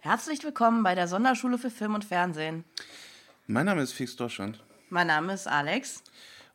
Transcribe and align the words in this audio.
Herzlich 0.00 0.42
willkommen 0.44 0.82
bei 0.82 0.94
der 0.94 1.08
Sonderschule 1.08 1.58
für 1.58 1.70
Film 1.70 1.94
und 1.94 2.04
Fernsehen. 2.04 2.64
Mein 3.46 3.66
Name 3.66 3.82
ist 3.82 3.92
Fix 3.92 4.16
Deutschland 4.16 4.62
Mein 4.88 5.06
Name 5.08 5.32
ist 5.34 5.46
Alex. 5.46 6.02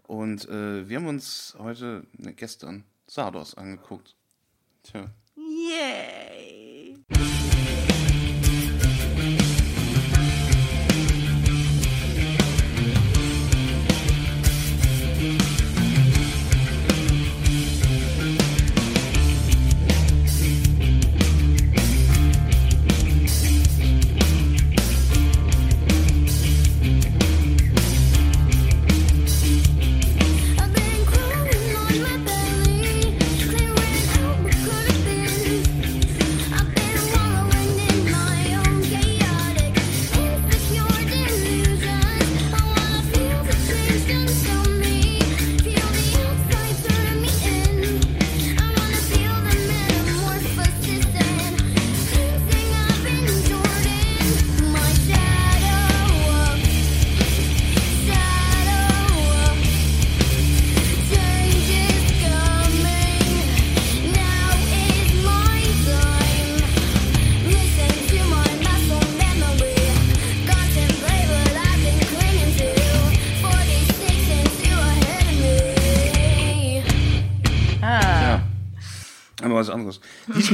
und 0.07 0.47
äh, 0.49 0.87
wir 0.87 0.97
haben 0.97 1.07
uns 1.07 1.55
heute, 1.59 2.05
ne, 2.13 2.33
gestern, 2.33 2.83
Sardos 3.07 3.55
angeguckt. 3.55 4.15
Tja. 4.83 5.09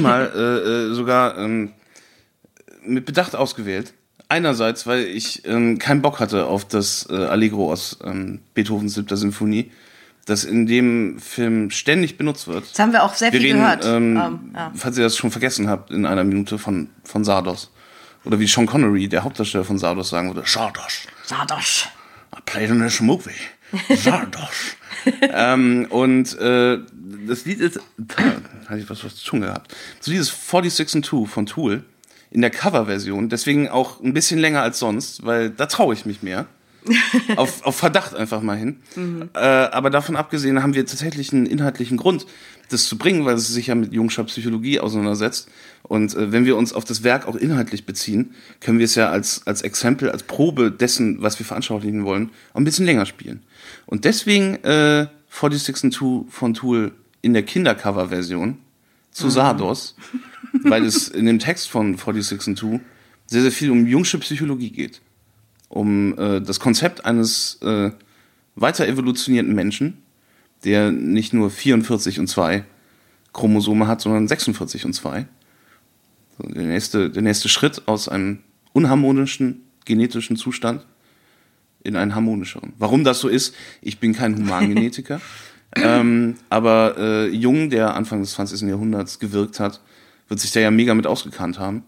Diesmal 0.02 0.32
äh, 0.36 0.92
äh, 0.92 0.94
sogar 0.94 1.38
ähm, 1.38 1.72
mit 2.86 3.06
Bedacht 3.06 3.36
ausgewählt. 3.36 3.94
Einerseits, 4.30 4.88
weil 4.88 5.04
ich 5.06 5.46
ähm, 5.46 5.78
keinen 5.78 6.02
Bock 6.02 6.20
hatte 6.20 6.46
auf 6.46 6.66
das 6.66 7.08
äh, 7.10 7.16
Allegro 7.16 7.72
aus 7.72 8.00
ähm, 8.04 8.40
Beethovens 8.54 8.94
siebter 8.94 9.18
Sinfonie, 9.18 9.72
das 10.26 10.46
in 10.46 10.66
dem 10.68 11.20
Film 11.20 11.70
ständig 11.70 12.18
benutzt 12.18 12.48
wird. 12.48 12.64
das 12.72 12.80
haben 12.80 12.94
wir 12.94 13.04
auch 13.04 13.14
sehr 13.14 13.34
Wir 13.34 13.40
viel 13.42 13.50
reden, 13.50 13.60
gehört. 13.62 13.86
ähm, 13.86 14.18
Ähm, 14.18 14.52
ja. 14.56 14.72
falls 14.76 14.98
ihr 14.98 15.04
das 15.04 15.18
schon 15.18 15.32
vergessen 15.32 15.68
habt, 15.68 15.92
in 15.92 16.06
einer 16.06 16.24
Minute 16.24 16.58
von, 16.58 16.90
von 17.04 17.24
Sardos. 17.26 17.72
Oder 18.24 18.40
wie 18.40 18.48
Sean 18.48 18.68
Connery, 18.68 19.08
der 19.10 19.24
Hauptdarsteller 19.24 19.64
von 19.66 19.78
Sardos, 19.80 20.10
sagen 20.10 20.34
würde, 20.34 20.48
Sardos. 20.48 21.08
Sardosch. 21.26 21.88
I 22.34 22.40
played 22.46 22.70
in 22.70 22.80
this 22.82 23.02
movie. 23.02 23.32
Sardos. 23.96 24.76
ähm, 25.22 25.88
und 25.90 26.38
äh, 26.40 26.78
das 27.28 27.46
Lied 27.46 27.60
ist, 27.60 27.80
da 27.98 28.16
hatte 28.68 28.80
ich 28.80 28.90
was, 28.90 29.00
zu 29.00 29.26
tun 29.26 29.42
gehabt. 29.42 29.76
So 30.00 30.12
dieses 30.12 30.30
46 30.30 30.96
and 30.96 31.06
2 31.06 31.26
von 31.26 31.46
Tool 31.46 31.84
in 32.30 32.42
der 32.42 32.50
Coverversion, 32.50 33.30
deswegen 33.30 33.68
auch 33.70 34.02
ein 34.02 34.14
bisschen 34.14 34.40
länger 34.40 34.62
als 34.62 34.80
sonst, 34.80 35.26
weil 35.26 35.50
da 35.50 35.66
traue 35.66 35.94
ich 35.94 36.06
mich 36.06 36.24
mehr. 36.24 36.48
auf, 37.36 37.64
auf 37.64 37.76
Verdacht 37.76 38.16
einfach 38.16 38.42
mal 38.42 38.58
hin. 38.58 38.78
Äh, 39.36 39.40
aber 39.40 39.90
davon 39.90 40.16
abgesehen 40.16 40.64
haben 40.64 40.74
wir 40.74 40.86
tatsächlich 40.86 41.32
einen 41.32 41.46
inhaltlichen 41.46 41.98
Grund, 41.98 42.26
das 42.70 42.86
zu 42.86 42.98
bringen, 42.98 43.26
weil 43.26 43.36
es 43.36 43.48
sich 43.48 43.68
ja 43.68 43.76
mit 43.76 43.94
Jungscher 43.94 44.24
Psychologie 44.24 44.80
auseinandersetzt. 44.80 45.50
Und 45.84 46.16
äh, 46.16 46.32
wenn 46.32 46.46
wir 46.46 46.58
uns 46.58 46.74
auf 46.74 46.86
das 46.86 47.04
Werk 47.04 47.28
auch 47.28 47.36
inhaltlich 47.36 47.86
beziehen, 47.86 48.34
können 48.62 48.80
wir 48.80 48.86
es 48.86 48.96
ja 48.96 49.10
als, 49.10 49.46
als 49.46 49.62
Exempel, 49.62 50.10
als 50.10 50.24
Probe 50.24 50.72
dessen, 50.72 51.22
was 51.22 51.38
wir 51.38 51.46
veranschaulichen 51.46 52.06
wollen, 52.06 52.32
auch 52.54 52.60
ein 52.60 52.64
bisschen 52.64 52.86
länger 52.86 53.06
spielen. 53.06 53.44
Und 53.86 54.06
deswegen 54.06 54.56
äh, 54.64 55.08
46 55.30 55.84
and 55.86 55.94
2 55.94 56.32
von 56.32 56.54
Tool 56.54 56.92
in 57.22 57.34
der 57.34 57.44
Kindercover-Version 57.44 58.58
zu 59.12 59.30
Sardos, 59.30 59.96
weil 60.64 60.86
es 60.86 61.08
in 61.08 61.26
dem 61.26 61.40
Text 61.40 61.70
von 61.70 61.98
46 61.98 62.48
and 62.48 62.58
2 62.58 62.80
sehr, 63.28 63.42
sehr 63.42 63.52
viel 63.52 63.72
um 63.72 63.86
Jungsche 63.86 64.18
Psychologie 64.20 64.72
geht 64.72 65.02
um 65.72 66.18
äh, 66.18 66.42
das 66.42 66.60
Konzept 66.60 67.06
eines 67.06 67.58
äh, 67.62 67.92
weiter 68.56 68.88
evolutionierten 68.88 69.56
Menschen, 69.56 70.04
der 70.66 70.92
nicht 70.92 71.34
nur 71.34 71.50
44 71.50 72.20
und 72.20 72.28
2 72.28 72.66
Chromosome 73.34 73.88
hat, 73.88 74.02
sondern 74.02 74.28
46 74.28 74.86
und 74.86 74.94
2. 74.94 75.26
So, 76.38 76.48
der, 76.50 76.64
nächste, 76.64 77.10
der 77.10 77.22
nächste 77.22 77.48
Schritt 77.48 77.88
aus 77.88 78.10
einem 78.10 78.40
unharmonischen 78.74 79.62
genetischen 79.86 80.36
Zustand 80.36 80.86
in 81.84 81.96
einen 81.96 82.14
harmonischeren. 82.16 82.74
Warum 82.78 83.06
das 83.06 83.20
so 83.20 83.30
ist, 83.30 83.56
ich 83.82 84.00
bin 84.00 84.14
kein 84.14 84.36
Humangenetiker, 84.38 85.22
ähm, 85.76 86.36
aber 86.50 86.98
äh, 86.98 87.28
Jung, 87.30 87.70
der 87.70 87.96
Anfang 87.96 88.22
des 88.22 88.32
20. 88.32 88.62
Jahrhunderts 88.62 89.20
gewirkt 89.20 89.60
hat, 89.60 89.82
wird 90.28 90.40
sich 90.40 90.52
da 90.52 90.60
ja 90.60 90.72
mega 90.72 90.94
mit 90.94 91.08
ausgekannt 91.08 91.60
haben 91.60 91.84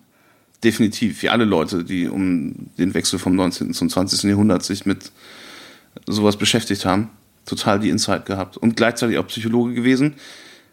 definitiv, 0.64 1.22
wie 1.22 1.30
alle 1.30 1.46
Leute, 1.46 1.84
die 1.84 2.08
um 2.08 2.54
den 2.78 2.94
Wechsel 2.94 3.20
vom 3.20 3.36
19. 3.36 3.74
zum 3.74 3.90
20. 3.90 4.24
Jahrhundert 4.24 4.64
sich 4.64 4.86
mit 4.86 5.12
sowas 6.08 6.38
beschäftigt 6.38 6.86
haben, 6.86 7.10
total 7.46 7.80
die 7.80 7.90
Insight 7.90 8.26
gehabt 8.26 8.58
und 8.58 8.76
gleichzeitig 8.76 9.18
auch 9.18 9.28
Psychologe 9.28 9.74
gewesen, 9.74 10.16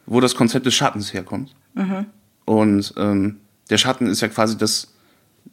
wo 0.07 0.21
das 0.21 0.35
Konzept 0.35 0.67
des 0.67 0.75
Schattens 0.75 1.13
herkommt. 1.13 1.55
Und 2.45 2.95
ähm, 2.97 3.37
der 3.69 3.79
Schatten 3.79 4.07
ist 4.07 4.21
ja 4.21 4.29
quasi 4.29 4.57
das 4.57 4.93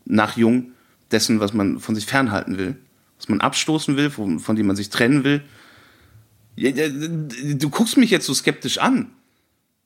nach 0.06 0.38
Jung 0.38 0.72
dessen, 1.12 1.40
was 1.40 1.54
man 1.54 1.80
von 1.80 1.96
sich 1.96 2.06
fernhalten 2.06 2.58
will, 2.58 2.76
was 3.18 3.30
man 3.30 3.42
abstoßen 3.42 3.98
will, 3.98 4.10
von, 4.10 4.40
von 4.40 4.56
dem 4.56 4.68
man 4.68 4.76
sich 4.76 4.90
trennen 4.90 5.24
will. 5.24 5.42
Ja, 6.58 6.70
ja, 6.72 6.88
Du 6.90 7.70
guckst 7.70 7.96
mich 7.98 8.10
jetzt 8.10 8.26
so 8.26 8.34
skeptisch 8.34 8.78
an. 8.80 9.12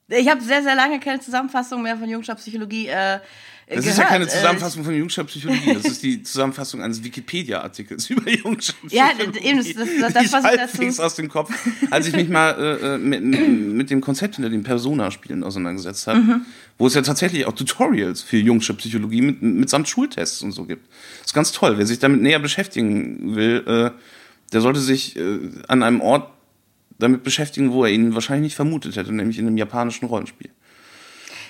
Ich 0.08 0.28
habe 0.30 0.42
sehr, 0.42 0.62
sehr 0.64 0.76
lange 0.76 1.00
keine 1.00 1.20
Zusammenfassung 1.22 1.82
mehr 1.84 1.96
von 1.98 2.09
Jungscher 2.09 2.36
Psychologie 2.36 2.88
äh, 2.88 3.20
Das 3.68 3.78
gehört. 3.78 3.86
ist 3.86 3.98
ja 3.98 4.04
keine 4.06 4.26
Äh, 4.26 4.28
Zusammenfassung 4.28 4.84
von 4.84 4.94
Jungscher 4.94 5.24
Psychologie, 5.24 5.74
das 5.74 5.86
ist 5.86 6.04
die 6.04 6.22
Zusammenfassung 6.22 6.82
eines 6.82 7.02
Wikipedia-Artikels 7.02 8.09
über 8.09 8.30
Jungscher 8.30 8.74
Ja, 8.90 9.08
Psychologie. 9.09 9.40
eben, 9.48 9.58
das- 9.59 9.68
das- 9.74 10.14
das, 10.14 10.32
was 10.34 10.54
ich 10.54 10.59
dazu- 10.90 11.02
aus 11.04 11.16
dem 11.16 11.30
Kopf, 11.30 11.54
als 11.92 12.08
ich 12.08 12.14
mich 12.16 12.28
mal 12.28 12.52
äh, 12.52 12.96
äh, 12.96 12.98
mit, 12.98 13.22
mit 13.24 13.90
dem 13.90 14.02
Konzept 14.02 14.36
hinter 14.36 14.50
den 14.50 14.64
Persona-Spielen 14.64 15.46
auseinandergesetzt 15.46 16.08
habe, 16.08 16.20
Mhm. 16.20 16.46
wo 16.78 16.88
es 16.88 16.94
ja 16.94 17.02
tatsächlich 17.03 17.46
auch 17.46 17.53
Tutorials 17.53 18.22
für 18.22 18.38
Jungsche 18.38 18.74
Psychologie 18.74 19.22
mit, 19.22 19.42
mitsamt 19.42 19.88
Schultests 19.88 20.42
und 20.42 20.52
so 20.52 20.66
gibt. 20.66 20.86
Das 21.20 21.28
ist 21.28 21.34
ganz 21.34 21.53
toll. 21.53 21.78
Wer 21.78 21.86
sich 21.86 22.00
damit 22.00 22.22
näher 22.22 22.40
beschäftigen 22.40 23.36
will, 23.36 23.64
äh, 23.66 23.92
der 24.52 24.59
sollte 24.59 24.82
sich 24.82 25.16
äh, 25.16 25.40
an 25.70 25.84
einem 25.84 26.02
Ort 26.02 26.30
damit 27.02 27.24
beschäftigen, 27.24 27.72
wo 27.72 27.86
er 27.86 27.92
ihn 27.92 28.14
wahrscheinlich 28.14 28.44
nicht 28.44 28.56
vermutet 28.56 28.96
hätte, 28.96 29.12
nämlich 29.14 29.38
in 29.40 29.48
einem 29.48 29.58
japanischen 29.58 30.06
Rollenspiel. 30.06 30.50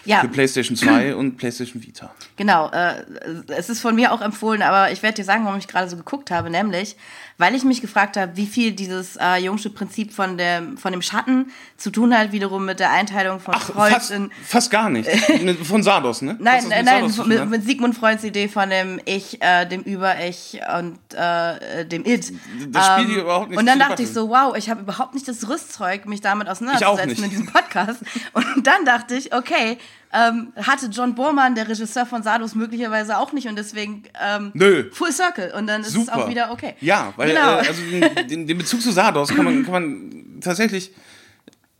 ja, 0.06 0.22
Für 0.22 0.30
PlayStation 0.30 0.76
2 0.76 1.16
und 1.16 1.38
PlayStation 1.38 1.84
Vita. 1.84 2.12
Genau, 2.36 2.70
äh, 2.72 3.04
es 3.48 3.70
ist 3.70 3.82
von 3.82 3.96
mir 3.96 4.12
auch 4.12 4.22
empfohlen, 4.22 4.62
aber 4.62 4.92
ich 4.92 5.04
werde 5.04 5.16
dir 5.16 5.26
sagen, 5.26 5.46
warum 5.46 5.60
ich 5.60 5.68
gerade 5.68 5.90
so 5.90 5.98
geguckt 5.98 6.32
habe, 6.32 6.50
nämlich, 6.50 6.96
weil 7.42 7.56
ich 7.56 7.64
mich 7.64 7.82
gefragt 7.82 8.18
habe, 8.18 8.38
wie 8.38 8.46
viel 8.46 8.72
dieses 8.72 9.16
äh, 9.16 9.38
Jungsche 9.38 9.72
Prinzip 9.72 10.14
von 10.14 10.38
dem, 10.38 10.78
von 10.78 10.92
dem 10.92 11.02
Schatten 11.02 11.52
zu 11.76 11.90
tun 11.90 12.16
hat, 12.16 12.32
wiederum 12.32 12.66
mit 12.66 12.80
der 12.80 12.92
Einteilung 12.92 13.40
von 13.40 13.56
Ach, 13.58 13.64
Freud 13.64 13.92
fast, 13.94 14.12
in. 14.12 14.30
fast 14.46 14.70
gar 14.70 14.92
nicht. 14.92 15.10
Mit- 15.42 15.58
Von 15.66 15.82
Sardos, 15.82 16.22
ne? 16.22 16.38
Nein, 16.40 16.66
nein, 16.70 16.86
Sardos 16.86 17.26
mit, 17.26 17.50
mit 17.50 17.64
Sigmund 17.66 17.98
Freuds 17.98 18.24
Idee 18.24 18.48
von 18.48 18.70
dem 18.70 19.00
Ich, 19.06 19.42
äh, 19.42 19.66
dem 19.66 19.82
Über-Ich 19.82 20.60
und 20.78 21.00
äh, 21.16 21.84
dem 21.86 22.06
It. 22.06 22.32
Das 22.70 22.88
spielt 22.88 23.10
hier 23.10 23.22
überhaupt 23.22 23.50
nicht 23.50 23.58
Und 23.60 23.66
dann 23.66 23.80
dachte 23.80 24.04
ich 24.04 24.14
so, 24.14 24.30
wow, 24.30 24.56
ich 24.56 24.70
habe 24.70 24.82
überhaupt 24.82 25.16
nicht 25.16 25.28
das 25.28 25.50
Rüstzeug, 25.50 26.06
mich 26.06 26.22
damit 26.22 26.48
auseinanderzusetzen 26.48 27.24
in 27.24 27.30
diesem 27.32 27.48
Podcast. 27.48 28.02
Und 28.34 28.68
dann 28.68 28.86
dachte 28.86 29.16
ich, 29.16 29.34
okay, 29.34 29.80
ähm, 30.14 30.54
hatte 30.56 30.88
John 30.88 31.16
Borman, 31.16 31.56
der 31.56 31.68
Regisseur 31.68 32.06
von 32.06 32.24
Sardos, 32.24 32.56
möglicherweise 32.56 33.18
auch 33.18 33.32
nicht 33.34 33.48
und 33.48 33.56
deswegen 33.56 34.04
ähm, 34.22 34.52
Nö. 34.54 34.90
Full 34.92 35.12
Circle 35.12 35.54
und 35.58 35.68
dann 35.68 35.82
ist 35.82 35.92
Super. 35.92 36.04
es 36.04 36.10
auch 36.10 36.30
wieder 36.30 36.52
okay. 36.52 36.76
Ja, 36.82 37.14
weil 37.16 37.30
genau. 37.30 37.58
äh, 37.58 37.68
also 37.68 37.82
den, 38.30 38.48
den, 38.48 38.58
Bezug 38.58 38.82
zu 38.82 38.92
Sardos 38.92 39.30
kann 39.30 39.46
man, 39.46 39.64
kann 39.64 39.74
man 39.74 40.40
tatsächlich 40.42 40.92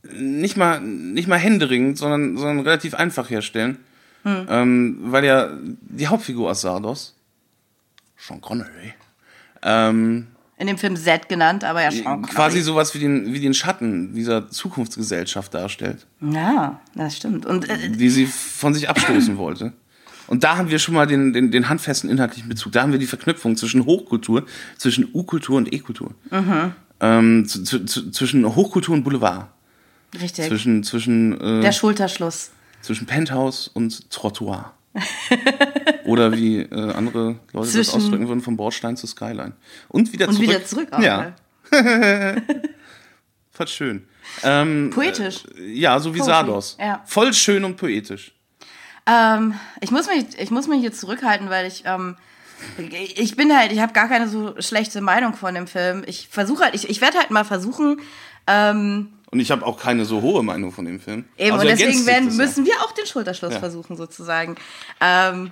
nicht 0.04 0.58
mal, 0.58 0.80
nicht 0.80 1.28
mal 1.28 1.38
händeringend, 1.38 1.98
sondern, 1.98 2.38
sondern 2.38 2.60
relativ 2.62 2.96
einfach 2.96 3.30
herstellen. 3.30 3.78
Hm. 4.24 4.48
Ähm, 4.50 4.98
weil 5.02 5.26
ja 5.26 5.50
die 5.62 6.08
Hauptfigur 6.08 6.52
aus 6.52 6.62
Sardos, 6.62 7.16
Sean 8.18 8.40
Connery, 8.40 8.94
ähm, 9.64 10.28
in 10.62 10.68
dem 10.68 10.78
Film 10.78 10.96
Z 10.96 11.28
genannt, 11.28 11.64
aber 11.64 11.82
ja 11.82 11.92
schon. 11.92 12.22
quasi 12.22 12.62
sowas 12.62 12.94
wie 12.94 13.00
den, 13.00 13.34
wie 13.34 13.40
den 13.40 13.56
Schatten 13.56 14.14
dieser 14.14 14.48
Zukunftsgesellschaft 14.48 15.52
darstellt, 15.56 16.06
Ja, 16.22 16.80
das 16.94 17.18
stimmt. 17.18 17.48
Und 17.48 17.68
äh, 17.68 17.90
die 17.90 18.10
sie 18.12 18.28
von 18.28 18.76
sich 18.76 18.88
abstoßen 18.88 19.38
wollte. 19.40 19.74
Und 20.28 20.44
da 20.44 20.58
haben 20.58 20.70
wir 20.70 20.78
schon 20.78 20.94
mal 20.94 21.08
den, 21.08 21.34
den, 21.34 21.50
den 21.50 21.68
handfesten 21.68 22.12
inhaltlichen 22.12 22.48
Bezug. 22.48 22.74
Da 22.74 22.84
haben 22.84 22.92
wir 22.92 23.00
die 23.00 23.08
Verknüpfung 23.08 23.58
zwischen 23.58 23.86
Hochkultur, 23.86 24.46
zwischen 24.78 25.10
U-Kultur 25.12 25.58
und 25.58 25.74
E-Kultur. 25.74 26.12
Ähm, 27.00 27.48
zu, 27.48 27.64
zu, 27.64 28.12
zwischen 28.12 28.46
Hochkultur 28.56 28.94
und 28.94 29.04
Boulevard. 29.04 29.48
Richtig. 30.22 30.48
Zwischen, 30.48 30.84
zwischen, 30.84 31.42
äh, 31.42 31.62
Der 31.62 31.72
Schulterschluss. 31.72 32.52
zwischen 32.82 33.08
Penthouse 33.08 33.68
und 33.68 34.12
Trottoir. 34.12 34.74
Oder 36.06 36.32
wie 36.32 36.60
äh, 36.62 36.92
andere 36.94 37.40
Leute 37.54 37.66
das 37.68 37.72
Zwischen- 37.72 37.96
ausdrücken 37.96 38.28
würden, 38.28 38.42
vom 38.42 38.58
Bordstein 38.58 38.98
zur 38.98 39.10
Skyline. 39.10 39.54
Und 39.90 40.12
wieder 40.14 40.28
Und 40.28 40.36
zurück. 40.36 40.50
wieder 40.50 40.66
zurück 40.66 40.88
auch. 40.92 41.00
Ja, 41.00 41.34
fand 43.52 43.70
schön. 43.70 44.08
Ähm, 44.44 44.92
Poetisch. 44.94 45.44
ja, 45.60 46.00
so 46.00 46.14
wie 46.14 46.20
Poetry, 46.20 46.34
Sardos. 46.34 46.78
ja. 46.80 47.02
Voll 47.06 47.34
schön 47.34 47.64
und 47.66 47.76
poetisch. 47.78 48.34
Ähm, 49.06 49.56
ich, 49.82 49.92
muss 49.92 50.08
mich, 50.08 50.26
ich 50.38 50.52
muss 50.52 50.68
mich 50.68 50.80
hier 50.82 50.94
zurückhalten, 50.94 51.50
weil 51.50 51.66
ich, 51.68 51.84
ähm, 51.86 52.16
ich 53.16 53.36
bin 53.36 53.56
halt, 53.58 53.72
ich 53.72 53.80
habe 53.80 53.94
gar 53.94 54.08
keine 54.08 54.28
so 54.30 54.54
schlechte 54.62 55.02
Meinung 55.02 55.34
von 55.34 55.54
dem 55.56 55.68
Film. 55.68 56.04
Ich 56.06 56.28
versuche 56.30 56.64
halt, 56.66 56.76
ich, 56.76 56.90
ich 56.90 57.02
werde 57.02 57.18
halt 57.18 57.32
mal 57.32 57.44
versuchen, 57.44 58.00
ähm, 58.48 59.10
Und 59.32 59.40
ich 59.40 59.50
habe 59.52 59.66
auch 59.66 59.80
keine 59.80 60.06
so 60.06 60.22
hohe 60.22 60.44
Meinung 60.44 60.72
von 60.72 60.86
dem 60.86 61.00
Film. 61.00 61.26
eben, 61.38 61.54
Also 61.54 61.68
und 61.68 61.72
deswegen 61.72 62.06
werden, 62.06 62.28
das 62.28 62.38
müssen 62.38 62.66
wir 62.66 62.74
auch 62.84 62.92
den 62.92 63.06
Schulterschluss 63.08 63.54
Ja. 63.54 63.60
versuchen, 63.60 63.98
sozusagen. 63.98 64.56
Ähm, 65.02 65.52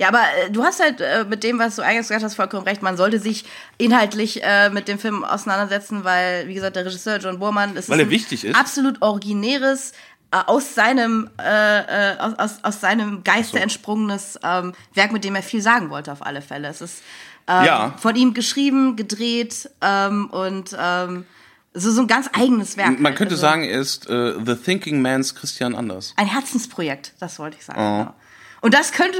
ja, 0.00 0.08
aber 0.08 0.22
äh, 0.46 0.50
du 0.50 0.64
hast 0.64 0.80
halt 0.80 1.00
äh, 1.02 1.24
mit 1.28 1.44
dem, 1.44 1.58
was 1.58 1.76
du 1.76 1.82
eingangs 1.82 2.08
gesagt 2.08 2.24
hast, 2.24 2.34
vollkommen 2.34 2.66
recht. 2.66 2.80
Man 2.80 2.96
sollte 2.96 3.18
sich 3.20 3.44
inhaltlich 3.76 4.42
äh, 4.42 4.70
mit 4.70 4.88
dem 4.88 4.98
Film 4.98 5.24
auseinandersetzen, 5.24 6.04
weil, 6.04 6.48
wie 6.48 6.54
gesagt, 6.54 6.74
der 6.76 6.86
Regisseur 6.86 7.18
John 7.18 7.38
Borman, 7.38 7.76
es 7.76 7.88
Weil 7.90 7.98
ist 7.98 8.04
er 8.04 8.06
ein 8.06 8.10
wichtig 8.10 8.44
ist. 8.44 8.56
absolut 8.58 9.02
originäres, 9.02 9.92
äh, 10.32 10.38
aus 10.46 10.74
seinem, 10.74 11.28
äh, 11.38 12.12
äh, 12.14 12.18
aus, 12.18 12.32
aus, 12.38 12.50
aus 12.62 12.80
seinem 12.80 13.24
Geiste 13.24 13.58
So. 13.58 13.62
entsprungenes 13.62 14.38
ähm, 14.42 14.72
Werk, 14.94 15.12
mit 15.12 15.22
dem 15.24 15.34
er 15.34 15.42
viel 15.42 15.60
sagen 15.60 15.90
wollte, 15.90 16.10
auf 16.12 16.24
alle 16.24 16.40
Fälle. 16.40 16.68
Es 16.68 16.80
ist 16.80 17.02
ähm, 17.46 17.64
Ja. 17.66 17.94
von 18.00 18.16
ihm 18.16 18.32
geschrieben, 18.32 18.96
gedreht 18.96 19.68
ähm, 19.82 20.30
und 20.30 20.74
ähm, 20.80 21.26
so, 21.74 21.90
so 21.92 22.00
ein 22.00 22.06
ganz 22.06 22.28
eigenes 22.32 22.76
Werk. 22.78 22.98
Man 23.00 23.04
halt. 23.06 23.16
könnte 23.16 23.34
Also 23.34 23.42
sagen, 23.42 23.64
er 23.64 23.80
ist 23.80 24.08
äh, 24.08 24.34
The 24.46 24.54
Thinking 24.56 25.02
Man's 25.02 25.34
Christian 25.34 25.74
Anders. 25.74 26.14
Ein 26.16 26.26
Herzensprojekt, 26.28 27.12
das 27.20 27.38
wollte 27.38 27.58
ich 27.58 27.64
sagen. 27.66 27.78
Oh. 27.80 27.98
Genau. 28.04 28.14
Und 28.62 28.74
das 28.74 28.92
könnte. 28.92 29.18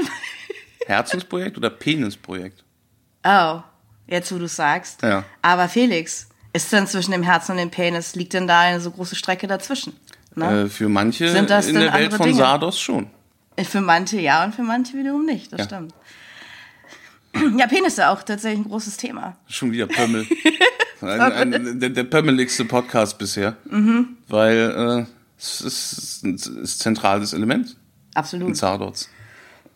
Herzensprojekt 0.91 1.57
oder 1.57 1.69
Penisprojekt? 1.69 2.63
Oh, 3.25 3.61
jetzt 4.07 4.31
wo 4.33 4.37
du 4.37 4.47
sagst. 4.47 5.01
Ja. 5.01 5.23
Aber 5.41 5.67
Felix, 5.69 6.27
ist 6.53 6.71
denn 6.71 6.87
zwischen 6.87 7.11
dem 7.11 7.23
Herzen 7.23 7.53
und 7.53 7.57
dem 7.57 7.71
Penis, 7.71 8.15
liegt 8.15 8.33
denn 8.33 8.47
da 8.47 8.59
eine 8.61 8.79
so 8.81 8.91
große 8.91 9.15
Strecke 9.15 9.47
dazwischen? 9.47 9.93
Ne? 10.35 10.63
Äh, 10.63 10.69
für 10.69 10.89
manche 10.89 11.29
Sind 11.29 11.49
das 11.49 11.67
in 11.67 11.75
der 11.75 11.93
Welt 11.93 12.13
von 12.13 12.25
Dinge? 12.27 12.37
Sardos 12.37 12.79
schon. 12.79 13.07
Für 13.63 13.81
manche 13.81 14.19
ja 14.19 14.43
und 14.43 14.55
für 14.55 14.63
manche 14.63 14.97
wiederum 14.97 15.25
nicht, 15.25 15.51
das 15.53 15.59
Ja. 15.59 15.65
stimmt. 15.65 15.93
Ja, 17.57 17.67
Penisse 17.67 18.09
auch 18.09 18.23
tatsächlich 18.23 18.65
ein 18.65 18.69
großes 18.69 18.97
Thema. 18.97 19.37
Schon 19.47 19.71
wieder 19.71 19.87
Pömmel. 19.87 20.27
ein, 21.01 21.53
ein, 21.53 21.79
der, 21.79 21.89
der 21.89 22.03
pömmeligste 22.03 22.65
Podcast 22.65 23.17
bisher. 23.17 23.55
Mhm. 23.69 24.17
Weil 24.27 25.05
äh, 25.07 25.11
es 25.37 25.61
ist 25.61 26.23
ein 26.25 26.35
ist 26.35 26.79
zentrales 26.79 27.33
Element 27.33 27.69
in 27.71 27.75
Absolut. 28.15 28.57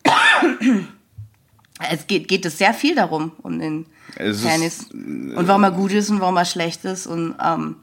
Es 1.92 2.08
geht, 2.08 2.28
geht 2.28 2.46
es 2.46 2.58
sehr 2.58 2.74
viel 2.74 2.96
darum, 2.96 3.34
um 3.44 3.60
den 3.60 3.86
Es 4.16 4.38
ist, 4.38 4.48
Penis. 4.48 4.84
Und 4.92 5.48
warum 5.48 5.64
er 5.64 5.72
gut 5.72 5.92
ist 5.92 6.10
und 6.10 6.20
warum 6.22 6.38
er 6.38 6.46
schlecht 6.46 6.86
ist 6.86 7.06
und 7.08 7.36
ähm, 7.44 7.78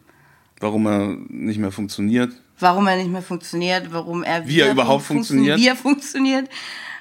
Warum 0.60 0.86
er 0.86 1.16
nicht 1.28 1.58
mehr 1.58 1.72
funktioniert. 1.72 2.32
warum 2.58 2.86
er 2.86 2.96
nicht 2.96 3.10
mehr 3.10 3.22
funktioniert, 3.22 3.92
warum 3.92 4.22
er 4.22 4.46
Wie 4.46 4.60
er 4.60 4.64
wieder 4.66 4.72
überhaupt 4.72 5.04
fun- 5.04 5.16
funktioniert. 5.16 5.58
Wie 5.58 5.66
er 5.68 5.76
funktioniert. 5.76 6.48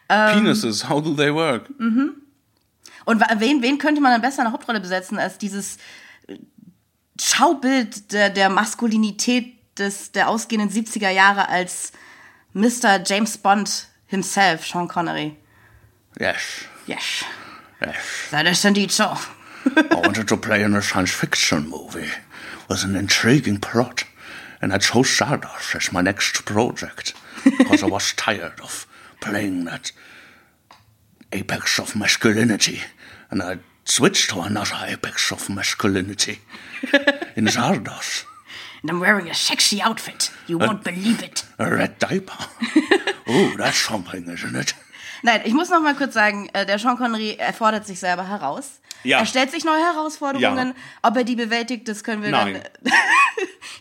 Ähm. 0.10 0.44
Penises, 0.44 0.90
how 0.90 1.02
do 1.02 1.14
they 1.14 1.34
work? 1.34 1.70
Und 1.80 3.20
wa- 3.22 3.28
wen, 3.38 3.62
wen 3.62 3.78
könnte 3.78 4.02
man 4.02 4.12
dann 4.12 4.22
besser 4.22 4.40
in 4.40 4.46
der 4.46 4.54
Hauptrolle 4.54 4.82
besetzen 4.82 5.18
als 5.18 5.38
dieses 5.38 5.78
äh, 6.28 6.36
Schaubild 7.20 8.12
der, 8.12 8.30
der 8.30 8.50
Maskulinität 8.50 9.54
des, 9.78 10.12
der 10.12 10.28
ausgehenden 10.30 10.70
70er 10.70 11.10
Jahre 11.10 11.48
als 11.50 11.92
Mr. 12.54 13.02
James 13.06 13.38
Bond 13.38 13.88
himself, 14.08 14.66
Sean 14.66 14.88
Connery. 14.88 15.38
Yes, 16.20 16.66
Yes. 16.86 17.24
yes. 17.82 18.30
That 18.32 18.48
is 18.48 18.66
indeed 18.66 18.92
so? 18.92 19.06
I 19.76 20.02
wanted 20.04 20.28
to 20.30 20.38
play 20.38 20.64
in 20.64 20.74
a 20.74 20.82
science 20.82 21.12
fiction 21.12 21.70
movie 21.70 22.10
with 22.70 22.84
an 22.84 22.96
intriguing 22.96 23.58
plot, 23.60 24.04
and 24.62 24.74
I 24.74 24.78
chose 24.80 25.08
Sardos 25.08 25.76
as 25.76 25.92
my 25.92 26.02
next 26.02 26.46
project 26.46 27.14
because 27.44 27.84
I 27.84 27.88
was 27.88 28.14
tired 28.14 28.60
of 28.62 28.88
playing 29.20 29.66
that 29.66 29.92
apex 31.32 31.80
of 31.80 31.96
masculinity, 31.96 32.82
and 33.30 33.42
I 33.42 33.60
switched 33.86 34.30
to 34.32 34.42
another 34.42 34.78
apex 34.86 35.32
of 35.32 35.50
masculinity 35.50 36.40
in 37.36 37.46
Sardos. 37.46 38.26
And 38.82 38.90
I'm 38.90 39.00
wearing 39.00 39.30
a 39.30 39.34
sexy 39.36 39.80
outfit. 39.80 40.32
You 40.48 40.58
won't 40.58 40.84
believe 40.84 41.22
it. 41.22 41.46
A 41.60 41.70
red 41.72 42.00
diaper. 42.00 42.34
oh, 43.28 43.54
that's 43.58 43.78
something, 43.78 44.28
isn't 44.28 44.56
it? 44.56 44.74
Nein, 45.24 45.42
ich 45.46 45.54
muss 45.54 45.70
noch 45.70 45.82
mal 45.82 45.96
kurz 45.96 46.14
sagen, 46.14 46.50
äh, 46.54 46.66
der 46.66 46.80
Sean 46.80 46.98
Connery, 46.98 47.36
er 47.38 47.54
fordert 47.54 47.86
sich 47.86 48.00
selber 48.00 48.28
heraus. 48.28 48.82
Ja. 49.04 49.20
Er 49.20 49.26
stellt 49.26 49.52
sich 49.52 49.66
neue 49.66 49.82
Herausforderungen. 49.82 50.68
Ja. 50.70 51.10
Ob 51.10 51.18
er 51.18 51.24
die 51.24 51.36
bewältigt, 51.36 51.88
das 51.88 52.04
können 52.04 52.22
wir 52.22 52.30
Nein. 52.30 52.60
dann. 52.84 52.94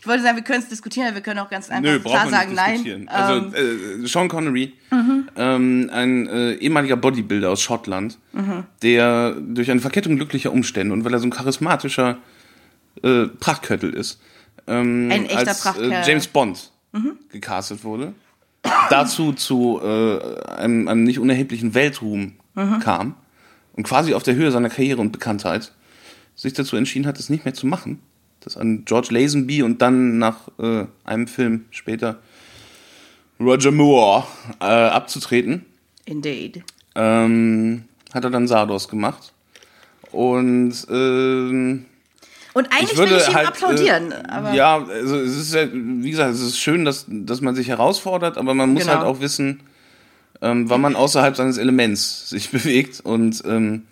ich 0.01 0.07
wollte 0.07 0.23
sagen, 0.23 0.37
wir 0.37 0.43
können 0.43 0.63
es 0.63 0.69
diskutieren, 0.69 1.07
aber 1.07 1.15
wir 1.17 1.21
können 1.21 1.39
auch 1.39 1.49
ganz 1.49 1.69
einfach 1.69 1.91
Nö, 1.91 1.99
klar 1.99 2.29
sagen, 2.29 2.53
nein. 2.53 3.07
Also 3.07 3.55
Ähm, 3.55 4.03
äh, 4.03 4.07
Sean 4.07 4.27
Connery, 4.29 4.73
ähm, 4.91 5.89
ein 5.93 6.27
äh, 6.27 6.53
ehemaliger 6.53 6.95
Bodybuilder 6.95 7.51
aus 7.51 7.61
Schottland, 7.61 8.17
der 8.81 9.35
durch 9.39 9.69
eine 9.69 9.79
Verkettung 9.79 10.15
glücklicher 10.15 10.51
Umstände 10.51 10.93
und 10.93 11.05
weil 11.05 11.13
er 11.13 11.19
so 11.19 11.27
ein 11.27 11.31
charismatischer 11.31 12.17
äh, 13.03 13.25
Prachtköttel 13.27 13.93
ist, 13.93 14.19
ähm, 14.67 15.09
Ein 15.11 15.25
echter 15.25 15.37
als 15.37 15.59
äh, 15.59 15.63
Prachtkerl. 15.63 16.03
James 16.07 16.27
Bond 16.27 16.71
gecastet 17.29 17.83
wurde, 17.83 18.13
dazu 18.89 19.33
zu 19.33 19.79
äh, 19.83 20.41
einem, 20.49 20.87
einem 20.87 21.03
nicht 21.03 21.19
unerheblichen 21.19 21.73
Weltruhm 21.73 22.33
kam 22.83 23.15
und 23.73 23.83
quasi 23.83 24.13
auf 24.13 24.23
der 24.23 24.35
Höhe 24.35 24.51
seiner 24.51 24.69
Karriere 24.69 24.99
und 24.99 25.11
Bekanntheit 25.11 25.71
sich 26.35 26.53
dazu 26.53 26.75
entschieden 26.75 27.07
hat, 27.07 27.17
es 27.17 27.29
nicht 27.29 27.45
mehr 27.45 27.53
zu 27.53 27.65
machen. 27.65 27.99
Das 28.41 28.57
an 28.57 28.83
George 28.85 29.09
Lazenby 29.11 29.61
und 29.63 29.81
dann 29.81 30.17
nach 30.17 30.47
äh, 30.59 30.85
einem 31.03 31.27
Film 31.27 31.65
später 31.69 32.19
Roger 33.39 33.71
Moore 33.71 34.25
äh, 34.59 34.65
abzutreten, 34.65 35.65
Indeed. 36.05 36.63
ähm, 36.95 37.85
hat 38.13 38.23
er 38.23 38.29
dann 38.29 38.47
Sardos 38.47 38.87
gemacht. 38.87 39.33
Und 40.11 40.73
ähm, 40.89 41.85
Und 42.53 42.71
eigentlich 42.71 42.91
ich 42.93 42.97
würde 42.97 43.11
will 43.13 43.17
ich 43.19 43.27
ihm 43.29 43.33
halt, 43.35 43.47
applaudieren. 43.47 44.11
Äh, 44.11 44.55
ja, 44.55 44.77
also 44.85 45.17
es 45.19 45.37
ist 45.37 45.53
ja, 45.53 45.67
wie 45.71 46.11
gesagt, 46.11 46.33
es 46.33 46.41
ist 46.41 46.57
schön, 46.59 46.83
dass, 46.85 47.05
dass 47.07 47.41
man 47.41 47.55
sich 47.55 47.67
herausfordert, 47.69 48.37
aber 48.37 48.53
man 48.53 48.73
muss 48.73 48.83
Genau. 48.83 48.95
halt 48.97 49.05
auch 49.05 49.21
wissen, 49.21 49.61
ähm, 50.41 50.69
wann 50.69 50.81
man 50.81 50.95
außerhalb 50.95 51.35
seines 51.35 51.57
Elements 51.57 52.29
sich 52.29 52.49
bewegt. 52.51 52.99
Und 52.99 53.41
ähm, 53.45 53.83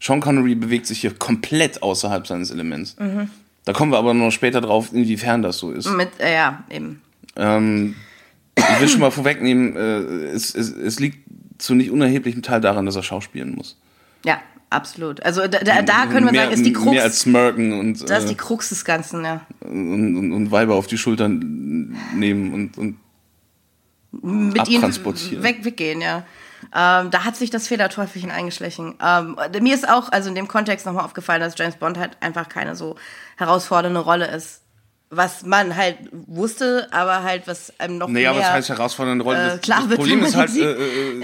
Sean 0.00 0.20
Connery 0.20 0.54
bewegt 0.54 0.86
sich 0.86 1.00
hier 1.00 1.14
komplett 1.14 1.82
außerhalb 1.82 2.26
seines 2.26 2.50
Elements. 2.50 2.96
Mhm. 2.98 3.30
Da 3.64 3.72
kommen 3.72 3.92
wir 3.92 3.98
aber 3.98 4.14
noch 4.14 4.30
später 4.30 4.60
drauf, 4.60 4.90
inwiefern 4.92 5.42
das 5.42 5.58
so 5.58 5.70
ist. 5.70 5.88
mit, 5.90 6.08
äh, 6.18 6.34
ja, 6.34 6.64
eben. 6.70 7.02
Ähm, 7.36 7.94
ich 8.56 8.80
will 8.80 8.88
schon 8.88 9.00
mal 9.00 9.10
vorwegnehmen, 9.10 9.76
äh, 9.76 9.98
es, 10.32 10.54
es, 10.54 10.70
es 10.72 10.98
liegt 10.98 11.18
zu 11.58 11.74
nicht 11.74 11.90
unerheblichem 11.90 12.42
Teil 12.42 12.60
daran, 12.60 12.86
dass 12.86 12.96
er 12.96 13.02
schauspielen 13.02 13.54
muss. 13.54 13.76
Ja, 14.24 14.40
absolut. 14.70 15.22
Also 15.22 15.42
da, 15.46 15.58
da, 15.60 15.82
da 15.82 16.06
können 16.06 16.26
wir 16.26 16.32
mehr, 16.32 16.44
sagen, 16.44 16.54
ist 16.54 16.64
die 16.66 16.72
Krux. 16.72 16.90
Mehr 16.90 17.02
als 17.02 17.20
smirken 17.20 17.78
und, 17.78 18.08
das 18.08 18.20
ist 18.20 18.24
äh, 18.26 18.28
die 18.28 18.36
Krux 18.36 18.68
des 18.70 18.84
Ganzen, 18.84 19.24
ja. 19.24 19.40
und, 19.60 20.16
und, 20.16 20.32
und 20.32 20.50
Weiber 20.50 20.74
auf 20.74 20.86
die 20.86 20.98
Schultern 20.98 21.96
nehmen 22.14 22.52
und, 22.54 22.78
und 22.78 22.98
Mit 24.12 24.68
ihnen 24.68 24.76
Abtransportieren. 24.76 25.42
weg, 25.42 25.64
weggehen, 25.64 26.00
ja. 26.00 26.24
Ähm, 26.74 27.10
da 27.10 27.24
hat 27.24 27.36
sich 27.36 27.50
das 27.50 27.68
Fehlerteufelchen 27.68 28.30
eingeschlichen. 28.30 28.94
Ähm, 29.02 29.36
mir 29.60 29.74
ist 29.74 29.88
auch, 29.88 30.10
also 30.10 30.28
in 30.28 30.34
dem 30.34 30.48
Kontext 30.48 30.86
nochmal 30.86 31.04
aufgefallen, 31.04 31.40
dass 31.40 31.54
James 31.56 31.76
Bond 31.76 31.96
halt 31.98 32.16
einfach 32.20 32.48
keine 32.48 32.74
so 32.74 32.96
herausfordernde 33.36 34.00
Rolle 34.00 34.26
ist. 34.26 34.62
Was 35.10 35.44
man 35.46 35.74
halt 35.76 35.96
wusste, 36.12 36.88
aber 36.90 37.22
halt, 37.22 37.46
was 37.46 37.72
einem 37.80 37.96
noch 37.96 38.08
Naja, 38.08 38.32
mehr 38.32 38.40
was 38.42 38.50
heißt 38.50 38.68
herausfordernde 38.70 39.24
Rolle? 39.24 39.38
äh, 39.38 39.48
Das- 39.52 39.60
klar 39.62 39.78
das 39.80 39.88
wird, 39.90 40.00
Problem 40.00 40.22
ist 40.24 40.34
halt, 40.36 40.54
äh, 40.56 40.72
äh. 40.72 41.22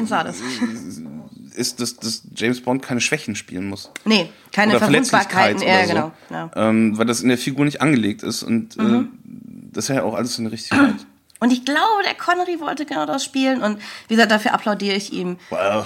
Ist, 1.54 1.80
dass, 1.80 1.96
dass 1.96 2.22
James 2.34 2.60
Bond 2.60 2.82
keine 2.82 3.00
Schwächen 3.00 3.36
spielen 3.36 3.68
muss. 3.68 3.90
Nee, 4.04 4.30
keine 4.52 4.72
oder 4.76 4.86
Verwundbarkeiten. 4.86 5.62
Ja, 5.62 5.76
oder 5.78 5.84
so. 5.86 5.92
genau. 5.92 6.12
Ja. 6.30 6.50
Ähm, 6.56 6.98
weil 6.98 7.06
das 7.06 7.20
in 7.20 7.28
der 7.28 7.38
Figur 7.38 7.64
nicht 7.64 7.80
angelegt 7.80 8.22
ist 8.22 8.42
und 8.42 8.76
Mhm. 8.76 8.94
äh, 9.24 9.68
das 9.72 9.88
ist 9.88 9.96
ja 9.96 10.02
auch 10.02 10.14
alles 10.14 10.38
in 10.38 10.44
der 10.44 10.52
Richtigkeit. 10.52 10.94
Und 11.40 11.52
ich 11.52 11.64
glaube, 11.66 12.02
der 12.04 12.14
Connery 12.14 12.58
wollte 12.60 12.86
genau 12.86 13.04
das 13.04 13.22
spielen. 13.22 13.60
Und 13.62 13.78
wie 14.08 14.14
gesagt, 14.14 14.30
dafür 14.30 14.54
applaudiere 14.54 14.96
ich 14.96 15.12
ihm. 15.12 15.36
well, 15.50 15.84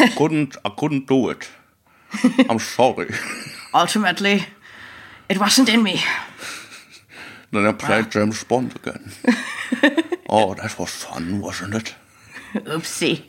I 0.00 0.04
couldn't, 0.16 0.56
I 0.66 0.70
couldn't 0.70 1.06
do 1.06 1.30
it. 1.30 1.48
I'm 2.48 2.58
sorry. 2.60 3.08
Ultimately, 3.74 4.44
it 5.28 5.38
wasn't 5.38 5.68
in 5.68 5.82
me. 5.82 5.98
Then 7.52 7.66
I 7.66 7.72
played 7.72 8.10
James 8.10 8.42
Bond 8.44 8.72
again. 8.76 9.12
oh, 10.28 10.54
that 10.54 10.78
was 10.78 10.90
fun, 10.90 11.42
wasn't 11.42 11.74
it? 11.74 11.94
Upsi. 12.74 13.24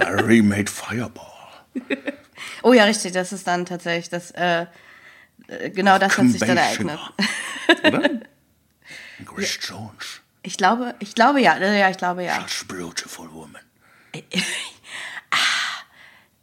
I 0.00 0.04
remade 0.04 0.70
Fireball. 0.70 1.26
Oh 2.62 2.72
ja, 2.72 2.84
richtig, 2.84 3.12
das 3.12 3.32
ist 3.32 3.46
dann 3.46 3.66
tatsächlich 3.66 4.08
das, 4.08 4.30
äh, 4.32 4.66
äh, 5.48 5.70
genau 5.70 5.98
das 5.98 6.16
hat 6.16 6.28
sich 6.28 6.40
dann 6.40 6.56
ereignet. 6.56 6.98
Oder? 7.86 8.10
Chris 9.26 9.58
Jones. 9.62 10.20
Ich 10.42 10.56
glaube, 10.56 10.94
ich 10.98 11.14
glaube 11.14 11.40
ja, 11.40 11.56
ja, 11.58 11.90
ich 11.90 11.96
glaube 11.96 12.24
ja. 12.24 12.44
Such 12.46 12.66
beautiful 12.68 13.32
woman. 13.32 13.62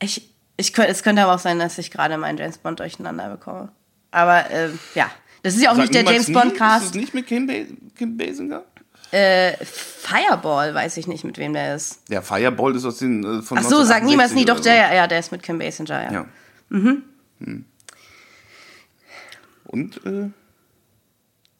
Ich, 0.03 0.33
ich 0.57 0.73
könnte, 0.73 0.89
es 0.89 1.03
könnte 1.03 1.21
aber 1.21 1.35
auch 1.35 1.39
sein, 1.39 1.59
dass 1.59 1.77
ich 1.77 1.91
gerade 1.91 2.17
meinen 2.17 2.35
James 2.39 2.57
Bond 2.57 2.79
durcheinander 2.79 3.29
bekomme. 3.29 3.71
Aber 4.09 4.49
äh, 4.49 4.69
ja, 4.95 5.11
das 5.43 5.53
ist 5.53 5.61
ja 5.61 5.69
auch 5.69 5.75
Sag 5.75 5.83
nicht 5.83 5.93
der 5.93 6.03
James 6.03 6.25
Bond 6.33 6.45
nie, 6.45 6.51
Ist 6.53 6.57
Cast. 6.57 6.85
es 6.85 6.93
nicht 6.95 7.13
mit 7.13 7.27
Kim, 7.27 7.45
ba 7.45 7.53
Kim 7.95 8.17
Basinger? 8.17 8.63
Äh, 9.11 9.57
Fireball 9.65 10.73
weiß 10.73 10.97
ich 10.97 11.07
nicht, 11.07 11.23
mit 11.23 11.37
wem 11.37 11.53
der 11.53 11.75
ist. 11.75 12.01
Ja, 12.09 12.21
Fireball 12.21 12.75
ist 12.75 12.85
aus 12.85 12.97
den 12.99 13.39
äh, 13.39 13.41
von 13.41 13.57
Ach 13.57 13.63
so, 13.63 13.83
sag 13.83 14.03
niemals 14.03 14.31
nie. 14.33 14.41
1968 14.41 14.45
Doch, 14.45 14.59
der, 14.61 14.95
ja, 14.95 15.07
der 15.07 15.19
ist 15.19 15.31
mit 15.31 15.43
Kim 15.43 15.59
Basinger, 15.59 16.03
ja. 16.03 16.11
Ja. 16.11 16.25
Mhm. 16.69 17.03
Und 19.65 20.05
äh, 20.05 20.29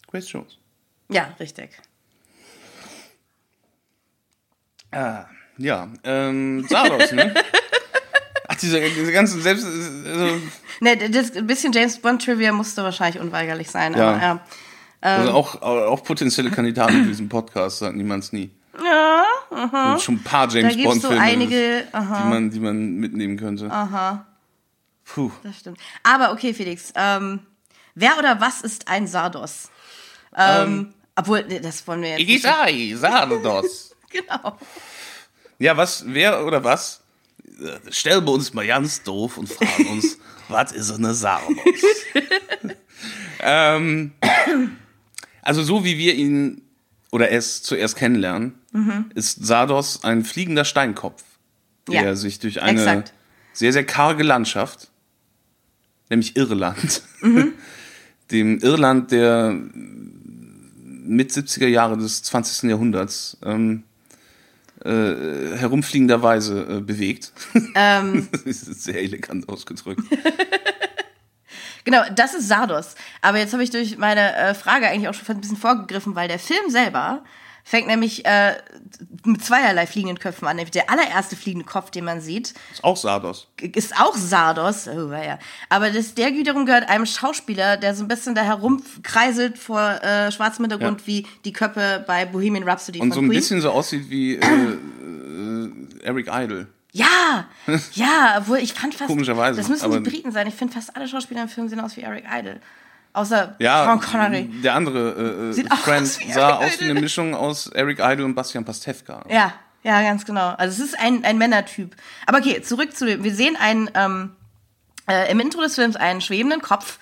Grace 0.10 0.32
Jones. 0.32 0.58
Ja, 1.10 1.34
richtig. 1.40 1.72
Ah, 4.92 5.26
ja, 5.58 5.88
ähm, 6.04 6.66
Sardos, 6.70 7.12
ne? 7.14 7.34
Ach, 8.48 8.56
diese, 8.56 8.82
diese 8.82 9.12
ganzen 9.12 9.42
selbst, 9.42 9.66
also, 9.66 10.42
Ne, 10.82 10.98
das 11.10 11.32
bisschen 11.46 11.72
James 11.72 12.00
Bond 12.00 12.24
Trivia 12.26 12.52
musste 12.52 12.84
wahrscheinlich 12.84 13.22
unweigerlich 13.22 13.70
sein, 13.70 13.94
Ja. 13.94 14.10
aber 14.10 14.22
ja. 14.22 14.46
Also 15.02 15.32
auch, 15.32 15.62
auch 15.62 16.04
potenzielle 16.04 16.52
Kandidaten 16.52 17.02
für 17.04 17.08
diesen 17.10 17.30
Podcast, 17.30 17.80
sagt 17.80 17.96
niemals 17.96 18.32
nie. 18.32 18.52
Ja, 18.84 19.24
Es 19.52 19.60
gibt 19.72 20.02
schon 20.02 20.16
ein 20.16 20.24
paar 20.24 20.48
James 20.50 20.74
Da 20.76 20.82
gibt's 20.82 20.84
Bond 20.84 21.02
so 21.02 21.10
einige, 21.10 21.86
die 21.92 22.30
man, 22.30 22.50
die 22.52 22.60
man 22.60 22.96
mitnehmen 22.96 23.38
könnte. 23.38 23.70
Aha. 23.70 24.26
Puh. 25.04 25.32
das 25.44 25.58
stimmt. 25.60 25.78
Aber 26.04 26.32
okay, 26.32 26.54
Felix, 26.54 26.94
ähm, 26.96 27.40
wer 27.96 28.18
oder 28.18 28.40
was 28.40 28.62
ist 28.62 28.88
ein 28.88 29.08
Sardos? 29.08 29.70
Ähm, 30.38 30.94
obwohl, 31.16 31.44
nee, 31.48 31.60
das 31.60 31.86
wollen 31.88 32.02
wir 32.02 32.10
jetzt 32.10 32.20
nicht. 32.20 32.30
Igisai, 32.30 32.96
Sardos. 32.96 33.88
Genau. 34.12 34.58
Ja, 35.58 35.78
was, 35.78 36.04
wer 36.06 36.46
oder 36.46 36.62
was? 36.66 37.02
Äh, 37.48 37.92
Stellen 37.94 38.26
wir 38.26 38.34
uns 38.34 38.54
mal 38.54 38.68
ganz 38.68 39.04
doof 39.04 39.38
und 39.38 39.48
fragen 39.48 39.88
uns, 39.88 40.18
was 40.50 40.74
ist 40.74 40.92
eine 40.92 41.14
Sardos? 41.14 41.56
ähm, 43.40 44.12
also 45.42 45.64
so 45.64 45.84
wie 45.84 45.98
wir 45.98 46.16
ihn 46.16 46.62
oder 47.12 47.32
es 47.32 47.62
zuerst 47.64 47.96
kennenlernen, 47.98 48.54
ist 49.16 49.46
Sardos 49.46 50.04
ein 50.04 50.24
fliegender 50.24 50.64
Steinkopf, 50.64 51.24
der 51.92 52.04
Ja, 52.04 52.16
sich 52.16 52.40
durch 52.40 52.62
eine 52.62 52.80
exakt. 52.80 53.14
sehr, 53.54 53.74
sehr 53.74 53.86
karge 53.86 54.24
Landschaft, 54.24 54.90
nämlich 56.10 56.38
Irland, 56.38 57.02
dem 58.32 58.60
Irland 58.60 59.12
der 59.12 59.52
mit 61.12 61.32
70er 61.32 61.68
Jahre 61.68 61.98
des 61.98 62.24
20. 62.24 62.70
Jahrhunderts 62.70 63.38
ähm, 63.44 63.84
äh, 64.86 65.58
herumfliegenderweise 65.58 66.78
äh, 66.78 66.80
bewegt. 66.80 67.34
Ähm, 67.76 68.30
das 68.46 68.46
ist 68.46 68.84
sehr 68.84 69.02
elegant 69.02 69.50
ausgedrückt. 69.50 70.02
Genau, 71.84 72.02
das 72.16 72.34
ist 72.34 72.48
Sardos. 72.48 72.96
Aber 73.22 73.38
jetzt 73.40 73.54
habe 73.54 73.64
ich 73.64 73.70
durch 73.70 73.98
meine 73.98 74.36
äh, 74.36 74.54
Frage 74.54 74.88
eigentlich 74.88 75.08
auch 75.10 75.14
schon 75.14 75.36
ein 75.36 75.42
bisschen 75.42 75.58
vorgegriffen, 75.58 76.16
weil 76.16 76.28
der 76.28 76.40
Film 76.40 76.70
selber 76.70 77.24
fängt 77.64 77.86
nämlich 77.88 78.26
äh, 78.26 78.56
mit 79.24 79.44
zweierlei 79.46 79.86
fliegenden 79.86 80.18
Köpfen 80.18 80.48
an. 80.48 80.58
Der 80.74 80.90
allererste 80.90 81.36
fliegende 81.36 81.66
Kopf, 81.66 81.92
den 81.92 82.06
man 82.06 82.20
sieht, 82.20 82.56
Ist 82.72 82.84
auch 82.84 82.98
Sardos. 82.98 83.48
ist 83.62 83.96
auch 84.00 84.16
Sardos. 84.16 84.88
Oh, 84.88 85.12
ja. 85.14 85.38
Aber 85.70 85.92
das, 85.92 86.16
der 86.16 86.30
wiederum 86.34 86.66
gehört 86.66 86.90
einem 86.90 87.06
Schauspieler, 87.06 87.78
der 87.78 87.94
so 87.94 88.04
ein 88.04 88.08
bisschen 88.08 88.34
da 88.34 88.42
herumkreiselt 88.42 89.60
vor 89.60 89.80
äh, 89.80 90.32
schwarzem 90.32 90.66
Hintergrund 90.66 91.02
Ja. 91.02 91.08
wie 91.08 91.28
die 91.46 91.54
Köpfe 91.54 92.04
bei 92.08 92.26
Bohemian 92.26 92.64
Rhapsody 92.68 93.00
Und 93.00 93.14
so 93.14 93.20
ein 93.20 93.28
Queen. 93.28 93.38
bisschen 93.40 93.62
so 93.62 93.70
aussieht 93.70 94.10
wie 94.10 94.38
äh, 94.38 94.44
äh, 94.46 95.70
Eric 96.04 96.30
Idle. 96.32 96.68
Ja, 96.92 97.46
ja, 97.94 98.36
obwohl 98.40 98.58
ich 98.58 98.74
fand 98.74 98.94
fast, 98.94 99.08
Komischerweise, 99.08 99.60
das 99.60 99.70
müssen 99.70 99.92
die 99.92 100.10
Briten 100.10 100.32
sein. 100.32 100.48
Ich 100.48 100.56
finde 100.56 100.74
fast 100.74 100.96
alle 100.96 101.08
Schauspieler 101.08 101.44
im 101.44 101.50
Film 101.50 101.70
sehen 101.70 101.80
aus 101.80 101.96
wie 101.96 102.02
Eric 102.02 102.26
Idle. 102.30 102.60
Außer 103.14 103.56
Ja, 103.60 103.84
Sean 103.86 104.00
Connery. 104.00 104.50
der 104.64 104.74
andere 104.76 105.52
äh, 105.54 105.60
äh, 105.60 105.76
Friend 105.78 106.02
aus 106.04 106.20
sah 106.34 106.50
Eric 106.50 106.74
aus 106.74 106.80
wie 106.80 106.90
eine 106.90 107.00
Mischung 107.00 107.36
aus 107.36 107.68
Eric 107.68 108.00
Idle 108.00 108.26
und 108.26 108.36
Bastian 108.36 108.64
Pastewka. 108.66 109.24
Ja, 109.30 109.54
ja, 109.84 110.02
ganz 110.02 110.26
genau. 110.26 110.50
Also 110.58 110.82
es 110.82 110.90
ist 110.90 111.00
ein, 111.00 111.24
ein 111.26 111.38
Männertyp. 111.38 111.96
Aber 112.26 112.38
okay, 112.38 112.62
zurück 112.62 112.96
zu 112.96 113.06
dem. 113.06 113.24
Wir 113.24 113.34
sehen 113.34 113.58
einen, 113.60 113.90
ähm, 113.96 114.36
äh, 115.10 115.32
im 115.32 115.40
Intro 115.40 115.62
des 115.62 115.76
Films 115.76 115.96
einen 115.96 116.22
schwebenden 116.22 116.62
Kopf 116.62 117.00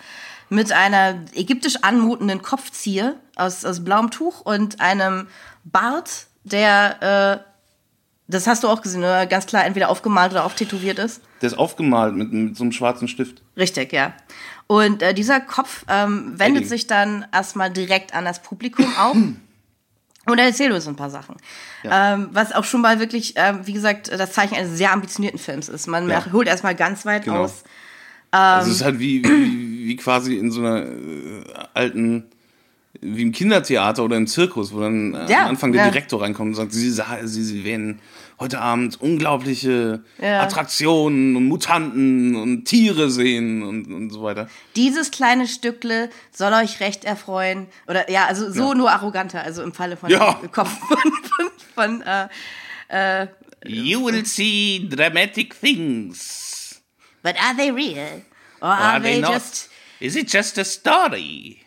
mit 0.50 0.72
einer 0.72 1.16
ägyptisch 1.34 1.76
anmutenden 1.84 2.42
Kopfziehe 2.42 3.16
aus, 3.36 3.64
aus 3.66 3.84
blauem 3.84 4.10
Tuch 4.10 4.42
und 4.42 4.82
einem 4.82 5.28
Bart, 5.64 6.28
der, 6.44 7.44
äh, 7.46 7.49
das 8.30 8.48
hast 8.48 8.64
du 8.64 8.68
auch 8.70 8.82
gesehen, 8.82 9.02
oder? 9.02 9.26
ganz 9.26 9.46
klar 9.46 9.66
entweder 9.66 9.90
aufgemalt 9.90 10.32
oder 10.32 10.46
auftätowiert 10.46 11.00
ist. 11.00 11.22
Der 11.42 11.48
ist 11.48 11.58
aufgemalt 11.58 12.16
mit, 12.16 12.32
mit 12.32 12.56
so 12.56 12.64
einem 12.64 12.72
schwarzen 12.72 13.08
Stift. 13.08 13.42
Richtig, 13.58 13.92
ja. 13.92 14.14
Und 14.68 15.02
äh, 15.02 15.14
dieser 15.14 15.40
Kopf 15.42 15.84
ähm, 15.90 16.34
wendet 16.38 16.58
Edding. 16.64 16.70
sich 16.70 16.88
dann 16.88 17.26
erstmal 17.34 17.72
direkt 17.72 18.14
an 18.14 18.24
das 18.26 18.42
Publikum 18.42 18.86
auch. 18.98 19.16
Und 20.26 20.38
er 20.38 20.46
erzählt 20.46 20.72
uns 20.72 20.88
ein 20.88 20.96
paar 20.96 21.10
Sachen. 21.10 21.38
Ähm, 21.84 22.30
was 22.34 22.52
auch 22.52 22.64
schon 22.64 22.82
mal 22.82 23.00
wirklich, 23.00 23.34
ähm, 23.36 23.62
wie 23.64 23.74
gesagt, 23.74 24.12
das 24.12 24.32
Zeichen 24.34 24.54
eines 24.56 24.78
sehr 24.78 24.92
ambitionierten 24.94 25.40
Films 25.40 25.70
ist. 25.70 25.88
Man 25.88 26.08
Ja. 26.08 26.24
holt 26.32 26.48
erstmal 26.48 26.76
ganz 26.76 27.04
weit 27.06 27.24
Genau. 27.24 27.46
aus. 27.46 27.64
Also 28.30 28.70
es 28.70 28.76
ist 28.78 28.84
halt 28.84 29.00
wie, 29.00 29.24
wie, 29.24 29.88
wie 29.88 29.96
quasi 29.96 30.36
in 30.38 30.52
so 30.52 30.60
einer 30.60 30.84
äh, 30.86 31.44
alten, 31.74 32.26
wie 33.02 33.24
im 33.24 33.32
Kindertheater 33.32 34.04
oder 34.04 34.18
im 34.18 34.28
Zirkus, 34.28 34.72
wo 34.72 34.82
dann 34.82 35.16
äh, 35.16 35.32
Ja, 35.32 35.44
am 35.44 35.50
Anfang 35.50 35.72
der 35.72 35.86
ja. 35.86 35.90
Direktor 35.90 36.22
reinkommt 36.22 36.50
und 36.50 36.56
sagt, 36.56 36.74
sie, 36.74 36.92
sie, 36.92 37.44
sie 37.44 37.64
werden 37.64 38.00
heute 38.40 38.60
Abend 38.62 39.02
unglaubliche 39.02 40.04
Ja. 40.22 40.42
Attraktionen 40.42 41.36
und 41.36 41.46
Mutanten 41.48 42.36
und 42.36 42.66
Tiere 42.66 43.10
sehen 43.10 43.64
und, 43.64 43.92
und 43.94 44.10
so 44.12 44.24
weiter. 44.24 44.50
Dieses 44.76 45.12
kleine 45.12 45.48
Stückle 45.48 46.10
soll 46.32 46.54
euch 46.54 46.80
recht 46.80 47.04
erfreuen. 47.06 47.68
Oder 47.88 48.10
ja, 48.10 48.26
also 48.26 48.52
so 48.52 48.70
Ja. 48.70 48.76
nur 48.76 48.92
arroganter, 48.92 49.44
also 49.44 49.62
im 49.64 49.74
Falle 49.74 49.98
von 49.98 50.10
Ja. 50.10 50.34
Kopf 50.52 50.70
von, 50.80 50.98
von, 51.76 52.02
von 52.02 52.04
äh, 52.90 53.28
You 53.66 54.06
will 54.06 54.26
see 54.26 54.88
dramatic 54.90 55.54
things. 55.60 56.82
But 57.22 57.36
are 57.36 57.56
they 57.58 57.72
real? 57.72 58.22
Or 58.62 58.70
Or 58.70 58.74
are, 58.78 59.02
they, 59.02 59.22
just 59.22 59.70
Is 60.00 60.16
it 60.16 60.32
just 60.34 60.58
a 60.58 60.64
story? 60.64 61.59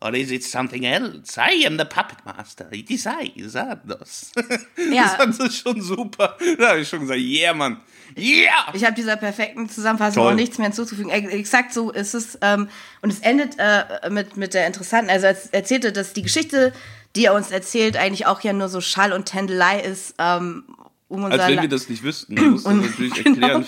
Or 0.00 0.14
is 0.14 0.30
it 0.30 0.44
something 0.44 0.84
else? 0.84 1.36
I 1.36 1.66
am 1.66 1.76
the 1.76 1.84
puppet 1.84 2.18
master. 2.24 2.68
It 2.70 2.88
is 2.90 3.04
I, 3.06 3.32
Sardos. 3.48 4.30
Ja. 4.92 5.16
Das 5.18 5.40
ich 5.40 5.58
schon 5.58 5.80
super. 5.80 6.36
Da 6.58 6.68
habe 6.68 6.80
ich 6.80 6.88
schon 6.88 7.00
gesagt, 7.00 7.18
yeah, 7.20 7.52
Mann. 7.52 7.78
Yeah! 8.16 8.72
Ich 8.74 8.84
habe 8.84 8.94
dieser 8.94 9.16
perfekten 9.16 9.68
Zusammenfassung 9.68 10.22
Toll. 10.22 10.32
auch 10.32 10.36
nichts 10.36 10.56
mehr 10.58 10.68
hinzuzufügen. 10.68 11.10
Ex- 11.10 11.32
Exakt 11.32 11.72
so 11.74 11.90
ist 11.90 12.14
es. 12.14 12.38
Ähm, 12.42 12.68
und 13.02 13.12
es 13.12 13.18
endet 13.20 13.56
äh, 13.58 14.08
mit, 14.10 14.36
mit 14.36 14.54
der 14.54 14.66
interessanten, 14.68 15.10
also 15.10 15.26
er 15.26 15.36
erzählte, 15.52 15.92
dass 15.92 16.12
die 16.12 16.22
Geschichte, 16.22 16.72
die 17.16 17.24
er 17.26 17.34
uns 17.34 17.50
erzählt, 17.50 17.96
eigentlich 17.96 18.26
auch 18.26 18.40
ja 18.42 18.52
nur 18.52 18.68
so 18.68 18.80
Schall 18.80 19.12
und 19.12 19.26
Tändelei 19.26 19.80
ist. 19.80 20.14
Ähm, 20.18 20.62
um 21.08 21.24
Als 21.24 21.46
wenn 21.48 21.60
wir 21.62 21.68
das 21.68 21.88
nicht 21.88 22.02
wüssten. 22.04 22.34
Man 22.34 22.50
muss 22.50 22.64
Und- 22.66 22.82
natürlich 22.82 23.14
genau. 23.14 23.30
erklären, 23.34 23.66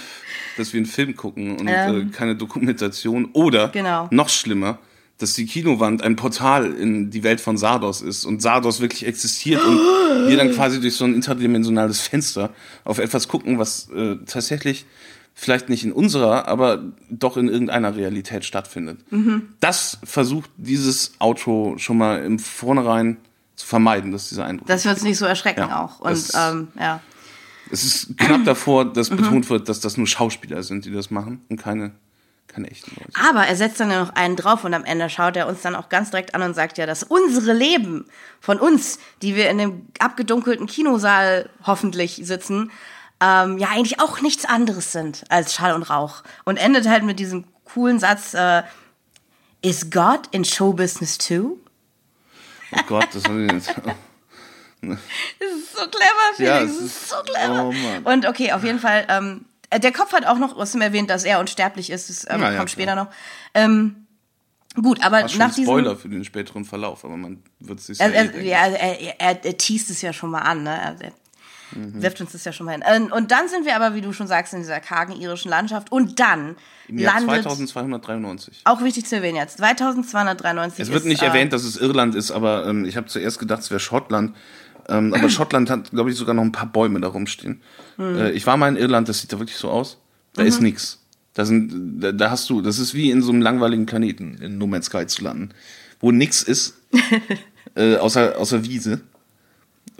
dass 0.57 0.73
wir 0.73 0.79
einen 0.79 0.87
Film 0.87 1.17
gucken 1.17 1.59
und 1.59 1.67
Ähm. 1.69 2.09
äh, 2.09 2.13
keine 2.17 2.37
Dokumentation. 2.37 3.31
Oder, 3.33 3.69
Genau. 3.71 4.09
noch 4.11 4.29
schlimmer, 4.29 4.79
dass 5.23 5.35
die 5.35 5.47
Kinowand 5.47 6.03
ein 6.03 6.17
Portal 6.17 6.73
in 6.73 7.11
die 7.11 7.23
Welt 7.23 7.41
von 7.41 7.57
Sardos 7.59 8.01
ist 8.03 8.25
und 8.25 8.41
Sardos 8.43 8.81
wirklich 8.81 9.07
existiert 9.07 9.63
und 9.65 9.79
wir 10.29 10.37
dann 10.37 10.53
quasi 10.53 10.81
durch 10.81 10.95
so 10.97 11.05
ein 11.05 11.15
interdimensionales 11.15 12.01
Fenster 12.01 12.51
auf 12.85 12.99
etwas 12.99 13.29
gucken, 13.29 13.59
was 13.59 13.89
äh, 13.91 14.17
tatsächlich 14.27 14.87
vielleicht 15.35 15.69
nicht 15.69 15.85
in 15.85 15.93
unserer, 15.93 16.49
aber 16.49 16.83
doch 17.09 17.37
in 17.37 17.49
irgendeiner 17.49 17.95
Realität 17.97 18.45
stattfindet. 18.45 18.99
Mhm. 19.13 19.49
Das 19.61 19.99
versucht 20.05 20.51
dieses 20.57 21.13
Outro 21.19 21.75
schon 21.79 21.99
mal 21.99 22.23
im 22.25 22.39
Vornherein 22.39 23.17
zu 23.57 23.67
vermeiden, 23.67 24.13
dass 24.13 24.29
dieser 24.31 24.45
Eindruck 24.47 24.67
dass 24.69 24.85
wir 24.85 24.91
uns 24.91 25.03
nicht 25.03 25.19
so 25.19 25.27
erschrecken 25.27 25.61
Ja, 25.61 25.85
auch. 25.85 26.01
Und 26.01 26.11
das- 26.13 26.33
ähm, 26.35 26.69
ja. 26.79 27.01
es 27.71 27.85
ist 27.85 28.17
knapp 28.19 28.45
davor, 28.45 28.85
dass 28.91 29.11
Mhm. 29.11 29.17
betont 29.17 29.51
wird, 29.51 29.69
dass 29.69 29.81
das 29.81 29.97
nur 29.97 30.07
Schauspieler 30.07 30.63
sind, 30.63 30.85
die 30.87 30.91
das 30.91 31.11
machen 31.11 31.43
und 31.49 31.59
keine, 31.59 31.93
echten 32.57 32.91
Leute. 32.97 33.11
Aber 33.29 33.47
er 33.47 33.57
setzt 33.57 33.81
dann 33.81 33.91
ja 33.91 34.01
noch 34.05 34.15
einen 34.15 34.37
drauf 34.37 34.65
und 34.65 34.75
am 34.75 34.85
Ende 34.85 35.09
schaut 35.11 35.37
er 35.37 35.47
uns 35.49 35.63
dann 35.63 35.75
auch 35.77 35.89
ganz 35.89 36.11
direkt 36.11 36.35
an 36.35 36.43
und 36.43 36.55
sagt 36.55 36.79
ja, 36.79 36.87
dass 36.87 37.03
unsere 37.03 37.53
Leben 37.53 38.07
von 38.41 38.59
uns, 38.59 38.99
die 39.23 39.35
wir 39.37 39.49
in 39.51 39.59
dem 39.59 39.87
abgedunkelten 39.99 40.67
Kinosaal 40.67 41.49
hoffentlich 41.67 42.21
sitzen, 42.25 42.71
ähm, 43.23 43.59
ja 43.59 43.69
eigentlich 43.69 44.01
auch 44.01 44.21
nichts 44.21 44.45
anderes 44.47 44.93
sind 44.93 45.25
als 45.29 45.55
Schall 45.55 45.75
und 45.75 45.85
Rauch. 45.91 46.23
Und 46.45 46.57
endet 46.57 46.89
halt 46.89 47.05
mit 47.05 47.19
diesem 47.19 47.45
coolen 47.65 47.99
Satz, 47.99 48.35
äh, 48.35 48.63
Is 49.63 49.91
God 49.91 50.21
in 50.31 50.45
Show 50.45 50.73
Business 50.73 51.19
too? 51.19 51.59
Oh 52.73 52.81
Gott, 52.87 53.09
das, 53.13 53.25
hab 53.25 53.33
ich 53.37 53.53
jetzt- 53.53 53.75
Das 54.83 54.99
ist 55.55 55.77
so 55.77 55.87
clever, 55.89 56.35
Felix. 56.37 56.39
Ja, 56.39 56.61
das 56.63 56.71
ist 56.71 56.81
ist- 56.81 57.09
so 57.11 57.17
clever. 57.23 57.65
oh. 58.05 58.11
Und 58.11 58.27
okay, 58.27 58.53
auf 58.53 58.65
jeden 58.65 58.79
Fall, 58.79 59.05
ähm, 59.11 59.45
der 59.79 59.93
Kopf 59.93 60.13
hat 60.13 60.27
auch 60.27 60.39
noch 60.39 60.55
trotzdem 60.55 60.81
erwähnt, 60.81 61.11
dass 61.11 61.25
er 61.25 61.41
unsterblich 61.41 61.91
ist. 61.91 62.09
Das 62.11 62.25
ähm, 62.29 62.41
ja, 62.41 62.47
kommt 62.49 62.55
klar. 62.55 62.69
später 62.69 62.95
noch. 62.97 63.09
Ähm, 63.55 64.07
gut, 64.75 65.03
aber 65.05 65.23
War 65.23 65.37
nach 65.39 65.49
diesem... 65.55 65.65
Spoiler 65.65 65.97
für 65.97 66.09
den 66.09 66.25
späteren 66.25 66.65
Verlauf, 66.65 67.05
aber 67.05 67.17
man 67.17 67.43
wird 67.61 67.79
es 67.79 67.87
sich 67.87 68.01
Er, 68.01 68.09
ja 68.09 68.13
eh 68.13 68.17
er, 68.17 68.25
denken. 68.29 68.47
ja, 68.47 68.67
er, 68.67 69.21
er, 69.21 69.45
er 69.45 69.57
teast 69.59 69.91
es 69.91 70.03
ja 70.03 70.13
schon 70.13 70.31
mal 70.31 70.41
an, 70.41 70.63
ne? 70.63 70.71
Er, 70.71 70.97
er 71.01 71.13
Mhm. 71.73 72.03
wirft 72.03 72.21
uns 72.21 72.33
das 72.33 72.45
ja 72.45 72.53
schon 72.53 72.67
mal 72.67 72.73
hin. 72.73 72.83
Ähm, 72.85 73.13
Und 73.13 73.31
dann 73.31 73.49
sind 73.49 73.65
wir 73.65 73.77
aber, 73.77 73.95
wie 73.95 74.01
du 74.01 74.13
schon 74.13 74.27
sagst, 74.27 74.53
in 74.55 74.59
dieser 74.59 74.81
kargen 74.81 75.13
irischen 75.13 75.51
Landschaft. 75.51 75.93
Und 75.93 76.19
dann 76.19 76.57
Im 76.89 76.99
Jahr 76.99 77.21
landet, 77.21 77.43
2293. 77.45 78.63
auch 78.65 78.83
wichtig 78.83 79.07
zu 79.07 79.15
erwähnen 79.15 79.37
jetzt, 79.37 79.59
2293 79.59 80.81
Es 80.83 80.89
wird 80.89 81.03
ist, 81.03 81.07
nicht 81.09 81.23
äh, 81.23 81.27
erwähnt, 81.27 81.53
dass 81.53 81.63
es 81.63 81.77
Irland 81.77 82.15
ist, 82.17 82.31
aber 82.33 82.67
ähm, 82.67 82.85
ich 82.85 82.97
habe 82.97 83.07
zuerst 83.07 83.39
gedacht, 83.39 83.61
es 83.61 83.71
wäre 83.71 83.79
Schottland. 83.81 84.37
Ähm, 84.89 85.15
aber 85.15 85.29
Schottland 85.29 85.71
hat, 85.71 85.91
glaube 85.91 86.11
ich, 86.11 86.17
sogar 86.17 86.35
noch 86.35 86.43
ein 86.43 86.53
paar 86.53 86.71
Bäume 86.71 87.01
da 87.01 87.09
rumstehen. 87.09 87.61
Hm. 87.97 88.17
Äh, 88.17 88.31
ich 88.33 88.47
war 88.47 88.57
mal 88.57 88.69
in 88.69 88.77
Irland, 88.77 89.09
das 89.09 89.21
sieht 89.21 89.33
da 89.33 89.39
wirklich 89.39 89.57
so 89.57 89.71
aus. 89.71 89.99
Da 90.35 90.43
ist 90.43 90.61
nichts. 90.61 91.01
Da 91.35 91.45
sind, 91.45 92.01
da, 92.01 92.13
da 92.13 92.31
hast 92.31 92.51
du, 92.51 92.61
das 92.61 92.79
ist 92.79 92.95
wie 92.95 93.11
in 93.11 93.23
so 93.23 93.33
einem 93.33 93.43
langweiligen 93.43 93.87
Planeten 93.87 94.39
in 94.41 94.59
No 94.59 94.67
Man's 94.67 94.87
Sky 94.87 95.07
zu 95.07 95.23
landen, 95.23 95.51
wo 96.01 96.11
nix 96.11 96.43
ist, 96.43 96.75
äh, 97.75 97.97
außer, 97.97 98.39
außer 98.39 98.65
Wiese. 98.65 99.01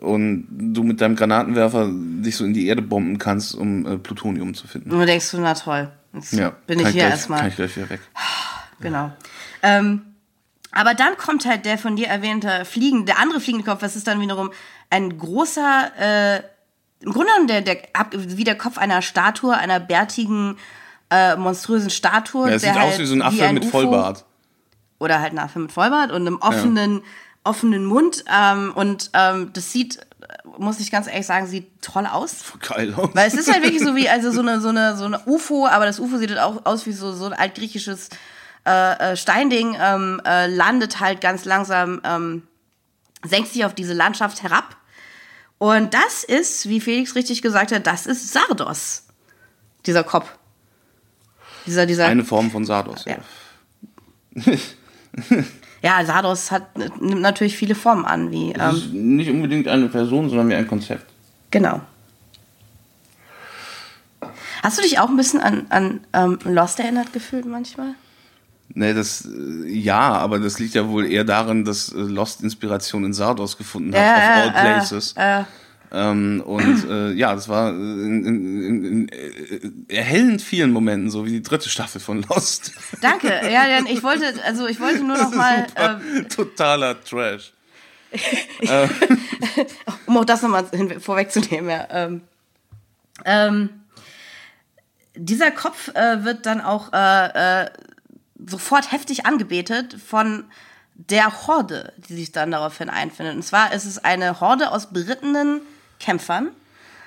Und 0.01 0.47
du 0.51 0.83
mit 0.83 1.01
deinem 1.01 1.15
Granatenwerfer 1.15 1.91
dich 1.93 2.37
so 2.37 2.45
in 2.45 2.55
die 2.55 2.67
Erde 2.67 2.81
bomben 2.81 3.19
kannst, 3.19 3.55
um 3.55 3.87
äh, 3.87 3.99
Plutonium 3.99 4.55
zu 4.55 4.67
finden. 4.67 4.91
Und 4.91 5.01
du 5.01 5.07
denkst 5.07 5.31
du, 5.31 5.39
na 5.39 5.55
toll, 5.55 5.91
jetzt 6.15 6.33
Ja, 6.33 6.51
bin 6.67 6.79
ich 6.79 6.87
hier 6.87 6.95
gleich, 6.95 7.11
erstmal. 7.11 7.41
Kann 7.41 7.49
ich 7.49 7.57
gleich 7.57 7.77
wieder 7.77 7.91
weg. 7.91 8.01
Genau. 8.83 9.13
Ähm, 9.63 10.01
aber 10.73 10.95
dann 10.95 11.17
kommt 11.17 11.45
halt 11.47 11.65
der 11.65 11.79
von 11.79 11.97
dir 11.97 12.09
erwähnte 12.09 12.65
Fliegen, 12.65 13.07
der 13.07 13.19
andere 13.19 13.41
fliegende 13.41 13.69
Kopf, 13.69 13.81
das 13.81 13.97
ist 13.97 14.07
dann 14.07 14.21
wiederum 14.21 14.51
ein 14.89 15.19
großer, 15.19 15.93
äh, 15.99 16.37
im 17.01 17.13
Grunde 17.13 17.29
genommen 17.29 17.47
der, 17.49 17.63
der, 17.63 17.79
wie 18.13 18.45
der 18.45 18.59
Kopf 18.59 18.79
einer 18.79 19.03
Statue, 19.03 19.57
einer 19.57 19.81
bärtigen, 19.81 20.59
äh, 21.11 21.37
monströsen 21.37 21.91
Statue. 21.91 22.49
Ja, 22.49 22.55
es 22.57 22.63
der 22.63 22.73
sieht 22.73 22.81
halt 22.81 22.93
aus 22.93 22.99
wie 22.99 23.07
so 23.07 23.15
ein 23.15 23.23
Affe 23.23 23.53
mit 23.53 23.65
UFO 23.65 23.71
Vollbart. 23.71 24.25
Oder 24.99 25.21
halt 25.21 25.33
ein 25.33 25.39
Affe 25.39 25.59
mit 25.59 25.73
Vollbart 25.73 26.13
und 26.13 26.27
einem 26.27 26.37
offenen, 26.37 27.03
offenen 27.43 27.85
Mund. 27.85 28.25
Ähm, 28.33 28.73
und 28.75 29.11
ähm, 29.15 29.51
das 29.53 29.73
sieht, 29.73 29.99
muss 30.59 30.79
ich 30.79 30.91
ganz 30.91 31.07
ehrlich 31.09 31.27
sagen, 31.27 31.47
sieht 31.47 31.83
toll 31.83 32.07
aus. 32.07 32.45
Geil 32.61 32.95
aus. 32.95 33.11
Weil 33.15 33.27
es 33.27 33.35
ist 33.35 33.53
halt 33.53 33.63
wirklich 33.63 33.83
so 33.83 33.97
wie, 33.97 34.09
also 34.09 34.31
so 34.31 34.41
eine, 34.41 34.61
so 34.61 34.69
eine, 34.69 34.97
so 34.97 35.07
eine 35.07 35.21
UFO, 35.27 35.67
aber 35.67 35.87
das 35.87 35.99
UFO 35.99 36.19
sieht 36.19 36.31
halt 36.31 36.41
auch 36.41 36.65
aus 36.67 36.87
wie 36.87 36.93
so, 36.93 37.13
so 37.13 37.27
ein 37.27 37.33
altgriechisches 37.33 38.11
äh, 38.67 39.13
äh, 39.13 39.17
Steinding, 39.17 39.77
ähm, 39.81 40.21
äh, 40.25 40.47
landet 40.47 41.01
halt 41.01 41.21
ganz 41.21 41.45
langsam, 41.45 42.01
ähm, 42.05 42.43
senkt 43.25 43.49
sich 43.53 43.65
auf 43.65 43.75
diese 43.75 43.95
Landschaft 43.95 44.43
herab. 44.43 44.77
Und 45.59 45.95
das 45.95 46.25
ist, 46.25 46.69
wie 46.69 46.81
Felix 46.81 47.15
richtig 47.15 47.43
gesagt 47.43 47.73
hat, 47.73 47.87
das 47.87 48.07
ist 48.07 48.33
Sardos. 48.33 49.05
Dieser 49.87 50.05
Kopf. 50.05 50.31
Dieser, 51.67 51.87
dieser. 51.87 52.07
Eine 52.07 52.25
Form 52.25 52.51
von 52.51 52.65
Sardos, 52.65 53.05
ja. 53.05 53.17
Ja. 54.35 54.55
ja, 55.83 56.05
Sardos 56.05 56.51
hat, 56.51 56.77
nimmt 57.01 57.21
natürlich 57.21 57.57
viele 57.57 57.75
Formen 57.75 58.05
an, 58.05 58.31
wie, 58.31 58.53
Das 58.53 58.75
ähm, 58.75 58.79
ist 58.79 58.93
nicht 58.93 59.31
unbedingt 59.31 59.69
eine 59.69 59.89
Person, 59.89 60.29
sondern 60.29 60.49
mehr 60.49 60.59
ein 60.59 60.69
Konzept. 60.69 61.07
genau. 61.51 61.81
Hast 64.63 64.77
du 64.77 64.83
dich 64.83 64.99
auch 64.99 65.09
ein 65.09 65.17
bisschen 65.17 65.41
an, 65.41 65.67
an 65.71 66.01
ähm, 66.13 66.39
Lost 66.45 66.79
erinnert 66.81 67.15
gefühlt 67.15 67.47
manchmal? 67.47 67.95
Nee, 68.73 68.95
das, 68.95 69.27
äh, 69.27 69.69
ja, 69.69 69.99
aber 70.13 70.39
das 70.39 70.59
liegt 70.59 70.75
ja 70.75 70.89
wohl 70.89 71.11
eher 71.11 71.25
daran, 71.25 71.65
dass 71.65 71.93
äh, 71.93 71.97
Lost 71.99 72.43
Inspiration 72.43 73.05
in 73.05 73.13
Sardos 73.13 73.57
gefunden 73.59 73.95
hat, 73.95 74.01
Ja, 74.01 74.15
of 74.15 74.19
ja, 74.23 74.35
all 74.43 74.49
äh, 74.49 74.53
places. 74.53 75.15
äh. 75.17 75.45
Ähm, 75.93 76.41
und 76.47 76.89
äh, 76.89 77.11
ja, 77.15 77.35
das 77.35 77.49
war 77.49 77.71
äh, 77.71 77.73
in, 77.73 78.25
in, 78.25 78.63
in, 78.63 78.85
in 78.85 79.09
äh, 79.09 79.97
erhellend 79.97 80.41
vielen 80.41 80.71
Momenten, 80.71 81.11
so 81.11 81.27
wie 81.27 81.31
die 81.31 81.43
dritte 81.43 81.69
Staffel 81.69 82.01
von 82.01 82.23
Lost. 82.29 82.73
Danke. 83.01 83.29
Ja, 83.51 83.67
denn 83.67 83.87
ich 83.87 84.05
wollte, 84.05 84.25
also 84.45 84.69
ich 84.69 84.79
wollte 84.79 85.03
nur 85.03 85.19
noch 85.19 85.35
mal, 85.35 85.67
Super, 85.69 86.01
ähm, 86.17 86.29
Totaler 86.29 87.03
Trash. 87.03 87.53
um 90.07 90.17
auch 90.17 90.25
das 90.25 90.43
nochmal 90.43 90.65
vorwegzunehmen, 91.01 91.71
ja. 91.71 91.87
Ähm, 91.91 92.21
ähm, 93.25 93.71
dieser 95.17 95.51
Kopf 95.51 95.89
äh, 95.95 96.25
wird 96.25 96.47
dann 96.47 96.61
auch 96.61 96.93
äh, 96.93 97.63
äh, 97.65 97.71
sofort 98.47 98.93
heftig 98.93 99.27
angebetet 99.27 99.97
von 100.05 100.45
der 100.95 101.47
Horde, 101.47 101.93
die 102.09 102.15
sich 102.15 102.33
dann 102.33 102.51
daraufhin 102.51 102.91
einfindet. 102.91 103.35
Und 103.37 103.43
zwar 103.43 103.73
ist 103.73 103.87
es 103.87 103.99
eine 103.99 104.41
Horde 104.41 104.71
aus 104.71 104.91
berittenen 104.93 105.61
Kämpfern. 105.99 106.49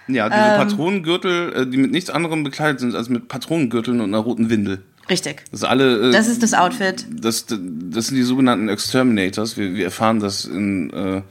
Ja, 0.08 0.26
Ähm. 0.26 0.32
diese 0.34 0.58
Patronengürtel, 0.58 1.54
äh, 1.54 1.68
die 1.68 1.78
mit 1.78 1.92
nichts 1.92 2.10
anderem 2.10 2.44
bekleidet 2.44 2.80
sind 2.80 2.96
als 2.96 3.10
mit 3.10 3.28
Patronengürteln 3.28 4.02
und 4.02 4.10
einer 4.10 4.18
roten 4.24 4.50
Windel. 4.50 4.84
Richtig. 5.10 5.44
Das 5.52 5.62
ist 5.62 5.66
alle. 5.66 6.10
Äh, 6.10 6.12
Das 6.12 6.28
ist 6.28 6.44
das 6.44 6.54
Outfit. 6.54 7.06
Das, 7.10 7.46
das 7.48 8.08
sind 8.08 8.16
die 8.16 8.24
sogenannten 8.24 8.70
Exterminators. 8.70 9.58
Wir, 9.58 9.76
wir 9.76 9.86
erfahren 9.86 10.20
das 10.20 10.46
in 10.46 10.90
äh, 10.92 11.22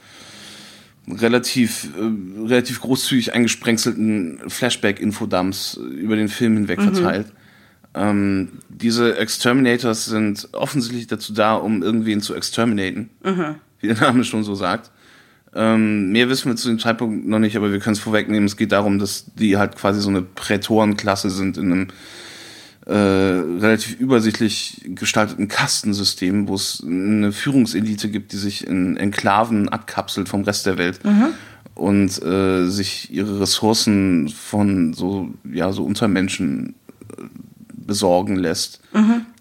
relativ, 1.11 1.88
äh, 1.97 2.47
relativ 2.47 2.81
großzügig 2.81 3.35
eingesprengselten 3.35 4.41
Flashback-Infodumps 4.49 5.75
über 5.77 6.17
den 6.17 6.29
Film 6.29 6.55
hinweg 6.55 6.81
verteilt. 6.81 7.27
Ähm, 7.95 8.61
diese 8.69 9.17
Exterminators 9.19 10.07
sind 10.07 10.49
offensichtlich 10.53 11.07
dazu 11.07 11.33
da, 11.33 11.55
um 11.55 11.83
irgendwen 11.83 12.21
zu 12.21 12.35
exterminaten, 12.35 13.11
wie 13.81 13.89
der 13.89 13.97
Name 13.97 14.25
schon 14.25 14.45
so 14.45 14.55
sagt. 14.55 14.91
Ähm, 15.55 16.11
mehr 16.13 16.31
wissen 16.31 16.51
wir 16.51 16.57
zu 16.57 16.69
dem 16.69 16.79
Zeitpunkt 16.79 17.27
noch 17.27 17.39
nicht, 17.39 17.57
aber 17.57 17.73
wir 17.73 17.79
können 17.79 17.95
es 17.95 18.01
vorwegnehmen. 18.01 18.47
Es 18.47 18.57
geht 18.57 18.73
darum, 18.73 18.99
dass 18.99 19.27
die 19.35 19.59
halt 19.59 19.77
quasi 19.77 20.01
so 20.01 20.09
eine 20.09 20.23
Prätorenklasse 20.23 21.29
sind 21.29 21.59
in 21.59 21.73
einem 21.73 21.89
äh, 22.87 22.95
relativ 22.95 24.01
übersichtlich 24.01 24.81
gestalteten 24.87 25.49
Kastensystem, 25.49 26.49
wo 26.49 26.55
es 26.55 26.83
eine 26.85 27.33
Führungselite 27.33 28.09
gibt, 28.09 28.33
die 28.33 28.39
sich 28.39 28.67
in 28.67 28.97
Enklaven 28.97 29.69
abkapselt 29.69 30.29
vom 30.29 30.43
Rest 30.43 30.67
der 30.67 30.79
Welt 30.79 31.01
und 31.75 32.23
äh, 32.23 32.67
sich 32.69 33.13
ihre 33.13 33.41
Ressourcen 33.41 34.29
von 34.29 34.95
so 34.95 35.31
ja 35.45 35.73
so 35.73 35.85
Untermenschen 35.85 36.75
äh, 37.17 37.23
besorgen 37.93 38.37
lässt, 38.37 38.81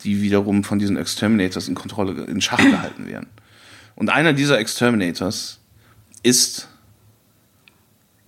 die 0.04 0.22
wiederum 0.22 0.66
von 0.66 0.78
diesen 0.78 0.98
Exterminators 0.98 1.70
in 1.70 1.76
Kontrolle 1.76 2.26
in 2.26 2.42
Schach 2.42 2.58
gehalten 2.58 3.08
werden. 3.08 3.30
Und 3.96 4.10
einer 4.10 4.34
dieser 4.34 4.60
Exterminators 4.60 5.62
ist 6.22 6.68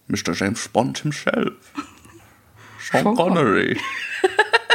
Mr. 0.08 0.32
James 0.34 0.70
Bond 0.70 1.00
himself. 1.00 1.56
Sean 2.80 3.16
Connery. 3.16 3.78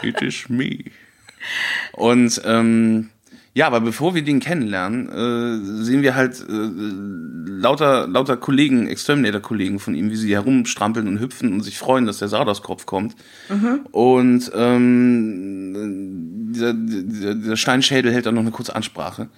It 0.02 0.20
is 0.20 0.50
me. 0.50 0.84
Und 1.92 2.42
ähm, 2.44 3.08
ja, 3.54 3.66
aber 3.66 3.80
bevor 3.80 4.14
wir 4.14 4.22
den 4.22 4.40
kennenlernen, 4.40 5.08
äh, 5.08 5.82
sehen 5.82 6.02
wir 6.02 6.14
halt 6.14 6.40
äh, 6.40 6.52
lauter, 7.50 8.06
lauter 8.06 8.36
Kollegen, 8.36 8.86
Exterminator-Kollegen 8.86 9.78
von 9.78 9.94
ihm, 9.94 10.10
wie 10.10 10.16
sie 10.16 10.32
herumstrampeln 10.32 11.08
und 11.08 11.18
hüpfen 11.18 11.52
und 11.52 11.62
sich 11.62 11.78
freuen, 11.78 12.06
dass 12.06 12.18
der 12.18 12.28
Sardos-Kopf 12.28 12.86
kommt. 12.86 13.16
Und 13.90 14.50
ähm, 14.54 16.52
dieser, 16.52 16.72
dieser, 16.74 17.34
dieser 17.34 17.56
Steinschädel 17.56 18.12
hält 18.12 18.26
dann 18.26 18.34
noch 18.34 18.42
eine 18.42 18.50
kurze 18.50 18.76
Ansprache, 18.76 19.28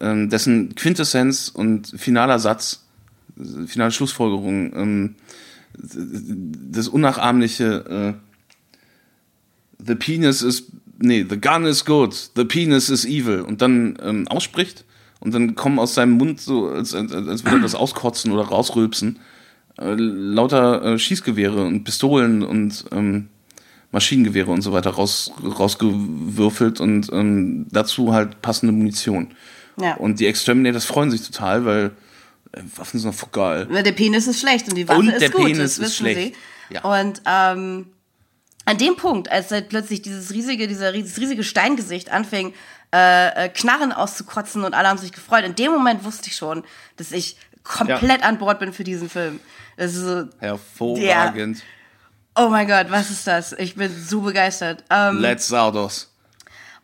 ähm, 0.00 0.28
dessen 0.28 0.74
Quintessenz 0.74 1.48
und 1.48 1.94
finaler 1.96 2.38
Satz, 2.38 2.84
finale 3.66 3.92
Schlussfolgerung, 3.92 4.72
ähm, 4.74 5.14
das 5.74 6.88
unnachahmliche 6.88 8.16
äh, 8.18 8.32
The 9.84 9.94
penis 9.94 10.42
is, 10.42 10.70
nee, 11.02 11.26
the 11.28 11.40
gun 11.40 11.64
is 11.66 11.84
good, 11.84 12.14
the 12.36 12.44
penis 12.44 12.88
is 12.88 13.04
evil 13.04 13.42
und 13.42 13.60
dann 13.62 13.98
ähm, 14.02 14.28
ausspricht 14.28 14.84
und 15.20 15.34
dann 15.34 15.54
kommen 15.54 15.78
aus 15.78 15.94
seinem 15.94 16.12
Mund 16.12 16.40
so, 16.40 16.68
als, 16.68 16.94
als, 16.94 17.12
als 17.12 17.44
würde 17.44 17.58
er 17.58 17.62
das 17.62 17.74
auskotzen 17.74 18.32
oder 18.32 18.44
rausrülpsen, 18.44 19.18
äh, 19.78 19.94
lauter 19.94 20.82
äh, 20.84 20.98
Schießgewehre 20.98 21.64
und 21.64 21.84
Pistolen 21.84 22.42
und 22.42 22.84
ähm, 22.92 23.28
Maschinengewehre 23.92 24.50
und 24.50 24.62
so 24.62 24.72
weiter 24.72 24.90
raus, 24.90 25.32
rausgewürfelt 25.42 26.80
und 26.80 27.12
ähm, 27.12 27.66
dazu 27.70 28.12
halt 28.12 28.40
passende 28.40 28.72
Munition. 28.72 29.28
Ja. 29.80 29.94
Und 29.96 30.18
die 30.20 30.26
Exterminators 30.26 30.84
freuen 30.84 31.10
sich 31.10 31.22
total, 31.22 31.64
weil 31.64 31.90
äh, 32.52 32.60
Waffen 32.76 33.00
sind 33.00 33.14
doch 33.14 33.32
geil. 33.32 33.66
Der 33.66 33.92
Penis 33.92 34.26
ist 34.26 34.40
schlecht 34.40 34.68
und 34.68 34.76
die 34.76 34.88
Waffe 34.88 35.00
Und 35.00 35.08
ist 35.08 35.20
der 35.20 35.30
gut, 35.30 35.46
Penis 35.46 35.58
das 35.58 35.72
ist 35.72 35.80
wissen 35.80 35.92
schlecht. 35.94 36.34
sie. 36.34 36.74
Ja. 36.74 37.00
Und 37.00 37.22
ähm, 37.26 37.86
an 38.64 38.78
dem 38.78 38.96
Punkt, 38.96 39.30
als 39.30 39.50
halt 39.50 39.68
plötzlich 39.68 40.02
dieses 40.02 40.32
riesige, 40.32 40.68
dieser, 40.68 40.92
dieses 40.92 41.18
riesige 41.18 41.44
Steingesicht 41.44 42.10
anfing, 42.10 42.54
äh, 42.94 43.46
äh, 43.46 43.48
Knarren 43.48 43.92
auszukotzen 43.92 44.64
und 44.64 44.74
alle 44.74 44.88
haben 44.88 44.98
sich 44.98 45.12
gefreut, 45.12 45.44
in 45.44 45.54
dem 45.54 45.72
Moment 45.72 46.04
wusste 46.04 46.28
ich 46.28 46.36
schon, 46.36 46.62
dass 46.96 47.12
ich 47.12 47.36
komplett 47.64 48.22
an 48.22 48.38
Bord 48.38 48.58
bin 48.58 48.72
für 48.72 48.84
diesen 48.84 49.08
Film. 49.08 49.40
Das 49.76 49.94
ist 49.94 50.02
so, 50.02 50.24
Hervorragend. 50.38 51.62
oh 52.36 52.48
mein 52.48 52.68
Gott, 52.68 52.86
was 52.90 53.10
ist 53.10 53.26
das? 53.26 53.52
Ich 53.54 53.74
bin 53.74 53.90
so 54.04 54.20
begeistert. 54.20 54.84
Ähm, 54.90 55.18
Let's 55.18 55.48
Sardos. 55.48 56.11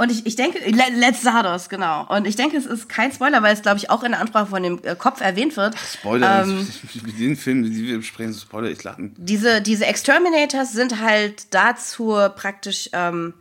Und 0.01 0.13
ich, 0.13 0.25
ich 0.27 0.37
denke, 0.37 0.59
Le- 0.71 0.95
Let's 0.97 1.23
Sardos, 1.23 1.69
genau. 1.69 2.07
Und 2.09 2.25
ich 2.27 2.37
denke, 2.37 2.57
es 2.57 2.67
ist 2.67 2.89
kein 2.89 3.11
Spoiler, 3.11 3.43
weil 3.43 3.53
es, 3.53 3.63
glaube 3.63 3.79
ich, 3.79 3.91
auch 3.91 4.05
in 4.05 4.13
der 4.13 4.21
Ansprache 4.21 4.47
von 4.47 4.63
dem 4.63 4.79
äh, 4.85 4.95
Kopf 4.95 5.21
erwähnt 5.21 5.57
wird. 5.57 5.75
Spoiler, 5.77 6.43
Ähm, 6.45 6.69
mit 7.05 7.19
den 7.19 7.37
Filmen, 7.37 7.65
die 7.65 7.85
wir 7.89 7.97
besprechen, 7.99 8.33
Spoiler, 8.33 8.69
ich 8.71 8.85
lachen. 8.85 9.13
diese, 9.19 9.61
diese 9.61 9.87
Exterminators 9.87 10.73
sind 10.73 11.01
halt 11.03 11.53
da 11.53 11.75
zur 11.75 12.29
praktisch 12.29 12.89
ähm, 12.93 13.35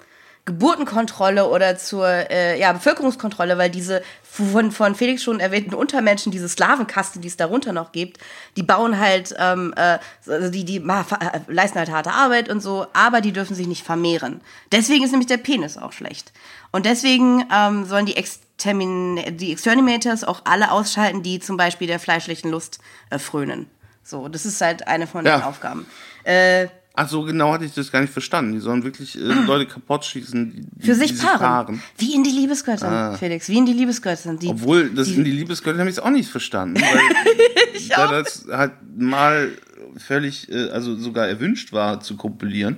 Geburtenkontrolle 0.46 1.48
oder 1.50 1.78
zur 1.78 2.08
äh, 2.08 2.60
ja, 2.60 2.72
Bevölkerungskontrolle, 2.74 3.58
weil 3.58 3.70
diese 3.70 4.02
von, 4.38 4.72
von 4.72 4.96
Felix 4.96 5.24
schon 5.24 5.40
erwähnten 5.40 5.74
Untermenschen, 5.74 6.32
diese 6.32 6.48
Slavenkaste, 6.48 7.20
die 7.20 7.28
es 7.28 7.38
darunter 7.38 7.74
noch 7.74 7.92
gibt, 7.92 8.18
die 8.56 8.64
bauen 8.64 9.00
halt, 9.00 9.36
ähm, 9.40 9.74
äh, 9.76 9.98
also 10.28 10.50
die, 10.52 10.64
die 10.64 10.80
ma- 10.80 11.06
äh, 11.20 11.40
leisten 11.48 11.80
halt 11.80 11.92
harte 11.92 12.12
Arbeit 12.12 12.50
und 12.50 12.62
so, 12.62 12.88
aber 12.94 13.22
die 13.22 13.32
dürfen 13.34 13.56
sich 13.56 13.68
nicht 13.68 13.84
vermehren. 13.86 14.42
Deswegen 14.72 15.04
ist 15.04 15.12
nämlich 15.12 15.28
der 15.28 15.38
Penis 15.38 15.78
auch 15.78 15.92
schlecht. 15.92 16.32
Und 16.72 16.86
deswegen 16.86 17.46
ähm, 17.54 17.86
sollen 17.86 18.06
die, 18.06 18.16
Extermin 18.18 19.38
die 19.38 19.52
Exterminators 19.52 20.24
auch 20.24 20.42
alle 20.46 20.72
ausschalten, 20.72 21.24
die 21.24 21.40
zum 21.40 21.58
Beispiel 21.58 21.88
der 21.88 22.00
fleischlichen 22.00 22.52
Lust 22.52 22.80
äh, 23.10 23.20
frönen. 23.20 23.70
So, 24.04 24.28
das 24.30 24.46
ist 24.46 24.62
halt 24.62 24.88
eine 24.88 25.08
von 25.08 25.26
Ja. 25.26 25.38
den 25.40 25.44
Aufgaben. 25.44 25.86
Äh, 26.24 26.68
Ach 27.00 27.08
so, 27.08 27.22
genau 27.22 27.54
hatte 27.54 27.64
ich 27.64 27.76
das 27.76 27.92
gar 27.92 28.02
nicht 28.02 28.12
verstanden. 28.12 28.54
Die 28.54 28.60
sollen 28.60 28.84
wirklich 28.84 29.16
äh, 29.16 29.20
Leute 29.46 29.68
kaputt 29.68 30.04
schießen, 30.04 30.52
die, 30.52 30.66
die, 30.66 30.86
für 30.88 30.96
sich 30.96 31.14
die 31.14 31.24
paaren. 31.24 31.80
Wie 31.96 32.16
in 32.16 32.24
die 32.24 32.32
Liebesgötter, 32.32 33.16
Felix. 33.20 33.48
Wie 33.50 33.58
in 33.60 33.68
die 33.68 33.74
Liebesgötter. 33.74 34.34
Die, 34.34 34.48
Obwohl, 34.48 34.90
das 34.90 35.08
die, 35.08 35.14
in 35.14 35.24
die 35.24 35.32
Liebesgötter 35.32 35.78
habe 35.78 35.92
ich 35.92 35.98
es 35.98 36.04
auch 36.04 36.10
nicht 36.10 36.28
verstanden. 36.28 36.82
Weil 36.82 37.88
da 37.90 38.08
das 38.08 38.48
halt 38.52 38.72
mal 38.98 39.52
völlig, 39.98 40.52
äh, 40.52 40.70
also 40.70 40.96
sogar 40.96 41.28
erwünscht 41.28 41.72
war 41.72 42.02
zu 42.02 42.18
kopulieren. 42.18 42.78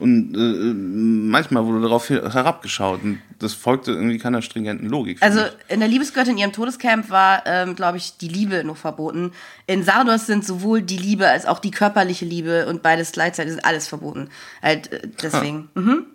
Und 0.00 0.34
äh, 0.34 0.72
manchmal 0.74 1.66
wurde 1.66 1.82
darauf 1.82 2.08
her- 2.08 2.32
herabgeschaut. 2.32 3.02
Und 3.04 3.20
das 3.38 3.52
folgte 3.52 3.92
irgendwie 3.92 4.18
keiner 4.18 4.40
stringenten 4.40 4.88
Logik. 4.88 5.18
Also 5.20 5.42
in 5.68 5.80
der 5.80 5.88
Liebesgöttin 5.88 6.32
in 6.32 6.38
ihrem 6.38 6.52
Todescamp 6.52 7.10
war, 7.10 7.42
ähm, 7.46 7.76
glaube 7.76 7.98
ich, 7.98 8.16
die 8.16 8.28
Liebe 8.28 8.64
noch 8.64 8.78
verboten. 8.78 9.32
In 9.66 9.84
Sardos 9.84 10.26
sind 10.26 10.44
sowohl 10.46 10.80
die 10.80 10.96
Liebe 10.96 11.28
als 11.28 11.44
auch 11.44 11.58
die 11.58 11.70
körperliche 11.70 12.24
Liebe 12.24 12.66
und 12.66 12.82
beides 12.82 13.12
gleichzeitig 13.12 13.52
ist 13.54 13.64
alles 13.64 13.88
verboten. 13.88 14.30
Halt 14.62 14.90
äh, 14.90 15.02
deswegen. 15.22 15.68
Mhm. 15.74 16.06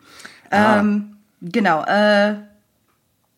Ähm, 0.52 1.17
genau. 1.41 1.84
Äh, 1.86 2.32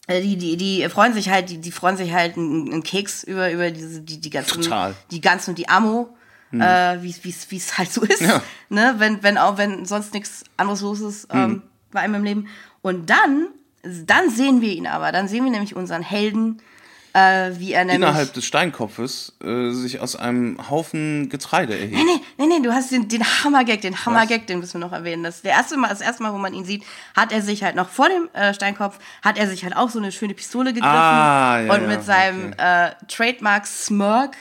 äh, 0.08 0.22
die, 0.22 0.38
die, 0.38 0.56
die 0.56 0.88
freuen 0.90 1.14
sich 1.14 1.30
halt, 1.30 1.50
die, 1.50 1.58
die 1.58 1.72
freuen 1.72 1.98
sich 1.98 2.14
halt 2.14 2.38
einen, 2.38 2.72
einen 2.72 2.84
Keks 2.84 3.24
über, 3.24 3.52
über 3.52 3.70
diese, 3.72 4.02
die, 4.02 4.22
die 4.22 4.30
ganzen, 4.30 4.62
Total. 4.62 4.96
die 5.12 5.20
ganzen 5.20 5.50
und 5.52 5.58
die 5.58 5.68
Ammo, 5.68 6.16
äh, 6.52 6.98
wie 7.02 7.58
es 7.58 7.78
halt 7.78 7.92
so 7.92 8.02
ist. 8.04 8.22
Ja. 8.22 8.42
Ne? 8.70 8.96
Wenn, 8.98 9.24
wenn 9.24 9.38
auch, 9.38 9.58
wenn 9.58 9.86
sonst 9.86 10.14
nichts 10.14 10.44
anderes 10.58 10.82
los 10.82 11.02
ist 11.02 11.28
ähm, 11.32 11.64
bei 11.92 12.02
einem 12.02 12.16
im 12.16 12.24
Leben. 12.24 12.48
Und 12.82 13.10
dann, 13.10 13.48
dann 13.84 14.30
sehen 14.30 14.62
wir 14.62 14.72
ihn 14.72 14.88
aber, 14.88 15.12
dann 15.12 15.28
sehen 15.28 15.44
wir 15.44 15.52
nämlich 15.52 15.76
unseren 15.76 16.02
Helden, 16.02 16.62
äh, 17.14 17.52
wie 17.58 17.74
er 17.74 17.82
ich. 17.82 17.88
nämlich. 17.88 17.96
Innerhalb 17.96 18.34
des 18.34 18.46
Steinkopfes 18.46 19.34
äh, 19.44 19.72
sich 19.72 20.00
aus 20.00 20.16
einem 20.16 20.70
Haufen 20.70 21.30
Getreide 21.30 21.74
erhebt. 21.74 21.94
Nee, 21.94 22.04
nee, 22.04 22.22
nee, 22.38 22.46
nee, 22.46 22.60
du 22.62 22.72
hast 22.72 22.92
den, 22.92 23.08
den 23.08 23.24
Hammergag, 23.24 23.82
den 23.82 24.06
Hammergag, 24.06 24.48
den 24.48 24.60
müssen 24.60 24.80
wir 24.80 24.86
noch 24.86 24.94
erwähnen. 24.94 25.24
Das, 25.24 25.42
der 25.42 25.54
erste 25.54 25.78
Mal, 25.78 25.90
das 25.90 26.02
erste 26.02 26.24
Mal, 26.24 26.34
wo 26.34 26.38
man 26.38 26.54
ihn 26.54 26.66
sieht, 26.66 26.84
hat 27.16 27.32
er 27.32 27.42
sich 27.42 27.64
halt 27.64 27.76
noch 27.76 27.90
vor 27.90 28.08
dem 28.10 28.30
äh, 28.34 28.54
Steinkopf, 28.54 29.00
hat 29.24 29.38
er 29.38 29.48
sich 29.48 29.64
halt 29.64 29.76
auch 29.76 29.90
so 29.90 30.00
eine 30.00 30.12
schöne 30.12 30.34
Pistole 30.34 30.74
gegriffen 30.74 30.96
Ah, 30.96 31.62
ja, 31.62 31.74
und 31.74 31.82
ja, 31.82 31.88
mit 31.88 32.04
seinem 32.04 32.54
äh, 32.58 32.92
Trademark 33.08 33.66
Smirk 33.66 34.36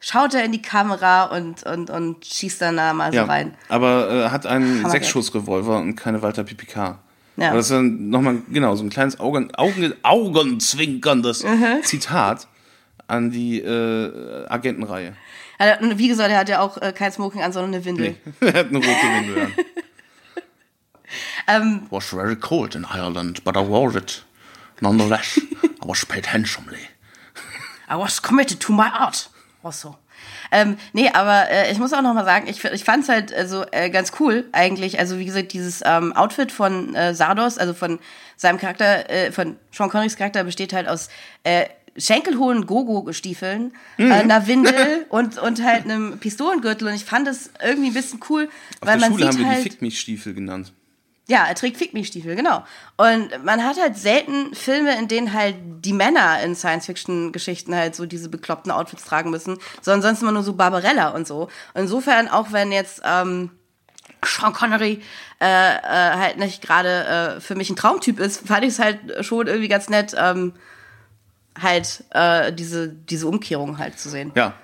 schaut 0.00 0.34
er 0.34 0.44
in 0.44 0.52
die 0.52 0.62
Kamera 0.62 1.24
und, 1.24 1.62
und, 1.64 1.90
und 1.90 2.24
schießt 2.24 2.60
dann 2.62 2.76
da 2.76 2.92
mal 2.92 3.10
so 3.12 3.18
Ja, 3.18 3.24
rein. 3.24 3.56
aber 3.68 4.10
äh, 4.10 4.28
hat 4.30 4.46
einen. 4.46 4.88
Sechsschussrevolver 4.88 5.78
und 5.78 5.96
keine 5.96 6.22
Walter 6.22 6.44
PPK. 6.44 6.98
Ja. 7.36 7.48
Aber 7.48 7.56
das 7.58 7.66
ist 7.66 7.72
dann 7.72 8.08
nochmal, 8.10 8.38
genau, 8.50 8.74
so 8.76 8.82
ein 8.84 8.90
kleines 8.90 9.20
Augen, 9.20 9.54
Augen, 9.54 9.94
augenzwinkerndes 10.02 11.44
Mhm. 11.44 11.82
Zitat 11.84 12.48
an 13.06 13.30
die 13.30 13.60
äh, 13.60 14.46
Agentenreihe. 14.48 15.14
Also, 15.58 15.98
wie 15.98 16.08
gesagt, 16.08 16.30
er 16.30 16.38
hat 16.38 16.48
ja 16.48 16.60
auch 16.60 16.76
äh, 16.80 16.92
kein 16.92 17.10
Smoking 17.12 17.42
an, 17.42 17.52
sondern 17.52 17.74
eine 17.74 17.84
Windel. 17.84 18.16
er 18.40 18.52
hat 18.54 18.66
eine 18.68 18.78
rote 18.78 18.88
Windel 18.88 19.42
an. 19.44 19.52
Ähm, 21.46 21.86
was 21.90 22.04
very 22.10 22.36
cold 22.36 22.74
in 22.74 22.84
Ireland, 22.84 23.42
but 23.44 23.56
I 23.56 23.66
wore 23.66 23.96
it. 23.96 24.24
Nonetheless, 24.80 25.38
I 25.82 25.86
was 25.88 26.04
paid 26.04 26.26
handsomely. 26.30 26.78
I 27.88 27.94
was 27.96 28.20
committed 28.20 28.60
to 28.60 28.72
my 28.72 28.90
art. 28.92 29.30
Also. 29.62 29.96
Ähm, 30.50 30.76
nee, 30.92 31.10
aber 31.12 31.50
äh, 31.50 31.72
ich 31.72 31.78
muss 31.78 31.92
auch 31.92 32.02
noch 32.02 32.14
mal 32.14 32.24
sagen, 32.24 32.46
ich, 32.48 32.64
ich 32.64 32.84
fand 32.84 33.04
es 33.04 33.08
halt 33.08 33.34
also, 33.34 33.64
äh, 33.70 33.90
ganz 33.90 34.12
cool 34.20 34.44
eigentlich. 34.52 34.98
Also 34.98 35.18
wie 35.18 35.24
gesagt, 35.24 35.52
dieses 35.52 35.82
ähm, 35.84 36.12
Outfit 36.14 36.52
von 36.52 36.94
äh, 36.94 37.14
Sardos, 37.14 37.58
also 37.58 37.74
von 37.74 37.98
seinem 38.36 38.58
Charakter, 38.58 39.10
äh, 39.10 39.32
von 39.32 39.56
Sean 39.72 39.90
Connerys 39.90 40.16
Charakter 40.16 40.44
besteht 40.44 40.72
halt 40.72 40.88
aus 40.88 41.08
äh, 41.44 41.66
schenkelhohen 41.96 42.66
Gogo-Stiefeln, 42.66 43.72
äh, 43.98 44.10
einer 44.10 44.46
Windel 44.46 45.06
und, 45.08 45.38
und 45.38 45.62
halt 45.62 45.84
einem 45.84 46.18
Pistolengürtel. 46.18 46.88
Und 46.88 46.94
ich 46.94 47.04
fand 47.04 47.28
es 47.28 47.50
irgendwie 47.62 47.88
ein 47.88 47.94
bisschen 47.94 48.20
cool, 48.30 48.48
Auf 48.80 48.88
weil 48.88 48.98
der 48.98 49.08
man 49.08 49.12
Schule 49.12 49.26
haben 49.26 49.32
sieht 49.32 49.40
wir 49.40 49.48
halt... 49.48 49.64
die 49.64 49.70
Fick 49.70 49.82
mich 49.82 50.00
Stiefel 50.00 50.34
genannt. 50.34 50.72
Ja, 51.28 51.44
er 51.44 51.54
trägt 51.54 51.76
Fick 51.76 51.92
mich 51.92 52.08
Stiefel, 52.08 52.34
genau. 52.36 52.64
Und 52.96 53.44
man 53.44 53.62
hat 53.62 53.78
halt 53.78 53.98
selten 53.98 54.54
Filme, 54.54 54.98
in 54.98 55.08
denen 55.08 55.34
halt 55.34 55.56
die 55.60 55.92
Männer 55.92 56.40
in 56.42 56.56
Science-Fiction-Geschichten 56.56 57.74
halt 57.74 57.94
so 57.94 58.06
diese 58.06 58.30
bekloppten 58.30 58.72
Outfits 58.72 59.04
tragen 59.04 59.30
müssen, 59.30 59.58
sondern 59.82 60.02
sonst 60.02 60.22
immer 60.22 60.32
nur 60.32 60.42
so 60.42 60.54
Barbarella 60.54 61.10
und 61.10 61.26
so. 61.26 61.48
Insofern, 61.74 62.28
auch 62.28 62.52
wenn 62.52 62.72
jetzt 62.72 63.02
ähm, 63.04 63.50
Sean 64.24 64.54
Connery 64.54 65.02
äh, 65.40 65.44
äh, 65.44 65.80
halt 65.82 66.38
nicht 66.38 66.62
gerade 66.62 67.36
äh, 67.36 67.40
für 67.40 67.54
mich 67.54 67.68
ein 67.68 67.76
Traumtyp 67.76 68.18
ist, 68.20 68.46
fand 68.48 68.64
ich 68.64 68.70
es 68.70 68.78
halt 68.78 68.98
schon 69.20 69.46
irgendwie 69.46 69.68
ganz 69.68 69.90
nett, 69.90 70.14
ähm, 70.16 70.54
halt 71.60 72.04
äh, 72.10 72.54
diese, 72.54 72.88
diese 72.88 73.28
Umkehrung 73.28 73.76
halt 73.76 73.98
zu 73.98 74.08
sehen. 74.08 74.32
Ja. 74.34 74.54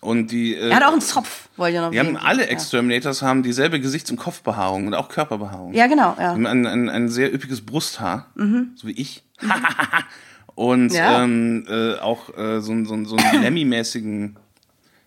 Und 0.00 0.30
die, 0.30 0.54
äh, 0.54 0.70
Er 0.70 0.76
hat 0.76 0.84
auch 0.84 0.92
einen 0.92 1.00
Zopf, 1.02 1.48
wollte 1.56 1.76
ich 1.76 1.80
noch 1.82 1.90
die 1.90 1.98
haben 1.98 2.06
erwähnen. 2.14 2.24
alle 2.24 2.42
ja. 2.44 2.48
Exterminators 2.48 3.20
haben 3.20 3.42
dieselbe 3.42 3.80
Gesichts- 3.80 4.10
und 4.10 4.16
Kopfbehaarung 4.16 4.86
und 4.86 4.94
auch 4.94 5.08
Körperbehaarung. 5.10 5.74
Ja, 5.74 5.86
genau, 5.88 6.16
ja. 6.18 6.32
Ein, 6.32 6.46
ein, 6.66 6.88
ein 6.88 7.08
sehr 7.10 7.34
üppiges 7.34 7.60
Brusthaar, 7.60 8.26
so 8.34 8.88
wie 8.88 8.92
ich. 8.92 9.22
und 10.54 10.92
Ja. 10.92 11.22
ähm, 11.22 11.66
äh, 11.68 11.96
auch 11.98 12.34
äh, 12.36 12.60
so, 12.60 12.82
so, 12.84 13.04
so 13.04 13.16
einen 13.16 13.42
Lemmy-mäßigen 13.42 14.36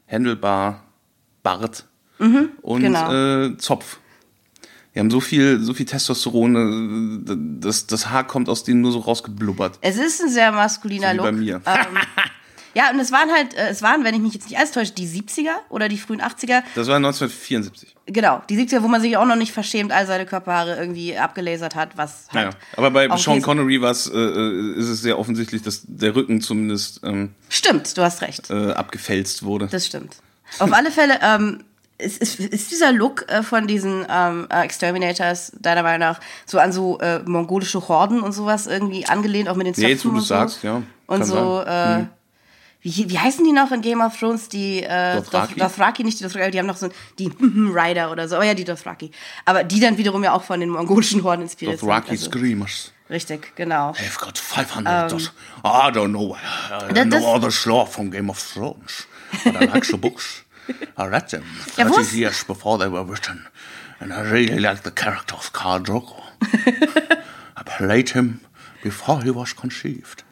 Händelbar-Bart 0.05 1.85
und 2.61 2.81
genau. 2.81 3.11
äh, 3.47 3.57
Zopf. 3.57 3.97
Die 4.95 4.99
haben 4.99 5.09
so 5.09 5.19
viel, 5.19 5.59
so 5.59 5.73
viel 5.73 5.87
Testosteron, 5.87 7.25
äh, 7.27 7.59
das, 7.61 7.87
das 7.87 8.11
Haar 8.11 8.25
kommt 8.27 8.47
aus 8.47 8.63
denen 8.63 8.81
nur 8.81 8.91
so 8.91 8.99
rausgeblubbert. 8.99 9.79
Es 9.81 9.97
ist 9.97 10.21
ein 10.21 10.29
sehr 10.29 10.51
maskuliner 10.51 11.07
So 11.07 11.13
wie 11.13 11.17
Look. 11.17 11.25
bei 11.25 11.31
mir. 11.31 11.61
Ähm, 11.65 11.97
ja, 12.73 12.89
und 12.91 12.99
es 12.99 13.11
waren 13.11 13.29
halt, 13.31 13.53
äh, 13.55 13.69
es 13.69 13.81
waren, 13.81 14.03
wenn 14.03 14.13
ich 14.15 14.21
mich 14.21 14.33
jetzt 14.33 14.49
nicht 14.49 14.57
alles 14.57 14.71
täusche, 14.71 14.93
die 14.93 15.07
70er 15.07 15.51
oder 15.69 15.87
die 15.89 15.97
frühen 15.97 16.21
80er. 16.21 16.63
Das 16.75 16.87
war 16.87 16.95
1974. 16.97 17.95
Genau, 18.05 18.41
die 18.49 18.57
70er, 18.57 18.83
wo 18.83 18.87
man 18.87 19.01
sich 19.01 19.15
auch 19.17 19.25
noch 19.25 19.35
nicht 19.35 19.51
verschämt 19.53 19.91
all 19.91 20.05
seine 20.05 20.25
Körperhaare 20.25 20.75
irgendwie 20.77 21.17
abgelasert 21.17 21.75
hat, 21.75 21.95
was 21.95 22.27
halt. 22.33 22.53
Ja, 22.53 22.59
aber 22.75 22.91
bei 22.91 23.15
Sean 23.17 23.41
Connery 23.41 23.81
war's, 23.81 24.07
äh, 24.07 24.17
äh, 24.17 24.73
ist 24.77 24.89
es 24.89 25.01
sehr 25.01 25.17
offensichtlich, 25.19 25.61
dass 25.61 25.83
der 25.85 26.15
Rücken 26.15 26.41
zumindest 26.41 26.99
ähm, 27.03 27.33
Stimmt, 27.49 27.95
du 27.97 28.01
hast 28.01 28.21
recht. 28.21 28.49
äh, 28.49 28.71
abgefälzt 28.71 29.43
wurde. 29.43 29.67
Das 29.67 29.85
stimmt. 29.85 30.17
Auf 30.59 30.73
alle 30.73 30.91
Fälle, 30.91 31.19
ähm, 31.21 31.63
ist, 31.97 32.17
ist, 32.21 32.39
ist 32.39 32.71
dieser 32.71 32.91
Look 32.91 33.29
äh, 33.31 33.43
von 33.43 33.67
diesen 33.67 34.05
ähm, 34.09 34.47
äh, 34.51 34.63
Exterminators 34.63 35.53
deiner 35.59 35.83
Meinung 35.83 35.99
nach 35.99 36.19
so 36.45 36.59
an 36.59 36.71
so 36.73 36.99
äh, 36.99 37.19
mongolische 37.25 37.87
Horden 37.87 38.19
und 38.21 38.33
sowas 38.33 38.67
irgendwie 38.67 39.05
angelehnt, 39.05 39.47
auch 39.47 39.55
mit 39.55 39.67
den 39.67 39.73
Ja, 39.75 39.87
jetzt, 39.89 40.03
wo 40.03 40.09
Zöpfen 40.09 40.15
du 40.15 40.19
so? 40.21 40.25
sagst, 40.25 40.63
ja, 40.63 40.81
Und 41.07 41.23
so, 41.25 41.61
äh, 41.65 42.05
wie, 42.83 43.09
wie 43.09 43.17
heißen 43.17 43.43
die 43.43 43.51
noch 43.51 43.71
in 43.71 43.81
Game 43.81 44.01
of 44.01 44.17
Thrones? 44.17 44.49
Die 44.49 44.83
äh, 44.83 45.15
Dothraki? 45.15 45.53
Doth- 45.55 45.63
Dothraki, 45.69 46.03
nicht 46.03 46.19
die 46.19 46.23
Dothraki, 46.23 46.51
die 46.51 46.59
haben 46.59 46.67
noch 46.67 46.77
so 46.77 46.89
die 47.17 47.31
Rider 47.41 48.11
oder 48.11 48.27
so. 48.27 48.37
Oh 48.37 48.41
ja, 48.43 48.53
die 48.53 48.65
Dothraki. 48.65 49.09
Aber 49.45 49.63
die 49.63 49.79
dann 49.79 49.97
wiederum 49.97 50.23
ja 50.23 50.33
auch 50.33 50.43
von 50.43 50.59
den 50.59 50.69
mongolischen 50.69 51.23
Horden 51.23 51.41
inspiriert 51.41 51.81
Dothraki 51.81 52.15
sind. 52.17 52.27
Also, 52.27 52.39
Screamers. 52.39 52.91
richtig, 53.09 53.55
genau. 53.55 53.91
They've 53.93 54.17
got 54.19 54.37
500 54.37 55.11
um, 55.13 55.19
I 55.63 55.91
don't 55.91 56.09
know. 56.11 56.35
I 56.35 56.93
that- 56.93 57.07
know 57.09 57.25
all 57.25 57.39
the 57.41 57.69
lore 57.69 57.87
from 57.87 58.11
Game 58.11 58.29
of 58.29 58.37
Thrones. 58.39 59.07
But 59.43 59.55
I 59.55 59.65
like 59.65 59.87
the 59.87 59.97
books. 59.97 60.43
I 60.97 61.05
read 61.07 61.29
them 61.29 61.43
Ja, 61.77 61.85
30 61.85 61.97
was? 61.97 62.13
years 62.13 62.43
before 62.45 62.77
they 62.77 62.87
were 62.91 63.03
written. 63.03 63.47
And 63.99 64.11
I 64.13 64.21
really 64.29 64.59
like 64.59 64.83
the 64.83 64.91
character 64.91 65.35
of 65.35 65.51
Khal 65.53 65.79
Drogo. 65.83 66.21
I 67.57 67.63
played 67.63 68.09
him 68.11 68.41
before 68.83 69.21
he 69.23 69.31
was 69.31 69.53
conceived. 69.55 70.23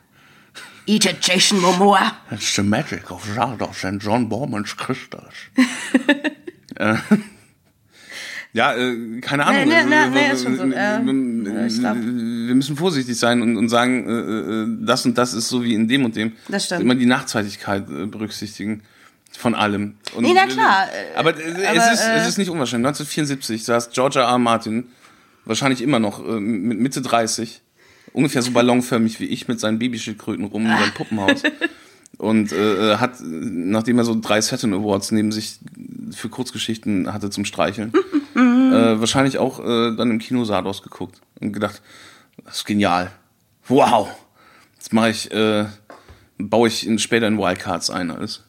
Eat 0.87 1.05
it, 1.05 1.17
Jason 1.21 1.59
Momoa. 1.59 2.11
It's 2.31 2.55
the 2.55 2.63
magic 2.63 3.11
of 3.11 3.23
Zardos 3.35 3.83
and 3.85 4.01
John 4.01 4.27
Borman's 4.29 4.75
crystals. 4.75 5.33
Äh, 6.77 6.95
ja, 8.53 8.73
äh, 8.73 9.19
keine 9.21 9.45
Ahnung. 9.45 9.65
Nee, 9.67 9.83
nee, 9.83 10.07
nee, 10.09 10.13
wir- 10.15 10.33
ist 10.33 10.43
schon 10.43 10.57
so, 10.57 10.63
ja. 10.65 11.01
wir- 11.05 11.13
müssen 12.55 12.75
vorsichtig 12.75 13.19
sein 13.19 13.41
und, 13.41 13.55
und 13.57 13.69
sagen, 13.69 14.07
äh, 14.09 14.11
äh, 14.81 14.85
das 14.85 15.05
und 15.05 15.17
das 15.17 15.33
ist 15.33 15.49
so 15.49 15.63
wie 15.63 15.73
in 15.73 15.87
dem 15.87 16.05
und 16.05 16.15
dem. 16.15 16.33
Das 16.47 16.65
stimmt. 16.65 16.81
Immer 16.81 16.95
die 16.95 17.05
Nachzeitigkeit 17.05 17.87
äh, 17.89 18.05
berücksichtigen 18.07 18.83
von 19.37 19.53
allem. 19.53 19.95
Und, 20.15 20.23
Nee, 20.23 20.33
na 20.33 20.47
klar, 20.47 20.87
Aber, 21.15 21.37
äh, 21.39 21.65
aber, 21.67 21.77
es, 21.77 21.99
ist, 21.99 22.07
es 22.07 22.27
ist 22.29 22.37
nicht 22.37 22.49
unwahrscheinlich. 22.49 22.87
1974 22.87 23.63
saß 23.63 23.91
George 23.91 24.19
R. 24.19 24.25
R. 24.25 24.37
Martin 24.39 24.85
wahrscheinlich 25.45 25.81
immer 25.81 25.99
noch 25.99 26.23
mit 26.23 26.79
Mitte 26.79 27.01
30 27.01 27.61
ungefähr 28.13 28.41
so 28.41 28.51
ballonförmig 28.51 29.19
wie 29.19 29.25
ich 29.25 29.47
mit 29.47 29.59
seinen 29.59 29.79
Babyschildkröten 29.79 30.45
rum 30.45 30.65
in 30.65 30.77
seinem 30.77 30.93
Puppenhaus. 30.93 31.43
Und 32.17 32.51
äh, 32.51 32.97
hat, 32.97 33.15
nachdem 33.21 33.97
er 33.97 34.03
so 34.03 34.19
drei 34.19 34.41
Saturn 34.41 34.73
Awards 34.73 35.11
neben 35.11 35.31
sich 35.31 35.59
für 36.11 36.29
Kurzgeschichten 36.29 37.11
hatte 37.11 37.29
zum 37.29 37.45
Streicheln, 37.45 37.93
äh, 38.35 38.39
wahrscheinlich 38.39 39.39
auch 39.39 39.59
äh, 39.59 39.95
dann 39.95 40.11
im 40.11 40.19
Kino 40.19 40.45
Sardos 40.45 40.83
geguckt 40.83 41.19
und 41.39 41.53
gedacht, 41.53 41.81
das 42.45 42.57
ist 42.57 42.65
genial. 42.65 43.11
Wow. 43.67 44.09
Jetzt 44.75 44.93
mache 44.93 45.09
ich, 45.09 45.31
äh, 45.31 45.65
baue 46.37 46.67
ich 46.67 46.85
in, 46.85 46.99
später 46.99 47.27
in 47.27 47.37
Wildcards 47.37 47.89
ein 47.89 48.11
alles. 48.11 48.43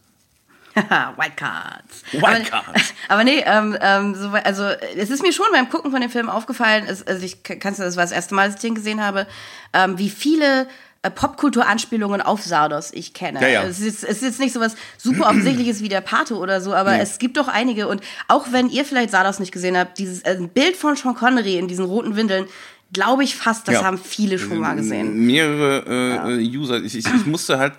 Wildcards. 1.16 2.02
Wildcards. 2.12 2.50
Aber, 2.54 2.80
aber 3.08 3.24
nee, 3.24 3.42
ähm, 3.46 3.76
ähm, 3.80 4.14
so, 4.14 4.28
also 4.30 4.64
es 4.96 5.10
ist 5.10 5.22
mir 5.22 5.32
schon 5.32 5.46
beim 5.52 5.68
Gucken 5.68 5.90
von 5.90 6.00
dem 6.00 6.10
Film 6.10 6.28
aufgefallen, 6.28 6.84
es, 6.88 7.06
also 7.06 7.24
ich 7.24 7.42
kannst 7.42 7.78
du 7.80 7.84
das 7.84 7.96
war 7.96 8.04
das 8.04 8.12
erste 8.12 8.34
Mal, 8.34 8.46
dass 8.46 8.56
ich 8.56 8.60
den 8.62 8.74
gesehen 8.74 9.02
habe, 9.04 9.26
ähm, 9.72 9.98
wie 9.98 10.10
viele 10.10 10.66
äh, 11.02 11.10
Popkultur-Anspielungen 11.10 12.22
auf 12.22 12.42
Sardos 12.42 12.90
ich 12.92 13.12
kenne. 13.12 13.40
Ja, 13.42 13.48
ja. 13.48 13.62
Es, 13.64 13.80
ist, 13.80 14.04
es 14.04 14.16
ist 14.18 14.22
jetzt 14.22 14.40
nicht 14.40 14.52
so 14.52 14.60
was 14.60 14.76
super 14.98 15.26
offensichtliches 15.28 15.82
wie 15.82 15.88
der 15.88 16.00
Pate 16.00 16.36
oder 16.36 16.60
so, 16.60 16.74
aber 16.74 16.92
Nee. 16.92 17.02
es 17.02 17.18
gibt 17.18 17.36
doch 17.36 17.48
einige 17.48 17.88
und 17.88 18.02
auch 18.28 18.46
wenn 18.52 18.68
ihr 18.70 18.84
vielleicht 18.84 19.10
Sardos 19.10 19.38
nicht 19.40 19.52
gesehen 19.52 19.76
habt, 19.76 19.98
dieses 19.98 20.22
äh, 20.22 20.38
Bild 20.52 20.76
von 20.76 20.96
Sean 20.96 21.14
Connery 21.14 21.58
in 21.58 21.68
diesen 21.68 21.84
roten 21.84 22.16
Windeln, 22.16 22.46
glaube 22.92 23.24
ich 23.24 23.34
fast, 23.36 23.68
das 23.68 23.76
Ja. 23.76 23.84
haben 23.84 23.98
viele 23.98 24.38
schon 24.38 24.58
mal 24.58 24.76
gesehen. 24.76 25.26
Mehrere 25.26 25.84
äh, 25.88 26.34
äh, 26.42 26.56
User. 26.56 26.76
Ich, 26.82 26.94
ich, 26.96 27.06
ich 27.06 27.26
musste 27.26 27.58
halt 27.58 27.72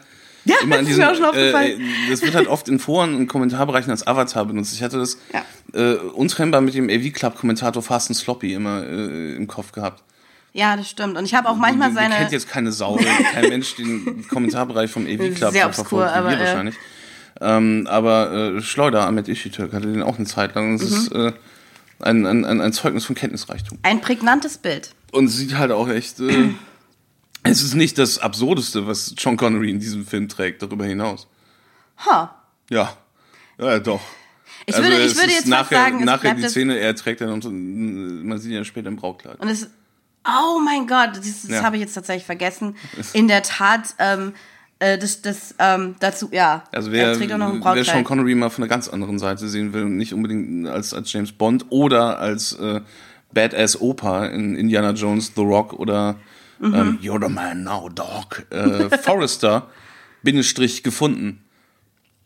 Ja, 0.45 0.56
immer 0.62 0.75
das 0.77 0.82
ist 0.84 0.88
diesen, 0.89 0.99
mir 1.03 1.12
auch 1.12 1.15
schon 1.15 1.25
aufgefallen. 1.25 1.79
äh, 1.82 2.10
das 2.12 2.21
wird 2.21 2.36
halt 2.36 2.47
oft 2.47 2.67
in 2.67 2.79
Foren 2.79 3.15
und 3.15 3.27
Kommentarbereichen 3.27 3.89
als 3.91 4.06
Avatar 4.06 4.45
benutzt. 4.45 4.73
Ich 4.73 4.84
hatte 4.84 4.97
das 4.97 5.17
Ja. 5.34 5.43
äh, 5.79 5.95
untrennbar 5.95 6.60
mit 6.62 6.73
dem 6.73 6.89
AV 6.89 7.12
Club 7.13 7.36
Kommentator 7.36 7.82
Fast 7.82 8.10
and 8.10 8.17
Sloppy 8.17 8.53
immer 8.53 8.84
äh, 8.84 9.36
im 9.36 9.47
Kopf 9.47 9.71
gehabt. 9.71 10.03
Ja, 10.51 10.75
das 10.77 10.89
stimmt. 10.89 11.17
Und 11.17 11.25
ich 11.25 11.34
habe 11.34 11.49
auch 11.49 11.56
manchmal 11.56 11.89
Den- 11.89 11.95
den 11.95 12.03
seine. 12.03 12.15
kennt 12.15 12.32
jetzt 12.32 12.49
keine 12.49 12.71
Sau, 12.71 12.99
kein 13.34 13.49
Mensch 13.49 13.75
den 13.75 14.27
Kommentarbereich 14.29 14.91
vom 14.91 15.06
AV 15.08 15.34
Club 15.34 15.51
Sehr 15.51 15.65
obskur, 15.65 16.06
aber, 16.12 16.34
äh, 16.34 16.39
wahrscheinlich. 16.39 16.75
Ähm, 17.41 17.88
aber 17.89 18.32
äh, 18.58 18.62
Schleuder, 18.62 19.08
Ahmed 19.08 19.27
Ishitürk, 19.27 19.73
hatte 19.73 19.88
den 19.91 20.03
auch 20.03 20.17
eine 20.17 20.25
Zeit 20.27 20.53
lang. 20.56 20.75
Es 20.75 20.82
Mhm. 20.89 20.97
ist 20.97 21.12
äh, 21.13 21.32
ein, 22.01 22.25
ein, 22.27 22.45
ein, 22.45 22.62
ein 22.62 22.73
Zeugnis 22.73 23.06
von 23.06 23.15
Kenntnisreichtum. 23.15 23.79
Ein 23.82 24.01
prägnantes 24.01 24.58
Bild. 24.60 24.91
Und 25.12 25.29
sieht 25.29 25.58
halt 25.58 25.71
auch 25.71 25.88
echt. 25.89 26.17
Es 27.43 27.62
ist 27.62 27.73
nicht 27.75 27.97
das 27.97 28.19
Absurdeste, 28.19 28.88
was 28.88 29.13
Sean 29.19 29.36
Connery 29.38 29.69
in 29.69 29.79
diesem 29.79 30.06
Film 30.06 30.29
trägt, 30.29 30.62
darüber 30.62 30.86
hinaus. 30.86 31.27
Ha. 32.06 32.36
Ja. 32.69 32.95
Ja, 33.60 33.79
doch. 33.79 34.01
Ich 34.65 34.75
würde, 34.77 34.89
ich 34.89 34.95
Also 35.03 35.15
würde 35.17 35.32
jetzt 35.34 35.47
nachher, 35.47 35.77
sagen, 35.77 36.03
nachher 36.06 36.36
die 36.36 36.47
Szene, 36.47 36.77
er 36.77 36.95
trägt 36.95 37.19
dann, 37.21 37.39
man 38.25 38.38
sieht 38.39 38.51
ihn 38.51 38.58
ja 38.58 38.63
später 38.63 38.88
im 38.88 38.95
Brautkleid. 38.95 39.39
und 39.41 39.49
es, 39.49 39.69
oh 40.25 40.60
mein 40.63 40.88
Gott, 40.88 41.17
das, 41.17 41.41
das 41.41 41.49
Ja. 41.51 41.63
habe 41.63 41.75
ich 41.75 41.82
jetzt 41.82 41.93
tatsächlich 41.93 42.25
vergessen. 42.25 42.75
In 43.12 43.27
der 43.27 43.43
Tat, 43.43 43.93
ähm, 43.99 44.34
äh, 44.79 44.97
das, 44.97 45.21
das, 45.21 45.53
ähm, 45.60 45.95
dazu, 45.99 46.29
ja. 46.32 46.63
Also 46.71 46.89
er 46.91 46.93
wer, 47.10 47.17
trägt 47.17 47.34
auch 47.34 47.38
noch 47.38 47.53
ein 47.53 47.62
wer 47.75 47.84
Sean. 47.84 48.06
Connery 48.06 48.36
mal 48.36 48.49
von 48.49 48.63
einer 48.63 48.69
ganz 48.69 48.88
anderen 48.88 49.19
Seite 49.19 49.49
sehen 49.49 49.73
will 49.73 49.84
und 49.84 49.97
nicht 49.97 50.13
unbedingt 50.13 50.67
als, 50.67 50.93
als 50.93 51.12
James 51.12 51.34
Bond 51.34 51.65
oder 51.69 52.19
als 52.19 52.53
äh, 52.53 52.79
Badass 53.34 53.79
Opa 53.82 54.27
in 54.27 54.56
Indiana 54.56 54.91
Jones, 54.91 55.34
The 55.36 55.41
Rock 55.41 55.73
oder 55.73 56.15
Mhm. 56.67 56.73
ähm, 56.76 56.99
You're 57.02 57.21
the 57.26 57.32
man 57.34 57.63
now, 57.63 57.89
dog. 57.89 58.45
Äh, 58.49 58.97
Forrester, 59.04 59.69
Bindestrich 60.23 60.84
gefunden. 60.84 61.39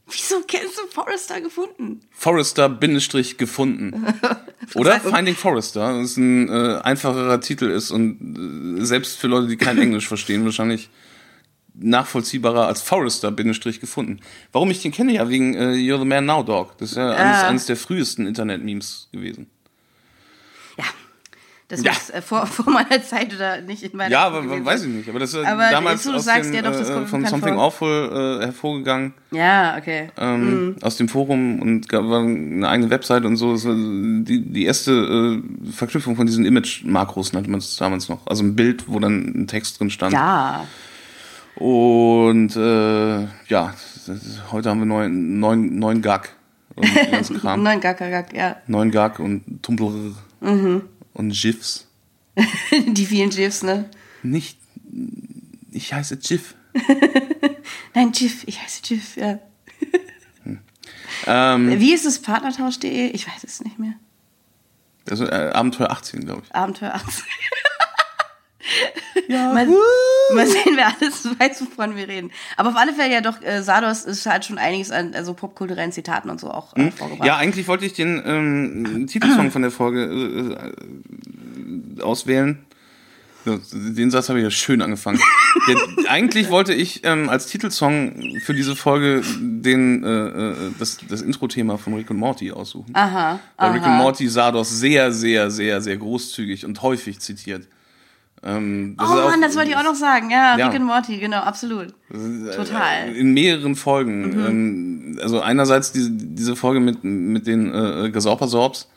Wieso 0.09 0.35
kennst 0.47 0.77
du 0.77 0.83
Forrester 0.89 1.41
gefunden? 1.41 1.99
Forrester, 2.11 2.69
Bindestrich 2.69 3.37
gefunden. 3.37 4.05
Oder 4.75 4.99
Finding 5.01 5.35
Forrester, 5.35 5.99
das 5.99 6.15
ein 6.15 6.47
äh, 6.47 6.79
einfacherer 6.83 7.41
Titel 7.41 7.65
ist 7.69 7.91
und 7.91 8.79
äh, 8.79 8.85
selbst 8.85 9.17
für 9.17 9.27
Leute, 9.27 9.47
die 9.47 9.57
kein 9.57 9.77
Englisch 9.77 10.07
verstehen, 10.07 10.45
wahrscheinlich 10.45 10.89
nachvollziehbarer 11.79 12.67
als 12.67 12.81
Forrester, 12.81 13.31
Bindestrich 13.31 13.79
gefunden. 13.79 14.19
Warum 14.51 14.71
ich 14.71 14.81
den 14.81 14.91
kenne? 14.91 15.13
Ja, 15.13 15.29
wegen 15.29 15.53
äh, 15.55 15.73
You're 15.73 15.99
the 15.99 16.05
Man 16.05 16.25
Now 16.25 16.41
Dog. 16.43 16.77
Das 16.77 16.91
ist 16.91 16.97
ja 16.97 17.11
eines, 17.11 17.37
Ah. 17.43 17.47
eines 17.47 17.65
der 17.65 17.75
frühesten 17.75 18.25
Internet-Memes 18.27 19.09
gewesen. 19.11 19.47
Das 21.69 21.83
Ja. 21.83 21.91
muss 21.91 22.09
äh, 22.11 22.21
vor, 22.21 22.45
vor 22.47 22.71
meiner 22.71 23.03
Zeit 23.03 23.35
oder 23.35 23.59
nicht 23.61 23.83
in 23.83 23.97
meiner 23.97 24.09
Ja, 24.09 24.31
Zeit 24.31 24.43
aber 24.45 24.65
weiß 24.65 24.83
ich 24.83 24.89
nicht. 24.93 25.09
Aber 25.09 25.19
das 25.19 25.33
ist 25.33 25.45
Aber 25.45 25.69
damals 25.69 26.03
du 26.03 26.13
aus 26.13 26.23
sagst, 26.23 26.49
dem, 26.49 26.55
ja 26.55 26.61
doch, 26.61 26.71
das 26.71 26.89
äh, 26.89 26.93
kommt 26.93 27.09
von 27.09 27.21
bekannt 27.23 27.41
Something 27.41 27.55
vor. 27.55 27.63
Awful 27.65 28.39
äh, 28.41 28.45
hervorgegangen. 28.45 29.13
Ja, 29.31 29.75
okay. 29.77 30.09
ähm, 30.17 30.77
aus 30.81 30.95
dem 30.95 31.09
Forum 31.09 31.61
und 31.61 31.89
gab 31.89 32.05
eine 32.05 32.67
eigene 32.69 32.89
Website 32.89 33.25
und 33.25 33.35
so. 33.35 33.51
Das 33.51 33.65
war 33.65 33.73
die, 33.75 34.41
die 34.45 34.63
erste 34.65 35.41
äh, 35.41 35.71
Verknüpfung 35.71 36.15
von 36.15 36.25
diesen 36.25 36.45
Image-Makros 36.45 37.33
nannte 37.33 37.49
man 37.51 37.59
es 37.59 37.75
damals 37.75 38.07
noch. 38.07 38.25
Also 38.27 38.43
ein 38.45 38.55
Bild, 38.55 38.85
wo 38.87 38.99
dann 38.99 39.33
ein 39.35 39.47
Text 39.47 39.79
drin 39.81 39.89
stand. 39.89 40.13
Ja. 40.13 40.65
Und 41.55 42.55
äh, 42.55 43.21
ja, 43.47 43.73
ist- 44.07 44.41
heute 44.51 44.69
haben 44.69 44.79
wir 44.79 44.85
neun, 44.85 45.39
neun, 45.39 45.79
neun 45.79 46.01
Gag 46.01 46.29
und 46.75 46.85
den 46.85 47.39
Kram. 47.41 47.63
Nein, 47.63 47.81
gar, 47.81 47.93
gar, 47.95 48.09
gar, 48.09 48.25
ja. 48.33 48.55
neun 48.67 48.91
Gag 48.91 49.19
und 49.19 49.43
Tumblr 49.63 49.91
Mhm. 50.39 50.83
Und 51.17 51.31
GIFs. 51.31 51.87
Die 52.87 53.05
vielen 53.05 53.31
GIFs, 53.31 53.63
ne? 53.63 53.89
Nicht, 54.23 54.59
ich 55.71 55.93
heiße 55.93 56.17
GIF. 56.17 56.55
Nein, 57.93 58.11
GIF, 58.11 58.43
ich 58.45 58.61
heiße 58.61 58.81
GIF, 58.83 59.17
ja. 59.17 59.39
Ähm, 61.25 61.79
Wie 61.79 61.93
ist 61.93 62.05
es 62.05 62.21
Partnertausch.de? 62.21 63.09
Ich 63.09 63.27
weiß 63.27 63.43
es 63.43 63.61
nicht 63.61 63.79
mehr. 63.79 63.93
also, 65.09 65.25
äh, 65.25 65.51
Abenteuer 65.51 65.89
18, 65.91 66.23
glaube 66.23 66.43
ich. 66.45 66.55
Abenteuer 66.55 66.93
18. 66.93 67.25
Ja, 69.27 69.53
Mal, 69.53 69.67
mal 70.33 70.47
sehen, 70.47 70.75
wer 70.75 70.87
alles 70.87 71.27
weiß, 71.37 71.61
wovon 71.61 71.97
wir 71.97 72.07
reden. 72.07 72.31
Aber 72.55 72.69
auf 72.69 72.75
alle 72.77 72.93
Fälle 72.93 73.13
ja 73.13 73.21
doch, 73.21 73.41
äh, 73.41 73.61
Sardos 73.61 74.05
ist 74.05 74.25
halt 74.25 74.45
schon 74.45 74.57
einiges 74.57 74.89
an 74.89 75.13
also 75.13 75.33
popkulturellen 75.33 75.91
Zitaten 75.91 76.29
und 76.29 76.39
so 76.39 76.49
auch 76.49 76.75
äh, 76.77 76.91
vorgebracht. 76.91 77.27
Ja, 77.27 77.35
eigentlich 77.35 77.67
wollte 77.67 77.85
ich 77.85 77.93
den 77.93 78.21
ähm, 78.25 79.07
Titelsong 79.07 79.51
von 79.51 79.63
der 79.63 79.71
Folge 79.71 80.05
äh, 80.05 81.99
äh, 81.99 82.01
auswählen. 82.01 82.65
Den 83.45 84.11
Satz 84.11 84.29
habe 84.29 84.39
ich 84.39 84.43
ja 84.43 84.51
schön 84.51 84.81
angefangen. 84.81 85.19
Der, 85.67 86.11
eigentlich 86.11 86.49
wollte 86.49 86.73
ich 86.73 87.01
ähm, 87.03 87.29
als 87.29 87.47
Titelsong 87.47 88.39
für 88.43 88.53
diese 88.53 88.75
Folge 88.75 89.21
den, 89.39 90.03
äh, 90.03 90.27
äh, 90.27 90.55
das, 90.79 90.97
das 91.07 91.21
Intro-Thema 91.21 91.77
von 91.77 91.93
Rick 91.93 92.09
und 92.09 92.17
Morty 92.17 92.51
aussuchen. 92.51 92.91
Aha. 92.93 93.39
Weil 93.57 93.71
Rick 93.71 93.83
und 93.83 93.89
aha. 93.89 93.97
Morty 93.97 94.27
Sardos 94.27 94.69
sehr, 94.69 95.11
sehr, 95.13 95.49
sehr, 95.49 95.81
sehr 95.81 95.97
großzügig 95.97 96.65
und 96.65 96.81
häufig 96.81 97.19
zitiert. 97.19 97.67
Ähm, 98.47 98.95
Oh 98.99 99.03
Mann, 99.03 99.41
das 99.41 99.55
wollte 99.57 99.71
ich 99.71 99.75
auch 99.75 99.83
noch 99.83 99.95
sagen. 99.95 100.29
Ja, 100.29 100.57
Ja. 100.57 100.67
Rick 100.69 100.79
und 100.79 100.85
Morty, 100.87 101.17
genau, 101.17 101.39
absolut. 101.39 101.93
Total. 102.55 103.09
In 103.13 103.33
mehreren 103.33 103.75
Folgen. 103.75 104.23
Ähm, 104.47 105.19
also 105.21 105.41
einerseits 105.41 105.91
diese, 105.91 106.11
diese 106.11 106.55
Folge 106.55 106.79
mit, 106.79 107.03
mit 107.03 107.45
den 107.47 107.73
äh, 107.73 108.09
Gesaupersorbs. 108.09 108.87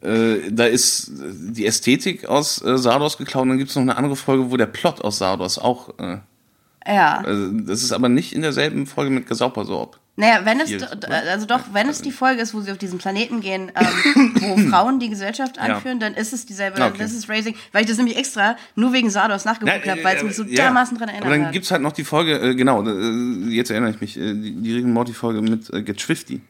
Äh, 0.00 0.50
da 0.50 0.66
ist 0.66 1.10
die 1.16 1.66
Ästhetik 1.66 2.26
aus 2.26 2.62
äh, 2.62 2.76
Sardos 2.78 3.16
geklaut 3.18 3.42
und 3.44 3.48
dann 3.50 3.58
gibt 3.58 3.70
es 3.70 3.76
noch 3.76 3.82
eine 3.82 3.96
andere 3.96 4.16
Folge, 4.16 4.50
wo 4.50 4.56
der 4.56 4.66
Plot 4.66 5.00
aus 5.02 5.18
Sardos 5.18 5.58
auch. 5.58 5.98
Äh, 5.98 6.18
Ja. 6.86 7.22
also 7.24 7.50
das 7.52 7.82
ist 7.82 7.92
aber 7.92 8.08
nicht 8.10 8.34
in 8.34 8.42
derselben 8.42 8.86
Folge 8.86 9.10
mit 9.10 9.26
Gesaupersorb. 9.26 9.98
Naja, 10.16 10.42
wenn 10.44 10.60
es, 10.60 10.70
also 11.10 11.44
doch, 11.46 11.60
wenn 11.72 11.88
es 11.88 12.00
die 12.00 12.12
Folge 12.12 12.40
ist, 12.40 12.54
wo 12.54 12.60
sie 12.60 12.70
auf 12.70 12.78
diesen 12.78 12.98
Planeten 12.98 13.40
gehen, 13.40 13.72
ähm, 13.74 14.32
wo 14.40 14.56
Frauen 14.70 15.00
die 15.00 15.08
Gesellschaft 15.10 15.58
anführen, 15.58 15.98
dann 15.98 16.14
ist 16.14 16.32
es 16.32 16.46
dieselbe, 16.46 16.80
Okay. 16.80 16.98
das 16.98 17.12
ist 17.12 17.28
Raising, 17.28 17.56
weil 17.72 17.82
ich 17.82 17.88
das 17.88 17.96
nämlich 17.96 18.16
extra 18.16 18.56
nur 18.76 18.92
wegen 18.92 19.10
Sardos 19.10 19.44
nachgeguckt 19.44 19.88
habe, 19.88 20.04
weil 20.04 20.16
es 20.16 20.22
mich 20.22 20.36
so 20.36 20.44
dermaßen 20.44 20.96
dran 20.98 21.08
erinnert 21.08 21.26
Aber 21.26 21.34
dann 21.36 21.46
hat. 21.46 21.52
gibt 21.52 21.64
es 21.64 21.70
halt 21.72 21.82
noch 21.82 21.90
die 21.92 22.04
Folge, 22.04 22.38
äh, 22.38 22.54
genau, 22.54 22.86
äh, 22.86 23.48
jetzt 23.50 23.70
erinnere 23.70 23.90
ich 23.90 24.00
mich, 24.00 24.16
äh, 24.16 24.34
die, 24.34 24.52
die 24.54 24.74
Rick 24.76 24.86
Morty-Folge 24.86 25.42
mit 25.42 25.68
äh, 25.72 25.82
Get 25.82 25.98
Swifty. 25.98 26.40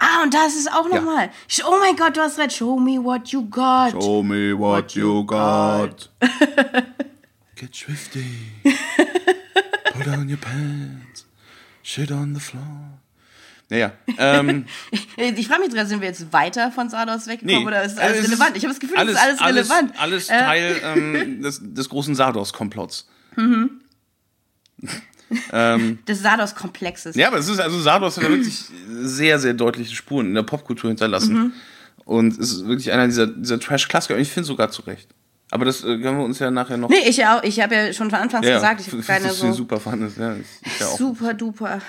Ah, 0.00 0.24
und 0.24 0.34
da 0.34 0.44
ist 0.46 0.58
es 0.58 0.66
auch 0.66 0.88
Ja. 0.90 0.96
nochmal. 0.96 1.30
Oh 1.64 1.76
mein 1.78 1.94
Gott, 1.94 2.16
du 2.16 2.20
hast 2.22 2.36
recht. 2.40 2.54
Show 2.56 2.76
me 2.76 2.92
what 3.00 3.28
you 3.28 3.48
got. 3.48 3.92
Show 3.92 4.24
me 4.24 4.58
what 4.58 4.92
you 4.96 5.24
got. 5.24 6.10
Get 7.54 7.72
swifty. 7.76 8.24
Put 8.64 10.08
on 10.08 10.28
your 10.28 10.38
pants. 10.38 11.24
Shit 11.84 12.10
on 12.10 12.34
the 12.34 12.40
floor. 12.40 12.98
Naja, 13.72 13.92
ähm, 14.18 14.66
Ich 15.16 15.48
frage 15.48 15.62
mich 15.62 15.70
gerade, 15.72 15.88
sind 15.88 16.02
wir 16.02 16.08
jetzt 16.08 16.30
weiter 16.30 16.70
von 16.70 16.90
Sardos 16.90 17.26
weggekommen 17.26 17.62
nee. 17.62 17.66
oder 17.66 17.82
ist 17.82 17.98
alles 17.98 18.16
Äh, 18.16 18.20
es 18.20 18.26
relevant? 18.28 18.54
Ich 18.54 18.64
habe 18.64 18.74
das 18.74 18.80
Gefühl, 18.80 18.98
es 18.98 19.12
ist 19.12 19.18
alles 19.18 19.40
relevant. 19.40 19.92
Alles, 19.98 20.28
Äh, 20.28 20.38
Teil 20.38 20.80
ähm, 20.94 21.42
des, 21.42 21.58
des 21.62 21.88
großen 21.88 22.14
Sardos-Komplotts. 22.14 23.08
ähm, 25.52 25.98
des 26.06 26.20
Sardos-Komplexes. 26.22 27.16
ja, 27.16 27.28
aber 27.28 27.38
es 27.38 27.48
ist, 27.48 27.60
also 27.60 27.80
Sardos 27.80 28.18
hat 28.18 28.28
wirklich 28.28 28.58
sehr, 28.90 29.38
sehr 29.38 29.54
deutliche 29.54 29.94
Spuren 29.94 30.26
in 30.26 30.34
der 30.34 30.42
Popkultur 30.42 30.90
hinterlassen. 30.90 31.34
Mhm. 31.34 31.52
Und 32.04 32.38
es 32.38 32.52
ist 32.52 32.66
wirklich 32.66 32.92
einer 32.92 33.06
dieser, 33.06 33.26
dieser 33.26 33.58
Trash-Klassiker. 33.58 34.16
Und 34.16 34.20
ich 34.20 34.30
finde 34.30 34.48
sogar 34.48 34.70
zu 34.70 34.82
Recht. 34.82 35.08
Aber 35.50 35.64
das 35.64 35.82
äh, 35.82 35.98
können 35.98 36.18
wir 36.18 36.24
uns 36.24 36.38
ja 36.40 36.50
nachher 36.50 36.76
noch 36.76 36.90
Nee, 36.90 37.08
ich 37.08 37.24
auch. 37.24 37.42
Ich 37.42 37.58
habe 37.60 37.74
ja 37.74 37.92
schon 37.94 38.10
von 38.10 38.18
Anfangs 38.18 38.46
Ja, 38.46 38.56
gesagt, 38.56 38.82
ich 38.82 38.92
habe 38.92 39.02
keine 39.06 39.30
so 39.32 39.50
super 39.52 39.80
fandest. 39.80 40.18
Ja, 40.18 40.34
ich, 40.34 40.46
ich 40.66 40.78
ja 40.80 40.86
auch. 40.88 40.98
super 40.98 41.32
duper. 41.32 41.80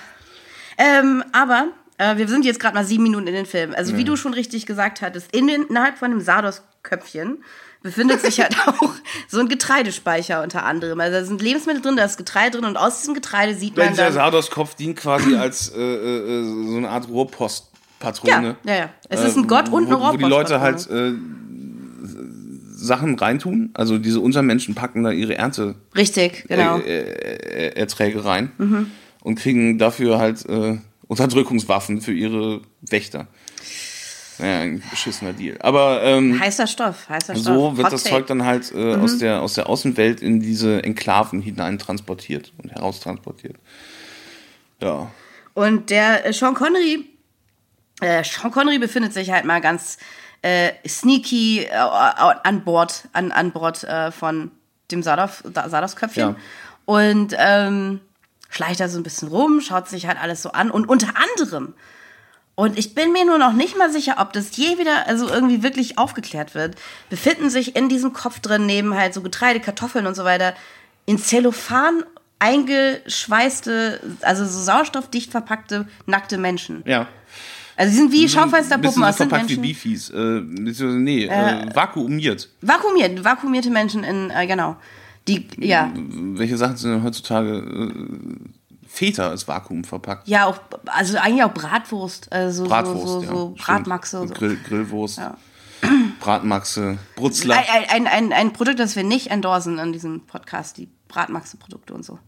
Ähm, 0.78 1.24
aber 1.32 1.68
äh, 1.98 2.18
wir 2.18 2.28
sind 2.28 2.46
jetzt 2.46 2.60
gerade 2.60 2.76
mal 2.76 2.86
sieben 2.86 3.04
Minuten 3.04 3.28
in 3.28 3.34
den 3.34 3.46
Film. 3.46 3.74
Also 3.76 3.98
wie 3.98 4.04
du 4.04 4.16
schon 4.16 4.34
richtig 4.34 4.66
gesagt 4.66 5.02
hattest, 5.02 5.34
in 5.36 5.48
den, 5.48 5.64
innerhalb 5.64 5.98
von 5.98 6.12
dem 6.12 6.22
Sardos-Köpfchen 6.22 7.44
befindet 7.82 8.22
sich 8.22 8.40
halt 8.40 8.56
auch 8.68 8.94
so 9.28 9.40
ein 9.40 9.50
Getreidespeicher 9.50 10.42
unter 10.42 10.66
anderem. 10.66 11.00
Also 11.00 11.20
da 11.20 11.26
sind 11.26 11.42
Lebensmittel 11.42 11.82
drin, 11.82 11.96
da 11.98 12.06
ist 12.06 12.18
Getreide 12.18 12.58
drin 12.58 12.66
und 12.66 12.78
aus 12.78 13.00
diesem 13.00 13.14
Getreide 13.14 13.54
sieht 13.56 13.78
man 13.78 13.90
Dieser 13.90 14.06
dann... 14.06 14.14
Sardos-Kopf 14.14 14.76
dient 14.76 14.98
quasi 14.98 15.36
als 15.36 15.70
äh, 15.76 15.80
äh, 15.80 16.40
äh, 16.42 16.44
so 16.72 16.78
eine 16.78 16.90
Art 16.90 17.08
Rohrpostpatrone. 17.10 18.56
Ja, 18.64 18.74
ja, 18.74 18.80
ja. 18.80 18.90
Es 19.10 19.24
ist 19.24 19.38
ein 19.38 19.48
Gott 19.48 19.70
und 19.70 19.88
eine 19.88 19.96
Äh, 19.96 20.00
wo, 20.00 20.18
die 20.18 20.24
Leute 20.24 20.62
halt 20.62 20.88
Rohrpostpatrone. 20.90 21.10
äh, 21.10 21.44
Sachen 22.76 23.18
reintun. 23.18 23.70
Also 23.76 23.98
diese 23.98 24.20
Untermenschen 24.20 24.76
packen 24.76 25.04
da 25.04 25.12
ihre 25.12 25.36
Ernte 25.36 25.76
Richtig, 25.96 26.46
genau. 26.50 26.78
Mhm. 26.78 26.84
äh, 26.86 27.68
Erträge 27.76 28.26
rein 28.26 28.52
und 29.24 29.36
kriegen 29.40 29.78
dafür 29.80 30.20
halt 30.20 30.46
äh, 30.46 30.78
Unterdrückungswaffen 31.08 32.02
für 32.02 32.14
ihre 32.14 32.62
Wächter. 32.82 33.28
Naja, 34.40 34.62
ein 34.62 34.84
beschissener 34.90 35.34
Deal. 35.34 35.58
Aber 35.62 36.02
ähm, 36.04 36.40
heißer 36.40 36.66
Stoff, 36.68 37.08
heißer 37.08 37.36
Stoff. 37.36 37.46
so 37.46 37.78
wird 37.78 37.86
Hot 37.88 37.94
das 37.94 38.04
Take. 38.04 38.16
Zeug 38.16 38.28
dann 38.28 38.44
halt 38.46 38.72
äh, 38.72 38.96
Mhm. 38.98 39.04
aus, 39.04 39.18
der, 39.20 39.42
aus 39.42 39.54
der 39.54 39.70
Außenwelt 39.70 40.22
in 40.22 40.40
diese 40.40 40.84
Enklaven 40.84 41.42
hinein 41.42 41.78
transportiert 41.78 42.52
und 42.62 42.72
heraustransportiert. 42.72 43.56
Ja. 44.82 45.12
Und 45.54 45.90
der 45.92 46.26
äh, 46.26 46.34
Sean 46.34 46.56
Connery, 46.56 47.06
äh, 48.02 48.24
Sean 48.24 48.52
Connery 48.52 48.80
befindet 48.80 49.14
sich 49.14 49.30
halt 49.32 49.46
mal 49.46 49.62
ganz 49.62 50.00
äh, 50.42 50.72
sneaky 50.88 51.66
äh, 51.66 51.70
an 51.74 52.64
Bord, 52.64 53.08
an, 53.14 53.32
an 53.32 53.52
Bord 53.52 53.84
äh, 53.84 54.12
von 54.12 54.50
dem 54.92 55.04
Sardoff, 55.04 55.44
Sardos-Köpfchen. 55.54 56.30
Ja. 56.30 56.36
Und 56.86 57.36
ähm, 57.38 58.02
schleicht 58.54 58.80
da 58.80 58.88
so 58.88 59.00
ein 59.00 59.04
bisschen 59.04 59.28
rum, 59.28 59.62
schaut 59.62 59.90
sich 59.90 60.08
halt 60.08 60.22
alles 60.22 60.42
so 60.42 60.52
an. 60.52 60.70
Und 60.72 60.88
unter 60.88 61.14
anderem, 61.16 61.74
und 62.56 62.78
ich 62.78 62.94
bin 62.94 63.12
mir 63.12 63.26
nur 63.26 63.40
noch 63.40 63.54
nicht 63.54 63.78
mal 63.78 63.92
sicher, 63.92 64.16
ob 64.20 64.34
das 64.34 64.56
je 64.56 64.78
wieder, 64.78 65.08
also 65.08 65.28
irgendwie 65.28 65.64
wirklich 65.64 65.98
aufgeklärt 65.98 66.54
wird, 66.54 66.76
befinden 67.10 67.50
sich 67.50 67.76
in 67.76 67.90
diesem 67.90 68.14
Kopf 68.14 68.40
drin, 68.40 68.66
neben 68.66 68.96
halt 68.96 69.14
so 69.14 69.22
Getreide, 69.22 69.60
Kartoffeln 69.60 70.06
und 70.06 70.16
so 70.16 70.24
weiter, 70.24 70.54
in 71.06 71.18
Zellophan 71.18 72.04
eingeschweißte, 72.38 74.02
also 74.22 74.46
so 74.46 74.62
sauerstoffdicht 74.62 75.32
verpackte, 75.32 75.88
nackte 76.06 76.38
Menschen. 76.38 76.84
Ja. 76.86 77.08
Also 77.76 77.92
die 77.92 77.98
sind 77.98 78.12
wie 78.12 78.30
Schaufensterpuppen 78.30 79.02
so 79.02 79.04
aus 79.04 79.18
sind 79.18 79.30
verpackt 79.30 79.50
wie 79.50 79.58
Menschen. 79.58 79.64
Beefies. 79.64 80.10
Äh, 80.12 80.42
nee, 81.00 81.26
äh, 81.26 81.74
vakuumiert. 81.74 82.50
Vakuumiert, 82.62 83.24
vakuumierte 83.24 83.72
Menschen 83.72 84.04
in, 84.04 84.30
äh, 84.30 84.46
genau. 84.46 84.76
Die, 85.28 85.48
ja, 85.60 85.92
Welche 85.96 86.58
Sachen 86.58 86.76
sind 86.78 86.92
denn 86.92 87.04
heutzutage 87.04 87.58
äh, 87.58 88.88
Feta 88.88 89.34
ist 89.34 89.48
Vakuum 89.48 89.84
verpackt? 89.84 90.28
ja, 90.28 90.46
auch, 90.46 90.60
also 90.86 91.18
eigentlich 91.18 91.44
auch 91.44 91.54
Bratwurst, 91.54 92.32
also 92.32 92.66
Bratwurst, 92.66 93.08
so, 93.08 93.20
so, 93.20 93.24
ja. 93.24 93.32
so. 93.32 93.56
Bratmaxe 93.58 94.20
und 94.22 94.28
so. 94.30 94.34
Grill, 94.34 94.58
Grillwurst, 94.68 95.18
Ja. 95.18 95.38
Bratmaxe, 96.20 96.98
Brutzler. 97.16 97.58
Ein, 97.58 98.06
ein, 98.06 98.08
ein, 98.08 98.34
ein 98.34 98.54
Produkt, 98.54 98.80
das 98.80 98.96
wir 98.96 99.04
nicht 99.04 99.32
endorsen 99.32 99.80
in 99.80 99.92
diesem 99.92 100.22
Podcast, 100.22 100.78
die 100.78 100.88
Bratmaxe-Produkte 101.08 101.94
und 101.94 102.06
so. 102.06 102.20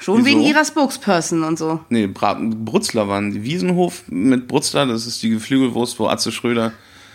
Schon 0.00 0.18
Wieso? 0.18 0.26
wegen 0.26 0.42
ihrer 0.42 0.64
Spokesperson 0.64 1.42
und 1.44 1.58
so. 1.58 1.80
Nee, 1.88 2.06
Brat, 2.06 2.38
Brutzler 2.40 3.08
waren 3.08 3.32
die 3.32 3.42
Wiesenhof 3.42 4.04
mit 4.08 4.48
Brutzler, 4.48 4.86
das 4.86 5.06
ist 5.06 5.22
die 5.22 5.30
Geflügelwurst, 5.30 5.98
wo 5.98 6.08
Atze 6.08 6.32
Schröder 6.32 6.72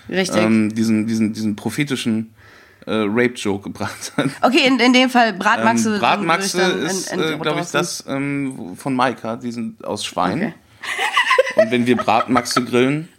ähm, 0.09 0.73
diesen, 0.73 1.07
diesen, 1.07 1.33
diesen 1.33 1.55
prophetischen 1.55 2.32
äh, 2.85 3.05
Rape-Joke 3.07 3.63
gebracht 3.63 4.13
hat. 4.17 4.29
okay, 4.41 4.67
in, 4.67 4.79
in 4.79 4.93
dem 4.93 5.09
Fall 5.09 5.33
Bratmaxe. 5.33 5.95
Ähm, 5.95 5.99
Bratmaxe 5.99 6.61
ist, 6.61 7.11
äh, 7.11 7.37
glaube 7.39 7.61
ich, 7.61 7.71
das 7.71 8.03
ähm, 8.07 8.75
von 8.77 8.95
Maika, 8.95 9.35
die 9.35 9.51
sind 9.51 9.83
aus 9.85 10.05
Schwein. 10.05 10.37
Okay. 10.37 10.53
Und 11.55 11.71
wenn 11.71 11.85
wir 11.85 11.95
Bratmaxe 11.95 12.63
grillen, 12.63 13.09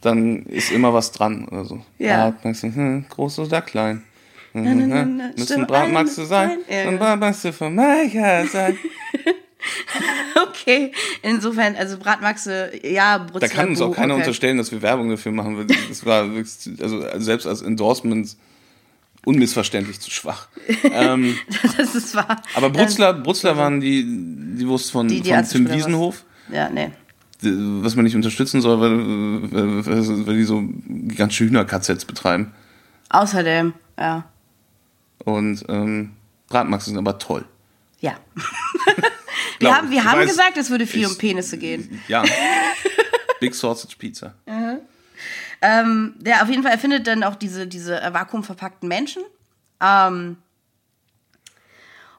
dann 0.00 0.44
ist 0.46 0.70
immer 0.70 0.94
was 0.94 1.12
dran 1.12 1.46
oder 1.48 1.64
so. 1.64 1.84
Ja. 1.98 2.30
Bratmaxe, 2.30 2.74
hm, 2.74 3.06
groß 3.08 3.40
oder 3.40 3.62
klein. 3.62 4.04
Na, 4.52 4.74
na, 4.74 5.02
hm, 5.02 5.16
na, 5.16 5.30
Müssen 5.36 5.66
Bratmaxe 5.66 6.22
ein- 6.22 6.26
sein 6.26 6.58
ja, 6.68 6.88
und. 6.88 6.98
Bratmaxe 6.98 7.52
von 7.52 7.74
Maika 7.74 8.46
sein. 8.46 8.78
Okay, 10.48 10.92
insofern, 11.22 11.76
also 11.76 11.98
Bratmaxe, 11.98 12.70
ja, 12.82 13.18
Brutzler. 13.18 13.48
Da 13.48 13.54
kann 13.54 13.68
uns 13.68 13.80
auch 13.80 13.94
keiner 13.94 14.14
okay. 14.14 14.22
unterstellen, 14.22 14.56
dass 14.56 14.72
wir 14.72 14.80
Werbung 14.80 15.10
dafür 15.10 15.32
machen. 15.32 15.66
Das 15.88 16.06
war 16.06 16.32
wirklich, 16.34 16.80
also 16.80 17.04
selbst 17.18 17.46
als 17.46 17.60
Endorsement 17.62 18.36
unmissverständlich 19.24 20.00
zu 20.00 20.10
schwach. 20.10 20.48
ähm, 20.84 21.36
das 21.76 21.94
ist 21.94 22.14
wahr. 22.14 22.42
aber 22.54 22.70
Brutzler, 22.70 23.14
Brutzler 23.14 23.56
waren 23.56 23.80
die, 23.80 24.04
die 24.04 24.66
Wurst 24.66 24.90
von, 24.90 25.08
Die- 25.08 25.20
die 25.20 25.30
von 25.32 25.44
Tim 25.44 25.62
oder 25.66 25.70
was? 25.74 25.78
Wiesenhof. 25.78 26.24
Ja, 26.52 26.68
nee. 26.68 26.90
was 27.42 27.94
man 27.96 28.04
nicht 28.04 28.16
unterstützen 28.16 28.60
soll, 28.60 28.80
weil, 28.80 30.26
weil, 30.26 30.36
die 30.36 30.44
so 30.44 30.62
gigantische 30.86 31.44
Hühner-KZs 31.44 32.04
betreiben. 32.04 32.52
Außerdem, 33.08 33.72
ja. 33.98 34.24
Und 35.24 35.64
ähm, 35.68 36.12
Bratmax 36.48 36.86
sind 36.86 36.98
aber 36.98 37.18
toll. 37.18 37.44
Ja. 38.00 38.14
wir 39.58 39.76
haben, 39.76 39.90
wir 39.90 40.04
haben 40.04 40.20
weiß, 40.20 40.30
gesagt, 40.30 40.56
es 40.56 40.70
würde 40.70 40.86
viel 40.86 41.02
ich- 41.02 41.08
um 41.08 41.18
Penisse 41.18 41.58
gehen. 41.58 42.00
Ja. 42.08 42.24
Big 43.38 43.54
Sausage 43.54 43.94
Pizza. 43.98 44.34
Ähm, 45.62 46.14
der 46.18 46.42
auf 46.42 46.48
jeden 46.48 46.62
Fall 46.62 46.72
erfindet 46.72 47.06
dann 47.06 47.22
auch 47.22 47.34
diese, 47.34 47.66
diese 47.66 48.00
äh, 48.00 48.12
vakuumverpackten 48.14 48.88
Menschen. 48.88 49.22
Ähm, 49.82 50.38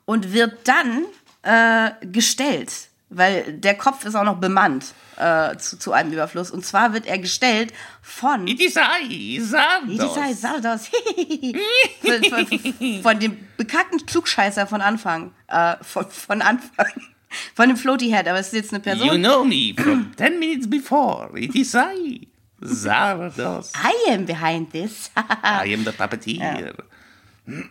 und 0.06 0.34
wird 0.34 0.68
dann 0.68 1.06
äh, 1.44 1.92
gestellt, 2.06 2.72
weil 3.10 3.54
der 3.54 3.76
Kopf 3.76 4.06
ist 4.06 4.16
auch 4.16 4.24
noch 4.24 4.38
bemannt 4.38 4.94
äh, 5.18 5.56
zu, 5.58 5.78
zu 5.78 5.92
einem 5.94 6.12
Überfluss. 6.12 6.52
Und 6.52 6.66
zwar 6.66 6.94
wird 6.94 7.06
er 7.06 7.18
gestellt 7.18 7.74
von 8.02 8.48
Itisai, 8.48 9.04
Idisai 9.08 10.34
Saldos. 10.34 10.90
von, 12.02 12.24
von, 12.24 13.02
von 13.04 13.20
dem 13.20 13.38
bekackten 13.58 14.06
Klugscheißer 14.06 14.68
von 14.68 14.82
Anfang. 14.82 15.34
Äh, 15.48 15.76
von, 15.82 16.10
von 16.10 16.42
Anfang. 16.42 16.88
Von 17.56 17.70
dem 17.70 17.78
Floaty 17.78 18.10
Head, 18.10 18.28
aber 18.28 18.40
es 18.40 18.48
ist 18.48 18.54
jetzt 18.54 18.74
eine 18.74 18.80
You 18.80 19.08
Person. 19.08 19.22
know 19.22 19.46
me 19.46 19.74
from 19.78 20.12
10 20.18 20.38
minutes 20.38 20.70
before. 20.70 21.30
Itisai, 21.40 22.28
Zardos. 22.64 23.74
I 23.76 24.12
am 24.14 24.26
behind 24.26 24.72
this. 24.72 25.12
I 25.16 25.74
am 25.74 25.84
the 25.84 25.92
puppeteer. 25.92 26.74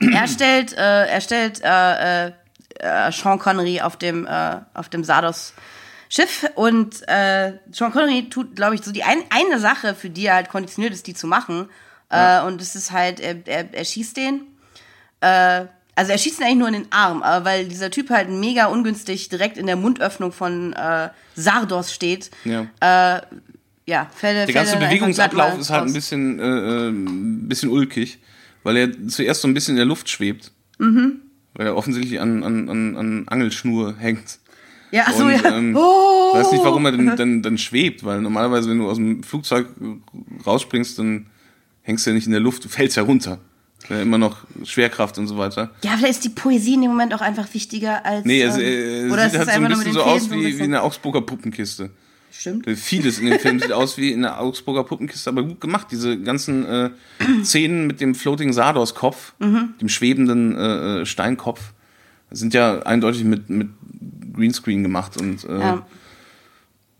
er 0.00 0.28
stellt, 0.28 0.72
äh, 0.72 1.06
er 1.06 1.20
stellt 1.20 1.62
äh, 1.62 2.26
äh, 2.26 2.32
äh, 2.80 3.12
Sean 3.12 3.38
Connery 3.38 3.80
auf 3.80 3.96
dem, 3.96 4.26
äh, 4.26 4.58
auf 4.74 4.88
dem 4.88 5.04
Sardos 5.04 5.54
Schiff 6.08 6.44
und 6.56 7.06
äh, 7.08 7.52
Sean 7.70 7.92
Connery 7.92 8.28
tut, 8.28 8.56
glaube 8.56 8.74
ich, 8.74 8.82
so 8.82 8.90
die 8.90 9.04
ein, 9.04 9.22
eine 9.30 9.60
Sache, 9.60 9.94
für 9.94 10.10
die 10.10 10.26
er 10.26 10.34
halt 10.34 10.48
konditioniert 10.48 10.92
ist, 10.92 11.06
die 11.06 11.14
zu 11.14 11.26
machen. 11.26 11.68
Äh, 12.08 12.42
und 12.42 12.60
es 12.60 12.74
ist 12.74 12.90
halt, 12.90 13.20
er, 13.20 13.36
er, 13.46 13.72
er 13.72 13.84
schießt 13.84 14.16
den. 14.16 14.42
Also 15.20 16.12
er 16.12 16.18
schießt 16.18 16.40
ihn 16.40 16.46
eigentlich 16.46 16.56
nur 16.56 16.68
in 16.68 16.74
den 16.74 16.92
Arm, 16.92 17.22
weil 17.44 17.68
dieser 17.68 17.90
Typ 17.90 18.08
halt 18.08 18.30
mega 18.30 18.66
ungünstig 18.66 19.28
direkt 19.28 19.58
in 19.58 19.66
der 19.66 19.76
Mundöffnung 19.76 20.32
von 20.32 20.74
Sardos 21.36 21.92
steht. 21.92 22.30
Ja. 22.44 22.66
Ja, 23.90 24.08
fällt 24.14 24.46
Der 24.46 24.54
ganze 24.54 24.76
Bewegungsablauf 24.76 25.58
ist 25.58 25.70
halt 25.70 25.88
ein 25.88 25.92
bisschen, 25.92 26.38
äh, 26.38 26.44
äh, 26.44 26.88
ein 26.90 27.48
bisschen 27.48 27.70
ulkig, 27.70 28.20
weil 28.62 28.76
er 28.76 29.08
zuerst 29.08 29.42
so 29.42 29.48
ein 29.48 29.54
bisschen 29.54 29.72
in 29.72 29.78
der 29.78 29.84
Luft 29.84 30.08
schwebt. 30.08 30.52
Mhm. 30.78 31.22
Weil 31.54 31.66
er 31.66 31.76
offensichtlich 31.76 32.20
an, 32.20 32.44
an, 32.44 32.68
an, 32.68 32.96
an 32.96 33.24
Angelschnur 33.26 33.96
hängt. 33.98 34.38
Ja, 34.92 35.06
ach 35.08 35.12
so, 35.12 35.24
Und, 35.24 35.32
ja. 35.32 35.56
ähm, 35.56 35.74
oh! 35.76 36.34
weiß 36.34 36.52
nicht, 36.52 36.62
warum 36.62 36.86
er 36.86 36.92
denn, 36.92 37.16
dann, 37.16 37.42
dann 37.42 37.58
schwebt, 37.58 38.04
weil 38.04 38.20
normalerweise, 38.20 38.70
wenn 38.70 38.78
du 38.78 38.88
aus 38.88 38.96
dem 38.96 39.24
Flugzeug 39.24 39.66
rausspringst, 40.46 40.96
dann 41.00 41.26
hängst 41.82 42.06
du 42.06 42.10
ja 42.10 42.14
nicht 42.14 42.26
in 42.26 42.32
der 42.32 42.40
Luft, 42.40 42.64
du 42.64 42.68
fällst 42.68 42.96
ja 42.96 43.02
runter. 43.02 43.40
Ja, 43.88 44.02
immer 44.02 44.18
noch 44.18 44.44
Schwerkraft 44.62 45.18
und 45.18 45.26
so 45.26 45.36
weiter. 45.36 45.72
Ja, 45.82 45.96
vielleicht 45.96 46.12
ist 46.12 46.24
die 46.24 46.28
Poesie 46.28 46.74
in 46.74 46.82
dem 46.82 46.90
Moment 46.92 47.12
auch 47.12 47.22
einfach 47.22 47.52
wichtiger 47.52 48.06
als. 48.06 48.24
Nee, 48.24 48.44
also, 48.44 48.60
er 48.60 49.10
oder 49.12 49.28
sieht 49.28 49.40
halt 49.40 49.50
so 49.50 49.54
ein 49.56 49.68
bisschen 49.68 49.92
so 49.94 50.02
aus 50.02 50.30
wie, 50.30 50.58
wie 50.58 50.62
eine 50.62 50.82
Augsburger 50.82 51.22
Puppenkiste. 51.22 51.90
Stimmt. 52.32 52.68
Vieles 52.78 53.18
in 53.18 53.26
dem 53.26 53.38
Film 53.40 53.58
sieht 53.60 53.72
aus 53.72 53.98
wie 53.98 54.12
in 54.12 54.24
einer 54.24 54.40
Augsburger 54.40 54.84
Puppenkiste, 54.84 55.28
aber 55.30 55.42
gut 55.42 55.60
gemacht. 55.60 55.88
Diese 55.90 56.18
ganzen 56.18 56.64
äh, 56.66 56.90
Szenen 57.42 57.86
mit 57.86 58.00
dem 58.00 58.14
Floating 58.14 58.52
Sardos-Kopf, 58.52 59.34
Mhm. 59.40 59.74
dem 59.80 59.88
schwebenden 59.88 60.56
äh, 60.56 61.00
äh, 61.00 61.06
Steinkopf, 61.06 61.72
sind 62.30 62.54
ja 62.54 62.82
eindeutig 62.82 63.24
mit, 63.24 63.50
mit 63.50 63.68
Greenscreen 64.34 64.82
gemacht. 64.82 65.16
Und, 65.20 65.44
äh, 65.44 65.58
Ja. 65.58 65.86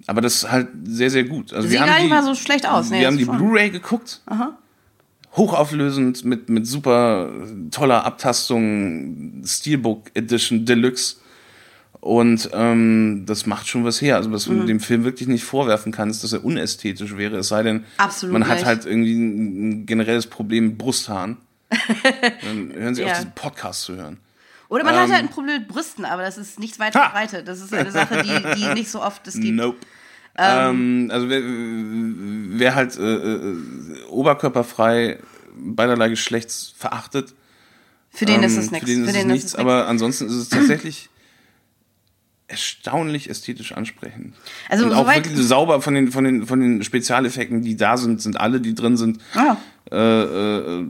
Aber 0.07 0.21
das 0.23 0.37
ist 0.43 0.51
halt 0.51 0.69
sehr, 0.85 1.11
sehr 1.11 1.25
gut. 1.25 1.53
Also 1.53 1.69
Sieht 1.69 1.73
wir 1.75 1.81
haben 1.83 1.89
gar 1.89 1.97
nicht 1.97 2.07
die, 2.07 2.11
mal 2.11 2.25
so 2.25 2.35
schlecht 2.35 2.67
aus. 2.67 2.91
Nee, 2.91 3.01
wir 3.01 3.07
haben 3.07 3.19
die 3.19 3.25
Blu-ray 3.27 3.71
geguckt. 3.71 4.21
Hochauflösend 5.37 6.25
mit, 6.25 6.49
mit 6.49 6.67
super 6.67 7.31
toller 7.71 8.05
Abtastung, 8.05 9.43
Steelbook 9.47 10.11
Edition 10.15 10.65
Deluxe. 10.65 11.17
Und 12.01 12.49
ähm, 12.55 13.25
das 13.27 13.45
macht 13.45 13.69
schon 13.69 13.85
was 13.85 14.01
her. 14.01 14.17
Also 14.17 14.33
was 14.33 14.47
Mhm. 14.49 14.61
du 14.61 14.67
dem 14.67 14.81
Film 14.81 15.05
wirklich 15.05 15.29
nicht 15.29 15.45
vorwerfen 15.45 15.93
kannst, 15.93 16.25
dass 16.25 16.33
er 16.33 16.45
unästhetisch 16.45 17.17
wäre. 17.17 17.37
Es 17.39 17.49
sei 17.49 17.63
denn, 17.63 17.85
Absolut 17.99 18.33
man 18.33 18.49
hat 18.49 18.57
nicht. 18.59 18.67
halt 18.67 18.87
irgendwie 18.87 19.15
ein, 19.15 19.87
generelles 19.87 20.27
Problem 20.27 20.69
mit 20.69 20.79
Brusthaaren. 20.79 21.37
Dann 22.43 22.73
hören 22.73 22.95
sie 22.95 23.03
Ja. 23.03 23.09
auf, 23.13 23.19
diesen 23.19 23.33
Podcast 23.33 23.83
zu 23.83 23.97
hören. 23.97 24.17
Oder 24.71 24.85
man 24.85 24.95
hat 24.95 25.07
Ähm. 25.09 25.13
halt 25.13 25.23
ein 25.25 25.29
Problem 25.31 25.59
mit 25.59 25.69
Brüsten, 25.69 26.05
aber 26.05 26.23
das 26.23 26.39
ist 26.39 26.59
nichts 26.59 26.79
weit 26.79 26.93
verbreitet. 26.93 27.47
Das 27.49 27.61
ist 27.61 27.75
eine 27.75 27.91
Sache, 27.91 28.23
die, 28.23 28.61
die 28.61 28.75
nicht 28.75 28.91
so 28.91 29.03
oft 29.03 29.27
es 29.27 29.35
gibt. 29.35 29.57
Nope. 29.57 29.77
Ähm, 30.39 31.11
also 31.13 31.29
wer, 31.29 31.43
wer 31.45 32.75
halt 32.77 32.97
äh, 32.97 33.15
äh, 33.15 33.57
oberkörperfrei 34.09 35.19
beiderlei 35.57 36.09
Geschlechts 36.09 36.73
verachtet, 36.79 37.35
Für 38.11 38.25
den 38.25 38.43
ist 38.43 38.55
ähm, 38.55 38.59
es 38.61 38.71
nichts. 38.71 38.89
Für 38.89 38.95
den 38.97 39.05
ist 39.05 39.17
es 39.17 39.25
nichts, 39.27 39.45
nix. 39.45 39.55
aber 39.57 39.87
ansonsten 39.89 40.27
ist 40.27 40.35
es 40.35 40.49
tatsächlich 40.49 41.10
erstaunlich 42.51 43.31
ästhetisch 43.31 43.73
ansprechend. 43.73 44.35
Also 44.69 44.85
Und 44.87 44.93
auch 44.93 45.07
wirklich 45.07 45.37
sauber 45.39 45.81
von 45.81 45.95
den, 45.95 46.11
von, 46.11 46.25
den, 46.25 46.47
von 46.47 46.61
den 46.61 46.83
Spezialeffekten, 46.83 47.63
die 47.63 47.77
da 47.77 47.97
sind, 47.97 48.21
sind 48.21 48.39
alle, 48.41 48.61
die 48.61 48.75
drin 48.75 48.97
sind, 48.97 49.21
Ah, 49.35 49.57
äh, 49.91 49.97
äh, 50.81 50.87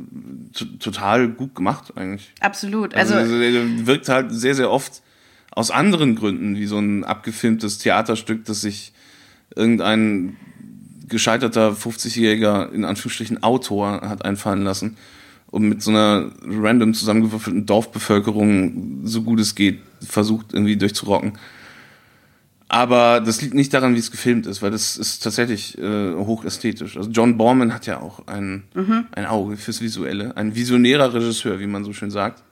total 0.78 1.28
gut 1.28 1.54
gemacht 1.54 1.92
eigentlich. 1.96 2.32
absolut. 2.40 2.94
Also, 2.94 3.14
Also, 3.14 3.34
wirkt 3.38 4.08
halt 4.08 4.32
sehr, 4.32 4.54
sehr 4.54 4.70
oft 4.70 5.02
aus 5.52 5.70
anderen 5.70 6.16
Gründen 6.16 6.56
wie 6.56 6.66
so 6.66 6.78
ein 6.78 7.04
abgefilmtes 7.04 7.78
Theaterstück, 7.78 8.44
das 8.44 8.62
sich 8.62 8.92
irgendein 9.54 10.36
gescheiterter 11.08 11.72
50-jähriger, 11.72 12.72
in 12.72 12.84
Anführungsstrichen, 12.84 13.42
Autor 13.42 14.00
hat 14.02 14.24
einfallen 14.24 14.62
lassen, 14.62 14.96
um 15.50 15.68
mit 15.68 15.82
so 15.82 15.90
einer 15.90 16.30
random 16.46 16.94
zusammengewürfelten 16.94 17.66
Dorfbevölkerung, 17.66 19.00
so 19.04 19.22
gut 19.22 19.40
es 19.40 19.54
geht, 19.56 19.80
versucht 20.06 20.52
irgendwie 20.52 20.76
durchzurocken. 20.76 21.32
Aber 22.68 23.20
das 23.20 23.42
liegt 23.42 23.54
nicht 23.54 23.74
daran, 23.74 23.96
wie 23.96 23.98
es 23.98 24.12
gefilmt 24.12 24.46
ist, 24.46 24.62
weil 24.62 24.70
das 24.70 24.96
ist 24.96 25.24
tatsächlich 25.24 25.76
äh, 25.78 26.14
hochästhetisch. 26.14 26.96
Also 26.96 27.10
John 27.10 27.36
Borman 27.36 27.74
hat 27.74 27.86
ja 27.86 28.00
auch 28.00 28.28
ein, 28.28 28.62
Mhm. 28.74 29.06
ein 29.12 29.26
Auge 29.26 29.56
fürs 29.56 29.80
Visuelle, 29.80 30.36
ein 30.36 30.54
visionärer 30.54 31.12
Regisseur, 31.12 31.58
wie 31.58 31.66
man 31.66 31.84
so 31.84 31.92
schön 31.92 32.12
sagt. 32.12 32.44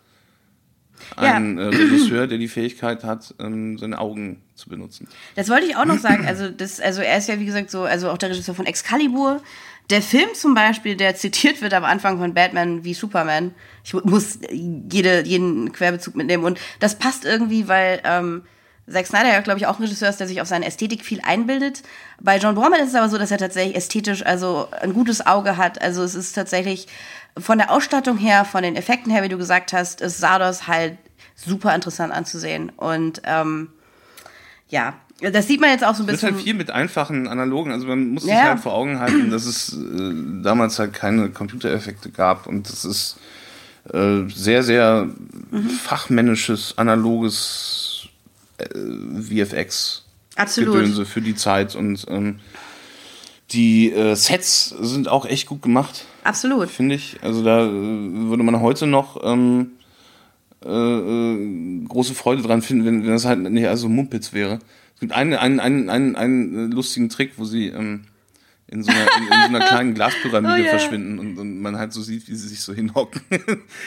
Ja. 1.16 1.34
Ein 1.34 1.58
äh, 1.58 1.66
Regisseur, 1.66 2.26
der 2.26 2.38
die 2.38 2.48
Fähigkeit 2.48 3.04
hat, 3.04 3.32
ähm, 3.38 3.78
seine 3.78 3.98
Augen 4.00 4.42
zu 4.56 4.68
benutzen. 4.68 5.06
das 5.36 5.48
wollte 5.48 5.66
ich 5.66 5.76
auch 5.76 5.84
noch 5.84 5.98
sagen. 5.98 6.26
Also, 6.26 6.50
das, 6.50 6.80
also 6.80 7.00
er 7.00 7.18
ist 7.18 7.28
ja, 7.28 7.38
wie 7.38 7.46
gesagt, 7.46 7.70
so, 7.70 7.82
also 7.82 8.10
auch 8.10 8.18
der 8.18 8.30
Regisseur 8.30 8.56
von 8.56 8.66
Excalibur. 8.66 9.40
Der 9.90 10.02
Film 10.02 10.28
zum 10.34 10.54
Beispiel, 10.54 10.96
der 10.96 11.16
zitiert 11.16 11.62
wird 11.62 11.72
am 11.72 11.84
Anfang 11.84 12.18
von 12.18 12.34
Batman 12.34 12.84
wie 12.84 12.92
Superman. 12.94 13.54
Ich 13.84 13.94
mu- 13.94 14.02
muss 14.04 14.38
jede, 14.50 15.24
jeden 15.24 15.72
Querbezug 15.72 16.14
mitnehmen. 16.14 16.44
Und 16.44 16.60
das 16.78 16.98
passt 16.98 17.24
irgendwie, 17.24 17.68
weil 17.68 18.00
ähm, 18.04 18.42
Zack 18.90 19.06
Snyder 19.06 19.28
ja, 19.28 19.40
glaube 19.40 19.58
ich, 19.58 19.66
auch 19.66 19.78
ein 19.78 19.82
Regisseur 19.82 20.10
ist, 20.10 20.20
der 20.20 20.28
sich 20.28 20.40
auf 20.42 20.48
seine 20.48 20.66
Ästhetik 20.66 21.04
viel 21.04 21.20
einbildet. 21.22 21.82
Bei 22.20 22.36
John 22.38 22.54
Borman 22.54 22.80
ist 22.80 22.90
es 22.90 22.94
aber 22.94 23.08
so, 23.08 23.16
dass 23.18 23.30
er 23.30 23.38
tatsächlich 23.38 23.76
ästhetisch, 23.76 24.24
also 24.24 24.68
ein 24.80 24.92
gutes 24.92 25.26
Auge 25.26 25.56
hat. 25.56 25.80
Also 25.80 26.02
es 26.02 26.14
ist 26.14 26.34
tatsächlich 26.34 26.86
von 27.38 27.58
der 27.58 27.70
Ausstattung 27.70 28.18
her, 28.18 28.44
von 28.44 28.62
den 28.62 28.76
Effekten 28.76 29.10
her, 29.10 29.22
wie 29.22 29.28
du 29.28 29.38
gesagt 29.38 29.72
hast, 29.72 30.00
ist 30.00 30.18
Sardos 30.18 30.66
halt 30.66 30.98
super 31.34 31.74
interessant 31.74 32.12
anzusehen. 32.12 32.70
Und 32.76 33.22
ähm, 33.24 33.70
ja, 34.68 34.94
das 35.20 35.48
sieht 35.48 35.60
man 35.60 35.70
jetzt 35.70 35.84
auch 35.84 35.94
so 35.94 36.02
ein 36.04 36.08
Es 36.08 36.14
ist 36.16 36.20
bisschen. 36.20 36.34
halt 36.36 36.44
viel 36.44 36.54
mit 36.54 36.70
einfachen 36.70 37.26
Analogen. 37.28 37.72
Also 37.72 37.86
man 37.86 38.08
muss 38.10 38.22
sich 38.24 38.32
Ja. 38.32 38.44
halt 38.50 38.60
vor 38.60 38.74
Augen 38.74 38.98
halten, 39.00 39.30
dass 39.30 39.46
es 39.46 39.72
äh, 39.74 40.12
damals 40.42 40.78
halt 40.78 40.92
keine 40.92 41.28
Computereffekte 41.30 42.10
gab 42.10 42.46
und 42.46 42.68
das 42.68 42.84
ist 42.84 43.16
äh, 43.92 44.28
sehr, 44.28 44.62
sehr 44.62 45.08
Mhm. 45.50 45.70
fachmännisches, 45.70 46.74
analoges 46.76 48.06
äh, 48.58 48.66
VFX. 49.22 50.04
Absolut. 50.36 50.74
Gedönse 50.74 51.04
für 51.06 51.20
die 51.22 51.34
Zeit 51.34 51.74
und 51.74 52.04
ähm, 52.08 52.38
die 53.52 53.90
äh, 53.90 54.14
Sets 54.14 54.68
sind 54.80 55.08
auch 55.08 55.24
echt 55.24 55.46
gut 55.48 55.62
gemacht, 55.62 56.04
Absolut. 56.22 56.68
finde 56.68 56.94
ich. 56.96 57.16
Also 57.22 57.42
da 57.42 57.64
äh, 57.66 57.70
würde 57.70 58.42
man 58.42 58.60
heute 58.60 58.86
noch 58.86 59.20
ähm, 59.24 59.70
äh, 60.64 60.68
äh, 60.68 61.84
große 61.88 62.14
Freude 62.14 62.42
dran 62.42 62.60
finden, 62.62 62.84
wenn, 62.84 63.02
wenn 63.04 63.10
das 63.10 63.24
halt 63.24 63.38
nicht 63.40 63.66
also 63.66 63.88
Mumpitz 63.88 64.32
wäre. 64.32 64.58
Es 64.98 65.00
gibt 65.00 65.12
einen, 65.12 65.34
einen, 65.34 65.60
einen, 65.60 65.88
einen, 65.88 66.16
einen 66.16 66.72
lustigen 66.72 67.08
Trick, 67.08 67.34
wo 67.36 67.44
sie 67.44 67.68
ähm, 67.68 68.00
in, 68.66 68.82
so 68.82 68.90
einer, 68.90 69.02
in, 69.16 69.22
in 69.22 69.28
so 69.28 69.56
einer 69.56 69.60
kleinen 69.60 69.94
Glaspyramide 69.94 70.54
Oh 70.60 70.64
ja. 70.64 70.70
verschwinden 70.70 71.20
und, 71.20 71.38
und 71.38 71.60
man 71.60 71.76
halt 71.76 71.92
so 71.92 72.02
sieht, 72.02 72.28
wie 72.28 72.34
sie 72.34 72.48
sich 72.48 72.60
so 72.60 72.74
hinhocken. 72.74 73.20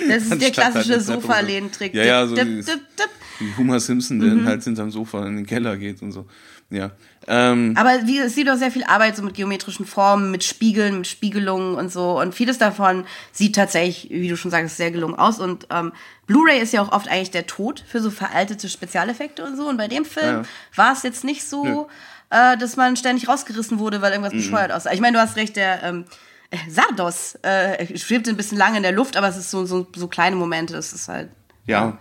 Das 0.07 0.23
ist 0.23 0.31
der 0.31 0.39
halt 0.39 0.53
klassische 0.53 0.93
runter. 0.93 1.13
Sofa-Lehntrick. 1.21 1.93
Ja, 1.93 2.03
ja, 2.05 2.27
so 2.27 2.35
Dip, 2.35 2.45
dip, 2.65 2.65
dip. 2.97 3.09
wie 3.39 3.53
Homer 3.57 3.79
Simpson, 3.81 4.19
der 4.21 4.35
Mhm. 4.35 4.45
halt 4.45 4.63
hinterm 4.63 4.89
Sofa 4.89 5.27
in 5.27 5.35
den 5.35 5.45
Keller 5.45 5.75
geht 5.75 6.01
und 6.01 6.13
so. 6.13 6.27
Ja. 6.71 6.91
Ähm, 7.27 7.75
Aber 7.77 8.07
wie, 8.07 8.17
es 8.17 8.33
sieht 8.33 8.49
auch 8.49 8.55
sehr 8.55 8.71
viel 8.71 8.83
Arbeit 8.85 9.15
so 9.15 9.21
mit 9.21 9.35
geometrischen 9.35 9.85
Formen, 9.85 10.31
mit 10.31 10.43
Spiegeln, 10.43 10.97
mit 10.97 11.07
Spiegelungen 11.07 11.75
und 11.75 11.91
so. 11.91 12.19
Und 12.19 12.33
vieles 12.33 12.57
davon 12.57 13.05
sieht 13.31 13.55
tatsächlich, 13.55 14.09
wie 14.09 14.27
du 14.29 14.35
schon 14.37 14.49
sagst, 14.49 14.77
sehr 14.77 14.89
gelungen 14.89 15.15
aus. 15.15 15.39
Und 15.39 15.67
ähm, 15.69 15.91
Blu-ray 16.27 16.59
ist 16.59 16.73
ja 16.73 16.81
auch 16.81 16.91
oft 16.91 17.07
eigentlich 17.07 17.29
der 17.31 17.45
Tod 17.45 17.83
für 17.87 17.99
so 18.01 18.09
veraltete 18.09 18.69
Spezialeffekte 18.69 19.43
und 19.43 19.55
so. 19.57 19.67
Und 19.69 19.77
bei 19.77 19.87
dem 19.87 20.03
Film 20.05 20.37
Ja. 20.37 20.43
war 20.75 20.93
es 20.93 21.03
jetzt 21.03 21.23
nicht 21.23 21.43
so, 21.47 21.89
äh, 22.31 22.57
dass 22.57 22.75
man 22.77 22.95
ständig 22.97 23.27
rausgerissen 23.27 23.77
wurde, 23.77 24.01
weil 24.01 24.17
Mhm. 24.17 24.23
irgendwas 24.23 24.43
bescheuert 24.45 24.71
aussah. 24.71 24.91
Ich 24.93 25.01
meine, 25.01 25.17
du 25.17 25.21
hast 25.21 25.35
recht, 25.35 25.55
der 25.57 25.83
ähm, 25.83 26.05
äh, 26.49 26.57
Sardos 26.69 27.35
äh, 27.43 27.97
schwebt 27.97 28.27
ein 28.29 28.37
bisschen 28.37 28.57
lange 28.57 28.77
in 28.77 28.83
der 28.83 28.93
Luft, 28.93 29.15
aber 29.17 29.27
es 29.27 29.37
ist 29.37 29.51
so, 29.51 29.65
so, 29.65 29.85
so 29.95 30.07
kleine 30.07 30.37
Momente. 30.37 30.73
Das 30.73 30.91
ist 30.93 31.07
halt. 31.09 31.29
ja, 31.67 31.97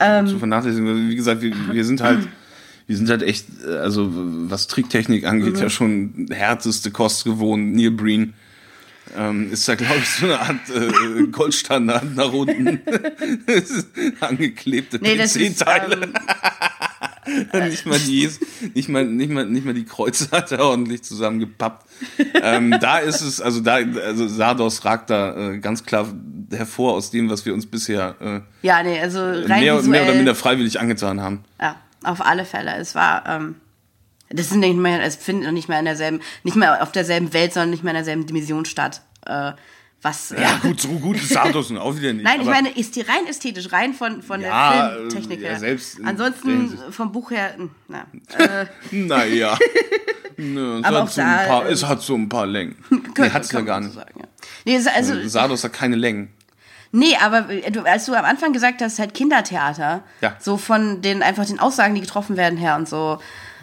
Ähm. 0.00 0.26
zu 0.28 0.38
vernachlässigen. 0.38 1.10
Wie 1.10 1.16
gesagt, 1.16 1.42
wir, 1.42 1.52
wir 1.72 1.84
sind 1.84 2.00
halt, 2.00 2.26
wir 2.86 2.96
sind 2.96 3.08
halt 3.10 3.22
echt, 3.22 3.46
äh, 3.66 3.76
also 3.78 4.08
was 4.12 4.66
Tricktechnik 4.68 5.24
angeht, 5.26 5.54
Mhm. 5.56 5.60
ja 5.62 5.70
schon 5.70 6.26
härteste 6.30 6.90
Kost 6.90 7.24
gewohnt. 7.24 7.74
Neil 7.74 7.90
Breen 7.90 8.34
ähm, 9.16 9.52
ist 9.52 9.68
da, 9.68 9.74
glaube 9.76 9.98
ich, 9.98 10.08
so 10.08 10.26
eine 10.26 10.40
Art 10.40 10.56
äh, 10.74 11.26
Goldstandard 11.28 12.14
nach 12.16 12.32
unten. 12.32 12.80
Angeklebte 14.20 14.98
Nee. 15.00 15.16
PC-Teile. 15.16 16.08
Ähm, 17.52 17.68
nicht, 17.68 17.86
mal 17.86 17.98
die, 17.98 18.28
nicht, 18.74 18.88
mal, 18.88 19.04
nicht, 19.04 19.30
mal, 19.30 19.46
nicht 19.46 19.64
mal 19.64 19.74
die 19.74 19.84
Kreuze 19.84 20.28
hat 20.30 20.52
er 20.52 20.60
ordentlich 20.60 21.02
zusammengepappt. 21.02 21.86
ähm, 22.40 22.76
da 22.80 22.98
ist 22.98 23.20
es, 23.20 23.40
also 23.40 23.60
da, 23.60 23.76
also 24.04 24.28
Sardos 24.28 24.84
ragt 24.84 25.10
da 25.10 25.52
äh, 25.54 25.58
ganz 25.58 25.84
klar 25.84 26.06
hervor 26.52 26.94
aus 26.94 27.10
dem, 27.10 27.28
was 27.28 27.44
wir 27.44 27.52
uns 27.54 27.66
bisher 27.66 28.14
äh, 28.20 28.40
ja, 28.66 28.82
nee, 28.84 29.00
also 29.00 29.18
rein 29.20 29.46
mehr, 29.46 29.76
visuell. 29.76 29.90
mehr 29.90 30.02
oder 30.04 30.14
minder 30.14 30.34
freiwillig 30.36 30.78
angetan 30.78 31.20
haben. 31.20 31.44
Ja, 31.60 31.76
auf 32.06 32.20
alle 32.24 32.44
Fälle. 32.44 32.74
Es 32.76 32.94
war, 32.94 33.24
ähm, 33.26 33.56
das 34.30 34.48
sind 34.50 34.60
nicht 34.60 34.76
mehr, 34.76 35.02
es 35.02 35.16
findet 35.16 35.44
noch 35.46 35.52
nicht 35.52 35.68
mehr 35.68 35.78
in 35.78 35.84
derselben, 35.84 36.20
nicht 36.42 36.56
mehr 36.56 36.82
auf 36.82 36.92
derselben 36.92 37.32
Welt, 37.32 37.52
sondern 37.52 37.70
nicht 37.70 37.84
mehr 37.84 37.92
in 37.92 37.96
derselben 37.96 38.26
Dimension 38.26 38.64
statt. 38.64 39.02
Äh, 39.26 39.52
was, 40.02 40.30
Ja, 40.38 40.58
gut, 40.62 40.80
so 40.80 40.88
gut 40.88 41.16
ist 41.16 41.30
Sardos 41.30 41.70
nun 41.70 41.78
auch 41.78 41.96
wieder 41.96 42.12
nicht. 42.12 42.22
Nein, 42.24 42.40
ich 42.40 42.46
meine, 42.46 42.68
ist 42.70 42.94
die 42.96 43.00
rein 43.00 43.26
ästhetisch, 43.28 43.72
rein 43.72 43.92
von, 43.94 44.22
von 44.22 44.40
Ja, 44.40 44.88
der 44.90 44.96
Filmtechnik 44.98 45.40
äh, 45.40 45.44
ja, 45.54 45.58
her. 45.58 45.60
der 45.60 46.06
Ansonsten 46.06 46.78
vom 46.90 47.12
Buch 47.12 47.30
her, 47.30 47.54
hm, 47.56 47.70
na. 47.88 48.06
Äh, 48.38 48.66
Naja. 48.92 49.58
Nö, 50.36 50.80
es, 50.80 50.84
Aber 50.84 50.98
auch 50.98 51.06
hat 51.06 51.12
so 51.12 51.20
ein 51.22 51.26
da, 51.26 51.46
paar, 51.46 51.66
ähm, 51.66 51.72
es 51.72 51.84
hat 51.86 52.02
so 52.02 52.14
ein 52.14 52.28
paar 52.28 52.46
Längen. 52.46 52.76
Nee, 52.90 52.98
könnte- 53.14 53.32
hat 53.32 53.44
es 53.44 53.52
ja 53.52 53.60
gar 53.62 53.80
nicht. 53.80 53.94
sagen, 53.94 54.20
ja. 54.20 54.26
Nee, 54.66 54.80
also, 54.94 55.28
Sardos 55.28 55.64
hat 55.64 55.72
keine 55.72 55.96
Längen. 55.96 56.32
Nee, 56.92 57.14
aber 57.22 57.48
äh, 57.50 57.70
du, 57.70 57.82
als 57.82 58.06
du 58.06 58.14
am 58.14 58.24
Anfang 58.24 58.52
gesagt 58.52 58.80
hast, 58.82 58.98
halt 58.98 59.14
Kindertheater, 59.14 60.02
Ja. 60.20 60.36
so 60.38 60.56
von 60.56 61.02
den, 61.02 61.22
einfach 61.22 61.44
den 61.46 61.58
Aussagen, 61.60 61.94
die 61.94 62.00
getroffen 62.00 62.36
werden 62.36 62.58
her 62.58 62.76
und 62.76 62.88
so. 62.88 63.18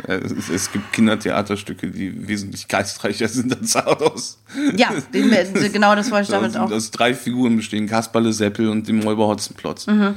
Äh, 0.08 0.14
Es, 0.16 0.50
es 0.50 0.72
gibt 0.72 0.92
Kindertheaterstücke, 0.94 1.88
die 1.92 2.28
wesentlich 2.28 2.68
geistreicher 2.68 3.28
sind 3.28 3.56
als 3.56 3.72
Sardos. 3.74 4.40
Ja, 4.76 4.90
genau 5.12 5.96
das 5.96 6.10
wollte 6.12 6.24
ich 6.24 6.30
damit 6.30 6.58
auch. 6.58 6.72
aus 6.72 6.92
drei 6.92 7.14
Figuren 7.14 7.56
bestehen, 7.56 7.88
Kasperle, 7.88 8.34
Seppel 8.34 8.70
und 8.70 8.88
dem 8.88 9.02
Räuber 9.02 9.28
Hotzenplotz. 9.28 9.88
Mhm. 9.88 10.16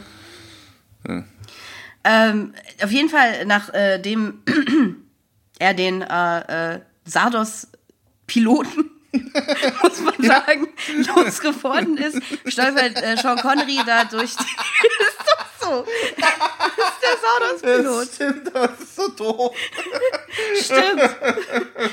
Ähm, 2.04 2.52
auf 2.82 2.90
jeden 2.90 3.08
Fall, 3.08 3.44
nachdem 3.46 4.42
er 5.58 5.74
den 5.74 6.02
äh, 6.02 6.74
äh, 6.74 6.80
Sardos-Piloten, 7.04 8.90
muss 9.82 10.00
man 10.00 10.14
sagen, 10.22 10.68
losgeworden 11.14 11.96
ist, 11.98 12.20
stolpert 12.46 13.02
äh, 13.02 13.16
Sean 13.16 13.38
Connery 13.38 13.78
da 13.86 14.04
durch 14.04 14.36
die... 14.36 14.44
ist 15.00 15.18
doch 15.18 15.46
so. 15.66 15.86
Das 16.16 16.30
ist 16.88 17.02
der 17.02 17.82
Sardos-Pilot. 17.82 18.08
stimmt, 18.14 18.54
das 18.54 18.80
ist 18.80 18.96
so 18.96 19.08
doof. 19.08 19.56
Stimmt. 20.60 21.16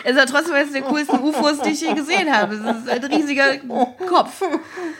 Es 0.03 0.11
ist 0.11 0.17
ja 0.17 0.26
trotzdem 0.26 0.53
eines 0.53 0.71
der 0.71 0.82
coolsten 0.84 1.19
UFOs, 1.19 1.61
die 1.61 1.71
ich 1.71 1.82
je 1.82 1.93
gesehen 1.93 2.34
habe. 2.34 2.55
Es 2.55 2.61
ist 2.61 2.89
ein 2.89 3.03
riesiger 3.05 3.57
Kopf. 4.07 4.41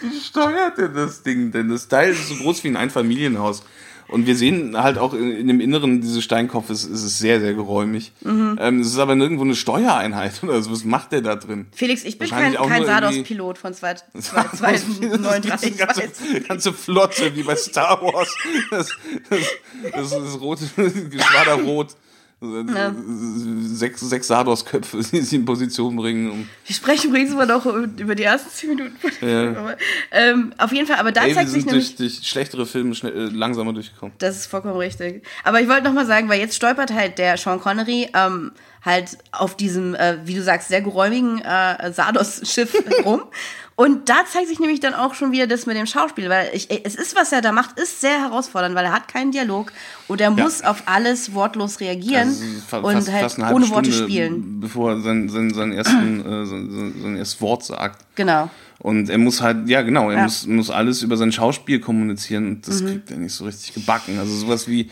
Wie 0.02 0.20
steuert 0.20 0.78
denn 0.78 0.94
das 0.94 1.24
Ding 1.24 1.52
denn? 1.52 1.70
Das 1.70 1.88
Teil 1.88 2.12
ist 2.12 2.30
so 2.30 2.36
groß 2.36 2.64
wie 2.64 2.70
ein 2.70 2.78
Einfamilienhaus. 2.78 3.64
Und 4.08 4.28
wir 4.28 4.36
sehen 4.36 4.78
halt 4.82 4.98
auch 4.98 5.14
in, 5.14 5.32
in 5.32 5.48
dem 5.48 5.60
Inneren 5.60 6.02
dieses 6.02 6.24
Steinkopfes 6.24 6.84
ist 6.86 7.04
es 7.04 7.18
sehr, 7.20 7.40
sehr 7.40 7.54
geräumig. 7.54 8.12
Mhm. 8.22 8.58
Ähm, 8.62 8.80
es 8.82 8.88
ist 8.88 9.00
aber 9.00 9.16
nirgendwo 9.16 9.44
eine 9.44 9.56
Steuereinheit 9.56 10.34
oder 10.44 10.62
so. 10.62 10.72
Was 10.72 10.84
macht 10.84 11.12
der 11.12 11.22
da 11.22 11.36
drin? 11.36 11.66
Felix, 11.74 12.04
ich 12.04 12.18
bin 12.18 12.30
kein, 12.30 12.54
kein 12.54 12.86
Sardos-Pilot 12.86 13.58
von 13.58 13.74
zwei- 13.74 13.96
zwei- 13.96 14.04
Das 14.14 14.26
ist 14.54 14.58
2039. 14.60 15.68
eine 15.68 15.76
ganze, 15.78 16.42
ganze 16.48 16.74
Flotte 16.74 17.36
wie 17.36 17.44
bei 17.44 17.56
Star 17.56 18.02
Wars. 18.02 18.36
Das, 18.72 18.90
das, 19.30 19.40
das 19.94 20.06
ist 20.12 20.14
das 20.14 20.40
rote 20.42 20.66
Geschwader 21.10 21.54
rot. 21.64 21.96
Sechs, 22.44 24.02
sechs 24.02 24.28
Sardos-Köpfe, 24.28 25.02
die 25.12 25.22
sie 25.22 25.38
in 25.38 25.46
Position 25.46 25.96
bringen. 25.96 26.30
Um, 26.30 26.50
Wir 26.66 26.76
sprechen 26.76 27.10
übrigens 27.10 27.32
immer 27.32 27.46
noch 27.46 27.66
über 27.66 28.16
die 28.16 28.24
ersten 28.24 28.50
zehn 28.50 28.70
Minuten. 28.72 28.96
Ja. 29.22 29.76
Ähm, 30.12 30.54
auf 30.58 30.72
jeden 30.74 30.86
Fall, 30.86 30.98
aber 30.98 31.12
da 31.12 31.24
ey, 31.24 31.34
zeigt 31.34 31.50
sich 31.50 31.66
nämlich. 31.66 31.96
durch, 31.96 32.14
durch 32.14 32.28
schlechtere 32.28 32.66
Filme 32.66 32.96
schnell, 32.96 33.14
äh, 33.14 33.30
langsamer 33.30 33.72
durchgekommen. 33.72 34.14
Das 34.18 34.36
ist 34.36 34.48
vollkommen 34.48 34.78
richtig. 34.78 35.24
Aber 35.44 35.62
ich 35.62 35.70
wollte 35.70 35.84
noch 35.84 35.94
mal 35.94 36.06
sagen, 36.06 36.28
weil 36.28 36.40
jetzt 36.40 36.56
stolpert 36.56 36.94
halt 36.94 37.18
der 37.18 37.38
Sean 37.38 37.62
Connery 37.62 38.10
ähm, 38.14 38.52
halt 38.84 39.18
auf 39.32 39.56
diesem, 39.56 39.96
äh, 39.96 40.18
wie 40.26 40.36
du 40.36 40.44
sagst, 40.44 40.68
sehr 40.68 40.82
geräumigen 40.82 41.40
äh, 41.42 41.92
Sardos-Schiff 41.92 42.76
rum. 43.06 43.24
Und 43.76 44.08
da 44.08 44.18
zeigt 44.32 44.50
sich 44.50 44.60
nämlich 44.60 44.80
dann 44.82 44.94
auch 44.94 45.16
schon 45.16 45.32
wieder 45.32 45.48
das 45.48 45.66
mit 45.66 45.76
dem 45.76 45.88
Schauspiel, 45.88 46.30
weil 46.30 46.50
ich, 46.54 46.70
es 46.86 46.94
ist, 46.94 47.16
was 47.16 47.32
er 47.32 47.42
da 47.42 47.52
macht, 47.52 47.80
ist 47.80 48.02
sehr 48.02 48.20
herausfordernd, 48.22 48.76
weil 48.76 48.86
er 48.86 48.92
hat 48.94 49.08
keinen 49.08 49.32
Dialog 49.32 49.72
und 50.08 50.22
er 50.22 50.30
Ja. 50.32 50.44
muss 50.44 50.62
auf 50.64 50.84
alles 50.86 51.34
wortlos 51.34 51.80
reagieren 51.80 52.28
Also, 52.72 52.88
und 52.88 52.94
fast- 52.94 53.12
halt 53.12 53.22
fast 53.24 53.40
ohne 53.40 53.68
Worte 53.72 53.92
Stunde, 53.92 54.12
spielen. 54.12 54.60
Bevor 54.60 54.92
er 54.92 55.00
sein, 55.02 55.28
sein, 55.28 55.52
sein, 55.54 55.72
ersten, 55.72 56.20
äh, 56.20 56.46
sein, 56.46 56.70
sein, 56.72 56.94
sein 57.02 57.18
erstes 57.18 57.42
Wort 57.42 57.64
sagt. 57.66 58.06
Genau. 58.16 58.50
Und 58.84 59.10
er 59.10 59.18
muss 59.18 59.42
halt, 59.42 59.70
ja 59.70 59.82
genau, 59.82 60.10
er 60.10 60.18
Ja. 60.18 60.18
Mhm. 60.18 60.24
muss, 60.26 60.46
muss 60.48 60.70
alles 60.70 61.02
über 61.04 61.16
sein 61.18 61.32
Schauspiel 61.32 61.80
kommunizieren 61.80 62.48
und 62.48 62.68
das 62.68 62.84
kriegt 62.86 63.10
er 63.12 63.18
nicht 63.18 63.34
so 63.34 63.46
richtig 63.46 63.74
gebacken. 63.74 64.20
Also 64.20 64.36
sowas 64.36 64.68
wie 64.68 64.90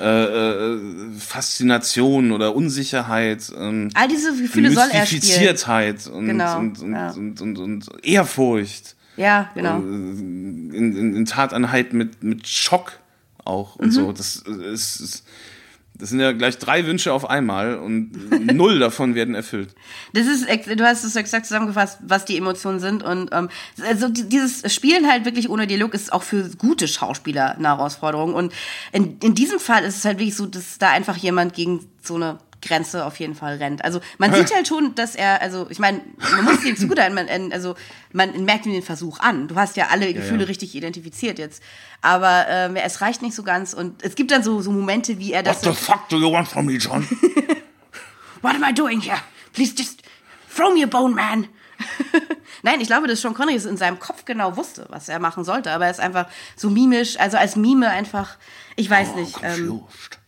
äh, 0.00 0.24
äh, 0.24 0.78
Faszination 1.18 2.30
oder 2.32 2.54
Unsicherheit, 2.54 3.52
ähm, 3.58 3.90
All 3.94 4.08
diese 4.08 4.34
Gefühle 4.36 4.70
soll 4.70 4.88
er 4.92 5.04
spielen. 5.06 5.22
Und, 6.12 6.26
Genau, 6.28 6.58
und, 6.60 6.80
und, 6.80 6.92
ja. 6.92 7.10
und, 7.10 7.40
und, 7.40 7.58
und 7.58 7.88
Ehrfurcht. 8.04 8.94
Ja, 9.16 9.50
genau. 9.54 9.78
In, 9.78 10.72
in, 10.72 11.16
in 11.16 11.24
Tateinheit 11.26 11.92
mit, 11.92 12.22
mit 12.22 12.46
Schock 12.46 13.00
auch 13.44 13.76
Mhm. 13.78 13.84
und 13.84 13.90
so. 13.90 14.12
Das 14.12 14.36
ist, 14.36 15.00
ist 15.00 15.24
das 15.96 16.08
sind 16.10 16.18
ja 16.20 16.32
gleich 16.32 16.58
drei 16.58 16.86
Wünsche 16.86 17.12
auf 17.12 17.28
einmal 17.30 17.76
und 17.78 18.10
null 18.54 18.78
davon 18.80 19.14
werden 19.14 19.34
erfüllt. 19.34 19.74
Das 20.12 20.26
ist, 20.26 20.46
du 20.48 20.84
hast 20.84 21.04
es 21.04 21.14
exakt 21.14 21.46
zusammengefasst, 21.46 21.98
was 22.02 22.24
die 22.24 22.36
Emotionen 22.36 22.80
sind. 22.80 23.02
Und 23.04 23.30
ähm, 23.32 23.48
also 23.86 24.08
die- 24.08 24.28
dieses 24.28 24.72
Spielen 24.74 25.08
halt 25.08 25.24
wirklich 25.24 25.48
ohne 25.48 25.66
Dialog 25.68 25.94
ist 25.94 26.12
auch 26.12 26.24
für 26.24 26.50
gute 26.58 26.88
Schauspieler 26.88 27.56
eine 27.56 27.68
Herausforderung. 27.68 28.34
Und 28.34 28.52
in, 28.92 29.18
in 29.22 29.34
diesem 29.34 29.60
Fall 29.60 29.84
ist 29.84 29.98
es 29.98 30.04
halt 30.04 30.18
wirklich 30.18 30.34
so, 30.36 30.46
dass 30.46 30.78
da 30.78 30.90
einfach 30.90 31.16
jemand 31.16 31.54
gegen 31.54 31.86
so 32.02 32.16
eine 32.16 32.38
Grenze 32.64 33.04
auf 33.04 33.18
jeden 33.20 33.34
Fall 33.34 33.56
rennt. 33.56 33.84
Also 33.84 34.00
man 34.18 34.32
sieht 34.32 34.54
halt 34.54 34.66
schon, 34.66 34.94
dass 34.94 35.14
er, 35.14 35.40
also 35.42 35.66
ich 35.70 35.78
meine, 35.78 36.00
man 36.32 36.44
muss 36.44 36.64
ihm 36.64 36.76
zugute 36.76 37.08
man, 37.10 37.28
also 37.52 37.74
man 38.12 38.44
merkt 38.44 38.66
ihm 38.66 38.72
den 38.72 38.82
Versuch 38.82 39.20
an. 39.20 39.48
Du 39.48 39.56
hast 39.56 39.76
ja 39.76 39.88
alle 39.90 40.12
Gefühle 40.12 40.42
ja. 40.42 40.46
richtig 40.46 40.74
identifiziert 40.74 41.38
jetzt. 41.38 41.62
Aber 42.00 42.46
ähm, 42.48 42.76
es 42.76 43.00
reicht 43.00 43.22
nicht 43.22 43.34
so 43.34 43.42
ganz. 43.42 43.74
Und 43.74 44.02
es 44.02 44.14
gibt 44.14 44.30
dann 44.30 44.42
so, 44.42 44.60
so 44.60 44.70
Momente, 44.70 45.18
wie 45.18 45.32
er 45.32 45.42
das. 45.42 45.64
What 45.64 45.74
the 45.74 45.84
fuck 45.84 46.08
do 46.08 46.18
you 46.18 46.30
want 46.30 46.48
from 46.48 46.66
me, 46.66 46.74
John? 46.74 47.06
What 48.42 48.54
am 48.54 48.62
I 48.62 48.74
doing 48.74 49.00
here? 49.00 49.18
Please 49.54 49.74
just 49.76 50.02
throw 50.54 50.72
me 50.74 50.82
a 50.82 50.86
bone, 50.86 51.14
man. 51.14 51.48
Nein, 52.62 52.80
ich 52.80 52.88
glaube, 52.88 53.08
dass 53.08 53.20
Sean 53.20 53.34
Connery 53.34 53.56
es 53.56 53.64
in 53.64 53.76
seinem 53.76 53.98
Kopf 53.98 54.24
genau 54.24 54.56
wusste, 54.56 54.86
was 54.90 55.08
er 55.08 55.18
machen 55.18 55.44
sollte. 55.44 55.70
Aber 55.70 55.86
er 55.86 55.90
ist 55.90 56.00
einfach 56.00 56.26
so 56.56 56.70
mimisch, 56.70 57.18
also 57.18 57.36
als 57.36 57.56
Mime 57.56 57.88
einfach, 57.88 58.36
ich 58.76 58.88
weiß 58.88 59.08
Oh, 59.14 59.20
nicht. 59.20 59.36
Ähm, 59.42 59.68
confused. 59.68 60.18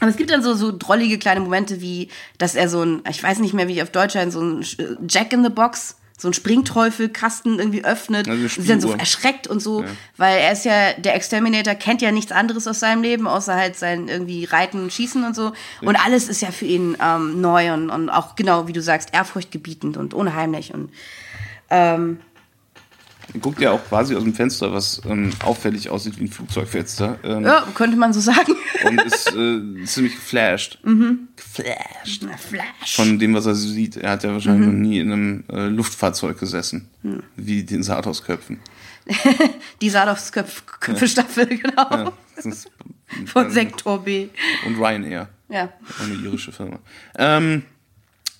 Aber 0.00 0.10
es 0.10 0.16
gibt 0.16 0.30
dann 0.30 0.42
so, 0.42 0.54
so 0.54 0.76
drollige 0.76 1.18
kleine 1.18 1.40
Momente, 1.40 1.80
wie, 1.80 2.08
dass 2.38 2.54
er 2.54 2.68
so 2.68 2.82
ein, 2.82 3.02
ich 3.08 3.22
weiß 3.22 3.38
nicht 3.38 3.54
mehr, 3.54 3.68
wie 3.68 3.74
ich 3.74 3.82
auf 3.82 3.90
Deutsch 3.90 4.14
heißt, 4.14 4.32
so 4.32 4.40
ein 4.40 4.64
Jack 5.08 5.32
in 5.32 5.42
the 5.42 5.50
Box, 5.50 5.96
so 6.18 6.28
ein 6.28 6.34
Springteufelkasten 6.34 7.58
irgendwie 7.58 7.84
öffnet. 7.84 8.28
Also 8.28 8.48
sie 8.48 8.66
dann 8.66 8.80
so 8.80 8.92
erschreckt 8.92 9.46
und 9.46 9.60
so, 9.60 9.84
weil 10.16 10.38
er 10.38 10.52
ist 10.52 10.64
ja, 10.64 10.94
der 10.94 11.14
Exterminator 11.14 11.74
kennt 11.74 12.00
ja 12.00 12.10
nichts 12.10 12.32
anderes 12.32 12.66
aus 12.66 12.80
seinem 12.80 13.02
Leben, 13.02 13.26
außer 13.26 13.54
halt 13.54 13.76
sein 13.76 14.08
irgendwie 14.08 14.44
Reiten 14.44 14.82
und 14.82 14.92
Schießen 14.92 15.24
und 15.24 15.36
so. 15.36 15.52
Und 15.82 15.96
alles 15.96 16.28
ist 16.28 16.40
ja 16.40 16.50
für 16.52 16.64
ihn 16.64 16.96
ähm, 17.02 17.40
neu 17.40 17.72
und, 17.74 17.90
und 17.90 18.08
auch 18.08 18.34
genau, 18.34 18.66
wie 18.66 18.72
du 18.72 18.80
sagst, 18.80 19.10
ehrfurchtgebietend 19.12 19.96
und 19.98 20.14
unheimlich 20.14 20.72
und 20.72 20.90
ähm, 21.68 22.20
Er 23.34 23.40
guckt 23.40 23.60
ja 23.60 23.72
auch 23.72 23.84
quasi 23.88 24.14
aus 24.14 24.22
dem 24.22 24.34
Fenster, 24.34 24.72
was 24.72 25.02
ähm, 25.08 25.30
auffällig 25.44 25.90
aussieht 25.90 26.18
wie 26.18 26.24
ein 26.24 26.28
Flugzeugfenster. 26.28 27.18
Ähm, 27.24 27.44
ja, 27.44 27.66
könnte 27.74 27.96
man 27.96 28.12
so 28.12 28.20
sagen. 28.20 28.54
Und 28.84 29.02
ist 29.02 29.28
äh, 29.34 29.84
ziemlich 29.84 30.14
geflasht. 30.14 30.78
Geflasht. 31.36 32.24
Flash. 32.38 32.94
Von 32.96 33.18
dem, 33.18 33.34
was 33.34 33.46
er 33.46 33.54
so 33.54 33.68
sieht. 33.68 33.96
Er 33.96 34.12
hat 34.12 34.22
ja 34.24 34.32
wahrscheinlich 34.32 34.66
noch 34.66 34.72
nie 34.74 35.00
in 35.00 35.12
einem 35.12 35.44
äh, 35.50 35.66
Luftfahrzeug 35.66 36.38
gesessen. 36.38 36.88
Wie 37.36 37.62
den 37.64 37.82
Sartos-Köpfen. 37.82 38.60
Die 39.80 39.90
Sardos-Köpfe-Staffel, 39.90 41.46
genau. 41.46 41.90
Ja, 41.90 42.12
ist- 42.36 42.70
Von 43.26 43.50
Sektor 43.50 44.02
B. 44.02 44.28
Und 44.66 44.76
Ryanair. 44.78 45.28
Ja. 45.48 45.68
Eine 46.02 46.14
irische 46.14 46.50
Firma. 46.52 46.78
Ähm, 47.16 47.62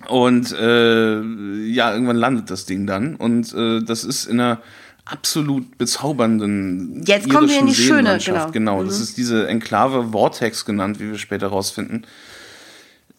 und 0.09 0.53
äh, 0.53 1.21
ja, 1.21 1.93
irgendwann 1.93 2.17
landet 2.17 2.51
das 2.51 2.67
Ding 2.67 2.87
dann. 2.87 3.17
Und 3.17 3.53
äh, 3.55 3.83
das 3.83 4.05
ist 4.05 4.27
in 4.27 4.41
einer 4.41 4.61
absolut 5.05 5.79
bezaubernden 5.79 7.03
Jetzt 7.07 7.31
kommen 7.31 7.49
wir 7.49 7.61
in 7.61 7.67
die 7.67 7.75
schöne, 7.75 8.19
genau. 8.25 8.51
Genau, 8.51 8.85
das 8.85 9.01
ist 9.01 9.17
diese 9.17 9.49
Enklave 9.49 10.09
Vortex 10.11 10.65
genannt, 10.65 11.01
wie 11.01 11.11
wir 11.11 11.19
später 11.19 11.49
rausfinden. 11.49 12.07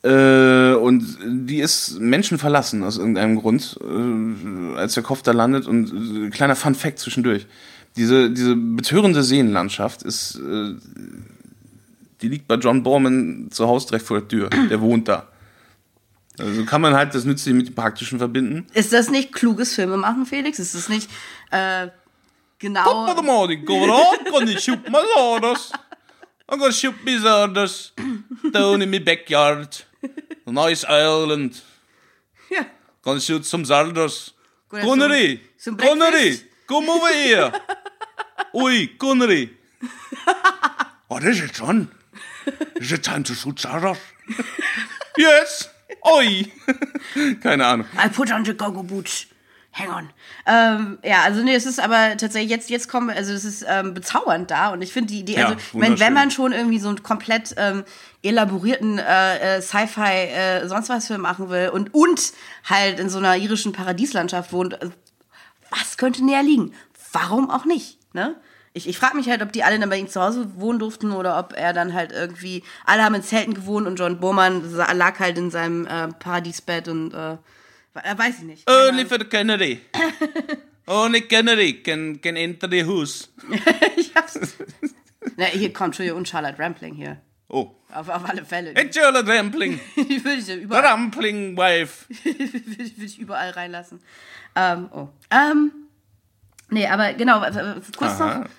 Äh, 0.03 0.73
und 0.73 1.17
die 1.25 1.59
ist 1.59 1.99
menschenverlassen 1.99 2.83
aus 2.83 2.97
irgendeinem 2.97 3.37
Grund, 3.37 3.79
äh, 3.81 4.77
als 4.77 4.93
der 4.93 5.03
Kopf 5.03 5.23
da 5.23 5.31
landet. 5.31 5.65
Und 5.65 6.27
äh, 6.27 6.29
kleiner 6.29 6.55
Fun 6.55 6.75
Fact 6.75 6.99
zwischendurch. 6.99 7.47
Diese, 7.95 8.29
diese 8.29 8.55
betörende 8.55 9.23
Seenlandschaft 9.23 10.03
ist, 10.03 10.35
äh, 10.35 10.75
die 12.21 12.29
liegt 12.29 12.47
bei 12.47 12.55
John 12.55 12.83
Borman 12.83 13.47
zu 13.49 13.67
Hause 13.67 13.87
direkt 13.87 14.05
vor 14.05 14.19
der 14.19 14.27
Tür. 14.27 14.49
Der 14.69 14.81
wohnt 14.81 15.07
da. 15.07 15.27
Also 16.39 16.65
kann 16.65 16.81
man 16.81 16.93
halt 16.93 17.15
das 17.15 17.25
Nützliche 17.25 17.55
mit 17.55 17.67
dem 17.67 17.75
Praktischen 17.75 18.19
verbinden. 18.19 18.67
Ist 18.73 18.93
das 18.93 19.09
nicht 19.09 19.33
kluges 19.33 19.73
Filmemachen, 19.73 20.25
Felix? 20.25 20.59
Ist 20.59 20.75
das 20.75 20.89
nicht 20.89 21.09
äh, 21.51 21.87
genau. 22.59 22.83
Top 22.83 23.09
of 23.09 23.17
the 23.17 23.23
morning, 23.23 23.65
going 23.65 23.89
on, 23.89 24.17
gonna 24.29 24.59
shoot 24.59 24.89
my 24.89 25.03
orders. 25.17 25.71
I'm 26.49 26.59
gonna 26.59 26.71
shoot 26.71 26.95
my 27.03 27.17
orders 27.25 27.93
down 28.53 28.81
in 28.81 28.89
my 28.89 28.99
backyard. 28.99 29.85
A 30.45 30.51
nice 30.51 30.85
island. 30.87 31.61
Ja. 32.49 32.65
Gonna 33.01 33.19
shoot 33.19 33.45
some 33.45 33.65
some 35.57 35.77
Connery! 35.77 36.11
breakfast. 36.11 36.45
Come 36.67 36.89
over 36.89 37.13
here! 37.13 37.51
Oi, 38.53 38.89
Connery! 38.97 39.49
What 41.07 41.23
is 41.23 41.41
it, 41.41 41.53
John? 41.53 41.89
Is 42.75 42.91
it 42.91 43.03
time 43.03 43.23
to 43.23 43.33
shoot 43.33 43.55
Zarders? 43.55 43.97
yes! 45.17 45.69
Oi! 46.01 46.51
Keine 47.41 47.65
Ahnung. 47.65 47.87
I 47.97 48.09
put 48.09 48.31
on 48.31 48.45
the 48.45 48.53
gogo 48.53 48.83
boots. 48.83 49.27
Hang 49.77 49.89
on. 49.89 50.09
Ähm, 50.47 50.97
ja, 51.03 51.21
also 51.21 51.43
nee, 51.43 51.53
es 51.53 51.67
ist 51.67 51.79
aber 51.79 52.17
tatsächlich 52.17 52.49
jetzt, 52.49 52.69
jetzt 52.71 52.89
kommen, 52.89 53.11
also 53.11 53.31
es 53.31 53.45
ist 53.45 53.63
ähm, 53.67 53.93
bezaubernd 53.93 54.49
da 54.49 54.69
und 54.69 54.81
ich 54.81 54.91
finde 54.91 55.13
die 55.13 55.19
Idee, 55.19 55.35
Ja, 55.35 55.47
also 55.49 55.59
wenn, 55.73 55.99
wenn 55.99 56.13
man 56.13 56.31
schon 56.31 56.51
irgendwie 56.51 56.79
so 56.79 56.89
einen 56.89 57.03
komplett 57.03 57.53
ähm, 57.57 57.83
elaborierten 58.23 58.97
äh, 58.97 59.57
äh, 59.57 59.61
Sci-Fi 59.61 60.01
äh, 60.01 60.67
sonst 60.67 60.89
was 60.89 61.07
Film 61.07 61.21
machen 61.21 61.49
will 61.49 61.69
und 61.69 61.93
und 61.93 62.33
halt 62.63 62.99
in 62.99 63.09
so 63.09 63.19
einer 63.19 63.37
irischen 63.37 63.71
Paradieslandschaft 63.71 64.51
wohnt, 64.51 64.81
äh, 64.81 64.89
was 65.69 65.97
könnte 65.97 66.25
näher 66.25 66.41
liegen? 66.41 66.73
Warum 67.11 67.51
auch 67.51 67.65
nicht? 67.65 67.99
Ne? 68.13 68.35
Ich, 68.77 68.87
ich 68.87 68.97
frage 68.97 69.17
mich 69.17 69.27
halt, 69.27 69.41
ob 69.41 69.51
die 69.51 69.63
alle 69.63 69.79
dann 69.79 69.89
bei 69.89 69.97
ihm 69.97 70.07
zu 70.07 70.21
Hause 70.21 70.47
wohnen 70.55 70.79
durften 70.79 71.11
oder 71.11 71.39
ob 71.39 71.53
er 71.53 71.73
dann 71.73 71.93
halt 71.93 72.11
irgendwie, 72.11 72.63
alle 72.85 73.03
haben 73.03 73.15
in 73.15 73.23
Zelten 73.23 73.53
gewohnt 73.53 73.87
und 73.87 73.97
John 73.97 74.19
Bormann 74.19 74.63
lag 74.93 75.19
halt 75.19 75.37
in 75.37 75.49
seinem 75.51 75.85
äh, 75.87 76.07
Paradiesbett 76.07 76.87
und 76.87 77.13
äh, 77.13 77.33
äh, 77.33 78.17
weiß 78.17 78.39
ich 78.39 78.43
nicht. 78.43 78.69
Only 78.69 79.05
for 79.05 79.17
the 79.19 79.25
Kennedy. 79.25 79.81
Only 80.87 81.21
Kennedy 81.21 81.81
can, 81.81 82.21
can 82.21 82.35
enter 82.37 82.69
the 82.69 82.85
house. 82.85 83.29
ich 83.97 84.13
hab's. 84.15 84.39
Na, 85.35 85.45
hier 85.45 85.73
kommt, 85.73 85.87
Entschuldigung, 85.87 86.19
und 86.19 86.29
Charlotte 86.29 86.59
Rampling 86.59 86.93
hier. 86.95 87.21
Oh. 87.49 87.71
Auf, 87.93 88.09
auf 88.09 88.29
alle 88.29 88.45
Fälle. 88.45 88.71
It's 88.71 88.95
Charlotte 88.95 89.27
Rampling. 89.27 89.79
Die 89.95 90.23
würde 90.23 90.39
ich 90.39 90.45
The 90.45 90.55
überall, 90.55 90.85
Rampling 90.85 91.57
Wife. 91.57 92.05
würde 92.23 92.43
ich, 92.43 92.97
würde 92.97 93.05
ich 93.05 93.19
überall 93.19 93.49
reinlassen. 93.51 94.01
Ähm, 94.55 94.89
oh. 94.93 95.07
Ähm, 95.31 95.71
nee, 96.69 96.87
aber 96.87 97.13
genau, 97.13 97.39
kurz 97.97 98.19
Aha. 98.21 98.39
noch. 98.39 98.49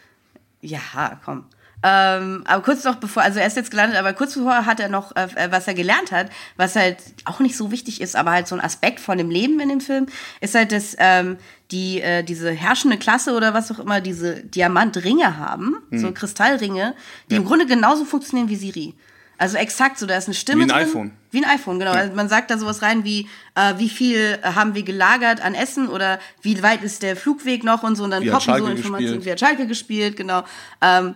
Ja, 0.60 1.20
komm. 1.24 1.44
Ähm, 1.80 2.42
aber 2.44 2.62
kurz 2.64 2.82
noch 2.82 2.96
bevor, 2.96 3.22
also 3.22 3.38
er 3.38 3.46
ist 3.46 3.56
jetzt 3.56 3.70
gelandet, 3.70 3.98
aber 3.98 4.12
kurz 4.12 4.34
bevor 4.34 4.66
hat 4.66 4.80
er 4.80 4.88
noch, 4.88 5.14
äh, 5.14 5.28
was 5.52 5.68
er 5.68 5.74
gelernt 5.74 6.10
hat, 6.10 6.28
was 6.56 6.74
halt 6.74 6.96
auch 7.24 7.38
nicht 7.38 7.56
so 7.56 7.70
wichtig 7.70 8.00
ist, 8.00 8.16
aber 8.16 8.32
halt 8.32 8.48
so 8.48 8.56
ein 8.56 8.60
Aspekt 8.60 8.98
von 8.98 9.16
dem 9.16 9.30
Leben 9.30 9.60
in 9.60 9.68
dem 9.68 9.80
Film, 9.80 10.06
ist 10.40 10.56
halt, 10.56 10.72
dass 10.72 10.96
ähm, 10.98 11.36
die, 11.70 12.00
äh, 12.00 12.24
diese 12.24 12.50
herrschende 12.50 12.98
Klasse 12.98 13.32
oder 13.32 13.54
was 13.54 13.70
auch 13.70 13.78
immer, 13.78 14.00
diese 14.00 14.42
Diamantringe 14.42 15.36
haben, 15.36 15.76
Hm. 15.90 15.98
so 16.00 16.10
Kristallringe, 16.12 16.94
die 17.30 17.36
im 17.36 17.44
Grunde 17.44 17.66
genauso 17.66 18.04
funktionieren 18.04 18.48
wie 18.48 18.56
Siri. 18.56 18.94
Also 19.38 19.56
exakt 19.56 19.98
so, 19.98 20.06
da 20.06 20.16
ist 20.16 20.26
eine 20.26 20.34
Stimme 20.34 20.60
Wie 20.60 20.62
ein 20.64 20.68
drin. 20.68 20.88
iPhone. 20.88 21.10
Wie 21.30 21.44
ein 21.44 21.50
iPhone, 21.50 21.78
genau. 21.78 21.92
Also 21.92 22.14
man 22.14 22.28
sagt 22.28 22.50
da 22.50 22.58
sowas 22.58 22.82
rein 22.82 23.04
wie, 23.04 23.28
äh, 23.54 23.74
wie 23.78 23.88
viel 23.88 24.38
haben 24.42 24.74
wir 24.74 24.82
gelagert 24.82 25.40
an 25.40 25.54
Essen 25.54 25.88
oder 25.88 26.18
wie 26.42 26.60
weit 26.62 26.82
ist 26.82 27.02
der 27.02 27.14
Flugweg 27.16 27.62
noch 27.62 27.84
und 27.84 27.94
so 27.96 28.04
und 28.04 28.10
dann 28.10 28.22
Wie 28.24 28.30
poppen 28.30 28.58
so 28.58 28.66
Informationen. 28.66 28.98
gespielt? 28.98 29.24
Wie 29.24 29.30
hat 29.30 29.40
Schalke 29.40 29.66
gespielt, 29.68 30.16
genau. 30.16 30.42
Ähm, 30.82 31.14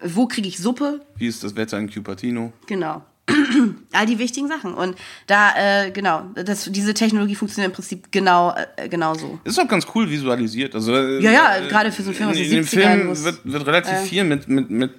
wo 0.00 0.26
kriege 0.26 0.46
ich 0.46 0.58
Suppe? 0.58 1.00
Wie 1.16 1.26
ist 1.26 1.42
das 1.42 1.56
Wetter 1.56 1.78
in 1.78 1.90
Cupertino? 1.90 2.52
Genau. 2.66 3.02
All 3.92 4.06
die 4.06 4.18
wichtigen 4.18 4.48
Sachen. 4.48 4.74
Und 4.74 4.96
da, 5.26 5.52
äh, 5.56 5.90
genau, 5.90 6.22
das, 6.34 6.70
diese 6.70 6.94
Technologie 6.94 7.34
funktioniert 7.34 7.72
im 7.72 7.74
Prinzip 7.74 8.12
genau, 8.12 8.54
äh, 8.76 8.88
genau 8.88 9.14
so. 9.14 9.38
Ist 9.44 9.58
auch 9.58 9.66
ganz 9.66 9.86
cool 9.94 10.08
visualisiert. 10.08 10.74
Also, 10.74 10.94
äh, 10.94 11.20
Ja, 11.20 11.32
ja, 11.32 11.66
gerade 11.68 11.90
für 11.90 12.02
so 12.02 12.10
einen 12.10 12.16
Film 12.16 12.30
aus 12.30 12.36
in, 12.36 12.42
den 12.42 12.50
in 12.50 12.56
dem 12.58 12.64
70ern, 12.64 12.68
Film 12.68 13.24
wird, 13.24 13.40
wird 13.44 13.66
relativ 13.66 13.98
viel 14.08 14.24
mit, 14.24 14.48
mit, 14.48 14.70
mit 14.70 14.92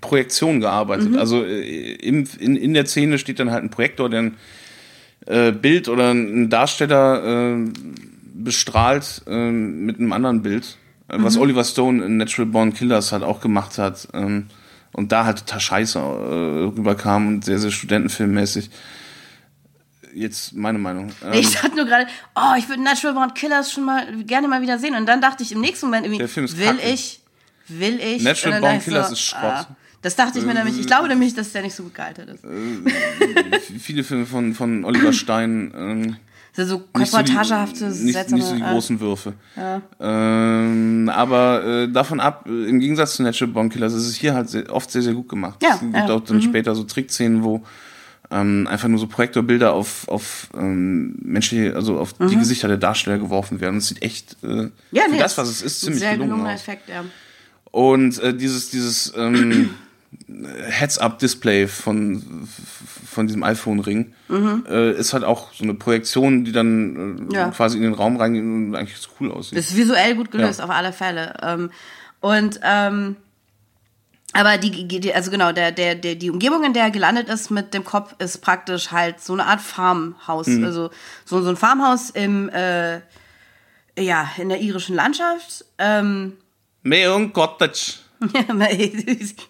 Projektion 0.00 0.60
gearbeitet. 0.60 1.16
Also 1.16 1.44
äh, 1.44 1.94
im, 1.94 2.26
in, 2.38 2.56
in 2.56 2.74
der 2.74 2.86
Szene 2.86 3.18
steht 3.18 3.38
dann 3.38 3.50
halt 3.50 3.62
ein 3.62 3.70
Projektor, 3.70 4.10
der 4.10 4.22
ein 4.22 4.36
äh, 5.26 5.52
Bild 5.52 5.88
oder 5.88 6.10
ein 6.10 6.50
Darsteller 6.50 7.56
äh, 7.56 7.68
bestrahlt 8.34 9.22
äh, 9.26 9.50
mit 9.50 9.98
einem 9.98 10.12
anderen 10.12 10.42
Bild. 10.42 10.76
Was 11.06 11.36
Oliver 11.36 11.64
Stone 11.64 12.04
in 12.04 12.16
Natural 12.16 12.46
Born 12.46 12.72
Killers 12.72 13.12
halt 13.12 13.22
auch 13.22 13.40
gemacht 13.40 13.76
hat. 13.76 14.08
Ähm, 14.14 14.46
und 14.94 15.10
da 15.12 15.24
halt 15.24 15.40
total 15.40 15.60
scheiße 15.60 15.98
äh, 15.98 16.02
rüberkam 16.02 17.26
und 17.28 17.44
sehr, 17.44 17.58
sehr 17.58 17.70
studentenfilmmäßig. 17.70 18.70
Jetzt 20.14 20.54
meine 20.54 20.78
Meinung. 20.78 21.10
Ähm, 21.24 21.32
Ich 21.32 21.52
dachte 21.54 21.74
nur 21.74 21.84
gerade, 21.84 22.06
oh, 22.36 22.54
ich 22.56 22.68
würde 22.68 22.82
Natural 22.82 23.14
Born 23.14 23.34
Killers 23.34 23.72
schon 23.72 23.84
mal 23.84 24.06
gerne 24.24 24.46
mal 24.46 24.62
wieder 24.62 24.78
sehen. 24.78 24.94
Und 24.94 25.06
dann 25.06 25.20
dachte 25.20 25.42
ich 25.42 25.50
im 25.50 25.60
nächsten 25.60 25.86
Moment 25.86 26.06
irgendwie, 26.06 26.20
will 26.56 26.66
kacke. 26.66 26.88
ich, 26.88 27.20
will 27.66 28.00
ich. 28.00 28.22
Natural 28.22 28.60
dann 28.60 28.62
Born 28.62 28.80
Killers 28.80 29.10
ist 29.10 29.20
Schrott. 29.20 29.66
das 30.02 30.14
dachte 30.14 30.38
ich 30.38 30.46
mir 30.46 30.54
nämlich. 30.54 30.78
Ich 30.78 30.86
glaube 30.86 31.08
nämlich, 31.08 31.34
dass 31.34 31.50
der 31.50 31.62
nicht 31.62 31.74
so 31.74 31.82
gut 31.82 31.94
gealtert 31.94 32.28
ist. 32.28 32.44
viele 33.80 34.04
Filme 34.04 34.26
von, 34.26 34.54
von 34.54 34.84
Oliver 34.84 35.12
Stein. 35.12 35.72
Ähm, 35.76 36.16
so 36.56 36.84
nicht 36.96 37.10
so 37.10 37.18
die- 37.18 37.32
reportagehafte, 37.32 37.84
nicht, 37.86 38.12
seltsame... 38.12 38.36
nicht 38.40 38.48
so 38.48 38.54
die 38.54 38.62
großen 38.62 39.00
Würfe. 39.00 39.32
Ähm, 40.00 41.10
aber 41.12 41.64
äh, 41.64 41.88
davon 41.90 42.20
ab, 42.20 42.46
im 42.46 42.78
Gegensatz 42.80 43.16
zu 43.16 43.22
Natural 43.22 43.52
Born 43.52 43.68
Killers, 43.70 43.92
ist 43.94 44.06
es 44.06 44.14
hier 44.14 44.34
halt 44.34 44.48
sehr, 44.48 44.72
oft 44.72 44.90
sehr, 44.90 45.02
sehr 45.02 45.14
gut 45.14 45.28
gemacht. 45.28 45.62
Ja, 45.62 45.74
es 45.74 45.80
gibt 45.80 45.94
ja, 45.94 46.08
auch 46.10 46.20
dann 46.20 46.42
später 46.42 46.74
so 46.74 46.84
Trickszenen, 46.84 47.42
wo 47.42 47.62
ähm, 48.30 48.66
einfach 48.70 48.88
nur 48.88 48.98
so 48.98 49.06
Projektorbilder 49.06 49.72
auf, 49.72 50.08
auf 50.08 50.48
ähm, 50.56 51.16
menschliche, 51.22 51.74
also 51.76 51.98
auf 51.98 52.12
die 52.14 52.36
Gesichter 52.36 52.68
der 52.68 52.78
Darsteller 52.78 53.18
geworfen 53.18 53.60
werden. 53.60 53.78
Es 53.78 53.88
sieht 53.88 54.02
echt 54.02 54.36
äh, 54.42 54.46
Mhm. 54.46 54.70
ja, 54.92 55.02
für 55.04 55.10
nee, 55.12 55.18
das, 55.18 55.36
was 55.38 55.48
es 55.48 55.62
ist, 55.62 55.80
ziemlich 55.80 56.00
sehr 56.00 56.12
gelungen 56.12 56.30
gelungener 56.30 56.54
aus. 56.54 56.60
Effekt, 56.60 56.88
ja. 56.88 57.04
Und 57.70 58.18
äh, 58.22 58.32
dieses, 58.34 58.70
dieses 58.70 59.12
ähm, 59.16 59.70
Heads-Up-Display 60.68 61.66
von, 61.68 62.48
von 63.06 63.26
diesem 63.26 63.42
iPhone-Ring 63.42 64.12
äh, 64.68 64.92
ist 64.92 65.12
halt 65.12 65.24
auch 65.24 65.52
so 65.52 65.64
eine 65.64 65.74
Projektion, 65.74 66.44
die 66.44 66.52
dann 66.52 67.28
äh, 67.30 67.34
Ja. 67.34 67.48
quasi 67.50 67.76
in 67.76 67.82
den 67.84 67.94
Raum 67.94 68.16
reingeht 68.16 68.42
und 68.42 68.74
eigentlich 68.74 68.98
cool 69.20 69.30
aussieht. 69.32 69.58
Ist 69.58 69.76
visuell 69.76 70.14
gut 70.16 70.30
gelöst, 70.30 70.58
Ja. 70.58 70.64
auf 70.64 70.70
alle 70.70 70.92
Fälle. 70.92 71.34
Ähm, 71.42 71.70
und 72.20 72.60
ähm, 72.62 73.16
aber 74.36 74.58
die, 74.58 74.88
die, 74.88 75.14
also 75.14 75.30
genau, 75.30 75.52
der, 75.52 75.70
der, 75.70 75.94
der, 75.94 76.16
die 76.16 76.28
Umgebung, 76.30 76.64
in 76.64 76.72
der 76.72 76.84
er 76.84 76.90
gelandet 76.90 77.28
ist 77.28 77.50
mit 77.52 77.72
dem 77.72 77.84
Kopf, 77.84 78.16
ist 78.18 78.38
praktisch 78.42 78.90
halt 78.90 79.20
so 79.20 79.32
eine 79.32 79.46
Art 79.46 79.60
Farmhaus. 79.60 80.48
Mhm. 80.48 80.64
Also 80.64 80.90
so, 81.24 81.40
so 81.40 81.48
ein 81.50 81.56
Farmhaus 81.56 82.10
im, 82.10 82.48
äh, 82.48 83.00
ja, 83.96 84.28
in 84.36 84.48
der 84.48 84.60
irischen 84.60 84.96
Landschaft. 84.96 85.64
Ähm, 85.78 86.32
Meon 86.82 87.32
Cottage. 87.32 87.98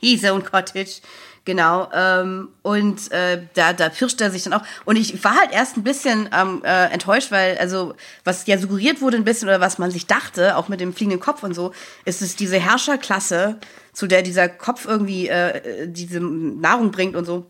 His 0.01 0.25
own 0.31 0.45
Cottage. 0.45 1.01
Genau. 1.45 1.91
Ähm, 1.93 2.49
und 2.63 3.13
äh, 3.13 3.43
da, 3.53 3.75
da 3.75 3.91
pirscht 3.91 4.21
er 4.21 4.31
sich 4.31 4.45
dann 4.45 4.55
auch. 4.55 4.63
Und 4.87 4.97
ich 4.97 5.23
war 5.25 5.37
halt 5.37 5.53
erst 5.53 5.77
ein 5.77 5.85
bisschen 5.85 6.29
ähm, 6.33 6.63
äh, 6.65 6.87
enttäuscht, 6.87 7.31
weil, 7.31 7.59
also, 7.59 7.95
was 8.25 8.47
ja 8.47 8.57
suggeriert 8.57 9.03
wurde 9.03 9.19
ein 9.19 9.25
bisschen 9.25 9.49
oder 9.49 9.61
was 9.61 9.79
man 9.79 9.91
sich 9.91 10.07
dachte, 10.07 10.57
auch 10.57 10.69
mit 10.69 10.81
dem 10.81 10.95
fliegenden 10.95 11.21
Kopf 11.21 11.43
und 11.43 11.55
so, 11.55 11.73
ist 12.07 12.23
es 12.23 12.37
diese 12.37 12.59
Herrscherklasse, 12.59 13.59
zu 13.93 14.07
der 14.07 14.23
dieser 14.23 14.49
Kopf 14.49 14.87
irgendwie 14.87 15.29
äh, 15.29 15.87
diese 15.87 16.21
Nahrung 16.21 16.91
bringt 16.91 17.15
und 17.15 17.27
so. 17.27 17.47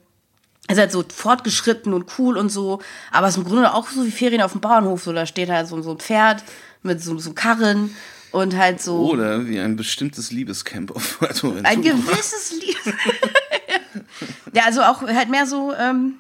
ist 0.69 0.79
halt 0.79 0.91
so 0.91 1.05
fortgeschritten 1.07 1.95
und 1.95 2.19
cool 2.19 2.37
und 2.37 2.49
so, 2.49 2.81
aber 3.13 3.29
es 3.29 3.35
ist 3.35 3.39
im 3.39 3.45
Grunde 3.45 3.73
auch 3.73 3.89
so 3.89 4.05
wie 4.05 4.11
Ferien 4.11 4.43
auf 4.43 4.53
dem 4.53 4.61
Bauernhof. 4.61 5.05
So, 5.05 5.13
da 5.13 5.25
steht 5.25 5.51
halt 5.51 5.69
so, 5.69 5.81
so 5.83 5.93
ein 5.93 5.99
Pferd 5.99 6.43
mit 6.83 7.01
so, 7.01 7.17
so 7.19 7.33
Karren 7.33 7.95
und 8.35 8.57
halt 8.57 8.83
so. 8.83 9.11
Oder 9.11 9.47
wie 9.47 9.59
ein 9.59 9.77
bestimmtes 9.77 10.31
Liebescamp 10.33 10.91
auf 10.95 11.03
Fuerteventura. 11.21 11.69
Ein 11.71 11.83
gewisses 11.83 12.53
Lied. 12.61 12.95
ja, 14.53 14.65
also 14.67 14.83
auch 14.83 15.03
halt 15.03 15.31
mehr 15.31 15.47
so, 15.47 15.73
ähm, 15.75 16.15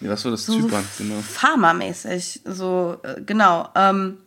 Ja, 0.00 0.10
das 0.10 0.24
war 0.24 0.30
das 0.32 0.46
so 0.46 0.60
Zypern, 0.60 0.84
genau. 0.98 1.16
Farmer-mäßig. 1.20 2.40
So, 2.44 2.96
äh, 3.02 3.20
genau. 3.24 3.68
Ähm, 3.74 4.18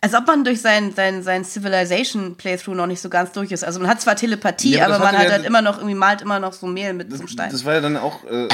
als 0.00 0.14
ob 0.14 0.26
man 0.26 0.44
durch 0.44 0.60
sein, 0.60 0.92
sein, 0.94 1.22
sein 1.22 1.44
Civilization-Playthrough 1.44 2.74
noch 2.76 2.86
nicht 2.86 3.00
so 3.00 3.08
ganz 3.08 3.32
durch 3.32 3.50
ist. 3.50 3.64
Also 3.64 3.80
man 3.80 3.88
hat 3.88 4.00
zwar 4.00 4.14
Telepathie, 4.14 4.72
Ja, 4.76 4.84
aber 4.86 4.96
aber 4.96 5.04
das 5.04 5.12
man 5.12 5.20
hat 5.20 5.26
ja- 5.28 5.32
halt 5.32 5.46
immer 5.46 5.62
noch, 5.62 5.78
irgendwie 5.78 5.94
malt 5.96 6.22
immer 6.22 6.38
noch 6.38 6.52
so 6.52 6.66
Mehl 6.66 6.92
mit 6.92 7.16
zum 7.16 7.26
Stein. 7.28 7.50
Das 7.50 7.64
war 7.64 7.74
ja 7.74 7.80
dann 7.80 7.96
auch, 7.96 8.22
äh, 8.24 8.44
äh, 8.46 8.48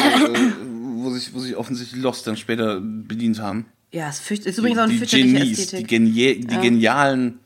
wo, 0.95 1.11
sich, 1.11 1.35
wo 1.35 1.41
sich 1.41 1.57
offensichtlich 1.57 2.01
Lost 2.01 2.27
dann 2.27 2.37
später 2.37 2.81
bedient 2.81 3.41
haben. 3.41 3.67
ja, 3.91 4.09
es 4.09 4.19
ist 4.31 4.59
übrigens 4.59 4.79
auch 4.79 4.85
eine 4.85 4.93
die 4.93 4.99
fürchterliche 4.99 5.33
Genies, 5.35 5.57
die, 5.57 5.63
Ästhetik. 5.63 5.89
Genie 5.89 6.41
die 6.41 6.57
genialen 6.59 7.39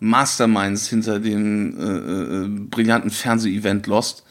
Masterminds 0.00 0.88
hinter 0.88 1.18
dem 1.20 1.78
äh, 1.78 1.84
äh, 1.84 2.48
brillanten 2.70 3.10
Fernseh-Event 3.10 3.86
Lost. 3.86 4.24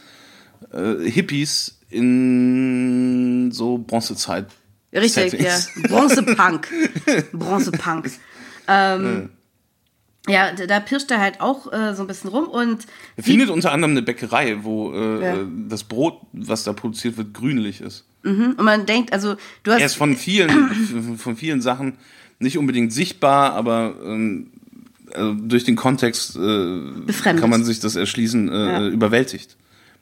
Äh, 0.72 1.10
Hippies 1.10 1.80
in 1.90 3.52
so 3.52 3.78
Bronzezeit. 3.78 4.48
Richtig, 4.94 5.32
Settings. 5.32 5.70
ja. 5.76 5.88
Bronzepunk. 5.90 6.68
Bronzepunk. 7.34 8.12
Ähm, 8.68 9.30
ja, 10.28 10.54
da, 10.54 10.66
da 10.68 10.80
pirscht 10.80 11.12
er 11.12 11.20
halt 11.20 11.42
auch 11.42 11.72
äh, 11.74 11.94
so 11.96 12.04
ein 12.04 12.08
bisschen 12.08 12.30
rum 12.30 12.48
und 12.48 12.86
Er 13.18 13.24
findet 13.24 13.50
unter 13.50 13.72
anderem 13.74 13.92
eine 13.92 14.02
Bäckerei, 14.04 14.60
wo 14.64 14.94
äh, 14.94 15.22
Ja. 15.22 15.36
äh, 15.42 15.46
das 15.68 15.84
Brot, 15.84 16.22
was 16.32 16.64
da 16.64 16.72
produziert 16.74 17.18
wird, 17.18 17.34
grünlich 17.34 17.82
ist. 17.82 18.06
und 18.24 18.58
man 18.62 18.86
denkt, 18.86 19.12
also 19.12 19.36
du 19.64 19.72
hast 19.74 19.82
Er 19.82 19.86
ist 19.88 19.96
von 19.96 20.16
vielen, 20.16 21.18
von 21.18 21.36
vielen 21.36 21.62
Sachen 21.62 21.98
nicht 22.40 22.58
unbedingt 22.58 22.94
sichtbar, 22.94 23.54
aber 23.54 23.96
ähm, 24.06 24.52
also 25.16 25.34
durch 25.34 25.64
den 25.64 25.76
Kontext 25.76 26.36
äh, 26.36 27.34
kann 27.40 27.50
man 27.50 27.64
sich 27.64 27.80
das 27.80 27.96
erschließen, 27.96 28.50
äh, 28.50 28.66
Ja. 28.68 28.88
überwältigt. 28.88 29.56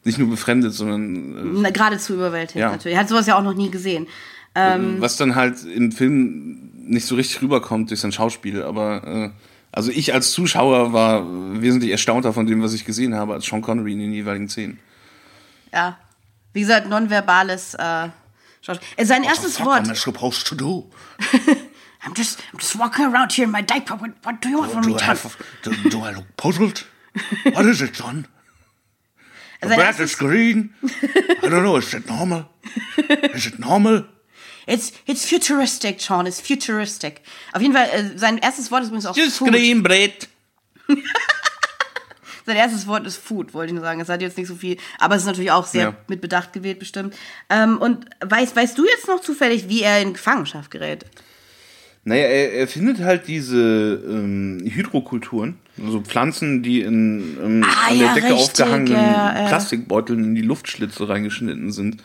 Nicht 0.03 0.18
nur 0.18 0.30
befremdet, 0.30 0.74
sondern 0.74 1.62
na, 1.62 1.70
geradezu 1.70 2.14
überwältigt 2.16 2.59
Ja. 2.59 2.72
natürlich. 2.72 2.95
Er 2.95 3.01
hat 3.01 3.09
sowas 3.09 3.28
ja 3.28 3.38
auch 3.38 3.43
noch 3.43 3.53
nie 3.55 3.70
gesehen. 3.70 4.07
äh, 4.53 4.78
was 4.99 5.16
dann 5.18 5.36
halt 5.36 5.64
im 5.64 5.91
Film 5.93 6.72
nicht 6.88 7.05
so 7.05 7.16
richtig 7.16 7.41
rüberkommt 7.41 7.89
durch 7.89 7.99
sein 8.01 8.12
Schauspiel. 8.12 8.64
Aber 8.64 9.07
äh, 9.07 9.30
also 9.72 9.91
ich 9.91 10.14
als 10.14 10.32
Zuschauer 10.32 10.91
war 10.91 11.26
wesentlich 11.62 11.91
erstaunter 11.91 12.34
von 12.34 12.45
dem, 12.47 12.62
was 12.62 12.74
ich 12.74 12.84
gesehen 12.84 13.16
habe, 13.16 13.34
als 13.34 13.45
Sean 13.45 13.62
Connery 13.62 13.93
in 13.93 13.99
den 13.99 14.12
jeweiligen 14.12 14.49
Szenen. 14.49 14.80
Ja. 15.74 15.97
Wie 16.53 16.59
gesagt, 16.62 16.89
nonverbales 16.89 17.76
äh, 17.76 18.09
Schauspiel. 18.62 18.86
Äh, 18.97 19.05
Sein 19.05 19.24
erstes 19.24 19.59
Wort. 19.64 19.88
do? 22.02 22.08
I'm 22.10 22.14
just, 22.14 22.39
I'm 22.54 22.60
just 22.60 22.76
walking 22.76 23.06
around 23.06 23.32
here 23.32 23.45
in 23.45 23.52
my 23.52 23.62
diaper. 23.62 23.95
What, 23.95 24.12
what 24.24 24.41
do 24.41 24.49
you 24.49 24.58
want 24.60 24.72
from 24.72 24.82
me, 24.82 24.93
Do 24.93 24.95
I, 24.95 24.99
John? 24.99 25.16
have, 25.18 25.38
do, 25.64 25.89
do 25.89 25.99
I 26.02 26.12
look 26.14 26.26
puzzled? 26.38 26.84
What 27.54 27.66
is 27.66 27.82
it, 27.82 27.93
John? 27.93 28.28
The 29.62 29.76
erstes- 29.78 29.99
is 29.99 30.16
green. 30.16 30.74
I 30.84 31.47
don't 31.49 31.62
know. 31.64 31.76
Is 31.78 31.93
it 31.93 32.08
normal? 32.08 32.45
Is 33.36 33.45
it 33.45 33.60
normal? 33.60 34.06
It's, 34.68 34.91
it's 35.08 35.26
futuristic, 35.28 35.99
Sean. 35.99 36.28
It's 36.28 36.39
futuristic. 36.39 37.22
Auf 37.54 37.62
jeden 37.62 37.74
Fall, 37.74 37.89
äh, 37.91 38.18
sein 38.18 38.38
erstes 38.38 38.72
Wort 38.72 38.84
ist 38.84 38.88
übrigens 38.89 39.06
auch 39.08 39.16
Just 39.18 39.38
Food. 39.39 39.49
green 39.52 39.82
bread. 39.84 40.28
Sein 42.45 42.56
erstes 42.58 42.88
Wort 42.88 43.06
ist 43.06 43.18
Food, 43.18 43.54
wollte 43.54 43.68
ich 43.72 43.74
nur 43.74 43.84
sagen. 43.84 44.02
Es 44.02 44.10
hat 44.10 44.22
jetzt 44.22 44.38
nicht 44.38 44.47
so 44.47 44.56
viel, 44.56 44.78
aber 44.99 45.16
es 45.16 45.22
ist 45.22 45.28
natürlich 45.28 45.52
auch 45.52 45.66
sehr 45.68 45.84
Ja. 45.84 45.95
mit 46.08 46.22
Bedacht 46.22 46.54
gewählt, 46.54 46.80
bestimmt. 46.80 47.16
Ähm, 47.49 47.78
und 47.78 48.06
weißt, 48.22 48.56
weißt 48.56 48.78
du 48.78 48.86
jetzt 48.86 49.08
noch 49.08 49.20
zufällig, 49.22 49.70
wie 49.70 49.82
er 49.84 50.02
in 50.02 50.14
Gefangenschaft 50.14 50.72
gerät? 50.72 51.06
Naja, 52.04 52.24
er, 52.24 52.54
er 52.54 52.68
findet 52.68 52.99
halt 52.99 53.28
diese 53.28 54.02
ähm, 54.10 54.60
Hydrokulturen, 54.66 55.56
also 55.86 56.02
Pflanzen, 56.02 56.64
die 56.64 56.82
in 56.82 57.38
ähm, 57.43 57.64
Ah, 57.64 57.89
an 57.91 57.97
der 57.99 58.08
ja, 58.08 58.14
Decke 58.16 58.34
richtig, 58.34 58.41
aufgehangenen 58.41 58.97
ja, 59.14 59.41
ja. 59.41 59.47
Plastikbeuteln 59.47 60.24
in 60.24 60.36
die 60.36 60.41
Luftschlitze 60.41 61.08
reingeschnitten 61.08 61.72
sind, 61.72 61.97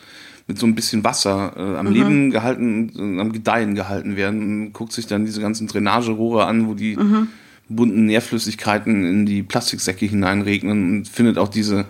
mit 0.47 0.59
so 0.59 0.67
ein 0.67 0.75
bisschen 0.75 1.03
Wasser 1.03 1.55
äh, 1.57 1.63
Mhm. 1.63 1.77
am 1.77 1.93
Leben 1.93 2.31
gehalten, 2.31 2.93
äh, 3.19 3.21
am 3.21 3.33
Gedeihen 3.33 3.75
gehalten 3.75 4.17
werden. 4.17 4.43
Und 4.67 4.73
guckt 4.75 4.93
sich 4.93 5.07
dann 5.07 5.25
diese 5.25 5.41
ganzen 5.41 5.67
Drainagerohre 5.67 6.45
an, 6.45 6.69
wo 6.69 6.75
die 6.75 6.97
Mhm. 6.97 7.29
bunten 7.71 8.05
Nährflüssigkeiten 8.05 9.05
in 9.07 9.25
die 9.27 9.43
Plastiksäcke 9.43 10.05
hineinregnen 10.07 10.99
und 10.99 11.09
findet 11.09 11.39
auch 11.39 11.49
diese 11.49 11.87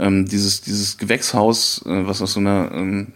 ähm, 0.00 0.26
dieses 0.26 0.62
dieses 0.62 0.96
Gewächshaus, 0.96 1.82
äh, 1.86 2.06
was 2.06 2.22
aus 2.22 2.32
so 2.34 2.40
einer 2.40 2.70
ähm, 2.72 3.08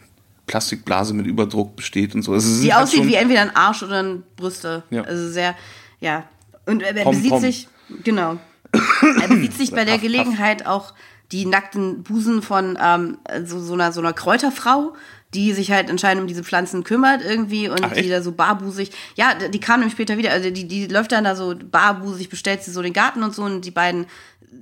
Plastikblase 0.46 1.14
mit 1.14 1.26
Überdruck 1.26 1.76
besteht 1.76 2.14
und 2.14 2.22
so. 2.22 2.32
Also 2.32 2.48
es 2.48 2.60
Die 2.60 2.72
halt 2.72 2.84
aussieht 2.84 3.06
wie 3.06 3.14
entweder 3.14 3.42
ein 3.42 3.54
Arsch 3.54 3.82
oder 3.82 4.02
ein 4.02 4.22
Brüste. 4.36 4.84
Ja. 4.90 5.02
Also 5.02 5.28
sehr, 5.28 5.54
ja. 6.00 6.24
Und 6.66 6.82
er, 6.82 6.94
Pom, 7.02 7.14
besieht 7.14 7.30
pom. 7.30 7.40
sich, 7.40 7.68
genau. 8.04 8.38
Er 8.72 9.28
besieht 9.28 9.54
sich 9.54 9.70
bei 9.70 9.84
der. 9.84 9.98
Gelegenheit 9.98 10.66
auch 10.66 10.92
die 11.32 11.46
nackten 11.46 12.02
Busen 12.02 12.42
von 12.42 12.78
ähm, 12.80 13.18
so, 13.44 13.60
so, 13.60 13.74
einer, 13.74 13.92
so 13.92 14.00
einer 14.00 14.12
Kräuterfrau, 14.12 14.94
die 15.34 15.52
sich 15.52 15.72
halt 15.72 15.90
anscheinend 15.90 16.22
um 16.22 16.28
diese 16.28 16.44
Pflanzen 16.44 16.84
kümmert 16.84 17.22
irgendwie 17.24 17.68
und 17.68 17.82
Ach, 17.82 17.92
die 17.92 18.08
da 18.08 18.22
so 18.22 18.32
barbusig. 18.32 18.90
Ja, 19.16 19.34
die 19.34 19.60
kam 19.60 19.80
nämlich 19.80 19.94
später 19.94 20.18
wieder. 20.18 20.30
Also 20.30 20.50
die, 20.50 20.68
die 20.68 20.86
läuft 20.86 21.12
dann 21.12 21.24
da 21.24 21.34
so 21.34 21.54
barbusig, 21.56 22.28
bestellt 22.28 22.62
sie 22.62 22.70
so 22.70 22.82
den 22.82 22.92
Garten 22.92 23.22
und 23.22 23.34
so 23.34 23.42
und 23.42 23.62
die 23.62 23.70
beiden, 23.72 24.06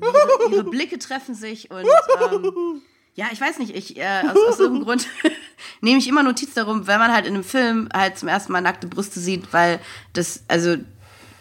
ihre, 0.01 0.55
ihre 0.55 0.64
Blicke 0.64 0.99
treffen 0.99 1.35
sich 1.35 1.70
und 1.70 1.85
ähm, 1.85 2.82
Ja, 3.17 3.27
ich 3.33 3.41
weiß 3.41 3.59
nicht, 3.59 3.75
ich, 3.77 3.97
äh, 3.97 4.23
aus, 4.29 4.37
aus 4.55 4.59
irgendeinem 4.59 4.85
Grund 4.87 5.07
nehme 5.81 5.99
ich 5.99 6.09
immer 6.09 6.23
Notiz 6.23 6.55
darum, 6.55 6.87
wenn 6.87 6.99
man 6.99 7.12
halt 7.12 7.27
in 7.27 7.35
einem 7.35 7.45
Film 7.45 7.89
halt 7.95 8.19
zum 8.19 8.29
ersten 8.29 8.53
Mal 8.53 8.61
nackte 8.61 8.87
Brüste 8.89 9.21
sieht, 9.21 9.53
weil 9.53 9.79
das, 10.15 10.43
also, 10.49 10.77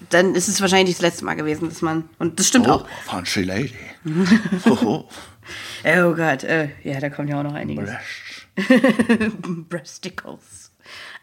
dann 0.10 0.36
ist 0.36 0.48
es 0.50 0.62
wahrscheinlich 0.62 0.90
nicht 0.90 1.00
das 1.00 1.10
letzte 1.12 1.26
Mal 1.26 1.36
gewesen, 1.36 1.70
dass 1.70 1.82
man, 1.82 2.08
und 2.20 2.40
das 2.40 2.48
stimmt 2.48 2.68
Oh, 2.68 2.72
auch. 2.74 2.88
fancy 3.06 3.44
lady. 3.44 3.74
oh, 4.66 4.78
oh. 4.84 5.10
Oh 5.86 6.14
Gott, 6.14 6.44
äh, 6.44 6.70
ja, 6.84 7.00
da 7.00 7.10
kommt 7.10 7.30
ja 7.30 7.40
auch 7.40 7.44
noch 7.44 7.54
einiges. 7.54 7.90
Breast. 8.56 9.70
Breasticles. 9.70 10.72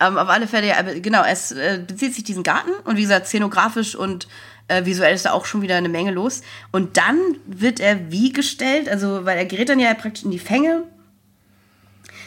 Ähm, 0.00 0.16
auf 0.18 0.28
alle 0.28 0.46
Fälle, 0.46 0.68
ja, 0.68 0.82
genau, 0.82 1.22
es 1.24 1.52
äh, 1.52 1.82
bezieht 1.86 2.14
sich 2.14 2.24
diesen 2.24 2.42
Garten 2.42 2.70
und 2.84 2.96
wie 2.96 3.02
gesagt, 3.02 3.26
szenografisch 3.26 3.94
und 3.94 4.26
äh, 4.70 4.86
visuell 4.86 5.14
ist 5.14 5.24
da 5.26 5.32
auch 5.32 5.44
schon 5.46 5.62
wieder 5.62 5.76
eine 5.76 5.88
Menge 5.88 6.12
los. 6.12 6.42
Und 6.72 6.96
dann 6.96 7.18
wird 7.46 7.80
er 7.80 8.10
wie 8.10 8.32
gestellt, 8.32 8.88
also, 8.88 9.24
weil 9.24 9.36
er 9.36 9.44
gerät 9.44 9.68
dann 9.68 9.80
ja 9.80 9.92
praktisch 9.94 10.24
in 10.24 10.30
die 10.30 10.38
Fänge 10.38 10.84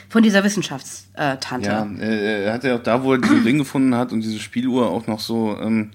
von 0.09 0.21
dieser 0.21 0.43
Wissenschaftstante. 0.43 1.69
Ja, 1.69 1.87
äh, 1.99 2.45
er 2.45 2.53
hat 2.53 2.63
ja 2.63 2.75
auch 2.75 2.83
da, 2.83 3.03
wo 3.03 3.13
er 3.13 3.19
diesen 3.19 3.43
Ring 3.43 3.57
gefunden 3.57 3.95
hat 3.95 4.11
und 4.11 4.21
diese 4.21 4.39
Spieluhr 4.39 4.89
auch 4.89 5.07
noch 5.07 5.19
so 5.19 5.57
ähm, 5.59 5.91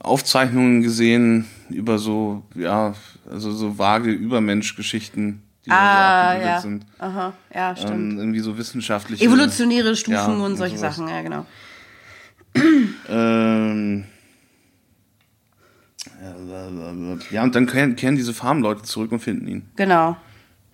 Aufzeichnungen 0.00 0.82
gesehen 0.82 1.46
über 1.68 1.98
so, 1.98 2.42
ja, 2.54 2.94
also 3.30 3.52
so 3.52 3.78
vage 3.78 4.10
Übermenschgeschichten, 4.10 5.42
die 5.64 5.70
da 5.70 5.76
so 5.76 5.80
Ah, 5.80 6.22
abgebildet 6.22 6.54
ja. 6.54 6.60
sind. 6.60 6.86
Aha, 6.98 7.32
ja, 7.54 7.76
stimmt. 7.76 8.12
Ähm, 8.12 8.18
irgendwie 8.18 8.40
so 8.40 8.56
wissenschaftliche. 8.58 9.24
Evolutionäre 9.24 9.94
Stufen 9.94 10.14
ja, 10.14 10.26
und 10.26 10.40
und 10.40 10.56
solche 10.56 10.78
sowas. 10.78 10.96
Sachen, 10.96 11.08
ja, 11.08 11.22
genau. 11.22 11.46
Ähm, 13.08 14.04
ja, 17.30 17.42
und 17.42 17.54
dann 17.54 17.66
kehren, 17.66 17.96
kehren 17.96 18.16
diese 18.16 18.34
Farmleute 18.34 18.82
zurück 18.82 19.12
und 19.12 19.20
finden 19.20 19.48
ihn. 19.48 19.62
Genau. 19.76 20.16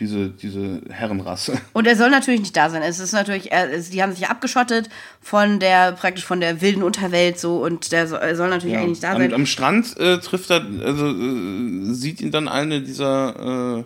Diese, 0.00 0.28
diese 0.28 0.82
Herrenrasse. 0.90 1.58
Und 1.72 1.86
er 1.86 1.96
soll 1.96 2.10
natürlich 2.10 2.40
nicht 2.40 2.56
da 2.56 2.68
sein. 2.68 2.82
Es 2.82 2.98
ist 2.98 3.12
natürlich, 3.12 3.50
er, 3.50 3.72
es, 3.72 3.90
die 3.90 4.02
haben 4.02 4.12
sich 4.12 4.28
abgeschottet 4.28 4.90
von 5.22 5.58
der, 5.58 5.92
praktisch 5.92 6.24
von 6.24 6.40
der 6.40 6.60
wilden 6.60 6.82
Unterwelt 6.82 7.38
so 7.38 7.64
und 7.64 7.92
der 7.92 8.06
soll, 8.06 8.18
er 8.18 8.36
soll 8.36 8.50
natürlich 8.50 8.76
eigentlich 8.76 8.90
nicht 8.90 9.04
da 9.04 9.12
sein. 9.12 9.32
am 9.32 9.46
Strand 9.46 9.96
äh, 9.98 10.18
trifft 10.18 10.50
er, 10.50 10.66
also 10.84 11.06
äh, 11.08 11.94
sieht 11.94 12.20
ihn 12.20 12.30
dann 12.30 12.46
eine 12.46 12.82
dieser, 12.82 13.78
äh, 13.78 13.84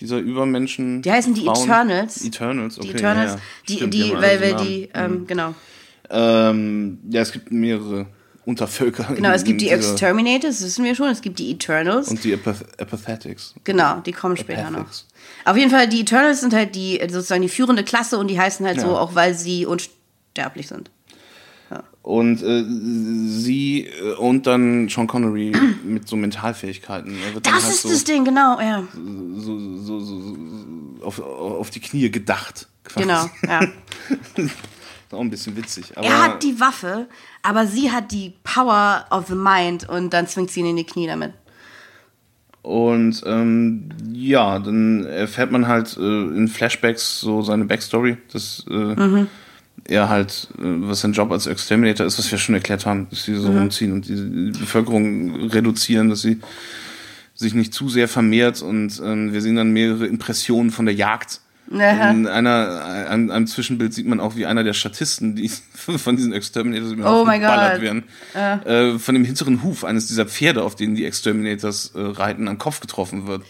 dieser 0.00 0.18
Übermenschen. 0.18 1.02
Die 1.02 1.12
heißen 1.12 1.34
die 1.34 1.44
Frauen. 1.44 1.62
Eternals. 1.62 2.24
Eternals, 2.24 2.78
okay. 2.78 2.88
die 2.88 2.94
Eternals, 2.94 3.30
ja, 3.30 3.36
ja. 3.36 3.42
die, 3.68 3.76
Stimmt, 3.76 3.94
die, 3.94 4.02
haben 4.04 4.22
weil, 4.22 4.40
weil 4.40 4.56
die, 4.56 4.88
ähm, 4.94 5.26
genau. 5.28 5.54
Ähm, 6.10 6.98
ja, 7.08 7.20
es 7.20 7.30
gibt 7.30 7.52
mehrere 7.52 8.06
Untervölker. 8.44 9.04
Genau, 9.14 9.30
es 9.30 9.44
gibt 9.44 9.60
die 9.60 9.68
Exterminators, 9.68 10.58
das 10.58 10.66
wissen 10.66 10.84
wir 10.84 10.94
schon, 10.94 11.08
es 11.08 11.20
gibt 11.20 11.38
die 11.38 11.50
Eternals. 11.52 12.08
Und 12.08 12.24
die 12.24 12.34
Apath 12.34 12.64
Apathetics. 12.80 13.54
genau, 13.64 14.00
die 14.00 14.12
kommen 14.12 14.36
später 14.36 14.70
noch. 14.70 14.80
Apathics. 14.80 15.06
Auf 15.44 15.56
jeden 15.56 15.70
Fall, 15.70 15.88
die 15.88 16.00
Eternals 16.00 16.40
sind 16.40 16.52
halt 16.52 16.74
die, 16.74 17.00
sozusagen 17.08 17.42
die 17.42 17.48
führende 17.48 17.84
Klasse 17.84 18.18
und 18.18 18.28
die 18.28 18.40
heißen 18.40 18.66
halt 18.66 18.80
so, 18.80 18.88
Ja. 18.88 18.98
auch 18.98 19.14
weil 19.14 19.34
sie 19.34 19.66
unsterblich 19.66 20.68
sind. 20.68 20.90
Und 22.02 22.42
äh, 22.42 22.64
sie 23.28 23.86
äh, 23.86 24.14
und 24.14 24.48
dann 24.48 24.88
Sean 24.88 25.06
Connery 25.06 25.52
mit 25.84 26.08
so 26.08 26.16
Mentalfähigkeiten. 26.16 27.16
Das 27.44 27.52
halt 27.52 27.64
ist 27.74 27.82
so, 27.82 27.90
das 27.90 28.02
Ding, 28.02 28.24
genau, 28.24 28.60
ja. 28.60 28.82
so, 29.36 29.78
so, 29.78 30.00
so, 30.00 30.20
so 30.20 30.36
auf, 31.04 31.20
auf 31.20 31.70
die 31.70 31.78
Knie 31.78 32.10
gedacht. 32.10 32.66
Quasi. 32.82 33.06
Genau, 33.06 33.30
ja. 33.46 33.60
Auch 35.12 35.20
ein 35.20 35.30
bisschen 35.30 35.56
witzig. 35.56 35.92
Er 35.96 36.22
hat 36.22 36.42
die 36.42 36.58
Waffe, 36.58 37.06
aber 37.42 37.66
sie 37.66 37.90
hat 37.92 38.10
die 38.12 38.32
Power 38.44 39.04
of 39.10 39.26
the 39.28 39.34
Mind 39.34 39.88
und 39.88 40.12
dann 40.12 40.26
zwingt 40.26 40.50
sie 40.50 40.60
ihn 40.60 40.66
in 40.66 40.76
die 40.76 40.84
Knie 40.84 41.06
damit. 41.06 41.32
Und 42.62 43.22
ähm, 43.26 43.88
ja, 44.12 44.58
dann 44.60 45.04
erfährt 45.04 45.50
man 45.50 45.66
halt 45.66 45.96
äh, 45.96 46.00
in 46.00 46.46
Flashbacks 46.48 47.20
so 47.20 47.42
seine 47.42 47.64
Backstory, 47.64 48.16
dass 48.32 48.64
äh, 48.70 48.72
Mhm. 48.74 49.26
er 49.84 50.08
halt, 50.08 50.48
äh, 50.58 50.62
was 50.62 51.00
sein 51.00 51.12
Job 51.12 51.32
als 51.32 51.46
Exterminator 51.48 52.06
ist, 52.06 52.18
was 52.18 52.30
wir 52.30 52.38
schon 52.38 52.54
erklärt 52.54 52.86
haben, 52.86 53.08
dass 53.10 53.24
sie 53.24 53.34
so 53.34 53.50
Mhm. 53.50 53.58
rumziehen 53.58 53.92
und 53.92 54.06
die, 54.08 54.14
die 54.52 54.58
Bevölkerung 54.58 55.48
reduzieren, 55.48 56.08
dass 56.08 56.22
sie 56.22 56.38
sich 57.34 57.54
nicht 57.54 57.74
zu 57.74 57.88
sehr 57.88 58.06
vermehrt 58.06 58.62
und 58.62 59.02
ähm, 59.04 59.32
wir 59.32 59.40
sehen 59.40 59.56
dann 59.56 59.72
mehrere 59.72 60.06
Impressionen 60.06 60.70
von 60.70 60.86
der 60.86 60.94
Jagd. 60.94 61.40
Aha. 61.70 62.10
In 62.10 62.26
einer, 62.26 62.84
einem, 63.08 63.30
einem 63.30 63.46
Zwischenbild 63.46 63.94
sieht 63.94 64.06
man 64.06 64.20
auch, 64.20 64.36
wie 64.36 64.44
einer 64.46 64.62
der 64.64 64.72
Statisten, 64.74 65.36
die 65.36 65.48
von 65.74 66.16
diesen 66.16 66.32
Exterminators 66.32 66.92
Oh 66.92 67.24
God. 67.24 67.80
werden, 67.80 68.04
äh, 68.34 68.98
von 68.98 69.14
dem 69.14 69.24
hinteren 69.24 69.62
Huf 69.62 69.84
eines 69.84 70.06
dieser 70.08 70.26
Pferde, 70.26 70.62
auf 70.62 70.74
denen 70.74 70.94
die 70.94 71.04
Exterminators 71.06 71.92
äh, 71.94 72.00
reiten, 72.00 72.48
am 72.48 72.58
Kopf 72.58 72.80
getroffen 72.80 73.26
wird. 73.26 73.42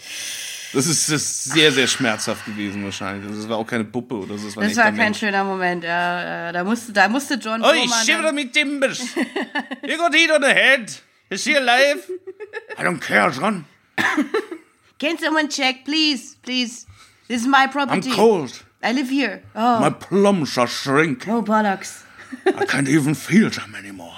Das 0.75 0.87
ist, 0.87 1.09
das 1.11 1.21
ist 1.23 1.45
sehr, 1.53 1.71
sehr 1.71 1.87
schmerzhaft 1.87 2.47
gewesen 2.47 2.83
wahrscheinlich. 2.85 3.27
Also, 3.29 3.41
Das 3.43 3.49
war 3.51 3.59
auch 3.59 3.67
keine 3.67 3.85
Puppe 3.85 4.15
oder 4.15 4.39
so. 4.39 4.47
Das 4.47 4.57
war, 4.57 4.65
Das 4.65 4.77
war 4.77 4.85
kein 4.85 4.97
Mensch. 4.97 5.19
schöner 5.19 5.45
Moment. 5.45 5.85
Ja, 5.85 6.49
äh, 6.49 6.53
da 6.53 6.65
musste, 6.65 6.93
da 6.93 7.09
musste 7.09 7.35
John 7.35 7.63
Oi, 7.63 7.75
Foreman 7.77 8.05
shiver 8.07 8.33
me 8.33 8.51
timbers! 8.51 9.01
You 9.87 9.97
got 9.99 10.15
heat 10.15 10.31
on 10.31 10.41
the 10.43 10.49
head! 10.49 10.91
Is 11.29 11.43
she 11.43 11.55
alive? 11.57 11.99
I 12.79 12.85
don't 12.85 13.01
care, 13.01 13.31
John. 13.31 13.65
Can 14.99 15.19
someone 15.19 15.49
check, 15.49 15.85
please, 15.85 16.37
please? 16.43 16.87
This 17.29 17.43
is 17.43 17.47
my 17.47 17.65
I'm 17.67 17.71
property. 17.71 18.11
cold. 18.11 18.65
I 18.83 18.93
live 18.93 19.09
here. 19.11 19.43
Oh, 19.55 19.79
My 19.81 19.91
plums 19.91 20.59
are 20.59 20.67
shrink. 20.69 21.27
oh 21.29 21.43
bollocks. 21.43 22.03
I 22.47 22.65
can't 22.65 22.89
even 22.89 23.15
feel 23.15 23.51
them 23.51 23.75
anymore. 23.75 24.17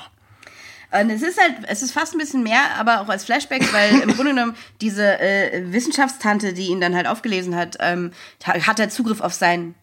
Und 0.93 1.11
es 1.11 1.23
ist 1.23 1.41
halt, 1.41 1.57
es 1.67 1.83
ist 1.83 1.91
fast 1.91 2.15
ein 2.15 2.19
bisschen 2.19 2.45
mehr, 2.45 2.77
aber 2.79 3.01
auch 3.01 3.09
als 3.09 3.25
Flashbacks, 3.25 3.73
weil 3.73 4.01
im 4.01 4.15
Grunde 4.15 4.33
genommen 4.33 4.55
diese 4.81 5.19
äh, 5.21 5.73
Wissenschaftstante, 5.73 6.53
die 6.53 6.67
ihn 6.69 6.81
dann 6.81 6.95
halt 6.95 7.09
aufgelesen 7.09 7.57
hat, 7.57 7.77
ähm, 7.81 8.13
ha- 8.47 8.65
hat 8.67 8.79
er 8.79 8.89
Zugriff 8.91 9.21
auf 9.21 9.35
sein 9.35 9.75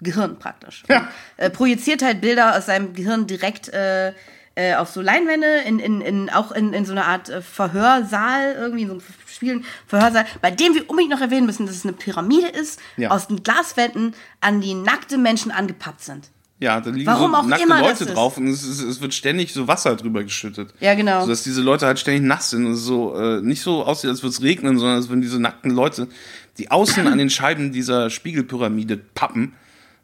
Gehirn 0.00 0.38
praktisch. 0.38 0.82
Ja. 0.88 1.08
Äh, 1.36 1.50
projiziert 1.50 2.02
halt 2.02 2.22
Bilder 2.22 2.56
aus 2.56 2.66
seinem 2.66 2.94
Gehirn 2.94 3.26
direkt 3.26 3.68
äh, 3.68 4.14
äh, 4.56 4.74
auf 4.74 4.90
so 4.90 5.00
Leinwände, 5.00 5.62
in, 5.66 5.78
in, 5.78 6.00
in, 6.00 6.30
auch 6.30 6.52
in, 6.52 6.72
in 6.72 6.84
so 6.84 6.92
eine 6.92 7.04
Art 7.06 7.28
äh, 7.28 7.42
Verhörsaal, 7.42 8.54
irgendwie 8.56 8.82
in 8.82 8.88
so 8.88 8.94
einem 8.94 9.02
Spielen, 9.26 9.64
Verhörsaal, 9.86 10.26
bei 10.42 10.50
dem 10.50 10.74
wir 10.74 10.88
unbedingt 10.88 11.12
noch 11.12 11.20
erwähnen 11.20 11.46
müssen, 11.46 11.66
dass 11.66 11.74
es 11.74 11.84
eine 11.84 11.92
Pyramide 11.92 12.48
ist, 12.48 12.78
Ja. 12.96 13.10
aus 13.10 13.26
den 13.28 13.42
Glaswänden, 13.42 14.14
an 14.40 14.60
die 14.60 14.74
nackte 14.74 15.18
Menschen 15.18 15.50
angepappt 15.50 16.02
sind. 16.02 16.30
Ja, 16.60 16.80
da 16.80 16.90
liegen 16.90 17.06
Warum 17.06 17.32
so 17.32 17.36
auch 17.38 17.46
nackte 17.46 17.64
immer 17.64 17.80
Leute 17.80 18.06
drauf 18.06 18.36
und 18.36 18.46
es, 18.46 18.62
ist, 18.62 18.80
es 18.80 19.00
wird 19.00 19.12
ständig 19.12 19.52
so 19.52 19.66
Wasser 19.66 19.96
drüber 19.96 20.22
geschüttet. 20.22 20.72
Ja, 20.78 20.94
genau. 20.94 21.22
Sodass 21.22 21.42
diese 21.42 21.60
Leute 21.60 21.84
halt 21.86 21.98
ständig 21.98 22.22
nass 22.22 22.50
sind 22.50 22.64
und 22.64 22.72
es 22.72 22.84
so 22.84 23.14
äh, 23.16 23.40
nicht 23.42 23.60
so 23.60 23.84
aussieht, 23.84 24.08
als 24.08 24.22
würde 24.22 24.34
es 24.34 24.40
regnen, 24.42 24.78
sondern 24.78 24.96
als 24.98 25.08
würden 25.08 25.20
diese 25.20 25.40
nackten 25.40 25.72
Leute, 25.72 26.06
die 26.58 26.70
außen 26.70 27.06
an 27.08 27.18
den 27.18 27.28
Scheiben 27.28 27.72
dieser 27.72 28.08
Spiegelpyramide 28.08 28.96
pappen, 28.96 29.54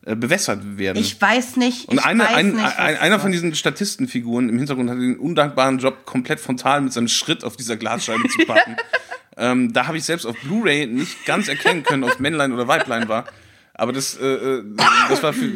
bewässert 0.02 0.78
werden. 0.78 0.98
Ich 0.98 1.20
weiß 1.20 1.56
nicht. 1.56 1.88
und 1.88 1.98
eine, 1.98 2.26
ein, 2.28 2.52
nicht, 2.52 2.78
ein, 2.78 2.96
einer 2.96 3.20
von 3.20 3.32
diesen 3.32 3.54
Statistenfiguren 3.54 4.48
im 4.48 4.56
Hintergrund 4.58 4.88
hat 4.88 4.96
den 4.98 5.18
undankbaren 5.18 5.78
Job, 5.78 6.06
komplett 6.06 6.40
frontal 6.40 6.80
mit 6.80 6.92
seinem 6.92 7.08
Schritt 7.08 7.44
auf 7.44 7.56
dieser 7.56 7.76
Glasscheibe 7.76 8.26
zu 8.28 8.46
pappen. 8.46 8.76
ähm, 9.36 9.72
da 9.72 9.86
habe 9.86 9.98
ich 9.98 10.04
selbst 10.04 10.24
auf 10.24 10.36
Blu-ray 10.42 10.86
nicht 10.86 11.26
ganz 11.26 11.48
erkennen 11.48 11.82
können, 11.82 12.04
ob 12.04 12.10
es 12.12 12.18
Männlein 12.18 12.52
oder 12.52 12.66
Weiblein 12.66 13.08
war. 13.08 13.26
Aber 13.74 13.92
das, 13.92 14.16
äh, 14.16 14.26
äh, 14.26 14.64
das 15.08 15.22
war 15.22 15.32
für, 15.32 15.50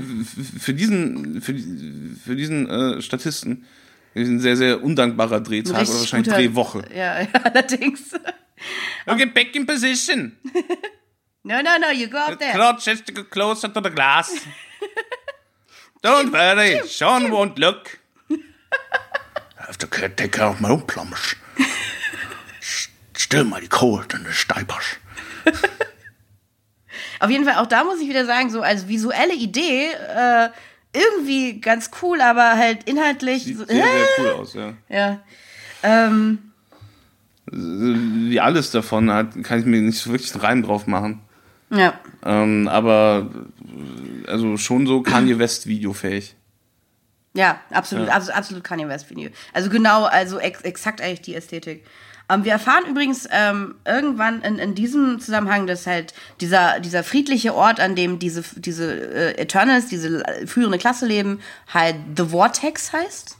für, 0.61 0.74
diesen, 0.74 1.40
für, 1.42 1.55
für 2.24 2.36
diesen 2.36 2.68
äh, 2.68 3.03
Statisten 3.03 3.64
ein 4.14 4.40
sehr, 4.40 4.57
sehr 4.57 4.82
undankbarer 4.82 5.40
Drehtag 5.40 5.82
oder 5.82 5.88
wahrscheinlich 5.88 6.28
guter- 6.28 6.36
Drehwoche. 6.38 6.84
Ja, 6.95 7.20
ja, 7.22 7.28
allerdings. 7.42 8.12
Okay, 9.07 9.26
back 9.26 9.55
in 9.57 9.66
position. 9.66 10.32
No, 11.45 11.61
no, 11.61 11.76
no, 11.78 11.90
you 11.90 12.07
go 12.07 12.18
up 12.18 12.38
there. 12.38 12.55
Crouch 12.55 12.84
just 12.84 13.07
to 13.07 13.12
go 13.12 13.24
closer 13.24 13.68
to 13.68 13.80
the 13.80 13.90
glass. 13.90 14.32
Don't 16.03 16.32
worry, 16.32 16.80
Sean 16.88 17.30
won't 17.30 17.59
look. 17.59 17.99
I 18.30 19.66
have 19.66 19.78
to 19.78 19.86
take 19.86 20.32
care 20.32 20.47
of 20.47 20.61
my 20.61 20.70
own 20.70 20.82
plums. 20.82 21.34
S- 22.61 22.88
Still 23.16 23.45
mighty 23.45 23.68
cold 23.68 24.12
in 24.14 24.22
the 24.24 24.45
diapers. 24.49 24.97
Auf 27.20 27.30
jeden 27.30 27.45
Fall, 27.45 27.57
auch 27.57 27.66
da 27.66 27.84
muss 27.84 28.01
ich 28.01 28.09
wieder 28.09 28.26
sagen, 28.26 28.51
so 28.51 28.61
als 28.62 28.88
visuelle 28.88 29.34
Idee, 29.34 29.92
äh, 29.92 30.51
irgendwie 30.92 31.61
ganz 31.61 31.90
cool, 32.03 32.20
aber 32.20 32.57
halt 32.57 32.84
inhaltlich. 32.84 33.45
Sieht 33.45 33.59
so, 33.59 33.64
sehr, 33.64 33.76
sehr 33.84 33.84
äh, 33.84 34.07
cool 34.20 34.30
aus, 34.30 34.55
ja. 34.55 34.74
ja. 34.88 35.20
Ähm, 35.82 36.53
Wie 37.47 38.40
alles 38.40 38.70
davon 38.70 39.11
hat, 39.11 39.42
kann 39.42 39.61
ich 39.61 39.66
mir 39.66 39.80
nicht 39.80 39.99
so 39.99 40.11
wirklich 40.11 40.32
einen 40.34 40.40
Reim 40.45 40.62
drauf 40.62 40.86
machen. 40.86 41.20
Ja. 41.74 41.98
Ähm, 42.24 42.68
aber 42.68 43.30
also 44.26 44.56
schon 44.56 44.86
so 44.86 45.02
Kanye 45.02 45.38
West 45.38 45.66
videofähig. 45.66 46.36
Ja, 47.34 47.60
absolut, 47.70 48.08
Ja. 48.08 48.14
Absolut 48.14 48.62
Kanye 48.62 48.88
West 48.88 49.10
Video. 49.10 49.30
Also 49.52 49.68
genau, 49.68 50.04
also 50.04 50.38
ex 50.38 50.60
exakt 50.62 51.00
eigentlich 51.00 51.22
die 51.22 51.34
Ästhetik. 51.34 51.84
Ähm, 52.30 52.44
wir 52.44 52.52
erfahren 52.52 52.84
übrigens 52.88 53.28
ähm, 53.30 53.74
irgendwann 53.84 54.40
in, 54.42 54.58
in 54.58 54.74
diesem 54.74 55.20
Zusammenhang, 55.20 55.66
dass 55.66 55.86
halt 55.86 56.14
dieser, 56.40 56.80
dieser 56.80 57.02
friedliche 57.04 57.54
Ort, 57.54 57.80
an 57.80 57.96
dem 57.96 58.18
diese, 58.18 58.42
diese 58.56 59.34
äh, 59.36 59.42
Eternals, 59.42 59.88
diese 59.88 60.22
führende 60.46 60.78
Klasse 60.78 61.06
leben, 61.06 61.40
halt 61.72 61.96
The 62.16 62.26
Vortex 62.26 62.92
heißt. 62.92 63.36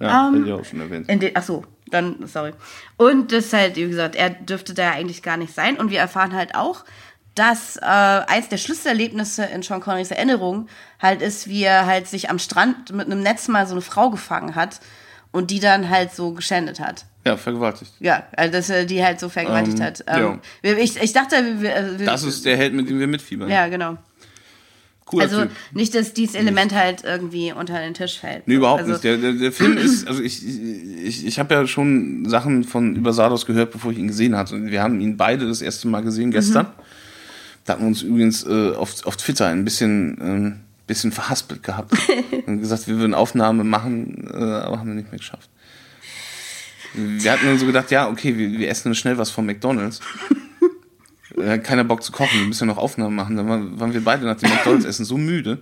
Ja, 0.00 0.28
Ähm, 0.28 0.44
ich 0.44 0.52
auch 0.52 0.64
schon 0.64 0.80
erwähnt. 0.80 1.08
In 1.08 1.20
den, 1.20 1.30
ach 1.34 1.44
so, 1.44 1.64
dann, 1.90 2.26
sorry. 2.26 2.52
Und 2.98 3.32
das 3.32 3.52
halt, 3.52 3.76
wie 3.76 3.88
gesagt, 3.88 4.16
er 4.16 4.30
dürfte 4.30 4.74
da 4.74 4.82
ja 4.82 4.92
eigentlich 4.92 5.22
gar 5.22 5.38
nicht 5.38 5.54
sein. 5.54 5.78
Und 5.78 5.90
wir 5.90 6.00
erfahren 6.00 6.34
halt 6.34 6.54
auch, 6.54 6.84
dass 7.36 7.76
äh, 7.76 7.80
eins 7.84 8.48
der 8.48 8.56
Schlüsselerlebnisse 8.56 9.44
in 9.44 9.62
Sean 9.62 9.80
Connerys 9.80 10.10
Erinnerung 10.10 10.68
halt 11.00 11.22
ist, 11.22 11.46
wie 11.48 11.62
er 11.62 11.86
halt 11.86 12.08
sich 12.08 12.28
am 12.30 12.38
Strand 12.40 12.92
mit 12.92 13.06
einem 13.06 13.22
Netz 13.22 13.46
mal 13.46 13.66
so 13.66 13.72
eine 13.74 13.82
Frau 13.82 14.10
gefangen 14.10 14.54
hat 14.56 14.80
und 15.32 15.50
die 15.50 15.60
dann 15.60 15.88
halt 15.90 16.12
so 16.14 16.32
geschändet 16.32 16.80
hat. 16.80 17.04
Ja, 17.26 17.36
vergewaltigt. 17.36 17.92
Ja, 18.00 18.22
also 18.36 18.52
dass 18.52 18.70
er 18.70 18.86
die 18.86 19.04
halt 19.04 19.20
so 19.20 19.28
vergewaltigt 19.28 19.78
Ähm, 19.78 19.84
hat. 19.84 20.04
Ähm, 20.06 20.40
ich, 20.62 20.96
ich 21.00 21.12
dachte, 21.12 21.36
wir, 21.58 21.60
wir, 21.60 21.98
wir, 21.98 22.06
Das 22.06 22.22
ist 22.22 22.44
der 22.44 22.56
Held, 22.56 22.72
mit 22.72 22.88
dem 22.88 22.98
wir 22.98 23.06
mitfiebern. 23.06 23.50
ja 23.50 23.68
genau. 23.68 23.98
Cooler 25.06 25.22
Also 25.22 25.42
Typ. 25.42 25.50
nicht, 25.72 25.94
dass 25.94 26.14
dieses 26.14 26.34
Element 26.34 26.74
halt 26.74 27.04
irgendwie 27.04 27.52
unter 27.52 27.78
den 27.78 27.94
Tisch 27.94 28.18
fällt. 28.18 28.48
Nee, 28.48 28.54
überhaupt 28.54 28.80
also, 28.80 28.92
nicht. 28.94 29.04
Der, 29.04 29.16
der, 29.18 29.32
der 29.32 29.52
Film 29.52 29.76
ist, 29.76 30.08
also 30.08 30.20
ich, 30.20 30.44
ich, 30.44 31.24
ich 31.26 31.38
habe 31.38 31.54
ja 31.54 31.66
schon 31.68 32.28
Sachen 32.28 32.64
von 32.64 32.96
über 32.96 33.12
Sardos 33.12 33.46
gehört, 33.46 33.70
bevor 33.70 33.92
ich 33.92 33.98
ihn 33.98 34.08
gesehen 34.08 34.36
hatte. 34.36 34.56
Und 34.56 34.70
wir 34.70 34.82
haben 34.82 35.00
ihn 35.00 35.16
beide 35.16 35.46
das 35.46 35.62
erste 35.62 35.86
Mal 35.86 36.02
gesehen 36.02 36.32
gestern. 36.32 36.66
Da 37.66 37.72
hatten 37.74 37.82
wir 37.82 37.88
uns 37.88 38.02
übrigens 38.02 38.44
äh, 38.46 38.72
auf, 38.74 39.04
auf 39.06 39.16
Twitter 39.16 39.46
ein 39.48 39.64
bisschen, 39.64 40.16
ähm, 40.20 40.60
bisschen 40.86 41.12
verhaspelt 41.12 41.62
gehabt. 41.62 41.92
und 42.46 42.60
gesagt, 42.60 42.86
wir 42.86 42.96
würden 42.98 43.14
Aufnahme 43.14 43.64
machen, 43.64 44.28
äh, 44.32 44.36
aber 44.36 44.78
haben 44.78 44.88
wir 44.88 44.94
nicht 44.94 45.10
mehr 45.10 45.18
geschafft. 45.18 45.50
Wir 46.94 47.32
hatten 47.32 47.44
dann 47.44 47.58
so 47.58 47.66
gedacht, 47.66 47.90
ja, 47.90 48.08
okay, 48.08 48.38
wir, 48.38 48.52
wir 48.52 48.68
essen 48.70 48.94
schnell 48.94 49.18
was 49.18 49.30
von 49.30 49.44
McDonalds. 49.44 50.00
Hat 51.44 51.64
keiner 51.64 51.84
Bock 51.84 52.02
zu 52.02 52.12
kochen, 52.12 52.38
wir 52.40 52.46
müssen 52.46 52.66
ja 52.66 52.74
noch 52.74 52.80
Aufnahmen 52.80 53.14
machen. 53.14 53.36
Dann 53.36 53.48
waren, 53.48 53.78
waren 53.78 53.92
wir 53.92 54.02
beide 54.02 54.24
nach 54.24 54.36
dem 54.36 54.48
McDonalds-Essen 54.48 55.04
so 55.04 55.18
müde, 55.18 55.58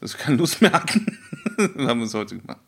dass 0.00 0.14
wir 0.14 0.20
keine 0.20 0.36
Lust 0.36 0.60
mehr 0.62 0.72
hatten. 0.72 1.18
haben 1.58 1.98
wir 1.98 2.06
es 2.06 2.14
heute 2.14 2.38
gemacht. 2.38 2.60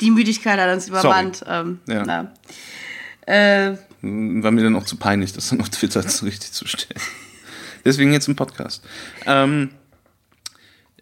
Die 0.00 0.10
Müdigkeit 0.10 0.58
hat 0.58 0.72
uns 0.74 0.88
übermannt. 0.88 1.44
Ähm, 1.46 1.80
Ja. 1.86 2.04
na. 2.06 2.32
Äh, 3.26 3.76
War 4.00 4.50
mir 4.50 4.62
dann 4.62 4.76
auch 4.76 4.84
zu 4.84 4.96
peinlich, 4.96 5.34
das 5.34 5.50
dann 5.50 5.60
auf 5.60 5.68
Twitter 5.68 6.02
so 6.08 6.24
richtig 6.24 6.52
zu 6.52 6.66
stellen. 6.66 7.00
Deswegen 7.84 8.12
jetzt 8.12 8.28
im 8.28 8.36
Podcast. 8.36 8.84
Ähm, 9.26 9.70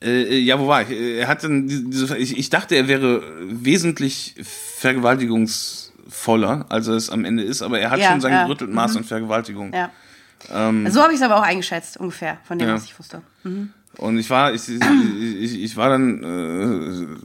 äh, 0.02 0.38
ja, 0.38 0.58
wo 0.60 0.66
war 0.68 0.82
ich? 0.82 0.90
Äh, 0.90 1.18
Er 1.20 1.28
hat 1.28 1.42
dann 1.44 1.68
die- 1.68 1.88
diese, 1.90 2.16
ich, 2.18 2.36
ich 2.36 2.50
dachte, 2.50 2.74
er 2.74 2.88
wäre 2.88 3.22
wesentlich 3.48 4.34
vergewaltigungsvoller, 4.42 6.66
als 6.68 6.88
er 6.88 6.94
es 6.94 7.10
am 7.10 7.24
Ende 7.24 7.42
ist, 7.42 7.62
aber 7.62 7.80
er 7.80 7.90
hat 7.90 8.00
Ja, 8.00 8.10
schon 8.10 8.20
sein 8.20 8.32
ja. 8.32 8.44
gerüttelt 8.44 8.70
Maß 8.72 8.96
an 8.96 9.04
Vergewaltigung. 9.04 9.72
ja. 9.72 9.90
so 10.48 11.02
habe 11.02 11.12
ich 11.12 11.16
es 11.18 11.22
aber 11.22 11.36
auch 11.36 11.42
eingeschätzt, 11.42 11.96
ungefähr, 11.96 12.38
von 12.44 12.58
dem, 12.58 12.68
Ähm, 12.68 12.74
Ja. 12.74 12.80
was 12.80 12.84
ich 12.84 12.98
wusste. 12.98 13.22
Und 13.96 14.18
ich 14.18 14.28
war, 14.28 14.52
ich, 14.52 14.68
ich, 14.68 15.62
ich, 15.62 15.76
war 15.76 15.88
dann 15.88 17.16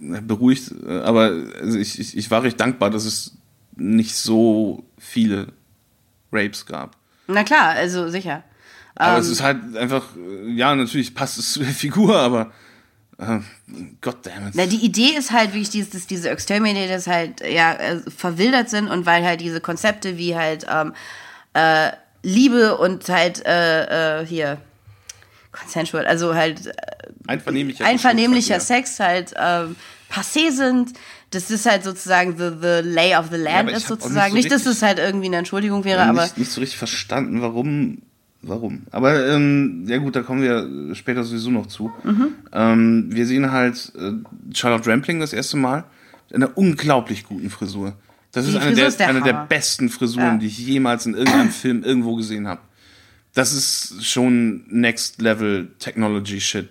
äh, 0.00 0.20
beruhigt, 0.22 0.72
äh, 0.86 1.00
aber 1.00 1.32
also 1.60 1.78
ich, 1.78 1.98
ich, 2.00 2.16
ich 2.16 2.30
war 2.30 2.42
recht 2.42 2.58
dankbar, 2.58 2.88
dass 2.90 3.04
es 3.04 3.36
nicht 3.76 4.16
so 4.16 4.84
viele 4.98 5.48
Rapes 6.32 6.64
gab. 6.64 6.96
Na 7.28 7.44
klar, 7.44 7.68
also 7.70 8.08
sicher. 8.08 8.42
Aber 8.94 9.16
Ähm. 9.16 9.20
es 9.20 9.28
ist 9.28 9.42
halt 9.42 9.76
einfach, 9.76 10.04
äh, 10.16 10.50
ja, 10.50 10.74
natürlich 10.74 11.14
passt 11.14 11.38
es 11.38 11.52
zu 11.52 11.60
der 11.60 11.72
Figur, 11.72 12.16
aber 12.16 12.52
äh, 13.18 13.40
goddammit. 14.00 14.54
Na, 14.54 14.66
die 14.66 14.84
Idee 14.84 15.14
ist 15.16 15.32
halt 15.32 15.52
wirklich, 15.52 15.70
dieses, 15.70 15.90
dass 15.90 16.06
diese 16.06 16.30
Exterminators 16.30 17.06
halt 17.06 17.40
ja 17.40 17.72
äh, 17.74 18.00
verwildert 18.10 18.70
sind 18.70 18.88
und 18.88 19.06
weil 19.06 19.24
halt 19.24 19.40
diese 19.40 19.60
Konzepte 19.60 20.18
wie 20.18 20.36
halt 20.36 20.66
ähm, 20.70 20.92
äh, 21.54 21.92
Liebe 22.22 22.76
und 22.78 23.08
halt 23.08 23.44
äh, 23.46 24.20
äh, 24.20 24.26
hier 24.26 24.58
consensual, 25.52 26.06
also 26.06 26.34
halt 26.34 26.72
Einvernehmlicher, 27.26 27.84
einvernehmlicher 27.84 28.60
Sex. 28.60 28.98
Halt 29.00 29.34
ähm, 29.38 29.76
passé 30.10 30.50
sind. 30.50 30.92
Das 31.30 31.50
ist 31.50 31.64
halt 31.64 31.82
sozusagen 31.82 32.36
the, 32.36 32.50
the 32.60 32.86
lay 32.86 33.16
of 33.16 33.26
the 33.30 33.38
land 33.38 33.70
ich 33.70 33.76
ist 33.76 33.86
auch 33.86 33.90
nicht 33.90 34.02
sozusagen. 34.02 34.30
so 34.30 34.36
Nicht, 34.36 34.50
dass 34.50 34.66
es 34.66 34.82
halt 34.82 34.98
irgendwie 34.98 35.26
eine 35.26 35.38
Entschuldigung 35.38 35.84
wäre, 35.84 36.00
Ja, 36.00 36.10
aber 36.10 36.22
nicht, 36.24 36.38
nicht 36.38 36.50
so 36.50 36.60
richtig 36.60 36.78
verstanden, 36.78 37.40
warum. 37.40 38.02
Warum? 38.42 38.82
Aber 38.90 39.28
ähm, 39.28 39.84
ja 39.86 39.98
gut, 39.98 40.16
da 40.16 40.22
kommen 40.22 40.42
wir 40.42 40.94
später 40.96 41.22
sowieso 41.22 41.50
noch 41.50 41.66
zu. 41.66 41.92
Mhm. 42.02 42.28
Ähm, 42.52 43.06
wir 43.10 43.24
sehen 43.26 43.52
halt 43.52 43.92
äh, 43.96 44.12
Charlotte 44.52 44.90
Rampling 44.90 45.20
das 45.20 45.32
erste 45.32 45.56
Mal 45.56 45.84
mit 46.28 46.36
einer 46.36 46.56
unglaublich 46.56 47.24
guten 47.24 47.50
Frisur. 47.50 47.94
Das 48.32 48.46
Die 48.46 48.50
ist 48.52 48.56
eine, 48.56 48.74
der, 48.74 48.86
ist 48.88 48.98
der 48.98 49.08
eine 49.08 49.22
der 49.22 49.46
besten 49.48 49.90
Frisuren, 49.90 50.24
Ja. 50.26 50.36
die 50.38 50.46
ich 50.46 50.58
jemals 50.58 51.06
in 51.06 51.14
irgendeinem 51.14 51.50
Film 51.62 51.84
irgendwo 51.84 52.16
gesehen 52.16 52.48
habe. 52.48 52.60
Das 53.34 53.52
ist 53.52 54.04
schon 54.04 54.64
Next 54.68 55.22
Level 55.22 55.68
Technology 55.78 56.40
Shit. 56.40 56.68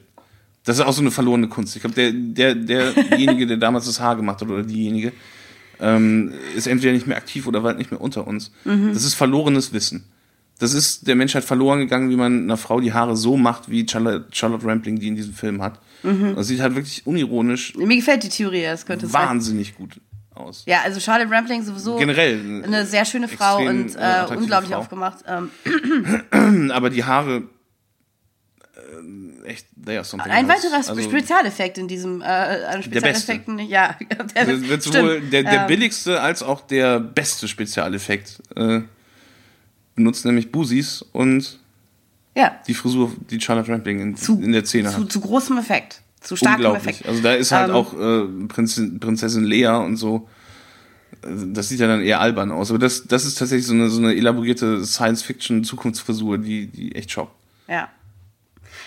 Das 0.65 0.77
ist 0.77 0.83
auch 0.85 0.93
so 0.93 1.01
eine 1.01 1.09
verlorene 1.11 1.47
Kunst. 1.47 1.75
Ich 1.75 1.81
glaube, 1.81 1.95
der, 1.95 2.11
der, 2.11 2.53
derjenige, 2.55 3.47
der 3.47 3.57
damals 3.57 3.85
das 3.85 3.99
Haar 3.99 4.15
gemacht 4.15 4.41
hat 4.41 4.49
oder 4.49 4.61
diejenige, 4.63 5.11
ähm, 5.79 6.33
ist 6.55 6.67
entweder 6.67 6.93
nicht 6.93 7.07
mehr 7.07 7.17
aktiv 7.17 7.47
oder 7.47 7.63
weit 7.63 7.77
nicht 7.77 7.89
mehr 7.91 8.01
unter 8.01 8.27
uns. 8.27 8.51
Mhm. 8.65 8.93
Das 8.93 9.03
ist 9.03 9.15
verlorenes 9.15 9.73
Wissen. 9.73 10.03
Das 10.61 10.73
ist 10.73 11.07
der 11.07 11.15
Menschheit 11.15 11.43
verloren 11.43 11.79
gegangen, 11.79 12.09
wie 12.11 12.15
man 12.15 12.43
einer 12.43 12.55
Frau 12.57 12.79
die 12.79 12.93
Haare 12.93 13.17
so 13.17 13.35
macht, 13.35 13.69
wie 13.69 13.87
Charlotte, 13.87 14.27
Charlotte 14.31 14.65
Rampling 14.65 14.99
die 14.99 15.07
in 15.07 15.15
diesem 15.15 15.33
Film 15.33 15.61
hat. 15.61 15.79
Mhm. 16.03 16.35
Das 16.35 16.47
sieht 16.47 16.59
halt 16.61 16.75
wirklich 16.75 17.05
unironisch 17.07 17.75
mir 17.75 17.95
gefällt 17.95 18.23
die 18.23 18.29
Theorie, 18.29 18.63
es 18.65 18.85
könnte 18.85 19.07
sein. 19.07 19.27
wahnsinnig 19.27 19.75
gut 19.75 19.99
aus. 20.35 20.63
Ja, 20.67 20.81
also 20.83 20.99
Charlotte 20.99 21.31
Rampling 21.31 21.63
sowieso 21.63 21.97
Generell. 21.97 22.63
eine 22.63 22.85
sehr 22.85 23.05
schöne 23.05 23.27
Frau 23.27 23.57
und 23.57 23.95
äh, 23.95 24.23
äh, 24.23 24.35
unglaublich 24.35 24.71
Frau. 24.71 24.79
aufgemacht. 24.79 25.19
Ähm, 25.27 26.69
Aber 26.71 26.89
die 26.89 27.03
Haare. 27.03 27.43
Äh, 29.43 29.47
echt, 29.47 29.65
they 29.83 29.95
are 29.97 30.05
something 30.05 30.31
Ein 30.31 30.49
else. 30.49 30.63
weiterer 30.63 30.77
Also, 30.89 31.01
Spezialeffekt 31.01 31.77
in 31.77 31.87
diesem, 31.87 32.21
äh, 32.21 32.25
an 32.25 32.83
Spezialeffekten, 32.83 33.59
ja. 33.59 33.97
Der, 34.35 34.45
Das 34.45 34.61
wird 34.69 34.83
sowohl 34.83 35.21
der, 35.21 35.43
der 35.43 35.61
Ähm, 35.61 35.67
billigste 35.67 36.21
als 36.21 36.43
auch 36.43 36.61
der 36.61 36.99
beste 36.99 37.47
Spezialeffekt 37.47 38.41
äh, 38.55 38.81
benutzt, 39.95 40.25
nämlich 40.25 40.51
Busis 40.51 41.01
und 41.11 41.59
Ja, 42.35 42.59
die 42.67 42.73
Frisur, 42.73 43.11
die 43.29 43.39
Charlotte 43.41 43.71
Rampling 43.71 43.99
in, 43.99 44.15
zu, 44.15 44.39
in 44.41 44.51
der 44.51 44.65
Szene 44.65 44.89
zu, 44.89 45.01
hat. 45.01 45.11
zu 45.11 45.21
großem 45.21 45.57
Effekt. 45.57 46.01
Zu 46.21 46.35
starkem 46.35 46.65
Unglaublich. 46.65 46.95
Effekt. 47.01 47.09
Also 47.09 47.21
da 47.23 47.33
ist 47.33 47.51
halt 47.51 47.69
Ähm, 47.69 47.75
auch 47.75 47.93
äh, 47.93 48.47
Prinzessin, 48.47 48.99
Prinzessin 48.99 49.43
Lea 49.43 49.67
und 49.67 49.97
so. 49.97 50.27
Das 51.23 51.69
sieht 51.69 51.79
ja 51.79 51.87
dann 51.87 52.01
eher 52.01 52.19
albern 52.19 52.51
aus. 52.51 52.69
Aber 52.69 52.79
das, 52.79 53.05
das 53.07 53.25
ist 53.25 53.37
tatsächlich 53.37 53.65
so 53.67 53.73
eine, 53.73 53.89
so 53.89 53.99
eine 53.99 54.15
elaborierte 54.15 54.85
Science-Fiction-Zukunftsfrisur, 54.85 56.37
die, 56.37 56.67
die 56.67 56.95
echt 56.95 57.11
schockt. 57.11 57.33
Ja. 57.67 57.89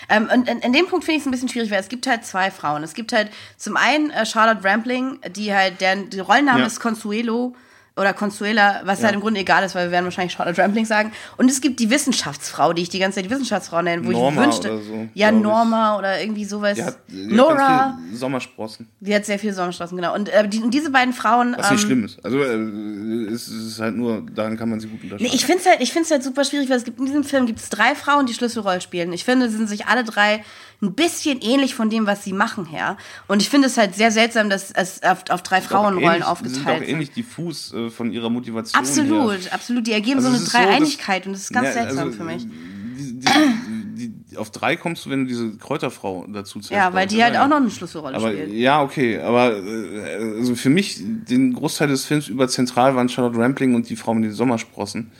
Ähm, 0.09 0.27
und 0.33 0.47
in, 0.49 0.59
in 0.59 0.73
dem 0.73 0.87
Punkt 0.87 1.05
finde 1.05 1.17
ich 1.17 1.21
es 1.23 1.27
ein 1.27 1.31
bisschen 1.31 1.49
schwierig, 1.49 1.71
weil 1.71 1.79
es 1.79 1.87
gibt 1.89 2.07
halt 2.07 2.25
zwei 2.25 2.51
Frauen. 2.51 2.83
Es 2.83 2.93
gibt 2.93 3.11
halt 3.13 3.29
zum 3.57 3.75
einen 3.77 4.09
äh, 4.11 4.25
Charlotte 4.25 4.63
Rampling, 4.63 5.19
die 5.35 5.53
halt, 5.53 5.81
deren 5.81 6.09
die 6.09 6.19
Rollenname 6.19 6.59
Ja. 6.61 6.65
ist 6.65 6.79
Consuelo 6.79 7.55
oder 7.97 8.13
Consuela, 8.13 8.81
was 8.83 8.99
Ja. 8.99 9.05
halt 9.05 9.15
im 9.15 9.21
Grunde 9.21 9.39
egal 9.39 9.63
ist, 9.63 9.73
weil 9.73 9.87
wir 9.87 9.91
werden 9.91 10.03
wahrscheinlich 10.05 10.33
Charlotte 10.33 10.61
Rampling 10.61 10.85
sagen. 10.85 11.11
Und 11.37 11.49
es 11.49 11.61
gibt 11.61 11.79
die 11.79 11.89
Wissenschaftsfrau, 11.89 12.73
die 12.73 12.81
ich 12.81 12.89
die 12.89 12.99
ganze 12.99 13.15
Zeit 13.15 13.25
die 13.25 13.29
Wissenschaftsfrau 13.29 13.81
nenne, 13.81 14.05
wo 14.05 14.11
Norma 14.11 14.29
ich 14.29 14.35
mir 14.35 14.43
wünschte. 14.43 14.73
oder 14.73 14.81
so, 14.83 15.07
ja, 15.13 15.29
glaub 15.29 15.39
ich. 15.39 15.43
Norma 15.47 15.97
oder 15.97 16.21
irgendwie 16.21 16.45
sowas. 16.45 16.75
Die 16.75 16.83
hat, 16.83 16.97
die 17.07 17.27
Nora, 17.27 17.67
hat 17.85 17.95
Sommersprossen. 18.13 18.87
die 18.99 19.15
hat 19.15 19.25
sehr 19.25 19.39
viele 19.39 19.53
Sommerstraßen, 19.53 19.95
genau. 19.95 20.13
Und 20.13 20.27
äh, 20.29 20.47
die, 20.47 20.69
diese 20.69 20.89
beiden 20.89 21.13
Frauen. 21.13 21.55
Was 21.57 21.71
nicht 21.71 21.81
ähm, 21.83 21.87
schlimm 21.87 22.05
ist. 22.05 22.23
Also 22.25 22.41
äh, 22.43 23.33
es 23.33 23.47
ist 23.47 23.79
halt 23.79 23.95
nur, 23.95 24.25
daran 24.33 24.57
kann 24.57 24.69
man 24.69 24.79
sie 24.81 24.87
gut 24.87 25.01
unterscheiden. 25.01 25.27
Nee, 25.31 25.35
ich 25.35 25.45
finde 25.45 25.61
es 25.61 25.65
halt, 25.65 25.81
ich 25.81 25.95
halt 25.95 26.23
super 26.23 26.43
schwierig, 26.43 26.69
weil 26.69 26.77
es 26.77 26.83
gibt 26.83 26.99
in 26.99 27.05
diesem 27.05 27.23
Film 27.23 27.45
gibt's 27.45 27.69
drei 27.69 27.95
Frauen, 27.95 28.25
die 28.25 28.33
Schlüsselrolle 28.33 28.81
spielen. 28.81 29.13
Ich 29.13 29.23
finde, 29.23 29.49
sie 29.49 29.55
sind 29.55 29.69
sich 29.69 29.87
alle 29.87 30.03
drei 30.03 30.43
ein 30.81 30.93
bisschen 30.93 31.39
ähnlich 31.41 31.73
von 31.75 31.89
dem, 31.89 32.05
was 32.05 32.23
sie 32.23 32.33
machen 32.33 32.65
her. 32.65 32.97
Und 33.27 33.41
ich 33.41 33.49
finde 33.49 33.67
es 33.67 33.77
halt 33.77 33.95
sehr 33.95 34.11
seltsam, 34.11 34.49
dass 34.49 34.71
es 34.71 35.01
auf, 35.03 35.23
auf 35.29 35.41
drei 35.41 35.59
Auch 35.59 35.63
Frauenrollen 35.63 36.03
ähnlich- 36.03 36.13
sind 36.15 36.23
aufgeteilt 36.23 36.67
auch 36.67 36.79
sind. 36.85 36.89
ähnlich 36.89 37.11
diffus 37.11 37.73
äh, 37.73 37.89
von 37.89 38.11
ihrer 38.11 38.29
Motivation 38.29 38.79
Absolut, 38.79 39.41
her. 39.45 39.53
absolut. 39.53 39.87
Die 39.87 39.93
ergeben 39.93 40.17
Also 40.17 40.29
so 40.29 40.35
eine 40.35 40.43
ist 40.43 40.51
so, 40.51 40.57
Dreieinigkeit 40.57 41.25
und 41.27 41.33
das 41.33 41.41
ist 41.43 41.53
ganz 41.53 41.67
Ja, 41.67 41.73
seltsam 41.73 42.05
also, 42.07 42.17
für 42.17 42.23
mich. 42.23 42.45
Die, 42.47 43.19
die, 43.19 44.09
die, 44.31 44.37
auf 44.37 44.51
drei 44.51 44.75
kommst 44.75 45.05
du, 45.05 45.09
wenn 45.09 45.21
du 45.21 45.25
diese 45.27 45.51
Kräuterfrau 45.57 46.25
dazu 46.27 46.59
zählst. 46.59 46.71
Ja, 46.71 46.93
weil 46.93 47.07
die 47.07 47.21
halt 47.23 47.33
oder? 47.33 47.43
auch 47.43 47.47
noch 47.47 47.57
eine 47.57 47.69
Schlüsselrolle 47.71 48.15
Aber 48.17 48.31
spielt. 48.31 48.51
ja, 48.53 48.81
okay, 48.81 49.19
aber 49.19 49.55
äh, 49.57 50.35
also 50.37 50.55
für 50.55 50.69
mich 50.69 50.97
den 51.01 51.53
Großteil 51.53 51.87
des 51.87 52.05
Films 52.05 52.27
über 52.27 52.47
zentral 52.47 52.95
waren 52.95 53.09
Charlotte 53.09 53.37
Rampling 53.37 53.75
und 53.75 53.89
die 53.89 53.95
Frau 53.95 54.13
mit 54.13 54.25
den 54.25 54.31
Sommersprossen. 54.33 55.11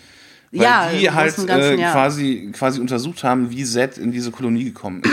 Weil 0.52 0.62
Ja, 0.62 0.90
die 0.90 1.10
halt 1.12 1.36
Ganzen, 1.48 1.80
äh, 1.80 1.92
quasi, 1.92 2.50
quasi 2.54 2.80
untersucht 2.80 3.24
haben, 3.24 3.50
wie 3.52 3.64
Zed 3.66 3.98
in 3.98 4.12
diese 4.12 4.32
Kolonie 4.32 4.64
gekommen 4.66 5.02
ist. 5.04 5.12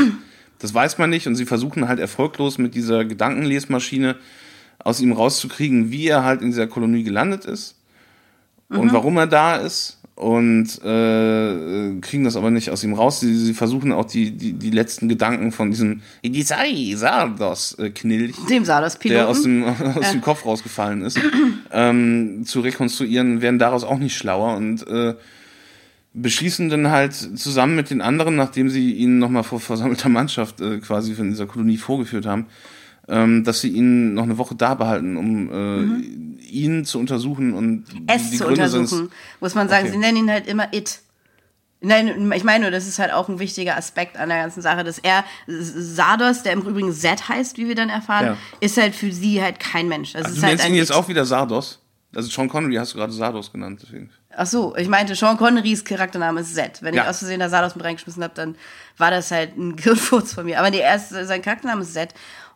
Das 0.62 0.72
weiß 0.72 0.96
man 0.98 1.10
nicht 1.10 1.26
und 1.26 1.34
sie 1.34 1.44
versuchen 1.44 1.88
halt 1.88 1.98
erfolglos 2.00 2.56
mit 2.56 2.74
dieser 2.74 3.04
Gedankenlesmaschine 3.04 4.16
aus 4.82 5.00
ihm 5.00 5.12
rauszukriegen, 5.12 5.90
wie 5.90 6.06
er 6.08 6.24
halt 6.24 6.40
in 6.40 6.48
dieser 6.48 6.66
Kolonie 6.66 7.02
gelandet 7.04 7.44
ist 7.44 7.76
Mhm. 8.68 8.78
und 8.78 8.92
warum 8.94 9.16
er 9.18 9.26
da 9.26 9.56
ist. 9.56 9.98
Und 10.14 10.68
äh, 10.84 11.98
kriegen 12.00 12.24
das 12.24 12.36
aber 12.36 12.50
nicht 12.50 12.70
aus 12.70 12.84
ihm 12.84 12.92
raus. 12.94 13.20
Sie, 13.20 13.34
sie 13.34 13.54
versuchen 13.54 13.92
auch 13.92 14.04
die, 14.04 14.30
die, 14.30 14.52
die 14.52 14.70
letzten 14.70 15.08
Gedanken 15.08 15.52
von 15.52 15.70
diesem 15.70 16.02
Idisai 16.20 16.94
Sardos 16.96 17.76
äh, 17.78 17.90
Knilch, 17.90 18.36
Dem 18.48 18.64
sah 18.64 18.80
das 18.80 18.98
der 18.98 19.28
aus 19.28 19.42
Piloten. 19.42 19.74
dem, 19.78 19.96
aus 20.02 20.10
dem 20.12 20.20
Kopf 20.20 20.44
rausgefallen 20.46 21.02
ist, 21.02 21.18
ähm, 21.72 22.44
zu 22.44 22.60
rekonstruieren, 22.60 23.40
werden 23.40 23.58
daraus 23.58 23.84
auch 23.84 23.98
nicht 23.98 24.16
schlauer 24.16 24.56
und 24.56 24.86
äh, 24.86 25.14
beschließen 26.14 26.68
dann 26.68 26.90
halt 26.90 27.14
zusammen 27.14 27.76
mit 27.76 27.90
den 27.90 28.00
anderen, 28.00 28.36
nachdem 28.36 28.68
sie 28.68 28.92
ihn 28.92 29.18
nochmal 29.18 29.44
vor 29.44 29.60
versammelter 29.60 30.08
Mannschaft 30.08 30.60
äh, 30.60 30.78
quasi 30.78 31.14
von 31.14 31.30
dieser 31.30 31.46
Kolonie 31.46 31.78
vorgeführt 31.78 32.26
haben, 32.26 32.46
ähm, 33.08 33.44
dass 33.44 33.60
sie 33.60 33.68
ihn 33.70 34.14
noch 34.14 34.24
eine 34.24 34.38
Woche 34.38 34.54
da 34.54 34.74
behalten, 34.74 35.16
um 35.16 35.50
äh, 35.50 36.46
ihn 36.46 36.84
zu 36.84 36.98
untersuchen 36.98 37.54
und 37.54 37.84
es 38.06 38.30
die 38.30 38.36
zu 38.36 38.44
Gründe 38.44 38.64
untersuchen, 38.64 39.10
muss 39.40 39.54
man 39.54 39.68
sagen. 39.68 39.84
Okay. 39.84 39.92
Sie 39.92 39.98
nennen 39.98 40.18
ihn 40.18 40.30
halt 40.30 40.46
immer 40.46 40.72
It. 40.72 41.00
Nein, 41.84 42.30
ich 42.32 42.44
meine 42.44 42.70
das 42.70 42.86
ist 42.86 43.00
halt 43.00 43.12
auch 43.12 43.28
ein 43.28 43.40
wichtiger 43.40 43.76
Aspekt 43.76 44.16
an 44.16 44.28
der 44.28 44.38
ganzen 44.42 44.62
Sache, 44.62 44.84
dass 44.84 44.98
er, 44.98 45.24
Sardos, 45.48 46.44
der 46.44 46.52
im 46.52 46.60
Übrigen 46.60 46.92
Zed 46.92 47.28
heißt, 47.28 47.58
wie 47.58 47.66
wir 47.66 47.74
dann 47.74 47.88
erfahren, 47.88 48.26
Ja. 48.26 48.36
ist 48.60 48.76
halt 48.76 48.94
für 48.94 49.10
sie 49.10 49.42
halt 49.42 49.58
kein 49.58 49.88
Mensch. 49.88 50.12
Das 50.12 50.26
Also 50.26 50.34
ist 50.34 50.42
du 50.42 50.46
halt 50.46 50.58
nennst 50.58 50.68
ihn 50.68 50.76
jetzt 50.76 50.92
auch 50.92 51.08
wieder 51.08 51.24
Sardos. 51.24 51.80
Also 52.14 52.28
Sean 52.28 52.48
Connery 52.48 52.74
hast 52.76 52.92
du 52.94 52.98
gerade 52.98 53.12
Sardos 53.12 53.50
genannt, 53.50 53.80
deswegen. 53.82 54.10
Ach 54.36 54.46
so, 54.46 54.74
ich 54.76 54.88
meinte, 54.88 55.14
Sean 55.14 55.36
Connerys 55.36 55.84
Charaktername 55.84 56.40
ist 56.40 56.54
Zed. 56.54 56.82
Wenn 56.82 56.94
Ja. 56.94 57.02
ich 57.02 57.08
aus 57.08 57.18
Versehen 57.18 57.40
da 57.40 57.48
Sardos 57.48 57.74
mit 57.76 57.84
reingeschmissen 57.84 58.22
habe, 58.22 58.34
dann 58.34 58.56
war 58.98 59.10
das 59.10 59.30
halt 59.30 59.56
ein 59.56 59.76
Gehirnfurz 59.76 60.34
von 60.34 60.44
mir. 60.46 60.58
Aber 60.58 60.70
nee, 60.70 60.78
er 60.80 60.96
ist, 60.96 61.10
sein 61.10 61.42
Charaktername 61.42 61.82
ist 61.82 61.92
Zed. 61.94 62.14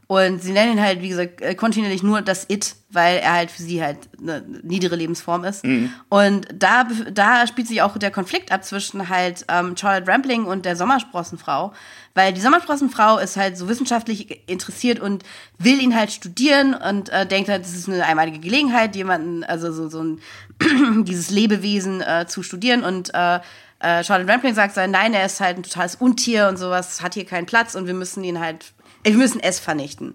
Und 0.08 0.40
sie 0.40 0.52
nennen 0.52 0.74
ihn 0.74 0.80
halt, 0.80 1.02
wie 1.02 1.08
gesagt, 1.08 1.40
äh, 1.40 1.54
kontinuierlich 1.56 2.04
nur 2.04 2.22
das 2.22 2.48
It, 2.48 2.76
weil 2.90 3.18
er 3.18 3.32
halt 3.32 3.50
für 3.50 3.62
sie 3.62 3.82
halt 3.82 3.98
eine 4.20 4.42
niedere 4.62 4.94
Lebensform 4.94 5.42
ist. 5.44 5.64
Und 6.08 6.46
da, 6.54 6.86
da 7.12 7.46
spielt 7.46 7.66
sich 7.66 7.82
auch 7.82 7.98
der 7.98 8.12
Konflikt 8.12 8.52
ab 8.52 8.64
zwischen 8.64 9.08
halt 9.08 9.44
ähm, 9.48 9.76
Charlotte 9.76 10.10
Rampling 10.10 10.44
und 10.44 10.64
der 10.64 10.76
Sommersprossenfrau. 10.76 11.72
Weil 12.14 12.32
die 12.32 12.40
Sommersprossenfrau 12.40 13.18
ist 13.18 13.36
halt 13.36 13.58
so 13.58 13.68
wissenschaftlich 13.68 14.48
interessiert 14.48 15.00
und 15.00 15.24
will 15.58 15.80
ihn 15.82 15.96
halt 15.96 16.12
studieren 16.12 16.74
und 16.74 17.08
äh, 17.08 17.26
denkt 17.26 17.48
halt, 17.48 17.62
das 17.62 17.74
ist 17.74 17.88
eine 17.88 18.04
einmalige 18.04 18.38
Gelegenheit, 18.38 18.94
jemanden, 18.94 19.42
also 19.42 19.72
so, 19.72 19.88
so 19.88 20.02
ein, 20.02 20.20
dieses 21.04 21.30
Lebewesen 21.30 22.00
äh, 22.00 22.26
zu 22.28 22.44
studieren 22.44 22.84
und 22.84 23.12
äh, 23.12 23.40
äh, 23.80 24.02
Charlotte 24.02 24.32
Rampling 24.32 24.54
sagt 24.54 24.74
so, 24.74 24.86
nein, 24.86 25.12
er 25.12 25.26
ist 25.26 25.40
halt 25.40 25.58
ein 25.58 25.62
totales 25.62 25.96
Untier 25.96 26.48
und 26.48 26.56
sowas, 26.56 27.02
hat 27.02 27.14
hier 27.14 27.26
keinen 27.26 27.46
Platz 27.46 27.74
und 27.74 27.86
wir 27.86 27.94
müssen 27.94 28.24
ihn 28.24 28.40
halt, 28.40 28.72
wir 29.12 29.18
müssen 29.18 29.40
es 29.40 29.58
vernichten. 29.60 30.14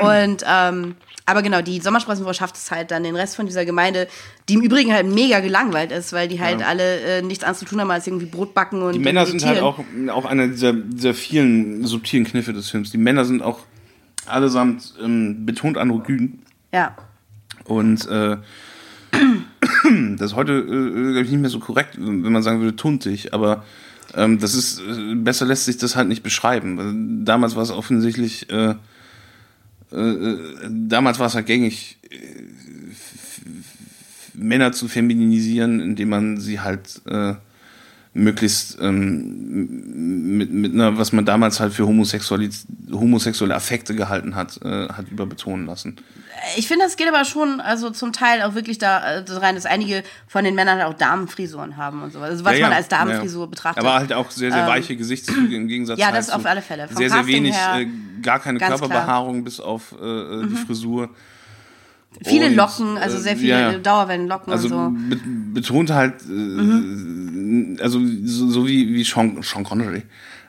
und 0.00 0.44
ähm, 0.46 0.96
aber 1.24 1.42
genau, 1.42 1.62
die 1.62 1.80
Sommersprossenfrau 1.80 2.32
schafft 2.32 2.56
es 2.56 2.70
halt 2.70 2.90
dann 2.90 3.04
den 3.04 3.14
Rest 3.14 3.36
von 3.36 3.46
dieser 3.46 3.64
Gemeinde, 3.64 4.08
die 4.48 4.54
im 4.54 4.62
Übrigen 4.62 4.92
halt 4.92 5.06
mega 5.06 5.40
gelangweilt 5.40 5.92
ist, 5.92 6.12
weil 6.12 6.26
die 6.28 6.40
halt 6.40 6.66
alle 6.66 7.00
äh, 7.00 7.22
nichts 7.22 7.44
anderes 7.44 7.60
zu 7.60 7.64
tun 7.64 7.80
haben 7.80 7.90
als 7.90 8.06
irgendwie 8.06 8.26
Brot 8.26 8.54
backen 8.54 8.82
und 8.82 8.94
Die 8.94 8.98
Männer 8.98 9.24
sind 9.26 9.44
halt 9.44 9.60
auch, 9.60 9.78
auch 10.10 10.24
einer 10.24 10.48
dieser, 10.48 10.72
dieser 10.72 11.14
vielen 11.14 11.86
subtilen 11.86 12.24
Kniffe 12.24 12.52
des 12.52 12.70
Films. 12.70 12.90
Die 12.90 12.98
Männer 12.98 13.24
sind 13.24 13.42
auch 13.42 13.60
allesamt 14.26 14.94
ähm, 15.02 15.46
betont 15.46 15.78
androgyn. 15.78 16.40
Ja. 16.72 16.96
Und 17.64 18.06
äh, 18.08 18.38
das 20.16 20.32
ist 20.32 20.36
heute, 20.36 20.52
äh, 20.52 21.12
glaub 21.12 21.24
ich, 21.24 21.30
nicht 21.30 21.40
mehr 21.40 21.50
so 21.50 21.60
korrekt, 21.60 21.96
wenn 21.98 22.32
man 22.32 22.42
sagen 22.42 22.60
würde, 22.60 22.74
tuntig, 22.74 23.32
aber 23.32 23.64
ähm, 24.14 24.38
das 24.38 24.54
ist, 24.54 24.80
äh, 24.80 25.14
besser 25.14 25.46
lässt 25.46 25.64
sich 25.64 25.78
das 25.78 25.96
halt 25.96 26.08
nicht 26.08 26.22
beschreiben. 26.22 26.76
Weil 26.76 27.24
Damals 27.24 27.56
war 27.56 27.62
es 27.62 27.70
offensichtlich, 27.70 28.50
äh, 28.50 28.74
äh, 29.92 29.96
äh, 29.96 30.38
damals 30.70 31.18
war 31.18 31.26
es 31.26 31.34
halt 31.34 31.46
gängig, 31.46 31.98
äh, 32.10 32.16
Männer 34.34 34.72
zu 34.72 34.88
feminisieren, 34.88 35.80
indem 35.80 36.08
man 36.08 36.40
sie 36.40 36.60
halt 36.60 37.02
äh, 37.06 37.34
möglichst 38.14 38.78
ähm, 38.80 40.36
mit, 40.36 40.52
mit 40.52 40.74
einer, 40.74 40.98
was 40.98 41.12
man 41.12 41.24
damals 41.24 41.60
halt 41.60 41.72
für 41.72 41.86
homosexuelle 41.86 43.54
Affekte 43.54 43.94
gehalten 43.94 44.34
hat, 44.34 44.60
äh, 44.62 44.88
hat 44.88 45.08
überbetonen 45.10 45.66
lassen. 45.66 45.96
Ich 46.56 46.68
finde, 46.68 46.84
das 46.84 46.96
geht 46.96 47.08
aber 47.08 47.24
schon, 47.24 47.60
also 47.60 47.90
zum 47.90 48.12
Teil 48.12 48.42
auch 48.42 48.54
wirklich 48.54 48.76
da 48.78 48.98
äh, 48.98 49.24
rein, 49.28 49.54
dass 49.54 49.64
einige 49.64 50.02
von 50.26 50.44
den 50.44 50.54
Männern 50.54 50.80
auch 50.82 50.94
Damenfrisuren 50.94 51.76
haben 51.76 52.02
und 52.02 52.12
so. 52.12 52.18
Also 52.18 52.44
was 52.44 52.52
Ja, 52.54 52.58
ja, 52.58 52.68
man 52.68 52.76
als 52.76 52.88
Damenfrisur 52.88 53.44
ja. 53.44 53.50
betrachtet. 53.50 53.82
Aber 53.82 53.94
halt 53.94 54.12
auch 54.12 54.30
sehr, 54.30 54.52
sehr 54.52 54.66
weiche 54.66 54.96
Gesichtszüge 54.96 55.56
im 55.56 55.68
Gegensatz 55.68 55.98
ja, 55.98 56.06
halt 56.06 56.16
das 56.16 56.26
zu 56.26 56.36
auf 56.36 56.44
alle 56.44 56.60
Fälle. 56.60 56.88
Vom 56.88 56.96
Sehr, 56.96 57.08
sehr 57.08 57.18
Casting 57.18 57.36
wenig, 57.36 57.54
her 57.54 57.80
äh, 57.80 57.88
gar 58.20 58.40
keine 58.40 58.58
Körperbehaarung 58.58 59.44
bis 59.44 59.58
auf 59.58 59.94
äh, 59.98 60.04
äh, 60.04 60.46
die 60.48 60.56
Frisur. 60.56 61.10
Viele 62.24 62.46
und, 62.46 62.56
Locken, 62.56 62.98
also 62.98 63.16
äh, 63.16 63.20
sehr 63.20 63.36
viele 63.36 63.50
ja. 63.50 63.78
Dauerwellenlocken 63.78 64.52
Also 64.52 64.74
und 64.74 65.10
so. 65.10 65.16
be 65.16 65.20
betont 65.54 65.90
halt, 65.90 66.14
äh, 66.22 67.82
also 67.82 68.00
so, 68.24 68.48
so 68.50 68.66
wie, 68.66 68.94
wie 68.94 69.04
Sean, 69.04 69.42
Sean 69.42 69.64
Connery. 69.64 70.02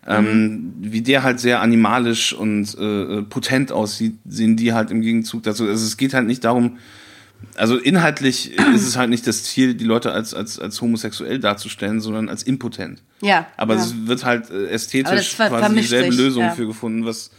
Ähm, 0.05 0.73
wie 0.81 1.01
der 1.01 1.23
halt 1.23 1.39
sehr 1.39 1.61
animalisch 1.61 2.33
und 2.33 2.77
äh, 2.77 3.21
potent 3.21 3.71
aussieht, 3.71 4.15
sehen 4.25 4.57
die 4.57 4.73
halt 4.73 4.91
im 4.91 5.01
Gegenzug 5.01 5.43
dazu. 5.43 5.65
Also 5.65 5.85
es 5.85 5.95
geht 5.95 6.13
halt 6.13 6.27
nicht 6.27 6.43
darum, 6.43 6.77
also 7.55 7.77
inhaltlich 7.77 8.57
ist 8.75 8.85
es 8.87 8.97
halt 8.97 9.09
nicht 9.09 9.25
das 9.27 9.43
Ziel, 9.43 9.75
die 9.75 9.85
Leute 9.85 10.11
als, 10.11 10.33
als, 10.33 10.59
als 10.59 10.81
homosexuell 10.81 11.39
darzustellen, 11.39 12.01
sondern 12.01 12.29
als 12.29 12.43
impotent. 12.43 13.01
Ja. 13.21 13.47
Aber 13.55 13.75
ja. 13.75 13.81
es 13.81 14.07
wird 14.07 14.25
halt 14.25 14.49
äh, 14.49 14.67
ästhetisch 14.67 15.37
quasi 15.37 15.75
dieselbe 15.75 16.15
Lösung 16.15 16.43
ja. 16.43 16.51
für 16.51 16.67
gefunden, 16.67 17.05
was, 17.05 17.31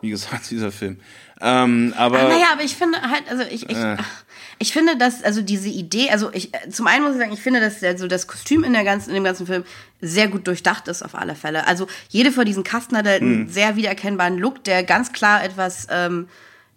wie 0.00 0.10
gesagt, 0.10 0.50
dieser 0.50 0.72
Film. 0.72 1.00
Ähm, 1.40 1.94
aber 1.96 2.18
Ah, 2.20 2.28
naja, 2.28 2.46
aber 2.52 2.62
ich 2.62 2.76
finde 2.76 3.00
halt, 3.00 3.30
also 3.30 3.44
ich, 3.44 3.68
ich, 3.70 3.76
Äh. 3.76 3.96
ich 4.58 4.72
finde, 4.72 4.96
dass, 4.96 5.22
also 5.22 5.40
diese 5.40 5.68
Idee, 5.68 6.10
also 6.10 6.30
ich, 6.32 6.52
äh, 6.52 6.68
zum 6.68 6.88
einen 6.88 7.04
muss 7.04 7.12
ich 7.14 7.18
sagen, 7.20 7.32
ich 7.32 7.40
finde, 7.40 7.60
dass 7.60 7.82
also 7.82 8.08
das 8.08 8.26
Kostüm 8.26 8.64
in, 8.64 8.72
der 8.72 8.82
ganzen, 8.84 9.10
in 9.10 9.14
dem 9.14 9.24
ganzen 9.24 9.46
Film 9.46 9.62
sehr 10.00 10.26
gut 10.28 10.46
durchdacht 10.48 10.88
ist, 10.88 11.02
auf 11.04 11.14
alle 11.14 11.36
Fälle. 11.36 11.66
Also 11.66 11.86
jede 12.08 12.32
von 12.32 12.44
diesen 12.44 12.64
Kasten 12.64 12.96
hat 12.96 13.06
halt 13.06 13.22
einen 13.22 13.48
sehr 13.48 13.76
wiedererkennbaren 13.76 14.36
Look, 14.38 14.64
der 14.64 14.82
ganz 14.82 15.12
klar 15.12 15.44
etwas 15.44 15.86
ähm, 15.90 16.28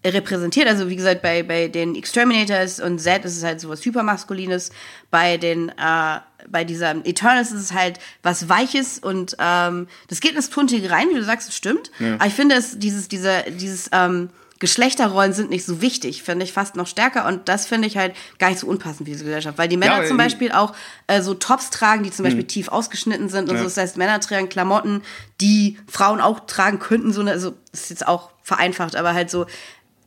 repräsentiert. 0.05 0.67
Also 0.67 0.89
wie 0.89 0.95
gesagt, 0.95 1.21
bei, 1.21 1.43
bei 1.43 1.67
den 1.67 1.95
Exterminators 1.95 2.79
und 2.79 2.99
Z 2.99 3.23
ist 3.25 3.37
es 3.37 3.43
halt 3.43 3.61
sowas 3.61 3.85
hypermaskulines. 3.85 4.71
Bei 5.09 5.37
den, 5.37 5.69
äh, 5.69 6.19
bei 6.49 6.63
dieser 6.63 6.95
Eternals 7.05 7.51
ist 7.51 7.61
es 7.61 7.73
halt 7.73 7.99
was 8.23 8.49
Weiches 8.49 8.97
und 8.99 9.35
ähm, 9.39 9.87
das 10.07 10.19
geht 10.21 10.35
ins 10.35 10.49
Tuntige 10.49 10.89
rein, 10.89 11.07
wie 11.09 11.15
du 11.15 11.23
sagst, 11.23 11.47
das 11.47 11.55
stimmt. 11.55 11.91
Aber 12.15 12.25
ich 12.27 12.33
finde 12.33 12.55
es, 12.55 12.79
dieses, 12.79 13.07
dieser, 13.07 13.43
dieses, 13.43 13.89
ähm, 13.91 14.29
Geschlechterrollen 14.61 15.33
sind 15.33 15.49
nicht 15.49 15.65
so 15.65 15.81
wichtig, 15.81 16.21
finde 16.21 16.45
ich 16.45 16.53
fast 16.53 16.75
noch 16.75 16.85
stärker 16.85 17.25
und 17.25 17.49
das 17.49 17.65
finde 17.65 17.87
ich 17.87 17.97
halt 17.97 18.15
gar 18.37 18.49
nicht 18.49 18.59
so 18.59 18.67
unpassend 18.67 18.99
für 18.99 19.05
diese 19.05 19.23
Gesellschaft, 19.23 19.57
weil 19.57 19.67
die 19.67 19.75
Männer 19.75 20.03
Ja, 20.03 20.07
zum 20.07 20.17
Beispiel 20.17 20.51
auch 20.51 20.75
äh, 21.07 21.23
so 21.23 21.33
Tops 21.33 21.71
tragen, 21.71 22.03
die 22.03 22.11
zum 22.11 22.25
Beispiel 22.25 22.43
tief 22.43 22.67
ausgeschnitten 22.67 23.27
sind 23.27 23.49
und 23.49 23.57
so. 23.57 23.63
Das 23.63 23.75
heißt, 23.75 23.97
Männer 23.97 24.19
tragen 24.19 24.49
Klamotten, 24.49 25.01
die 25.41 25.79
Frauen 25.87 26.21
auch 26.21 26.41
tragen 26.41 26.77
könnten, 26.77 27.11
so 27.11 27.21
eine, 27.21 27.31
also 27.31 27.55
das 27.71 27.81
ist 27.81 27.89
jetzt 27.89 28.07
auch 28.07 28.29
vereinfacht, 28.43 28.95
aber 28.95 29.15
halt 29.15 29.31
so, 29.31 29.47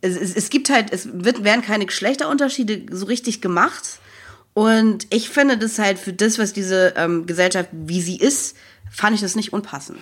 es, 0.05 0.17
es, 0.17 0.37
es 0.37 0.51
gibt 0.51 0.69
halt, 0.71 0.93
es 0.93 1.09
wird, 1.13 1.45
werden 1.45 1.63
keine 1.63 1.87
Geschlechterunterschiede 1.87 2.87
so 2.95 3.07
richtig 3.07 3.41
gemacht 3.41 3.99
und 4.53 5.07
ich 5.11 5.31
finde 5.31 5.57
das 5.59 5.79
halt 5.79 5.99
für 5.99 6.13
das, 6.13 6.39
was 6.39 6.53
diese 6.53 6.95
ähm, 6.97 7.27
Gesellschaft, 7.27 7.71
wie 7.73 8.01
sie 8.01 8.17
ist, 8.17 8.57
fand 8.91 9.15
ich 9.15 9.21
das 9.23 9.35
nicht 9.35 9.53
unpassend. 9.53 9.99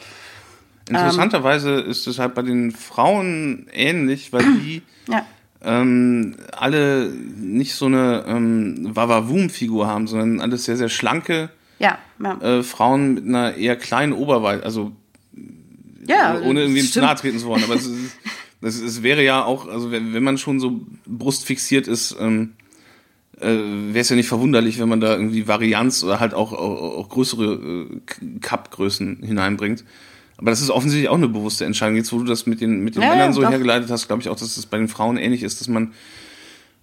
interessanterweise 0.88 1.80
ist 1.80 2.06
es 2.06 2.18
halt 2.18 2.34
bei 2.34 2.42
den 2.42 2.72
Frauen 2.72 3.66
ähnlich, 3.72 4.32
weil 4.32 4.44
die 4.44 4.82
Ja. 5.08 5.26
ähm, 5.62 6.36
alle 6.56 7.08
nicht 7.08 7.74
so 7.74 7.86
eine 7.86 8.24
ähm, 8.28 8.90
Wawawum-Figur 8.94 9.86
haben, 9.86 10.06
sondern 10.06 10.40
alles 10.40 10.64
sehr, 10.64 10.76
sehr 10.76 10.88
schlanke 10.88 11.50
Ja, 11.78 11.98
ja. 12.22 12.38
äh, 12.40 12.62
Frauen 12.62 13.14
mit 13.14 13.24
einer 13.26 13.54
eher 13.56 13.76
kleinen 13.76 14.12
Oberweite, 14.12 14.64
also 14.64 14.92
ja 16.06 16.38
ohne 16.40 16.60
irgendwie 16.62 16.80
ins 16.80 16.94
nahe 16.96 17.14
treten 17.16 17.38
zu 17.38 17.46
wollen. 17.46 17.64
Aber 17.64 17.74
es, 17.74 17.86
ist, 17.86 18.12
es, 18.62 18.80
es 18.80 19.02
wäre 19.02 19.22
ja 19.22 19.44
auch, 19.44 19.68
also 19.68 19.90
wenn, 19.90 20.14
wenn 20.14 20.22
man 20.22 20.38
schon 20.38 20.60
so 20.60 20.80
brustfixiert 21.06 21.88
ist, 21.88 22.16
ähm, 22.18 22.52
äh, 23.40 23.46
wäre 23.46 24.00
es 24.00 24.08
ja 24.08 24.16
nicht 24.16 24.28
verwunderlich, 24.28 24.78
wenn 24.78 24.88
man 24.88 25.00
da 25.00 25.12
irgendwie 25.12 25.48
Varianz 25.48 26.02
oder 26.04 26.20
halt 26.20 26.34
auch, 26.34 26.52
auch, 26.52 26.98
auch 26.98 27.08
größere 27.08 27.54
äh, 27.54 28.38
Cup-Größen 28.40 29.22
hineinbringt. 29.22 29.84
Aber 30.38 30.50
das 30.50 30.60
ist 30.60 30.70
offensichtlich 30.70 31.08
auch 31.08 31.16
eine 31.16 31.28
bewusste 31.28 31.64
Entscheidung. 31.64 31.96
Jetzt, 31.96 32.12
wo 32.12 32.18
du 32.18 32.24
das 32.24 32.46
mit 32.46 32.60
den, 32.60 32.80
mit 32.82 32.96
den 32.96 33.02
Ja, 33.02 33.10
Männern 33.10 33.32
so 33.32 33.42
doch. 33.42 33.50
hergeleitet 33.50 33.90
hast, 33.90 34.06
glaube 34.06 34.22
ich 34.22 34.28
auch, 34.28 34.36
dass 34.36 34.56
es 34.56 34.66
bei 34.66 34.78
den 34.78 34.88
Frauen 34.88 35.16
ähnlich 35.16 35.42
ist, 35.42 35.60
dass 35.60 35.68
man 35.68 35.92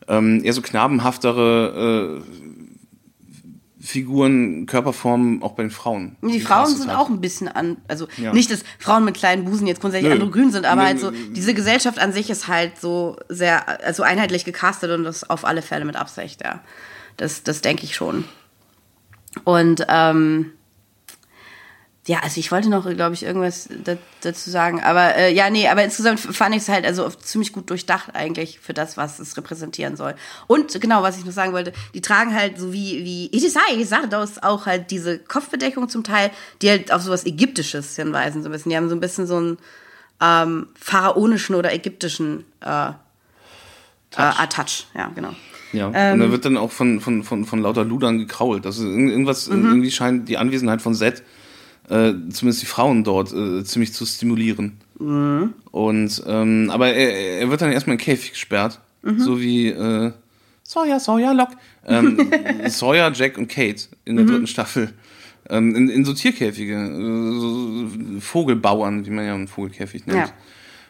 ähm, 0.08 0.42
eher 0.44 0.54
so 0.54 0.62
knabenhaftere 0.62 2.22
äh, 2.22 2.59
Figuren, 3.82 4.66
Körperformen 4.66 5.42
auch 5.42 5.54
bei 5.54 5.64
den 5.64 5.72
Frauen. 5.72 6.18
Die 6.22 6.42
Frauen 6.42 6.68
sind 6.76 6.90
auch 6.90 7.10
ein 7.10 7.22
bisschen 7.22 7.48
an, 7.48 7.78
also 7.88 8.08
Ja. 8.18 8.34
nicht, 8.34 8.52
dass 8.52 8.64
Frauen 8.78 9.06
mit 9.06 9.16
kleinen 9.16 9.46
Busen 9.46 9.68
jetzt 9.68 9.80
grundsätzlich 9.80 10.12
androgyn 10.12 10.52
sind, 10.52 10.66
aber 10.66 10.82
Nö, 10.82 10.88
halt 10.88 11.00
so, 11.00 11.12
diese 11.12 11.54
Gesellschaft 11.54 11.98
an 11.98 12.12
sich 12.12 12.30
ist 12.30 12.48
halt 12.48 12.78
so 12.80 13.16
sehr, 13.30 13.84
also 13.86 14.04
einheitlich 14.04 14.44
gecastet 14.44 14.92
und 14.92 15.06
das 15.06 15.30
auf 15.30 15.46
alle 15.46 15.62
Fälle 15.62 15.86
mit 15.86 15.96
Absicht, 15.96 16.42
ja. 16.44 16.62
Das, 17.18 17.44
das 17.44 17.62
denke 17.62 17.84
ich 17.86 17.96
schon. 17.96 18.26
Und, 19.46 19.86
ähm, 19.88 20.52
ja, 22.08 22.20
also 22.24 22.40
ich 22.40 22.52
wollte 22.52 22.70
noch, 22.70 22.90
glaube 22.90 23.14
ich, 23.14 23.24
irgendwas 23.24 23.70
da, 23.84 23.96
dazu 24.22 24.50
sagen. 24.50 24.82
Aber 24.82 25.16
äh, 25.16 25.32
ja, 25.34 25.50
nee, 25.52 25.68
aber 25.68 25.84
insgesamt 25.84 26.20
fand 26.20 26.56
ich 26.56 26.64
es 26.64 26.70
halt 26.70 26.86
also 26.86 27.08
ziemlich 27.10 27.52
gut 27.54 27.70
durchdacht 27.70 28.16
eigentlich 28.16 28.60
für 28.60 28.74
das, 28.74 28.98
was 28.98 29.20
es 29.20 29.38
repräsentieren 29.38 29.96
soll. 29.96 30.16
Und 30.48 30.80
genau, 30.82 31.04
was 31.04 31.18
ich 31.20 31.26
noch 31.26 31.34
sagen 31.34 31.54
wollte, 31.54 31.72
die 31.94 32.02
tragen 32.02 32.34
halt 32.34 32.58
so 32.58 32.74
wie, 32.74 33.04
wie 33.04 33.26
Itisai, 33.28 33.84
Sardos 33.84 34.40
auch 34.42 34.66
halt 34.66 34.90
diese 34.92 35.20
Kopfbedeckung 35.20 35.88
zum 35.90 36.04
Teil, 36.04 36.32
die 36.64 36.70
halt 36.70 36.92
auf 36.92 37.04
sowas 37.04 37.26
Ägyptisches 37.26 37.96
hinweisen, 37.96 38.42
so 38.42 38.50
ein 38.50 38.52
bisschen. 38.54 38.70
Die 38.72 38.78
haben 38.78 38.90
so 38.90 38.96
ein 38.96 39.02
bisschen 39.02 39.28
so 39.28 39.36
einen 39.38 39.58
ähm, 40.22 40.68
pharaonischen 40.80 41.54
oder 41.56 41.72
ägyptischen 41.74 42.44
äh, 42.62 42.92
Touch. 44.12 44.40
Äh, 44.44 44.48
Touch, 44.48 44.88
ja, 44.96 45.12
genau. 45.14 45.34
Ja, 45.72 45.92
Ähm. 45.94 46.14
und 46.14 46.20
da 46.22 46.32
wird 46.32 46.46
dann 46.46 46.58
auch 46.58 46.72
von, 46.72 47.00
von, 47.00 47.24
von, 47.24 47.46
von 47.46 47.60
lauter 47.62 47.86
Ludern 47.86 48.18
gekrault. 48.18 48.66
Also 48.66 48.84
irgend- 48.88 49.12
irgendwas, 49.12 49.48
Mhm. 49.50 49.66
irgendwie 49.68 49.92
scheint 49.92 50.28
die 50.28 50.38
Anwesenheit 50.38 50.82
von 50.82 50.96
Zed, 50.96 51.22
äh, 51.90 52.14
zumindest 52.32 52.62
die 52.62 52.66
Frauen 52.68 53.04
dort, 53.04 53.34
äh, 53.34 53.64
ziemlich 53.64 53.94
zu 53.94 54.06
stimulieren. 54.06 54.74
Mhm. 55.00 55.54
Und, 55.72 56.24
ähm, 56.28 56.70
aber 56.72 56.90
er, 56.94 57.40
er 57.42 57.50
wird 57.50 57.62
dann 57.62 57.72
erstmal 57.72 57.96
in 57.96 58.00
den 58.00 58.06
Käfig 58.06 58.32
gesperrt, 58.32 58.80
Mhm. 59.02 59.20
so 59.20 59.40
wie 59.42 59.68
äh, 59.70 60.12
Sawyer, 60.64 61.00
Sawyer, 61.00 61.34
Lock. 61.34 61.50
Ähm, 61.88 62.18
Sawyer, 62.68 63.12
Jack 63.14 63.38
und 63.38 63.48
Kate 63.48 63.84
in 64.06 64.14
Mhm. 64.14 64.18
der 64.18 64.26
dritten 64.26 64.48
Staffel 64.48 64.94
ähm, 65.50 65.74
in, 65.76 65.90
in 65.90 66.06
so 66.06 66.14
Tierkäfige, 66.14 66.76
äh, 66.76 67.40
so 67.40 67.88
Vogelbauern, 68.20 69.06
wie 69.06 69.10
man 69.10 69.26
ja 69.26 69.34
einen 69.34 69.48
Vogelkäfig 69.48 70.06
nennt. 70.06 70.20
Ja. 70.28 70.34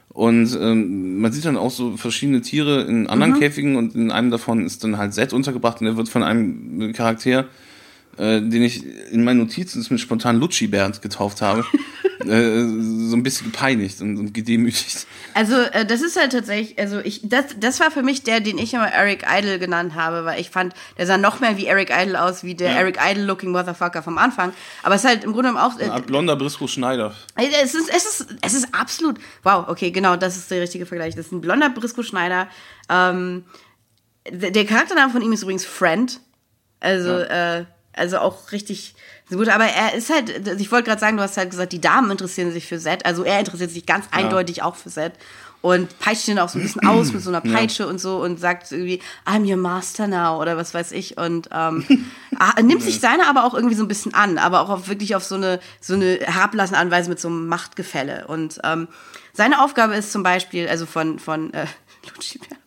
Und 0.10 0.58
ähm, 0.60 1.22
man 1.22 1.32
sieht 1.32 1.45
dann 1.45 1.56
auch 1.56 1.70
so 1.72 1.95
verschiedene 1.95 2.41
Tiere 2.41 2.82
in 2.82 3.08
anderen 3.08 3.34
Mhm. 3.34 3.39
Käfigen 3.39 3.76
und 3.76 3.93
in 3.95 4.12
einem 4.12 4.32
davon 4.32 4.66
ist 4.66 4.84
dann 4.84 4.97
halt 4.97 5.14
Seth 5.14 5.34
untergebracht 5.34 5.80
und 5.82 5.86
der 5.86 5.97
wird 5.97 6.10
von 6.10 6.24
einem 6.24 6.91
Charakter, 6.93 7.45
äh, 8.20 8.42
den 8.42 8.62
ich 8.62 8.84
in 9.12 9.24
meinen 9.24 9.40
Notizen 9.40 9.86
mit 9.90 10.00
spontan 10.02 10.36
Lutschi 10.36 10.68
Bernd 10.68 11.02
getauft 11.02 11.42
habe, 11.42 11.64
äh, 12.20 12.26
so 12.28 13.16
ein 13.16 13.24
bisschen 13.24 13.50
gepeinigt 13.50 14.02
und, 14.02 14.18
und 14.18 14.34
gedemütigt. 14.34 15.08
Also, 15.34 15.56
äh, 15.56 15.86
das 15.86 16.02
ist 16.02 16.20
halt 16.20 16.34
tatsächlich, 16.34 16.78
also 16.78 17.00
ich, 17.00 17.22
das, 17.24 17.46
das 17.58 17.80
war 17.80 17.92
für 17.92 18.04
mich 18.04 18.24
der, 18.24 18.42
den 18.42 18.58
ich 18.58 18.74
immer 18.74 18.90
Eric 18.90 19.26
Idle 19.26 19.58
genannt 19.58 19.96
habe, 19.96 20.26
weil 20.26 20.42
ich 20.42 20.50
fand, 20.50 20.74
der 20.98 21.08
sah 21.08 21.18
noch 21.18 21.40
mehr 21.40 21.56
wie 21.56 21.68
Eric 21.68 21.92
Idle 21.96 22.22
aus, 22.22 22.44
wie 22.44 22.56
der 22.56 22.72
Ja. 22.72 22.80
Eric 22.80 23.00
Idle-looking 23.02 23.52
Motherfucker 23.52 24.04
vom 24.04 24.18
Anfang. 24.18 24.52
Aber 24.84 24.96
es 24.96 25.04
ist 25.06 25.10
halt 25.10 25.24
im 25.24 25.32
Grunde 25.32 25.52
genommen 25.52 25.66
auch, 25.66 25.80
äh, 25.80 25.88
Art 25.88 26.06
blonder 26.06 26.36
Briscoe 26.36 26.68
Schneider. 26.68 27.16
es 27.38 27.74
ist, 27.74 27.90
es 27.90 28.04
ist, 28.04 28.36
es 28.42 28.54
ist 28.54 28.68
absolut, 28.74 29.18
wow, 29.44 29.66
okay, 29.70 29.92
genau, 29.92 30.18
das 30.18 30.36
ist 30.36 30.52
der 30.52 30.62
richtige 30.62 30.86
Vergleich. 30.86 31.16
Das 31.16 31.28
ist 31.28 31.32
ein 31.32 31.40
blonder 31.40 31.70
Briscoe 31.70 32.04
Schneider. 32.04 32.50
Ähm, 32.90 33.46
der, 34.30 34.52
der 34.52 34.66
Charaktername 34.66 35.14
von 35.14 35.22
ihm 35.22 35.32
ist 35.32 35.44
übrigens 35.44 35.64
Friend. 35.64 36.20
Also, 36.82 37.12
äh, 37.12 37.64
also 38.00 38.20
auch 38.20 38.52
richtig 38.52 38.95
gut. 39.30 39.50
Aber 39.50 39.66
er 39.66 39.93
ist 39.93 40.10
halt, 40.10 40.47
ich 40.60 40.72
wollte 40.72 40.88
gerade 40.88 41.00
sagen, 41.00 41.18
du 41.18 41.24
hast 41.24 41.38
halt 41.38 41.52
gesagt, 41.52 41.74
die 41.74 41.82
Damen 41.82 42.10
interessieren 42.12 42.52
sich 42.52 42.66
für 42.66 42.80
Zed. 42.80 43.06
Also 43.06 43.24
er 43.24 43.39
interessiert 43.39 43.72
sich 43.72 43.86
ganz 43.86 44.06
eindeutig 44.12 44.64
auch 44.64 44.76
für 44.76 44.89
Zed. 44.89 45.14
Und 45.62 46.00
peitscht 46.00 46.30
ihn 46.30 46.39
auch 46.39 46.47
so 46.47 46.58
ein 46.58 46.62
bisschen 46.62 46.88
aus 46.88 47.12
mit 47.12 47.22
so 47.22 47.30
einer 47.30 47.41
Peitsche 47.56 47.86
und 47.86 48.00
so 48.00 48.22
und 48.24 48.39
sagt 48.39 48.72
irgendwie, 48.72 49.02
I'm 49.26 49.50
your 49.50 49.58
master 49.58 50.08
now 50.08 50.41
oder 50.41 50.56
was 50.56 50.74
weiß 50.74 50.93
ich. 50.93 51.18
Und 51.18 51.50
ähm, 51.52 51.86
ah, 52.39 52.62
nimmt 52.62 52.82
sich 52.82 53.02
seine 53.02 53.28
aber 53.28 53.43
auch 53.43 53.54
irgendwie 53.54 53.76
so 53.76 53.84
ein 53.84 53.89
bisschen 53.89 54.14
an, 54.14 54.38
aber 54.38 54.62
auch 54.62 54.70
auf, 54.70 54.88
wirklich 54.88 55.16
auf 55.16 55.24
so 55.26 55.36
eine, 55.36 55.60
so 55.82 55.95
eine 55.95 56.20
herablassende 56.22 56.80
Anweise 56.80 57.10
mit 57.10 57.20
so 57.20 57.28
einem 57.28 57.47
Machtgefälle. 57.47 58.26
Und 58.28 58.60
ähm, 58.64 58.88
seine 59.34 59.62
Aufgabe 59.62 59.95
ist 59.95 60.14
zum 60.14 60.24
Beispiel, 60.24 60.70
also 60.70 60.86
von, 60.86 61.20
von 61.20 61.54
äh, 61.54 61.66
Lucci 62.08 62.39
Bernd, 62.39 62.62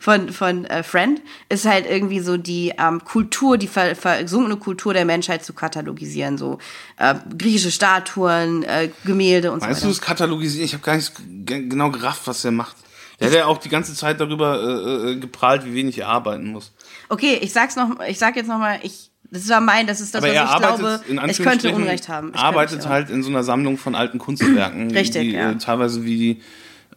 von, 0.00 0.32
von 0.32 0.64
äh, 0.66 0.82
Friend, 0.82 1.20
ist 1.48 1.64
halt 1.66 1.86
irgendwie 1.88 2.20
so 2.20 2.36
die 2.36 2.72
ähm, 2.78 3.02
Kultur, 3.04 3.58
die 3.58 3.68
ver 3.68 3.94
versunkene 3.94 4.56
Kultur 4.56 4.94
der 4.94 5.04
Menschheit 5.04 5.44
zu 5.44 5.52
katalogisieren. 5.52 6.38
So 6.38 6.58
äh, 6.98 7.14
griechische 7.36 7.70
Statuen, 7.70 8.62
äh, 8.64 8.90
Gemälde 9.04 9.52
und 9.52 9.62
Weißt 9.62 9.80
so 9.80 9.86
du, 9.86 9.92
weiter. 9.92 10.00
das 10.00 10.06
katalogisiert? 10.06 10.64
Ich 10.64 10.72
habe 10.74 10.82
gar 10.82 10.96
nicht 10.96 11.12
genau 11.44 11.90
gerafft, 11.90 12.26
was 12.26 12.42
der 12.42 12.52
macht. 12.52 12.76
Der 13.20 13.28
hat 13.28 13.34
ja 13.34 13.46
auch 13.46 13.58
die 13.58 13.68
ganze 13.68 13.94
Zeit 13.94 14.20
darüber 14.20 14.60
äh, 14.62 15.10
äh, 15.12 15.16
geprahlt, 15.16 15.64
wie 15.64 15.74
wenig 15.74 15.98
er 15.98 16.08
arbeiten 16.08 16.52
muss. 16.52 16.72
Okay, 17.08 17.38
ich 17.40 17.52
sag's 17.52 17.74
noch, 17.74 17.98
ich 18.06 18.18
sag 18.18 18.36
jetzt 18.36 18.46
noch 18.46 18.58
mal, 18.58 18.78
ich, 18.82 19.10
das 19.30 19.48
war 19.48 19.60
mein, 19.60 19.86
das 19.86 20.00
ist 20.00 20.14
das, 20.14 20.22
Aber 20.22 20.32
er 20.32 20.44
was 20.44 20.52
ich 20.52 20.58
glaube, 20.58 21.00
in 21.08 21.30
ich 21.30 21.38
könnte 21.38 21.74
Unrecht 21.74 22.08
haben. 22.08 22.32
Ich 22.32 22.40
arbeitet 22.40 22.86
halt 22.86 23.10
in 23.10 23.24
so 23.24 23.30
einer 23.30 23.42
Sammlung 23.42 23.76
von 23.76 23.96
alten 23.96 24.18
Kunstwerken, 24.18 24.92
Richtig, 24.92 25.22
die 25.22 25.32
ja. 25.32 25.50
äh, 25.50 25.58
teilweise 25.58 26.04
wie 26.04 26.16
die 26.16 26.42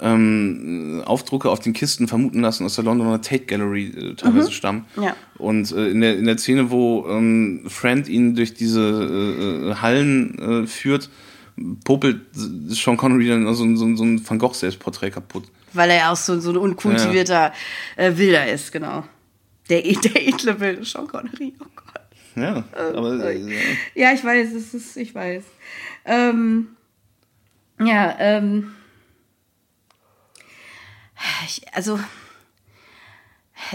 ähm, 0.01 1.01
Aufdrucke 1.05 1.49
auf 1.49 1.59
den 1.59 1.73
Kisten 1.73 2.07
vermuten 2.07 2.41
lassen 2.41 2.65
aus 2.65 2.75
der 2.75 2.83
Londoner 2.83 3.21
Tate 3.21 3.45
Gallery 3.45 3.85
äh, 3.87 4.15
teilweise 4.15 4.51
stammen. 4.51 4.85
Mhm. 4.95 5.03
Ja. 5.03 5.15
Und 5.37 5.71
äh, 5.71 5.89
in, 5.89 6.01
der, 6.01 6.17
in 6.17 6.25
der 6.25 6.37
Szene, 6.37 6.71
wo 6.71 7.07
ähm, 7.09 7.61
Friend 7.67 8.07
ihn 8.07 8.35
durch 8.35 8.53
diese 8.53 8.81
äh, 8.81 9.69
äh, 9.71 9.75
Hallen 9.75 10.63
äh, 10.63 10.67
führt, 10.67 11.09
popelt 11.83 12.21
Sean 12.69 12.97
Connery 12.97 13.27
dann 13.27 13.53
so, 13.53 13.63
ein- 13.63 13.77
so, 13.77 13.95
so 13.95 14.03
ein 14.03 14.27
Van 14.27 14.39
Gogh 14.39 14.53
Selbstporträt 14.55 15.11
kaputt. 15.11 15.43
Weil 15.73 15.89
er 15.91 15.95
ja 15.97 16.11
auch 16.11 16.15
so, 16.17 16.39
so 16.39 16.49
ein 16.51 16.57
unkultivierter 16.57 17.53
äh, 17.95 18.11
Wilder 18.17 18.51
ist, 18.51 18.71
genau. 18.71 19.03
Der, 19.69 19.81
der 20.03 20.27
edle 20.27 20.59
wilde 20.59 20.83
Sean 20.85 21.07
Connery, 21.07 21.53
oh 21.59 21.65
Gott. 21.75 22.01
Ja, 22.35 22.63
aber 22.95 23.23
äh, 23.29 23.39
Ja, 23.93 24.13
ich 24.13 24.23
weiß, 24.23 24.53
es 24.53 24.73
ist, 24.73 24.97
ich 24.97 25.13
weiß. 25.13 25.43
Ähm, 26.05 26.69
ja, 27.79 28.15
ähm, 28.19 28.71
ich, 31.45 31.61
also, 31.73 31.99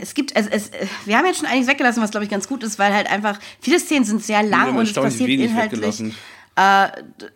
es 0.00 0.14
gibt, 0.14 0.34
es, 0.34 0.46
es, 0.48 0.70
wir 1.04 1.16
haben 1.16 1.26
jetzt 1.26 1.38
schon 1.38 1.46
einiges 1.46 1.68
weggelassen, 1.68 2.02
was 2.02 2.10
glaube 2.10 2.24
ich 2.24 2.30
ganz 2.30 2.48
gut 2.48 2.62
ist, 2.62 2.78
weil 2.78 2.92
halt 2.92 3.10
einfach, 3.10 3.38
viele 3.60 3.78
Szenen 3.78 4.04
sind 4.04 4.22
sehr 4.22 4.42
lang 4.42 4.76
und 4.76 4.84
es 4.84 4.92
passiert 4.92 5.28
wenig 5.28 5.50
inhaltlich. 5.50 5.80
weggelassen. 5.80 6.14
Äh, 6.58 6.88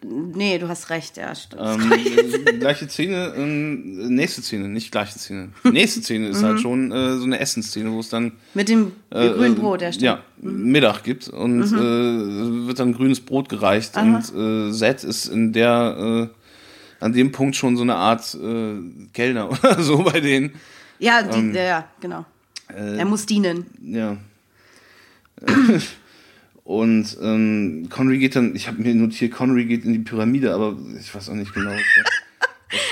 nee, 0.02 0.56
du 0.58 0.66
hast 0.66 0.88
recht, 0.88 1.18
ja, 1.18 1.34
stimmt. 1.34 1.60
Ähm, 1.62 1.92
äh, 2.46 2.52
gleiche 2.54 2.88
Szene, 2.88 3.34
ähm, 3.36 4.14
nächste 4.14 4.40
Szene, 4.40 4.66
nicht 4.68 4.90
gleiche 4.90 5.18
Szene. 5.18 5.50
Nächste 5.62 6.00
Szene 6.00 6.28
ist 6.28 6.40
Mhm. 6.40 6.46
halt 6.46 6.60
schon 6.60 6.90
äh, 6.90 7.16
so 7.18 7.24
eine 7.24 7.38
Essensszene, 7.38 7.92
wo 7.92 8.00
es 8.00 8.08
dann 8.08 8.32
Mit 8.54 8.70
dem 8.70 8.92
äh, 9.10 9.28
grünen 9.28 9.56
äh, 9.56 9.60
Brot, 9.60 9.82
ja, 9.82 9.92
stimmt. 9.92 10.22
Mhm. 10.38 10.50
Ja, 10.50 10.64
Mittag 10.72 11.02
gibt 11.04 11.28
und 11.28 11.62
äh, 11.64 12.66
wird 12.66 12.78
dann 12.78 12.94
grünes 12.94 13.20
Brot 13.20 13.50
gereicht 13.50 13.94
und 13.98 14.22
äh, 14.34 14.72
Zed 14.72 15.04
ist 15.04 15.26
in 15.26 15.52
der 15.52 16.30
äh, 16.32 16.39
an 17.00 17.12
dem 17.12 17.32
Punkt 17.32 17.56
schon 17.56 17.76
so 17.76 17.82
eine 17.82 17.96
Art 17.96 18.34
äh, 18.34 18.76
Kellner 19.12 19.50
oder 19.64 19.82
so 19.82 20.02
bei 20.04 20.20
denen. 20.20 20.52
Ja, 20.98 21.22
die, 21.22 21.38
ähm, 21.38 21.54
ja, 21.54 21.88
genau. 22.00 22.24
Äh, 22.68 22.98
er 22.98 23.04
muss 23.04 23.26
dienen. 23.26 23.66
Ja. 23.82 24.16
Und 26.64 27.16
ähm, 27.22 27.88
Connery 27.90 28.18
geht 28.18 28.36
dann, 28.36 28.54
ich 28.54 28.68
habe 28.68 28.80
mir 28.82 28.94
notiert, 28.94 29.32
Connery 29.32 29.64
geht 29.64 29.84
in 29.84 29.92
die 29.92 29.98
Pyramide, 29.98 30.54
aber 30.54 30.76
ich 31.00 31.12
weiß 31.12 31.30
auch 31.30 31.34
nicht 31.34 31.52
genau. 31.54 31.72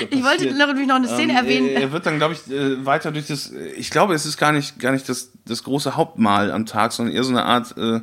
Ich 0.09 0.21
wollte 0.23 0.53
natürlich 0.53 0.89
noch 0.89 0.97
eine 0.97 1.07
Szene 1.07 1.31
Ähm, 1.31 1.37
erwähnen. 1.37 1.69
Er, 1.69 1.81
er 1.83 1.91
wird 1.93 2.05
dann, 2.05 2.17
glaube 2.17 2.33
ich, 2.33 2.51
äh, 2.51 2.85
weiter 2.85 3.13
durch 3.13 3.27
das. 3.27 3.53
Ich 3.77 3.89
glaube, 3.89 4.13
es 4.13 4.25
ist 4.25 4.35
gar 4.35 4.51
nicht, 4.51 4.77
gar 4.77 4.91
nicht 4.91 5.07
das, 5.07 5.31
das 5.45 5.63
große 5.63 5.95
Hauptmahl 5.95 6.51
am 6.51 6.65
Tag, 6.65 6.91
sondern 6.91 7.15
eher 7.15 7.23
so 7.23 7.31
eine 7.31 7.45
Art 7.45 7.77
äh, 7.77 8.01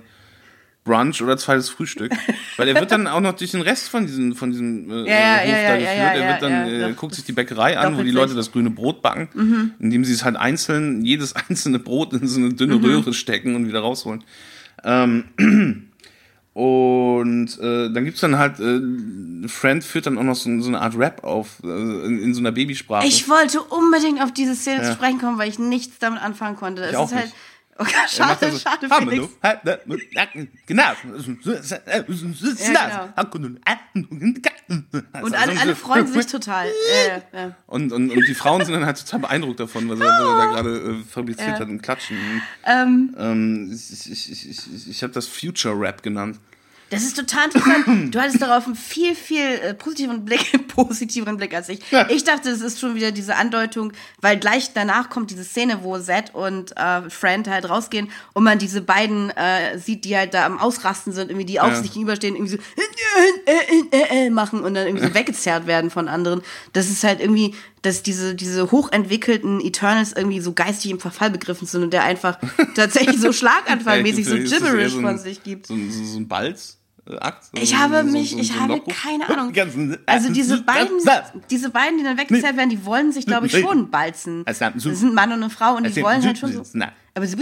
Brunch 0.87 1.21
oder 1.21 1.37
zweites 1.37 1.69
Frühstück. 1.69 2.13
Weil 2.57 2.69
er 2.69 2.75
wird 2.81 2.91
dann 2.91 3.07
auch 3.07 3.21
noch 3.21 3.35
durch 3.35 3.51
den 3.51 3.61
Rest 3.61 3.91
von 3.91 4.07
diesem, 4.07 4.35
von 4.35 4.51
diesem 4.53 4.91
äh, 4.91 4.95
Ja, 4.95 5.03
Hof 5.03 5.09
ja, 5.11 5.69
da 5.69 5.77
ja, 5.77 5.77
geführt. 5.77 6.23
er 6.23 6.29
wird 6.29 6.43
dann, 6.43 6.91
äh, 6.93 6.95
guckt 6.97 7.15
sich 7.15 7.25
die 7.25 7.33
Bäckerei 7.33 7.77
an, 7.79 7.99
wo 7.99 8.03
die 8.03 8.11
Leute 8.13 8.35
das 8.35 8.51
grüne 8.53 8.71
Brot 8.71 9.03
backen, 9.03 9.29
Mhm. 9.35 9.73
indem 9.81 10.05
sie 10.07 10.15
es 10.15 10.25
halt 10.25 10.37
einzeln, 10.37 11.05
jedes 11.05 11.35
einzelne 11.49 11.79
Brot 11.79 12.15
in 12.15 12.27
so 12.27 12.41
eine 12.41 12.55
dünne 12.55 12.77
Mhm. 12.77 12.85
Röhre 12.85 13.13
stecken 13.13 13.55
und 13.57 13.69
wieder 13.69 13.81
rausholen. 13.81 14.25
Ähm, 14.85 15.25
und 16.53 17.59
äh, 17.61 17.91
dann 17.93 18.05
gibt's 18.07 18.21
dann 18.21 18.39
halt, 18.39 18.59
äh, 18.61 18.81
Friend 19.49 19.85
führt 19.85 20.07
dann 20.07 20.17
auch 20.17 20.23
noch 20.23 20.35
so, 20.37 20.59
so 20.61 20.69
eine 20.69 20.81
Art 20.81 20.97
Rap 20.97 21.23
auf, 21.23 21.61
äh, 21.63 21.67
in, 21.67 22.19
in 22.23 22.35
so 22.35 22.41
einer 22.41 22.53
Babysprache. 22.53 23.07
Ich 23.07 23.29
wollte 23.29 23.61
unbedingt 23.63 24.23
auf 24.23 24.33
diese 24.33 24.55
Szene 24.55 24.83
zu 24.83 24.93
sprechen 24.93 25.19
kommen, 25.21 25.39
weil 25.39 25.51
ich 25.51 25.59
nichts 25.59 25.99
damit 25.99 26.23
anfangen 26.23 26.57
konnte. 26.57 26.83
Es 26.83 26.93
Ich 26.93 26.97
auch 26.97 27.07
ist 27.09 27.15
halt. 27.15 27.25
nicht. 27.27 27.35
Oh 27.37 27.56
Macht 27.79 28.11
schade, 28.11 28.51
so, 28.53 28.59
schade, 28.59 28.89
"Haben 28.91 29.07
wir 29.07 29.13
Felix. 29.13 29.35
noch? 29.35 29.43
Ha, 29.43 29.61
da, 29.65 29.79
Genau. 30.67 30.85
Und 35.23 35.35
alle, 35.35 35.61
alle 35.61 35.77
freuen 35.77 36.07
sich 36.07 36.27
total. 36.31 36.67
Ja, 36.67 37.23
ja, 37.33 37.41
ja. 37.47 37.55
Und, 37.67 37.93
und, 37.93 38.11
und 38.11 38.27
die 38.29 38.35
Frauen 38.35 38.65
sind 38.65 38.75
dann 38.75 38.87
halt 38.87 38.99
total 38.99 39.21
beeindruckt 39.21 39.61
davon, 39.61 39.89
was 39.89 40.01
er, 40.01 40.07
was 40.07 40.21
er 40.21 40.37
da 40.37 40.47
gerade 40.53 40.79
äh, 41.01 41.05
fabriziert 41.05 41.49
Ja. 41.49 41.59
hat 41.61 41.69
und 41.69 41.83
klatschen. 41.83 42.17
Ähm, 42.65 43.15
Ähm, 43.19 43.71
ich 43.73 44.11
ich, 44.11 44.31
ich, 44.33 44.51
ich, 44.51 44.89
ich 44.91 45.03
habe 45.03 45.13
das 45.13 45.27
Future 45.27 45.79
Rap 45.79 46.03
genannt. 46.03 46.39
Das 46.91 47.03
ist 47.03 47.17
total 47.17 47.47
interessant. 47.47 47.87
Du 48.15 48.21
hattest 48.21 48.41
darauf 48.41 48.67
einen 48.67 48.77
viel, 48.77 49.15
viel 49.15 49.41
äh, 49.45 49.75
positiveren 49.75 50.25
Blick, 50.25 50.69
positiveren 50.69 51.37
Blick 51.37 51.55
als 51.55 51.69
ich. 51.69 51.81
Ja. 51.91 52.09
Ich 52.11 52.25
dachte, 52.25 52.49
es 52.51 52.61
ist 52.61 52.79
schon 52.81 52.95
wieder 52.95 53.11
diese 53.13 53.37
Andeutung, 53.37 53.93
weil 54.21 54.39
gleich 54.39 54.73
danach 54.73 55.11
kommt 55.11 55.31
diese 55.31 55.45
Szene, 55.45 55.81
wo 55.83 55.99
Zed 55.99 56.35
und 56.35 56.77
äh, 56.77 57.09
Friend 57.11 57.49
halt 57.49 57.69
rausgehen 57.69 58.09
und 58.35 58.45
man 58.45 58.59
diese 58.59 58.81
beiden 58.83 59.31
äh, 59.31 59.79
sieht, 59.79 60.05
die 60.05 60.17
halt 60.17 60.35
da 60.35 60.47
am 60.47 60.59
Ausrasten 60.59 61.13
sind, 61.13 61.31
irgendwie 61.31 61.47
die 61.47 61.61
auf 61.61 61.71
Ja. 61.73 61.83
sich 61.83 61.93
gegenüberstehen, 61.93 62.37
irgendwie 62.37 62.57
so 62.57 62.59
äh, 63.47 63.97
äh, 63.97 64.27
äh, 64.27 64.31
machen 64.31 64.61
und 64.61 64.75
dann 64.75 64.87
irgendwie 64.87 65.07
so 65.07 65.15
weggezerrt 65.15 65.67
werden 65.67 65.91
von 65.91 66.09
anderen. 66.09 66.43
Das 66.73 66.89
ist 66.89 67.03
halt 67.05 67.21
irgendwie, 67.21 67.55
dass 67.87 68.03
diese, 68.03 68.35
diese 68.35 68.71
hochentwickelten 68.71 69.61
Eternals 69.61 70.13
irgendwie 70.13 70.41
so 70.41 70.53
geistig 70.53 70.91
im 70.91 71.01
Verfall 71.01 71.31
begriffen 71.31 71.67
sind 71.67 71.83
und 71.85 71.93
der 71.93 72.05
einfach 72.05 72.39
tatsächlich 72.75 73.21
so 73.21 73.33
schlaganfallmäßig 73.33 74.27
so 74.27 74.35
Gibberish 74.37 74.93
so 74.93 74.99
ein- 74.99 75.05
von 75.05 75.19
sich 75.19 75.43
gibt. 75.43 75.67
So, 75.69 75.75
ein- 75.75 75.91
so, 75.91 76.05
so 76.05 76.19
ein 76.19 76.29
Balz. 76.29 76.79
Akt. 77.21 77.45
So- 77.45 77.51
Ich 77.63 77.77
habe 77.77 78.03
mich, 78.03 78.33
so- 78.33 78.39
ich 78.39 78.49
so 78.49 78.55
ein 78.55 78.69
habe 78.69 78.81
keine 78.89 79.29
Ahnung. 79.31 79.53
Also 80.07 80.33
diese 80.33 80.61
beiden, 80.63 80.99
diese 81.51 81.71
beiden, 81.71 81.99
die 81.99 82.05
dann 82.05 82.19
weggezerrt 82.19 82.57
werden, 82.57 82.71
die 82.71 82.85
wollen 82.85 83.13
sich, 83.13 83.27
glaube 83.27 83.47
ich, 83.47 83.53
schon 83.53 83.91
balzen. 83.91 84.43
Es 84.45 84.59
Das 84.59 84.75
sind- 84.83 85.11
ein 85.11 85.15
Mann 85.15 85.31
und 85.33 85.41
eine 85.43 85.51
Frau 85.51 85.77
und 85.77 85.85
die 85.85 85.91
Es 85.91 85.95
sind- 85.95 86.03
wollen 86.05 86.25
halt 86.25 86.37
schon 86.39 86.53
so. 86.53 86.65
Aber 87.15 87.27
sie 87.27 87.37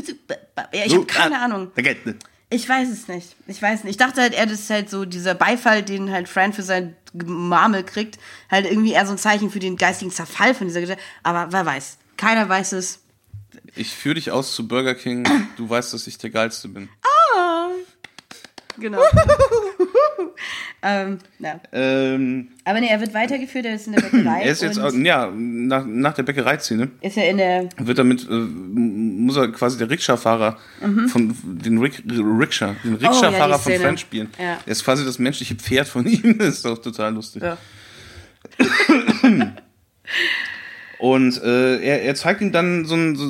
ja, 0.75 0.85
ich 0.85 0.95
habe 0.95 1.07
keine 1.07 1.41
Ahnung. 1.41 1.71
Ich 2.55 2.69
weiß 2.69 2.89
es 2.89 3.09
nicht. 3.09 3.35
Ich 3.49 3.61
weiß 3.61 3.83
nicht. 3.83 3.91
Ich 3.91 3.97
dachte 3.97 4.21
halt, 4.21 4.33
er 4.33 4.47
das 4.47 4.61
ist 4.61 4.71
halt 4.71 4.89
so 4.89 5.05
dieser 5.05 5.35
Beifall, 5.35 5.83
den 5.83 6.13
halt 6.13 6.29
Fran 6.29 6.53
für 6.53 6.63
sein 6.63 6.95
Marmel 7.13 7.83
kriegt, 7.83 8.19
halt 8.49 8.67
irgendwie 8.67 8.93
eher 8.93 9.07
so 9.07 9.13
ein 9.13 9.19
Zeichen 9.19 9.51
für 9.51 9.59
den 9.59 9.77
geistigen 9.77 10.13
Zerfall 10.13 10.55
von 10.55 10.69
dieser 10.69 10.81
Geschichte. 10.81 11.03
Aber 11.25 11.53
wer 11.53 11.67
weiß. 11.67 11.99
Keiner 12.17 12.49
weiß 12.49 12.73
es. 12.73 13.01
Ich 13.75 13.93
führe 13.93 14.15
dich 14.15 14.31
aus 14.31 14.55
zu 14.55 14.69
Burger 14.69 14.95
King. 14.95 15.27
Du 15.57 15.69
weißt, 15.69 15.95
dass 15.95 16.07
ich 16.07 16.17
der 16.19 16.31
Geilste 16.31 16.69
bin. 16.69 16.89
Genau. 18.79 18.99
ähm, 20.83 21.19
ja. 21.39 21.61
Ähm, 21.73 22.49
Aber 22.65 22.81
nee, 22.81 22.89
er 22.89 23.01
wird 23.01 23.15
weitergeführt, 23.15 23.65
er 23.67 23.75
ist 23.77 23.87
in 23.87 23.95
der 23.95 24.03
Bäckerei. 24.03 24.43
er 24.43 24.51
ist 24.53 24.63
jetzt, 24.63 24.79
ja, 24.79 25.31
nach, 25.35 25.85
nach 25.87 26.15
der 26.15 26.23
Bäckereiszene 26.25 26.91
ist 27.01 27.17
er 27.17 27.31
in 27.31 27.37
der. 27.39 27.69
wird 27.79 27.99
damit, 27.99 28.29
äh, 28.29 28.33
muss 28.35 29.37
er 29.37 29.49
quasi 29.53 29.79
der 29.79 29.89
Rikscha-Fahrer 29.91 30.59
von 31.09 31.35
den 31.45 31.79
Rik 31.79 32.03
Rikscha, 32.09 32.75
den 32.85 32.95
Rikscha-Fahrer 32.97 33.57
Mhm. 33.59 33.63
Oh, 33.65 33.69
die 33.69 33.73
von. 33.75 33.81
Friends 33.83 34.01
spielen. 34.01 34.29
Ja. 34.39 34.59
Er 34.67 34.73
ist 34.73 34.85
quasi 34.85 35.05
das 35.05 35.19
menschliche 35.19 35.55
Pferd 35.55 35.89
von 35.89 36.07
ihm. 36.09 36.39
Das 36.39 36.49
ist 36.49 36.65
doch 36.65 36.79
total 36.79 37.15
lustig. 37.15 37.43
Ja. 37.43 37.57
Und 40.99 41.43
äh, 41.43 41.81
er, 41.83 42.03
er 42.03 42.15
zeigt 42.15 42.41
ihm 42.41 42.53
dann 42.53 42.85
so, 42.85 42.95
ein, 42.95 43.17
so, 43.17 43.27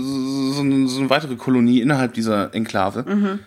so, 0.53 0.61
eine- 0.61 0.87
so 0.87 1.01
eine 1.01 1.11
weitere 1.11 1.35
Kolonie 1.37 1.81
innerhalb 1.81 2.13
dieser 2.15 2.55
Enklave. 2.55 3.05
Mhm. 3.09 3.39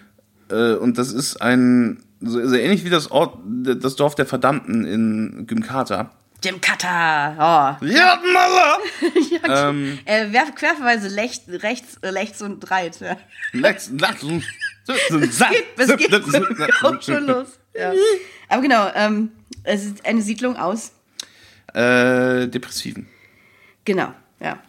Äh, 0.50 0.74
und 0.74 0.98
das 0.98 1.12
ist 1.12 1.42
ein, 1.42 2.04
so, 2.22 2.46
so 2.48 2.56
ähnlich 2.56 2.84
wie 2.86 2.90
das 2.90 3.12
Ort, 3.12 3.38
das 3.46 3.96
Dorf 3.96 4.16
der 4.16 4.26
Verdammten 4.26 4.86
in 4.86 5.48
Gymkata. 5.48 6.12
Jim 6.44 6.62
Cutter. 6.62 7.34
Oh. 7.82 7.86
Ja, 7.86 8.22
Mother! 8.22 8.78
ähm, 9.70 10.00
Er 10.06 10.32
werft 10.32 10.56
querverweise 10.56 11.08
lech, 11.08 11.42
rechts, 11.48 11.98
äh, 12.02 12.10
rechts 12.10 12.42
und 12.42 12.70
reit. 12.70 13.00
Ja. 13.00 13.18
Lex, 13.54 13.90
Lex, 13.90 14.24
Es 15.78 15.98
geht 15.98 16.14
auch 16.84 17.02
schon 17.02 17.26
los. 17.26 17.60
Ja. 17.74 17.92
Aber 18.50 18.62
genau, 18.62 18.92
ähm, 18.94 19.32
es 19.64 19.86
ist 19.86 20.06
eine 20.06 20.22
Siedlung 20.22 20.58
aus. 20.58 20.92
Äh, 21.74 22.48
Depressiven. 22.48 23.08
Genau, 23.84 24.14
ja. 24.40 24.60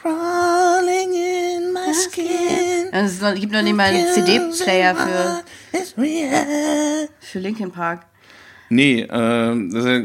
Crawling 0.00 1.12
in 1.12 1.72
my 1.72 1.92
skin. 1.92 2.88
Es 2.92 3.20
gibt 3.38 3.52
noch 3.52 3.62
nicht 3.62 3.76
mal 3.76 3.88
einen 3.88 4.06
CD-Player 4.14 4.94
für, 4.94 5.44
für 7.20 7.38
Linkin 7.38 7.70
Park. 7.70 8.06
Nee, 8.70 9.02
äh, 9.02 9.08
das 9.08 9.84
ist 9.84 9.90
ja 9.90 10.00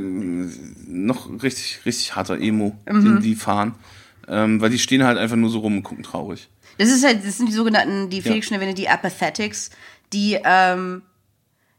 noch 0.88 1.30
richtig, 1.42 1.86
richtig 1.86 2.16
harter 2.16 2.40
Emo, 2.40 2.76
den 2.88 3.22
die 3.22 3.36
fahren. 3.36 3.76
Ähm, 4.28 4.60
weil 4.60 4.72
die 4.72 4.80
stehen 4.80 5.04
halt 5.04 5.20
einfach 5.20 5.36
nur 5.36 5.52
so 5.52 5.60
rum 5.60 5.78
und 5.78 5.84
gucken 5.84 6.04
traurig. 6.04 6.50
Das 6.78 6.90
ist 6.90 7.06
halt, 7.06 7.26
das 7.26 7.38
sind 7.38 7.48
die 7.48 7.54
sogenannten, 7.54 8.10
die 8.10 8.22
Felix 8.22 8.48
schon 8.48 8.56
erwähnte, 8.56 8.74
die 8.74 8.90
Apathetics, 8.90 9.70
die, 10.12 10.40
ähm, 10.44 11.04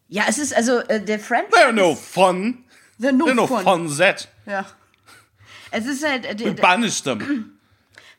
ja, 0.09 0.22
es 0.28 0.38
ist 0.38 0.56
also 0.56 0.78
äh, 0.78 1.05
der 1.05 1.18
French. 1.18 1.48
They're 1.51 1.72
no 1.72 1.97
fun. 1.97 2.59
They're 3.01 3.12
no 3.12 3.26
They're 3.26 3.34
no 3.34 3.47
fun. 3.47 3.64
fun 3.64 3.97
that. 3.98 4.28
Ja. 4.47 4.64
Es 5.72 5.86
ist 5.86 6.06
halt, 6.06 6.24
äh, 6.24 6.36
der, 6.36 6.52
Banish 6.52 7.02
them. 7.02 7.52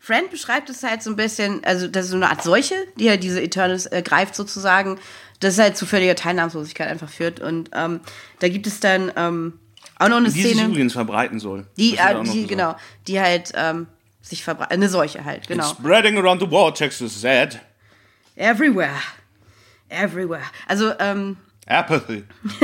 Friend 0.07 0.31
beschreibt 0.31 0.69
es 0.69 0.83
halt 0.83 1.03
so 1.03 1.09
ein 1.09 1.17
bisschen, 1.17 1.61
also 1.65 1.89
das 1.89 2.05
ist 2.05 2.11
so 2.11 2.15
eine 2.15 2.29
Art 2.29 2.41
Seuche, 2.41 2.75
die 2.95 3.09
halt 3.09 3.23
diese 3.23 3.41
Eternals 3.41 3.87
äh, 3.87 4.01
greift 4.01 4.35
sozusagen, 4.35 4.97
das 5.41 5.59
halt 5.59 5.75
zu 5.75 5.85
völliger 5.85 6.15
Teilnahmslosigkeit 6.15 6.87
einfach 6.87 7.09
führt. 7.09 7.41
Und 7.41 7.71
ähm, 7.73 7.99
da 8.39 8.47
gibt 8.47 8.67
es 8.67 8.79
dann 8.79 9.11
ähm, 9.17 9.59
auch 9.99 10.07
noch 10.07 10.15
eine 10.15 10.29
Die 10.29 10.41
sich 10.41 10.53
Szene, 10.53 10.69
übrigens 10.69 10.93
verbreiten 10.93 11.41
soll. 11.41 11.67
die, 11.77 11.97
äh, 11.97 12.23
die 12.23 12.47
genau, 12.47 12.77
die 13.05 13.19
halt 13.19 13.51
ähm, 13.55 13.87
sich 14.21 14.45
verbreitet, 14.45 14.71
eine 14.71 14.87
Seuche 14.87 15.25
halt, 15.25 15.45
genau. 15.49 15.67
Spreading 15.67 16.17
around 16.17 16.39
the 16.39 16.47
vortex 16.47 17.01
is 17.01 17.19
sad. 17.19 17.59
Everywhere. 18.37 19.01
Everywhere. 19.89 20.43
Also, 20.69 20.93
ähm, 20.99 21.35
Apathy. 21.65 22.23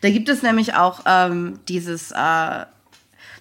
Da 0.00 0.08
gibt 0.08 0.30
es 0.30 0.42
nämlich 0.42 0.74
auch 0.74 1.00
ähm, 1.04 1.60
dieses, 1.68 2.10
äh, 2.10 2.64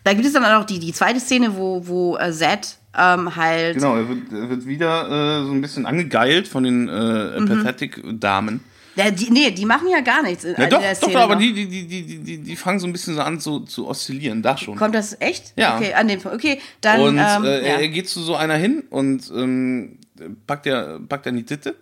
da 0.09 0.13
gibt 0.15 0.25
es 0.25 0.33
dann 0.33 0.43
auch 0.43 0.65
die, 0.65 0.79
die 0.79 0.91
zweite 0.91 1.19
Szene, 1.19 1.55
wo, 1.55 1.85
wo 1.87 2.17
äh, 2.17 2.31
Zed 2.31 2.77
ähm, 2.97 3.35
halt, 3.35 3.75
Genau, 3.75 3.95
er 3.95 4.09
wird, 4.09 4.31
er 4.33 4.49
wird 4.49 4.65
wieder 4.65 5.41
äh, 5.41 5.45
so 5.45 5.51
ein 5.51 5.61
bisschen 5.61 5.85
angegeilt 5.85 6.47
von 6.47 6.63
den 6.63 6.89
äh, 6.89 7.39
Mhm. 7.39 7.47
Pathetic-Damen. 7.47 8.61
ja, 8.95 9.11
die, 9.11 9.29
nee, 9.29 9.51
die 9.51 9.65
machen 9.65 9.87
ja 9.87 9.99
gar 10.01 10.23
nichts 10.23 10.43
in, 10.43 10.55
Ja, 10.57 10.65
doch, 10.67 10.81
der 10.81 10.95
doch, 10.95 11.15
aber 11.15 11.35
noch. 11.35 11.41
die, 11.41 11.53
die, 11.53 11.67
die, 11.67 11.85
die, 11.87 12.17
die, 12.17 12.37
die 12.39 12.55
fangen 12.55 12.79
so 12.79 12.87
ein 12.87 12.91
bisschen 12.91 13.13
so 13.13 13.21
an 13.21 13.39
zu, 13.39 13.59
zu 13.59 13.87
oszillieren, 13.87 14.41
da 14.41 14.57
schon. 14.57 14.75
Kommt 14.75 14.95
das 14.95 15.15
echt? 15.21 15.53
Ja. 15.55 15.77
Okay, 15.77 15.93
an 15.93 16.07
dem 16.07 16.19
Punkt. 16.19 16.35
Okay, 16.37 16.59
dann, 16.81 16.99
und 17.01 17.17
ähm, 17.19 17.43
äh, 17.45 17.67
ja. 17.67 17.75
er 17.79 17.87
geht 17.89 18.09
zu 18.09 18.21
so 18.21 18.35
einer 18.35 18.55
hin 18.55 18.83
und 18.89 19.29
ähm, 19.35 19.99
packt 20.47 20.65
er 20.65 20.99
packt 21.07 21.27
er 21.27 21.29
in 21.29 21.37
die 21.37 21.45
Titte. 21.45 21.75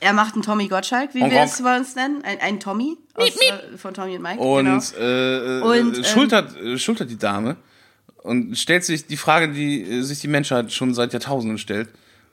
Er 0.00 0.12
macht 0.12 0.34
einen 0.34 0.42
Tommy 0.42 0.68
Gottschalk, 0.68 1.14
wie 1.14 1.22
Honk, 1.22 1.32
wir 1.32 1.42
es 1.42 1.60
bei 1.62 1.76
uns 1.76 1.94
nennen, 1.96 2.22
ein, 2.24 2.40
ein 2.40 2.60
Tommy 2.60 2.96
aus, 3.14 3.28
Äh, 3.28 3.76
von 3.76 3.94
Tommy 3.94 4.16
und 4.16 4.22
Mike. 4.22 4.40
Und, 4.40 4.64
genau. 4.64 5.04
äh, 5.04 5.60
Und, 5.80 5.94
äh, 5.94 5.98
ähm, 5.98 6.04
schultert, 6.04 6.56
äh, 6.56 6.78
schultert 6.78 7.10
die 7.10 7.18
Dame 7.18 7.56
und 8.22 8.56
stellt 8.56 8.84
sich 8.84 9.06
die 9.06 9.16
Frage, 9.16 9.48
die 9.52 9.82
äh, 9.82 10.02
sich 10.02 10.20
die 10.20 10.28
Menschheit 10.28 10.72
schon 10.72 10.94
seit 10.94 11.12
Jahrtausenden 11.12 11.58
stellt. 11.58 11.88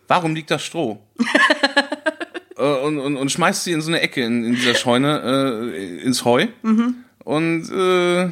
Warum 0.07 0.35
liegt 0.35 0.51
da 0.51 0.59
Stroh? 0.59 1.01
äh, 2.57 2.61
und, 2.61 2.99
und, 2.99 3.17
und 3.17 3.31
schmeißt 3.31 3.63
sie 3.63 3.71
in 3.71 3.81
so 3.81 3.89
eine 3.89 4.01
Ecke 4.01 4.23
in, 4.23 4.43
in 4.43 4.53
dieser 4.55 4.75
Scheune 4.75 5.71
äh, 5.73 5.97
ins 6.01 6.23
Heu. 6.25 6.47
Mhm. 6.61 6.95
Und 7.23 7.69
äh, 7.71 8.23
äh, 8.25 8.29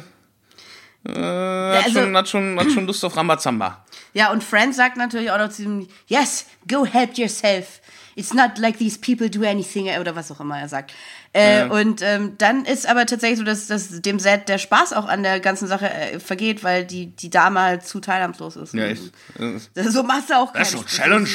hat, 1.08 1.84
also- 1.86 2.00
schon, 2.00 2.16
hat, 2.16 2.28
schon, 2.28 2.60
hat 2.60 2.70
schon 2.70 2.86
Lust 2.86 3.04
auf 3.04 3.16
Rambazamba. 3.16 3.84
Ja, 4.12 4.30
und 4.30 4.44
Friend 4.44 4.72
sagt 4.74 4.96
natürlich 4.96 5.30
auch 5.32 5.38
noch 5.38 5.48
zu 5.50 5.62
ihm, 5.64 5.88
yes, 6.06 6.46
go 6.68 6.86
help 6.86 7.18
yourself. 7.18 7.80
It's 8.16 8.32
not 8.32 8.58
like 8.58 8.78
these 8.78 8.98
people 8.98 9.28
do 9.28 9.42
anything, 9.44 9.88
oder 9.98 10.14
was 10.14 10.30
auch 10.30 10.40
immer 10.40 10.58
er 10.60 10.68
sagt. 10.68 10.92
Äh, 11.32 11.60
Ja. 11.60 11.66
Und 11.66 12.00
ähm, 12.02 12.34
dann 12.38 12.64
ist 12.64 12.86
aber 12.86 13.06
tatsächlich 13.06 13.38
so, 13.38 13.44
dass, 13.44 13.66
dass 13.66 14.00
dem 14.00 14.18
Set 14.18 14.48
der 14.48 14.58
Spaß 14.58 14.92
auch 14.92 15.06
an 15.06 15.22
der 15.22 15.40
ganzen 15.40 15.66
Sache 15.66 15.90
äh, 15.90 16.20
vergeht, 16.20 16.62
weil 16.62 16.84
die, 16.84 17.06
die 17.06 17.30
Dame 17.30 17.60
halt 17.60 17.86
zu 17.86 18.00
teilnamslos 18.00 18.56
ist. 18.56 18.74
Ja, 18.74 18.84
echt. 18.86 19.12
Äh, 19.38 19.82
So 19.90 20.02
machst 20.02 20.30
du 20.30 20.34
auch 20.34 20.52
That's 20.52 20.72
keinen 20.72 20.80
no 20.82 20.86
challenge. 20.86 21.30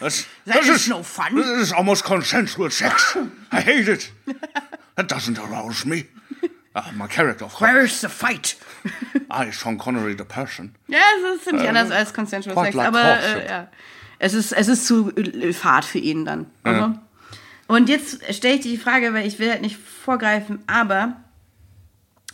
That's, 0.00 0.26
That 0.46 0.64
is 0.66 0.88
no 0.88 1.02
fun. 1.02 1.36
This 1.36 1.46
is 1.68 1.72
almost 1.72 2.02
consensual 2.04 2.70
sex. 2.70 3.16
I 3.52 3.60
hate 3.60 3.88
it. 3.88 4.10
That 4.96 5.10
doesn't 5.10 5.38
arouse 5.38 5.84
me. 5.84 6.06
Ah, 6.74 6.90
my 6.94 7.06
character, 7.06 7.44
of 7.44 7.54
course. 7.54 7.70
Where 7.72 7.84
is 7.84 8.00
the 8.00 8.08
fight? 8.08 8.56
I, 9.30 9.50
Sean 9.52 9.76
Connery, 9.78 10.14
the 10.16 10.24
person. 10.24 10.74
Ja, 10.88 10.98
es 11.18 11.36
ist 11.36 11.44
ziemlich 11.44 11.68
anders 11.68 11.90
als 11.90 12.12
Consensual 12.14 12.56
Sex, 12.64 12.74
like 12.74 12.88
aber 12.88 13.20
äh, 13.20 13.46
ja. 13.46 13.68
Es 14.22 14.34
ist, 14.34 14.52
es 14.52 14.68
ist 14.68 14.86
zu 14.86 15.10
äh, 15.16 15.52
fad 15.52 15.84
für 15.84 15.98
ihn 15.98 16.24
dann. 16.24 16.46
Mhm. 16.64 16.98
Und 17.66 17.88
jetzt 17.88 18.22
stelle 18.32 18.54
ich 18.54 18.60
dir 18.60 18.70
die 18.70 18.78
Frage, 18.78 19.12
weil 19.14 19.26
ich 19.26 19.40
will 19.40 19.50
halt 19.50 19.62
nicht 19.62 19.76
vorgreifen, 19.76 20.60
aber 20.68 21.16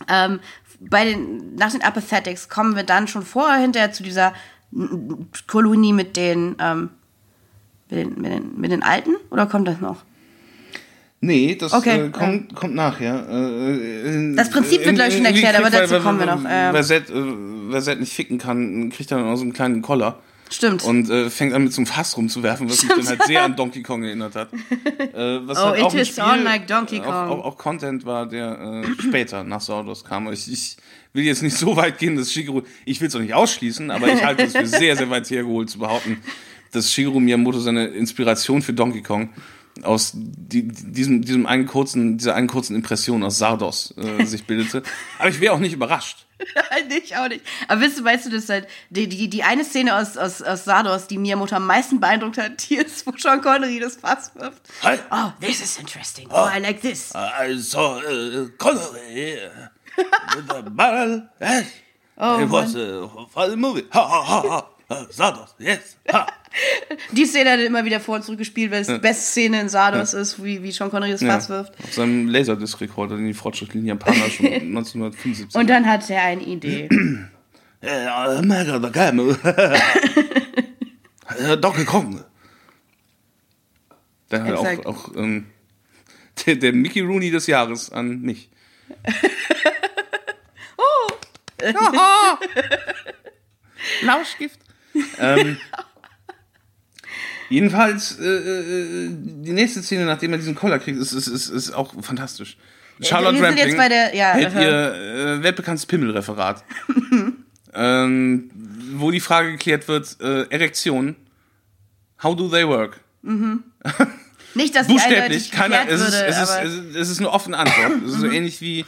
ähm, 0.06 0.40
bei 0.80 1.06
den, 1.06 1.54
nach 1.54 1.72
den 1.72 1.82
Apathetics 1.82 2.50
kommen 2.50 2.76
wir 2.76 2.82
dann 2.82 3.08
schon 3.08 3.22
vorher 3.22 3.58
hinterher 3.58 3.90
zu 3.90 4.02
dieser 4.02 4.34
Kolonie 5.46 5.94
mit 5.94 6.16
den, 6.16 6.56
ähm, 6.60 6.90
mit 7.88 7.98
den, 7.98 8.20
mit 8.20 8.32
den, 8.32 8.60
mit 8.60 8.70
den 8.70 8.82
Alten? 8.82 9.12
Oder 9.30 9.46
kommt 9.46 9.66
das 9.66 9.80
noch? 9.80 10.04
Nee, 11.22 11.56
das 11.58 11.72
Okay, 11.72 12.06
äh, 12.06 12.10
kommt, 12.10 12.54
kommt 12.54 12.74
nachher. 12.74 13.26
Äh, 13.30 14.34
Das 14.36 14.50
Prinzip 14.50 14.84
wird 14.84 14.94
gleich 14.94 15.14
schon 15.14 15.24
erklärt, 15.24 15.56
aber 15.56 15.70
dazu 15.70 16.00
kommen 16.00 16.18
wir 16.18 16.26
noch, 16.26 16.44
ähm. 16.46 16.74
Wer 16.74 16.82
Zed, 16.82 17.08
äh, 17.08 17.94
nicht 17.96 18.12
ficken 18.12 18.36
kann, 18.36 18.90
kriegt 18.90 19.10
dann 19.10 19.24
auch 19.24 19.36
so 19.36 19.42
einen 19.42 19.54
kleinen 19.54 19.80
Koller. 19.80 20.20
Stimmt. 20.50 20.84
Und 20.84 21.10
äh, 21.10 21.30
fängt 21.30 21.52
an 21.52 21.64
mit 21.64 21.72
so 21.72 21.80
einem 21.80 21.86
Fass 21.86 22.16
rumzuwerfen, 22.16 22.68
was 22.70 22.82
mich 22.82 22.92
dann 22.92 23.06
halt 23.06 23.22
sehr 23.24 23.42
an 23.42 23.56
Donkey 23.56 23.82
Kong 23.82 24.02
erinnert 24.02 24.34
hat. 24.34 24.52
Äh, 24.52 25.46
was 25.46 25.58
Oh, 25.58 25.62
halt 25.62 25.82
auch 25.82 25.94
it 25.94 26.00
is 26.00 26.18
on 26.18 26.42
like 26.44 26.66
Donkey 26.66 26.96
äh, 26.96 27.00
Kong. 27.00 27.12
Auch, 27.12 27.38
auch, 27.38 27.44
auch 27.44 27.58
Content 27.58 28.04
war, 28.06 28.26
der 28.26 28.82
äh, 28.84 29.02
später 29.02 29.44
nach 29.44 29.60
Sardos 29.60 30.04
kam. 30.04 30.32
Ich, 30.32 30.50
ich 30.50 30.76
will 31.12 31.24
jetzt 31.24 31.42
nicht 31.42 31.56
so 31.56 31.76
weit 31.76 31.98
gehen, 31.98 32.16
dass 32.16 32.32
Shigeru, 32.32 32.62
ich 32.84 33.00
will 33.00 33.08
es 33.08 33.16
auch 33.16 33.20
nicht 33.20 33.34
ausschließen, 33.34 33.90
aber 33.90 34.08
ich 34.12 34.24
halte 34.24 34.44
es 34.44 34.56
für 34.56 34.66
sehr, 34.66 34.96
sehr 34.96 35.10
weit 35.10 35.28
hergeholt 35.30 35.70
zu 35.70 35.78
behaupten, 35.78 36.22
dass 36.72 36.92
Shigeru 36.92 37.20
Miyamoto 37.20 37.60
seine 37.60 37.86
Inspiration 37.86 38.62
für 38.62 38.72
Donkey 38.72 39.02
Kong 39.02 39.30
aus 39.84 40.12
die, 40.14 40.68
diesem, 40.68 41.22
diesem 41.22 41.46
einen 41.46 41.66
kurzen, 41.66 42.18
dieser 42.18 42.34
einen 42.34 42.48
kurzen 42.48 42.74
Impression 42.76 43.22
aus 43.22 43.38
Sardos 43.38 43.94
äh, 43.96 44.24
sich 44.26 44.46
bildete. 44.46 44.82
Aber 45.18 45.28
ich 45.28 45.40
wäre 45.40 45.54
auch 45.54 45.58
nicht 45.58 45.72
überrascht. 45.72 46.26
ich 47.04 47.16
auch 47.16 47.28
nicht. 47.28 47.44
Aber 47.66 47.80
weißt 47.80 47.98
du, 47.98 48.04
weißt 48.04 48.26
du, 48.26 48.30
das 48.30 48.48
halt, 48.48 48.68
die, 48.90 49.08
die, 49.08 49.28
die 49.28 49.42
eine 49.42 49.64
Szene 49.64 49.96
aus, 49.96 50.16
aus, 50.16 50.40
aus 50.42 50.64
Sardos, 50.64 51.06
die 51.08 51.18
Miyamoto 51.18 51.56
am 51.56 51.66
meisten 51.66 52.00
beeindruckt 52.00 52.38
hat, 52.38 52.68
die 52.68 52.76
ist, 52.76 53.06
wo 53.06 53.12
Sean 53.16 53.40
Connery 53.40 53.80
das 53.80 53.96
Fass 53.96 54.32
wirft. 54.36 54.62
Hi. 54.82 54.98
Oh, 55.10 55.32
this 55.40 55.60
is 55.60 55.78
interesting. 55.78 56.28
Oh, 56.30 56.46
I 56.46 56.60
like 56.60 56.80
this. 56.80 57.12
I 57.14 57.56
saw 57.58 57.98
uh, 57.98 58.48
Connery 58.58 59.38
with 59.96 60.50
a 60.50 60.62
barrel. 60.62 61.28
Yes. 61.40 61.66
Oh, 62.16 62.40
It 62.40 62.50
was 62.50 62.74
a 62.74 63.08
funny 63.30 63.56
movie. 63.56 63.84
Ha 63.92 64.00
ha 64.00 64.22
ha 64.22 64.42
ha. 64.48 64.68
Sardos, 65.10 65.54
yes. 65.58 65.98
Ha. 66.10 66.26
Die 67.12 67.26
Szene 67.26 67.50
hat 67.50 67.58
er 67.58 67.66
immer 67.66 67.84
wieder 67.84 68.00
vor 68.00 68.16
und 68.16 68.22
zurück 68.24 68.38
gespielt, 68.38 68.70
weil 68.72 68.80
es 68.80 68.86
die 68.86 68.98
beste 68.98 69.22
Szene 69.22 69.60
in 69.60 69.68
Sardos 69.68 70.14
ist, 70.14 70.42
wie, 70.42 70.62
wie 70.62 70.72
Sean 70.72 70.90
Connery 70.90 71.10
das 71.12 71.20
Ja, 71.20 71.32
Fass 71.34 71.50
wirft. 71.50 71.74
auf 71.84 71.92
seinem 71.92 72.28
Laserdisc-Rekorder, 72.28 73.16
den 73.16 73.26
die 73.26 73.34
fortschrittlichen 73.34 73.86
Japaner 73.86 74.30
schon 74.30 74.46
1975 74.52 75.54
Und 75.54 75.68
dann 75.68 75.86
hat 75.86 76.08
er 76.08 76.22
eine 76.22 76.42
Idee. 76.42 76.88
Yeah, 77.80 78.42
mega 78.42 78.80
the 78.80 78.90
game. 78.90 79.38
Äh, 81.38 81.56
Donkey 81.58 81.84
Kong. 81.84 82.24
Dann 84.30 84.42
halt 84.44 84.54
Exakt. 84.58 84.86
auch, 84.86 85.10
auch 85.10 85.16
ähm, 85.16 85.46
der, 86.44 86.56
der 86.56 86.72
Mickey 86.72 87.02
Rooney 87.02 87.30
des 87.30 87.46
Jahres 87.46 87.92
an 87.92 88.22
mich. 88.22 88.50
Lauschgift. 94.02 94.58
Ähm, 95.18 95.56
Jedenfalls, 97.50 98.18
äh, 98.18 98.24
äh, 98.26 99.08
die 99.10 99.52
nächste 99.52 99.82
Szene, 99.82 100.04
nachdem 100.04 100.32
er 100.32 100.38
diesen 100.38 100.54
Collar 100.54 100.78
kriegt, 100.78 100.98
ist, 100.98 101.12
ist, 101.12 101.28
ist, 101.28 101.48
ist 101.48 101.70
auch 101.72 101.94
fantastisch. 102.02 102.58
Charlotte 103.00 103.34
wir 103.34 103.38
sind 103.38 103.46
Rampling 103.46 103.68
jetzt 103.68 103.76
bei 103.76 103.88
der- 103.88 104.14
ja, 104.14 104.32
hält 104.32 104.48
aha. 104.48 104.60
ihr 104.60 104.94
äh, 104.94 105.42
weltbekanntes 105.42 105.86
Pimmelreferat. 105.86 106.64
ähm, 107.74 108.50
wo 108.94 109.10
die 109.10 109.20
Frage 109.20 109.52
geklärt 109.52 109.88
wird, 109.88 110.16
äh, 110.20 110.42
Erektion, 110.50 111.16
how 112.22 112.36
do 112.36 112.48
they 112.48 112.66
work? 112.66 113.00
Nicht, 114.54 114.74
dass 114.74 114.86
die 114.86 114.94
Buchstäblich, 114.94 115.22
eindeutig 115.22 115.50
keiner, 115.52 115.88
es 115.88 116.00
ist, 116.00 116.14
es, 116.14 116.42
ist, 116.42 116.50
es, 116.50 116.74
ist, 116.74 116.96
es 116.96 117.10
ist 117.10 117.18
eine 117.20 117.30
offene 117.30 117.56
Antwort. 117.56 118.02
Es 118.04 118.14
ist 118.14 118.20
so 118.20 118.26
ähnlich 118.26 118.60
wie, 118.60 118.84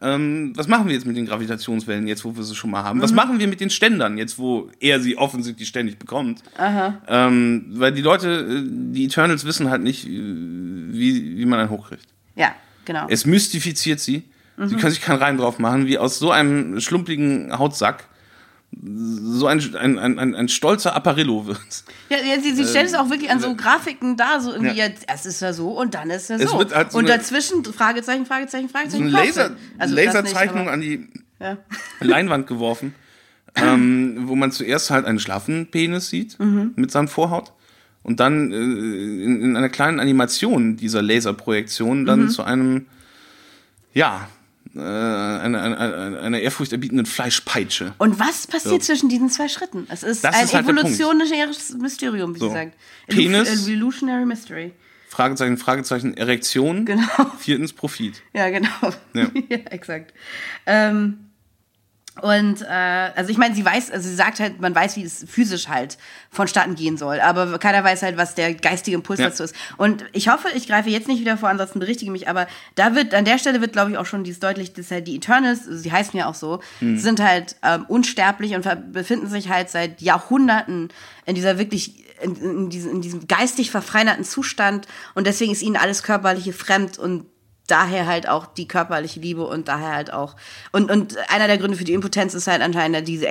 ähm, 0.00 0.52
was 0.54 0.68
machen 0.68 0.86
wir 0.86 0.94
jetzt 0.94 1.06
mit 1.06 1.16
den 1.16 1.26
Gravitationswellen, 1.26 2.06
jetzt 2.06 2.24
wo 2.24 2.36
wir 2.36 2.42
sie 2.42 2.54
schon 2.54 2.70
mal 2.70 2.84
haben? 2.84 3.02
Was 3.02 3.12
machen 3.12 3.38
wir 3.38 3.48
mit 3.48 3.60
den 3.60 3.70
Ständern, 3.70 4.18
jetzt 4.18 4.38
wo 4.38 4.70
er 4.80 5.00
sie 5.00 5.16
offensichtlich 5.16 5.68
ständig 5.68 5.98
bekommt? 5.98 6.42
Ähm, 7.08 7.66
weil 7.70 7.92
die 7.92 8.02
Leute, 8.02 8.28
äh, 8.28 8.62
die 8.68 9.06
Eternals 9.06 9.44
wissen 9.44 9.70
halt 9.70 9.82
nicht, 9.82 10.06
äh, 10.06 10.10
wie, 10.10 11.38
wie 11.38 11.46
man 11.46 11.58
einen 11.60 11.70
hochkriegt. 11.70 12.06
ja, 12.36 12.54
genau. 12.84 13.06
Es 13.08 13.26
mystifiziert 13.26 14.00
sie. 14.00 14.24
Sie 14.60 14.74
können 14.74 14.90
sich 14.90 15.02
keinen 15.02 15.18
Reim 15.18 15.36
drauf 15.36 15.60
machen, 15.60 15.86
wie 15.86 15.98
aus 15.98 16.18
so 16.18 16.32
einem 16.32 16.80
schlumpligen 16.80 17.56
Hautsack 17.56 18.08
so 18.70 19.46
ein, 19.46 19.60
ein, 19.76 19.98
ein, 20.18 20.34
ein, 20.34 20.48
stolzer 20.48 20.94
Apparillo 20.94 21.46
wird. 21.46 21.58
Ja, 22.10 22.18
ja, 22.18 22.40
sie, 22.40 22.52
sie 22.54 22.64
stellt 22.66 22.86
es 22.86 22.94
auch 22.94 23.08
wirklich 23.10 23.30
an 23.30 23.40
so 23.40 23.54
Grafiken 23.56 24.16
da, 24.16 24.40
so 24.40 24.52
irgendwie, 24.52 24.76
Ja. 24.76 24.86
jetzt 24.86 25.04
erst 25.08 25.26
ist 25.26 25.40
er 25.42 25.54
so 25.54 25.70
und 25.70 25.94
dann 25.94 26.10
ist 26.10 26.30
er 26.30 26.38
Es 26.38 26.50
so. 26.50 26.58
halt 26.58 26.92
so 26.92 26.98
und 26.98 27.08
dazwischen 27.08 27.64
Fragezeichen, 27.64 28.26
Fragezeichen, 28.26 28.68
So 28.68 28.72
Fragezeichen. 28.74 29.02
eine 29.04 29.10
Laser. 29.26 29.50
Also 29.78 29.94
nicht, 29.94 30.04
Laserzeichnung 30.04 30.62
aber- 30.62 30.72
an 30.72 30.80
die 30.82 31.08
Ja. 31.40 31.56
Leinwand 32.00 32.46
geworfen, 32.46 32.94
ähm, 33.56 34.24
wo 34.28 34.36
man 34.36 34.52
zuerst 34.52 34.90
halt 34.90 35.06
einen 35.06 35.18
schlaffen 35.18 35.68
Penis 35.70 36.08
sieht 36.10 36.38
Mhm. 36.38 36.72
mit 36.76 36.90
seinem 36.90 37.08
Vorhaut 37.08 37.52
und 38.02 38.20
dann 38.20 38.52
äh, 38.52 38.56
in, 38.56 39.40
in 39.42 39.56
einer 39.56 39.70
kleinen 39.70 39.98
Animation 39.98 40.76
dieser 40.76 41.00
Laserprojektion 41.02 42.04
dann 42.04 42.24
Mhm. 42.24 42.28
zu 42.30 42.42
einem, 42.44 42.86
ja, 43.94 44.28
äh, 44.78 44.82
einer 44.82 45.62
eine, 45.62 45.78
eine, 45.78 46.20
eine 46.20 46.40
ehrfurchterbietenden 46.40 47.06
Fleischpeitsche. 47.06 47.94
Und 47.98 48.18
was 48.18 48.46
passiert 48.46 48.82
So. 48.82 48.92
zwischen 48.92 49.08
diesen 49.08 49.30
zwei 49.30 49.48
Schritten? 49.48 49.86
Es 49.90 50.02
ist 50.02 50.24
Das 50.24 50.34
ein 50.34 50.44
ist 50.44 50.54
halt 50.54 50.64
evolutionäres 50.66 51.74
Mysterium, 51.74 52.34
wie 52.34 52.38
So. 52.38 52.48
sie 52.48 52.54
sagt. 52.54 52.74
Penis. 53.08 53.66
Evolutionary 53.68 54.24
Mystery. 54.24 54.72
Fragezeichen, 55.08 55.56
Fragezeichen, 55.56 56.16
Erektion. 56.16 56.84
Genau. 56.84 57.06
Viertens 57.38 57.72
Profit. 57.72 58.22
Ja, 58.34 58.50
genau. 58.50 58.68
Ja. 59.14 59.26
Ja, 59.48 59.56
exakt. 59.70 60.12
Ähm, 60.66 61.27
und 62.22 62.62
äh, 62.62 62.66
also 63.14 63.30
ich 63.30 63.38
meine, 63.38 63.54
sie 63.54 63.64
weiß, 63.64 63.90
also 63.90 64.08
sie 64.08 64.14
sagt 64.14 64.40
halt, 64.40 64.60
man 64.60 64.74
weiß, 64.74 64.96
wie 64.96 65.02
es 65.04 65.24
physisch 65.28 65.68
halt 65.68 65.98
vonstatten 66.30 66.74
gehen 66.74 66.96
soll, 66.96 67.20
aber 67.20 67.58
keiner 67.58 67.82
weiß 67.84 68.02
halt, 68.02 68.16
was 68.16 68.34
der 68.34 68.54
geistige 68.54 68.96
Impuls 68.96 69.18
Ja. 69.20 69.28
dazu 69.28 69.44
ist. 69.44 69.54
Und 69.76 70.04
ich 70.12 70.28
hoffe, 70.28 70.48
ich 70.54 70.66
greife 70.66 70.90
jetzt 70.90 71.08
nicht 71.08 71.20
wieder 71.20 71.36
vor, 71.36 71.48
ansonsten 71.48 71.78
berichtige 71.78 72.10
mich, 72.10 72.28
aber 72.28 72.46
da 72.74 72.94
wird, 72.94 73.14
an 73.14 73.24
der 73.24 73.38
Stelle 73.38 73.60
wird, 73.60 73.72
glaube 73.72 73.90
ich, 73.90 73.98
auch 73.98 74.06
schon 74.06 74.24
dies 74.24 74.40
deutlich, 74.40 74.72
dass 74.72 74.90
halt 74.90 75.06
die 75.06 75.16
Eternals, 75.16 75.66
also 75.66 75.78
sie 75.78 75.92
heißen 75.92 76.18
ja 76.18 76.26
auch 76.26 76.34
so, 76.34 76.60
Hm. 76.80 76.98
sind 76.98 77.20
halt 77.22 77.56
ähm, 77.62 77.84
unsterblich 77.88 78.54
und 78.54 78.66
befinden 78.92 79.28
sich 79.28 79.48
halt 79.48 79.70
seit 79.70 80.00
Jahrhunderten 80.00 80.88
in 81.26 81.34
dieser 81.34 81.58
wirklich 81.58 82.04
in, 82.20 82.34
in, 82.36 82.68
diesem, 82.70 82.90
in 82.92 83.00
diesem 83.00 83.28
geistig 83.28 83.70
verfreinerten 83.70 84.24
Zustand 84.24 84.86
und 85.14 85.26
deswegen 85.26 85.52
ist 85.52 85.62
ihnen 85.62 85.76
alles 85.76 86.02
Körperliche 86.02 86.52
fremd 86.52 86.98
und 86.98 87.26
daher 87.68 88.06
halt 88.06 88.28
auch 88.28 88.46
die 88.46 88.66
körperliche 88.66 89.20
Liebe 89.20 89.46
und 89.46 89.68
daher 89.68 89.94
halt 89.94 90.12
auch 90.12 90.34
und 90.72 90.90
und 90.90 91.16
einer 91.30 91.46
der 91.46 91.58
Gründe 91.58 91.76
für 91.76 91.84
die 91.84 91.92
Impotenz 91.92 92.34
ist 92.34 92.48
halt 92.48 92.60
anscheinend 92.62 93.06
diese 93.06 93.28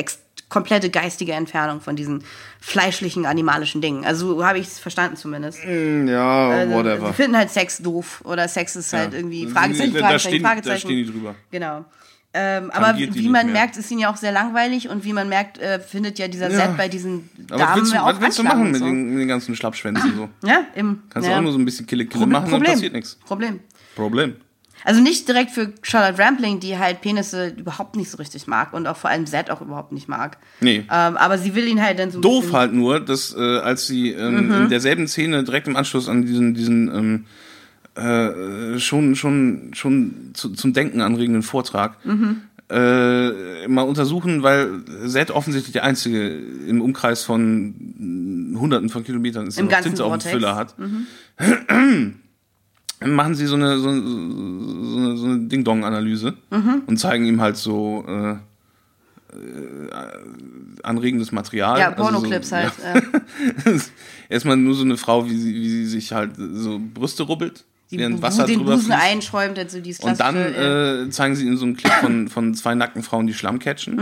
komplette 0.50 0.90
geistige 0.90 1.34
Entfernung 1.34 1.82
von 1.82 1.98
diesen 1.98 2.24
fleischlichen 2.62 3.26
animalischen 3.26 3.82
Dingen. 3.82 4.06
Also 4.06 4.36
so 4.36 4.46
habe 4.46 4.60
ich 4.60 4.68
es 4.68 4.80
verstanden 4.80 5.18
zumindest. 5.18 5.60
Ja, 5.66 6.50
Also, 6.50 7.08
Sie 7.08 7.14
finden 7.14 7.36
halt 7.36 7.50
Sex 7.50 7.80
doof 7.80 8.22
oder 8.24 8.48
Sex 8.48 8.76
ist 8.78 8.94
halt 8.94 9.14
irgendwie 9.14 9.48
Fragezeichen, 9.48 9.94
da, 9.94 10.00
Fragezeichen, 10.00 10.30
stehen, 10.30 10.42
Fragezeichen. 10.46 10.74
da 10.76 10.80
stehen 10.80 11.06
die 11.06 11.12
drüber. 11.12 11.36
Genau. 11.52 11.84
Ähm, 12.34 12.70
aber 12.72 12.98
wie 12.98 13.30
man 13.30 13.48
mehr. 13.48 13.54
merkt, 13.54 13.78
ist 13.78 13.90
ihnen 13.90 14.02
ja 14.02 14.12
auch 14.12 14.18
sehr 14.18 14.32
langweilig 14.32 14.90
und 14.90 15.04
wie 15.06 15.14
man 15.14 15.28
merkt, 15.28 15.58
äh, 15.58 15.80
findet 15.80 16.20
ja 16.20 16.28
dieser 16.28 16.52
Ja. 16.52 16.68
Set 16.68 16.78
bei 16.78 16.88
diesen 16.88 17.30
Aber 17.50 17.58
Damen 17.60 17.76
willst 17.78 17.92
du, 17.92 17.96
ja 17.96 18.04
auch 18.04 18.08
was 18.08 18.22
willst 18.22 18.40
du 18.40 18.44
machen 18.44 18.62
und 18.62 18.72
mit, 18.72 18.80
so. 18.80 18.86
den, 18.86 19.10
mit 19.10 19.20
den 19.22 19.28
ganzen 19.28 19.56
Schlappschwänzen 19.56 20.16
so? 20.16 20.30
Ja, 20.48 20.66
eben. 20.76 21.04
Kannst 21.10 21.28
ja. 21.28 21.34
du 21.34 21.40
auch 21.40 21.44
nur 21.44 21.52
so 21.54 21.58
ein 21.58 21.66
bisschen 21.66 21.88
Kille-Kille 21.88 22.26
Proble- 22.26 22.28
machen, 22.28 22.52
dann 22.52 22.64
passiert 22.64 22.94
nichts. 22.94 23.18
Problem. 23.26 23.62
Problem. 23.98 24.36
Also 24.84 25.02
nicht 25.02 25.28
direkt 25.28 25.52
für 25.52 25.74
Charlotte 25.82 26.22
Rampling, 26.22 26.60
die 26.60 26.78
halt 26.78 27.02
Penisse 27.02 27.48
überhaupt 27.58 27.96
nicht 27.96 28.10
so 28.12 28.18
richtig 28.18 28.46
mag 28.48 28.74
und 28.74 28.86
auch 28.88 28.96
vor 28.96 29.10
allem 29.10 29.26
Zed 29.26 29.50
auch 29.50 29.60
überhaupt 29.62 29.92
nicht 29.92 30.08
mag. 30.08 30.38
Nee. 30.62 30.78
Ähm, 30.78 31.18
aber 31.18 31.38
sie 31.40 31.56
will 31.56 31.68
ihn 31.68 31.82
halt 31.82 31.98
dann 32.00 32.12
so 32.12 32.22
Doof 32.22 32.54
halt 32.54 32.74
nur, 32.74 33.00
dass 33.00 33.36
äh, 33.36 33.42
als 33.60 33.88
sie 33.88 34.12
ähm, 34.12 34.48
Mhm. 34.48 34.54
in 34.64 34.70
derselben 34.70 35.08
Szene 35.08 35.44
direkt 35.44 35.68
im 35.68 35.76
Anschluss 35.76 36.08
an 36.08 36.26
diesen, 36.26 36.54
diesen 36.54 36.96
ähm, 36.96 37.26
äh, 38.76 38.78
schon, 38.80 39.16
schon, 39.16 39.72
schon 39.74 40.32
zu, 40.34 40.50
zum 40.50 40.74
Denken 40.74 41.02
anregenden 41.02 41.42
Vortrag 41.42 41.98
Mhm. 42.06 42.42
äh, 42.70 43.68
mal 43.68 43.82
untersuchen, 43.82 44.44
weil 44.44 44.70
Zed 45.08 45.32
offensichtlich 45.32 45.74
der 45.74 45.86
Einzige 45.86 46.30
im 46.68 46.82
Umkreis 46.82 47.24
von 47.24 48.54
Hunderten 48.60 48.90
von 48.90 49.04
Kilometern 49.04 49.48
ist, 49.48 49.58
der 49.60 49.68
Tinte 49.82 50.06
auf 50.06 50.16
dem. 50.20 50.32
Füller 50.32 50.56
hat. 50.56 50.76
Dann 50.78 52.20
machen 53.06 53.36
sie 53.36 53.46
so 53.46 53.56
eine, 53.56 53.78
so, 53.78 53.84
so 53.84 53.90
eine, 53.90 55.18
so 55.18 55.26
eine 55.26 55.40
Ding-Dong-Analyse 55.48 56.34
Mhm. 56.52 56.84
und 56.88 56.98
zeigen 56.98 57.26
ihm 57.26 57.40
halt 57.42 57.58
so 57.58 58.04
äh, 58.08 58.32
äh, 58.32 58.38
anregendes 60.84 61.32
Material. 61.32 61.80
Ja, 61.80 61.90
Also 61.92 62.02
Pornoclips 62.04 62.50
so, 62.50 62.56
halt. 62.56 62.72
Ja. 62.84 63.72
Erstmal 64.30 64.58
nur 64.58 64.74
so 64.76 64.84
eine 64.84 64.98
Frau, 64.98 65.26
wie 65.30 65.36
sie, 65.38 65.54
wie 65.54 65.70
sie 65.70 65.86
sich 65.86 66.12
halt 66.12 66.32
so 66.38 66.80
Brüste 66.94 67.24
rubbelt, 67.24 67.66
Die 67.92 67.98
während 68.00 68.22
Wasser 68.22 68.46
den 68.46 68.60
drüber 68.60 68.74
Busen 68.76 68.88
fließt. 68.92 69.02
einschäumt, 69.04 69.60
also 69.60 69.80
dieses 69.80 70.04
Und 70.04 70.20
dann 70.20 70.36
äh, 70.36 71.10
zeigen 71.10 71.36
sie 71.36 71.46
ihnen 71.46 71.58
so 71.58 71.66
einen 71.66 71.78
Clip 71.78 71.94
von, 71.94 72.28
von 72.30 72.54
zwei 72.56 72.76
nackten 72.76 73.04
Frauen, 73.04 73.28
die 73.28 73.34
Schlamm 73.34 73.60
catchen. 73.60 74.00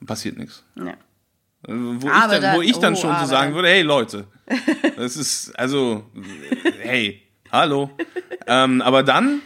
Und 0.00 0.06
passiert 0.06 0.38
nichts. 0.38 0.64
ja. 0.76 0.94
Äh, 1.68 1.72
Wo, 1.72 1.72
Mhm. 1.72 2.12
Ich 2.32 2.40
dann, 2.40 2.56
wo 2.56 2.62
ich 2.62 2.78
dann 2.78 2.92
oh, 2.94 2.96
schon 2.96 3.14
so 3.20 3.26
sagen 3.26 3.54
würde, 3.54 3.68
hey 3.68 3.82
Leute, 3.82 4.24
das 4.96 5.16
ist, 5.18 5.52
also, 5.58 6.04
äh, 6.16 6.70
hey, 6.80 7.22
hallo. 7.52 7.90
ähm, 8.46 8.82
aber 8.82 9.02
dann, 9.02 9.40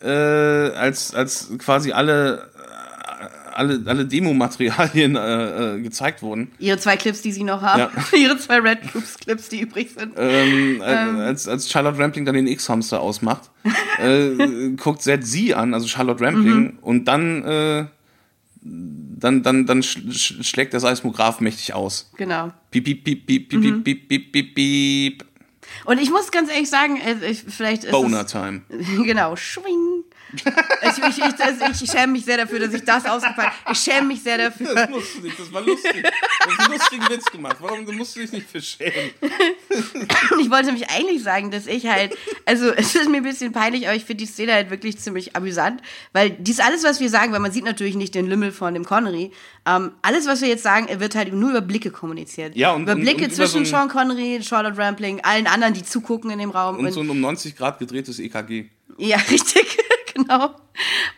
äh, 0.00 0.08
als, 0.08 1.14
als 1.14 1.50
quasi 1.58 1.92
alle, 1.92 2.50
äh, 2.56 3.54
alle, 3.54 3.82
alle 3.86 4.04
Demo-Materialien 4.06 5.16
äh, 5.16 5.74
äh, 5.76 5.80
gezeigt 5.80 6.22
wurden, 6.22 6.50
Ihre 6.58 6.78
zwei 6.78 6.96
Clips, 6.96 7.22
die 7.22 7.32
sie 7.32 7.44
noch 7.44 7.62
haben. 7.62 7.80
Ja. 7.80 7.90
Ihre 8.18 8.36
zwei 8.38 8.58
Red 8.58 8.90
Groups 8.92 9.16
Clips, 9.18 9.48
die 9.48 9.60
übrig 9.60 9.90
sind. 9.96 10.14
ähm, 10.16 10.80
äh, 10.80 10.84
als, 10.84 11.46
als 11.48 11.70
Charlotte 11.70 11.98
Rampling 11.98 12.24
dann 12.24 12.34
den 12.34 12.46
X-Hamster 12.48 13.00
ausmacht, 13.00 13.50
guckt 14.76 15.02
Zed 15.02 15.26
sie 15.26 15.54
an, 15.54 15.72
also 15.74 15.86
Charlotte 15.86 16.22
Rampling, 16.24 16.62
Mhm. 16.64 16.78
und 16.82 17.04
dann, 17.06 17.88
dann, 18.66 19.42
dann, 19.42 19.66
dann 19.66 19.82
sch 19.82 19.98
sch 20.10 20.34
schlägt 20.42 20.72
der 20.72 20.80
Seismograph 20.80 21.40
mächtig 21.40 21.74
aus. 21.74 22.10
Genau. 22.16 22.50
Piep, 22.70 22.84
piep, 22.84 23.04
piep, 23.04 23.26
piep, 23.26 23.48
piep, 23.50 23.60
Mhm. 23.60 23.84
piep, 23.84 24.08
piep, 24.08 24.32
piep, 24.32 24.54
piep. 24.54 25.24
Und 25.84 25.98
ich 25.98 26.10
muss 26.10 26.30
ganz 26.30 26.50
ehrlich 26.50 26.70
sagen, 26.70 27.00
äh, 27.00 27.30
ich, 27.30 27.44
vielleicht 27.48 27.84
ist 27.84 27.92
Boner 27.92 28.24
es, 28.24 28.32
Time. 28.32 28.62
Genau, 29.04 29.36
schwing. 29.36 30.04
Ich, 30.36 30.98
ich, 30.98 31.18
ich, 31.24 31.82
ich 31.82 31.90
schäme 31.90 32.12
mich 32.12 32.24
sehr 32.24 32.36
dafür, 32.38 32.58
dass 32.60 32.72
ich 32.74 32.84
das 32.84 33.04
ausgefallen 33.06 33.50
Ich 33.72 33.78
schäme 33.78 34.08
mich 34.08 34.22
sehr 34.22 34.38
dafür. 34.38 34.74
Das 34.74 34.90
musst 34.90 35.14
du 35.16 35.20
nicht, 35.20 35.38
das 35.38 35.52
war 35.52 35.62
lustig. 35.62 36.02
Du 36.02 36.50
hast 36.50 36.60
einen 36.60 36.72
lustigen 36.78 37.08
Witz 37.08 37.24
gemacht. 37.26 37.56
Warum 37.60 37.84
musst 37.96 38.16
du 38.16 38.20
dich 38.20 38.32
nicht 38.32 38.48
für 38.50 38.60
schämen? 38.60 39.10
Ich 40.40 40.50
wollte 40.50 40.72
mich 40.72 40.88
eigentlich 40.90 41.22
sagen, 41.22 41.50
dass 41.50 41.66
ich 41.66 41.86
halt, 41.86 42.16
also 42.46 42.70
es 42.70 42.94
ist 42.94 43.08
mir 43.08 43.18
ein 43.18 43.22
bisschen 43.22 43.52
peinlich, 43.52 43.86
aber 43.86 43.96
ich 43.96 44.04
finde 44.04 44.24
die 44.24 44.30
Szene 44.30 44.52
halt 44.52 44.70
wirklich 44.70 44.98
ziemlich 44.98 45.36
amüsant, 45.36 45.80
weil 46.12 46.30
dies 46.30 46.60
alles, 46.60 46.84
was 46.84 47.00
wir 47.00 47.08
sagen, 47.10 47.32
weil 47.32 47.40
man 47.40 47.52
sieht 47.52 47.64
natürlich 47.64 47.94
nicht 47.94 48.14
den 48.14 48.26
Lümmel 48.26 48.52
von 48.52 48.74
dem 48.74 48.84
Connery, 48.84 49.30
ähm, 49.66 49.92
alles, 50.02 50.26
was 50.26 50.40
wir 50.40 50.48
jetzt 50.48 50.62
sagen, 50.62 50.88
wird 51.00 51.14
halt 51.14 51.32
nur 51.32 51.50
über 51.50 51.60
Blicke 51.60 51.90
kommuniziert. 51.90 52.54
Ja, 52.56 52.72
und- 52.72 52.82
über 52.82 52.92
und- 52.92 53.00
Blicke 53.00 53.24
und 53.24 53.32
über 53.32 53.34
zwischen 53.34 53.64
so 53.64 53.76
ein- 53.76 53.88
Sean 53.88 53.88
Connery, 53.88 54.40
Charlotte 54.42 54.76
Rampling, 54.76 55.20
allen 55.22 55.46
anderen, 55.46 55.74
die 55.74 55.82
zugucken 55.82 56.30
in 56.30 56.38
dem 56.38 56.50
Raum. 56.50 56.78
Und 56.78 56.90
so 56.92 57.00
ein 57.00 57.08
um 57.10 57.20
90 57.20 57.56
Grad 57.56 57.78
gedrehtes 57.78 58.18
EKG. 58.18 58.66
Ja, 58.98 59.16
richtig, 59.30 59.78
genau. 60.28 60.54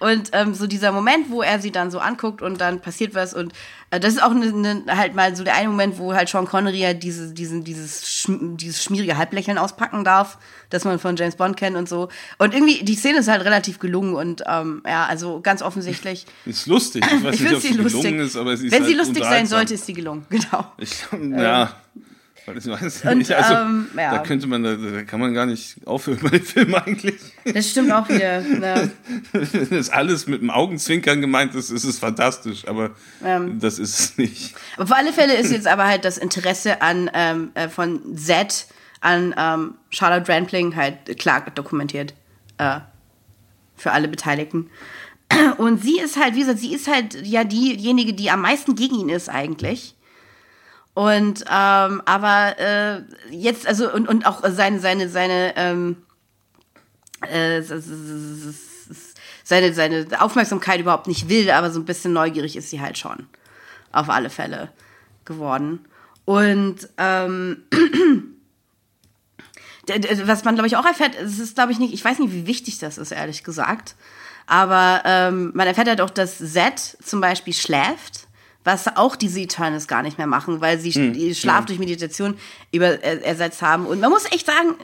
Und 0.01 0.31
ähm, 0.33 0.55
so 0.55 0.67
dieser 0.67 0.93
Moment, 0.93 1.31
wo 1.31 1.41
er 1.43 1.61
sie 1.61 1.71
dann 1.71 1.91
so 1.91 1.99
anguckt 1.99 2.43
und 2.43 2.61
dann 2.61 2.81
passiert 2.81 3.15
was 3.15 3.33
und 3.33 3.53
äh, 3.91 3.99
das 3.99 4.15
ist 4.15 4.23
auch 4.23 4.35
ne, 4.35 4.53
ne, 4.53 4.85
halt 4.89 5.15
mal 5.15 5.35
so 5.35 5.45
der 5.45 5.55
eine 5.55 5.69
Moment, 5.69 5.99
wo 5.99 6.13
halt 6.15 6.29
Sean 6.29 6.47
Connery 6.47 6.79
ja 6.79 6.93
diese, 6.93 7.33
diesen, 7.33 7.65
dieses, 7.65 8.07
schm 8.07 8.57
dieses 8.57 8.83
schmierige 8.85 9.17
Halblächeln 9.17 9.57
auspacken 9.57 10.05
darf, 10.05 10.37
das 10.69 10.85
man 10.85 10.99
von 10.99 11.17
James 11.17 11.37
Bond 11.37 11.57
kennt 11.57 11.77
und 11.77 11.89
so. 11.89 12.09
Und 12.39 12.53
irgendwie, 12.53 12.85
die 12.85 12.95
Szene 12.97 13.19
ist 13.21 13.29
halt 13.29 13.45
relativ 13.45 13.79
gelungen 13.79 14.15
und 14.15 14.43
ähm, 14.47 14.83
ja, 14.87 15.07
also 15.07 15.41
ganz 15.41 15.63
offensichtlich. 15.63 16.27
Ist 16.45 16.67
lustig. 16.67 17.05
Ich 17.07 17.25
weiß 17.25 17.35
Ich 17.35 17.41
nicht, 17.41 17.49
finde 17.49 17.57
ob 17.57 17.63
sie 17.63 17.73
lustig. 17.75 18.03
gelungen 18.03 18.27
ist, 18.27 18.37
aber 18.37 18.57
sie 18.57 18.67
ist 18.67 18.73
Wenn 18.73 18.83
halt 18.83 18.91
sie 18.91 18.97
lustig 18.99 19.25
sein 19.25 19.47
sollte, 19.47 19.75
ist 19.75 19.87
sie 19.87 19.93
gelungen, 19.95 20.27
genau. 20.31 20.67
Ich, 20.79 20.93
ja. 21.13 21.75
Weiß 22.47 22.69
weiß 22.69 23.05
Und, 23.05 23.19
nicht. 23.19 23.33
Also, 23.33 23.55
ähm, 23.55 23.89
ja. 23.97 24.13
da 24.13 24.19
könnte 24.19 24.47
man, 24.47 24.63
da, 24.63 24.77
da 24.77 25.03
kann 25.03 25.21
man 25.21 25.35
gar 25.35 25.47
nicht 25.47 25.87
aufhören 25.87 26.21
bei 26.23 26.31
dem 26.31 26.45
Film 26.45 26.75
eigentlich. 26.75 27.21
Das 27.45 27.71
stimmt 27.71 27.93
auch 27.93 28.09
wieder. 28.09 28.41
Ja. 28.41 28.89
Wenn 29.33 29.71
das 29.71 29.91
alles 29.91 30.27
mit 30.27 30.41
dem 30.41 30.51
Augenzwinkern 30.51 31.21
gemeint 31.21 31.55
ist, 31.55 31.71
ist 31.71 31.85
es 31.85 31.99
fantastisch, 31.99 32.67
aber 32.67 32.91
Ähm. 33.25 33.59
das 33.59 33.79
ist 33.79 33.99
es 33.99 34.19
nicht. 34.19 34.55
Auf 34.77 34.93
alle 34.93 35.13
Fälle 35.13 35.35
ist 35.35 35.51
jetzt 35.51 35.67
aber 35.67 35.87
halt 35.87 36.05
das 36.05 36.19
Interesse 36.19 36.81
an 36.83 37.11
ähm, 37.15 37.51
äh, 37.55 37.69
von 37.69 38.17
Z 38.17 38.67
an 39.01 39.35
ähm, 39.37 39.75
Charlotte 39.91 40.33
Rampling 40.33 40.75
halt 40.75 41.19
klar 41.19 41.45
dokumentiert. 41.55 42.15
Äh, 42.59 42.81
für 43.77 43.93
alle 43.93 44.09
Beteiligten. 44.09 44.71
Und 45.59 45.83
sie 45.83 45.99
ist 45.99 46.17
halt, 46.17 46.35
wie 46.35 46.41
gesagt, 46.41 46.61
sie 46.61 46.73
ist 46.73 46.89
halt 46.89 47.27
ja 47.27 47.45
diejenige, 47.45 48.15
die 48.15 48.31
am 48.31 48.41
meisten 48.41 48.75
gegen 48.75 48.95
ihn 48.99 49.09
ist 49.09 49.29
eigentlich. 49.29 49.96
Und 50.97 51.45
ähm, 51.51 52.01
aber 52.07 52.59
äh, 52.59 53.03
jetzt, 53.29 53.67
also 53.67 53.93
und, 53.93 54.09
und 54.09 54.25
auch 54.25 54.43
seine, 54.49 54.81
seine, 54.81 55.11
seine, 55.11 55.53
ähm, 55.55 55.99
äh, 57.21 57.61
seine, 59.45 59.75
seine 59.75 60.07
Aufmerksamkeit 60.23 60.81
überhaupt 60.81 61.07
nicht 61.07 61.29
will, 61.29 61.51
aber 61.51 61.71
so 61.71 61.81
ein 61.81 61.85
bisschen 61.85 62.15
neugierig 62.15 62.57
ist 62.57 62.71
sie 62.71 62.81
halt 62.81 62.97
schon. 62.97 63.27
Auf 63.93 64.09
alle 64.09 64.31
Fälle 64.31 64.71
geworden. 65.27 65.85
Und 66.25 66.89
ähm, 66.97 67.65
was 70.25 70.45
man, 70.45 70.55
glaube 70.55 70.67
ich, 70.67 70.79
auch 70.79 70.87
erfährt, 70.87 71.15
es 71.15 71.39
ist, 71.39 71.57
glaube 71.57 71.73
ich, 71.73 71.79
nicht, 71.79 71.93
ich 71.93 72.03
weiß 72.03 72.21
nicht, 72.21 72.33
wie 72.33 72.47
wichtig 72.47 72.79
das 72.79 72.97
ist, 72.97 73.11
ehrlich 73.11 73.45
gesagt. 73.45 73.97
Aber 74.47 75.03
ähm, 75.05 75.51
man 75.55 75.67
erfährt 75.67 75.89
halt 75.89 76.01
auch, 76.01 76.09
dass 76.09 76.39
Zed 76.39 76.79
zum 77.05 77.21
Beispiel 77.21 77.53
schläft, 77.53 78.26
was 78.67 78.97
auch 78.97 79.17
diese 79.17 79.41
Eternals 79.41 79.87
gar 79.87 80.03
nicht 80.03 80.19
mehr 80.19 80.27
machen, 80.27 80.61
weil 80.61 80.79
sie 80.81 80.91
sch- 80.91 81.35
Schlaf 81.41 81.65
durch 81.67 81.79
Meditation 81.79 82.37
über, 82.73 83.01
er, 83.03 83.25
ersetzt 83.25 83.63
haben. 83.63 83.87
Und 83.87 84.01
man 84.01 84.11
muss 84.11 84.25
echt 84.33 84.45
sagen, 84.47 84.75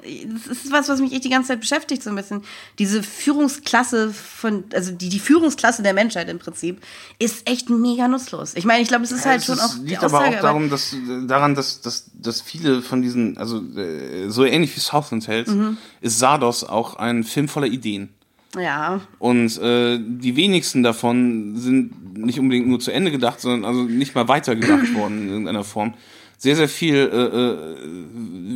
das 0.46 0.46
ist 0.64 0.72
was, 0.72 0.88
was 0.88 1.00
mich 1.00 1.12
echt 1.12 1.24
die 1.24 1.30
ganze 1.30 1.48
Zeit 1.48 1.60
beschäftigt, 1.60 2.02
so 2.02 2.10
ein 2.10 2.16
bisschen. 2.16 2.42
Diese 2.78 3.02
Führungsklasse 3.02 4.12
von, 4.12 4.64
also 4.72 4.92
die, 4.92 5.08
die 5.08 5.18
Führungsklasse 5.18 5.82
der 5.82 5.94
Menschheit 5.94 6.28
im 6.28 6.38
Prinzip, 6.38 6.80
ist 7.18 7.48
echt 7.50 7.68
mega 7.70 8.06
nutzlos. 8.08 8.52
Ich 8.54 8.64
meine, 8.64 8.82
ich 8.82 8.88
glaube, 8.88 9.04
es 9.04 9.10
ist 9.12 9.26
halt 9.26 9.40
es 9.40 9.46
schon 9.46 9.56
ist- 9.56 9.62
auch 9.64 9.74
die 9.74 9.88
liegt 9.90 10.04
aber 10.04 10.20
auch 10.26 10.40
darum, 10.40 10.70
dass, 10.70 10.92
äh, 10.92 10.96
daran, 11.26 11.54
dass, 11.56 11.80
dass, 11.80 12.06
dass 12.14 12.40
viele 12.40 12.82
von 12.82 13.02
diesen, 13.02 13.36
also 13.36 13.58
äh, 13.76 14.28
so 14.30 14.44
ähnlich 14.44 14.74
wie 14.76 14.80
Southland 14.80 15.26
Tales, 15.26 15.48
Mhm. 15.48 15.76
ist 16.00 16.18
Sardos 16.20 16.62
auch 16.64 16.94
ein 16.96 17.24
Film 17.24 17.48
voller 17.48 17.66
Ideen. 17.66 18.10
Ja, 18.58 19.00
Und 19.18 19.58
äh, 19.60 19.98
die 20.00 20.36
wenigsten 20.36 20.82
davon 20.82 21.56
sind 21.56 22.16
nicht 22.18 22.38
unbedingt 22.38 22.68
nur 22.68 22.80
zu 22.80 22.90
Ende 22.90 23.10
gedacht, 23.10 23.40
sondern 23.40 23.64
also 23.64 23.82
nicht 23.84 24.14
mal 24.14 24.28
weitergedacht 24.28 24.94
worden 24.94 25.22
in 25.22 25.28
irgendeiner 25.30 25.64
Form. 25.64 25.94
Sehr, 26.38 26.56
sehr 26.56 26.68
viel, 26.68 26.96
äh, 26.96 27.16
äh, 27.16 27.56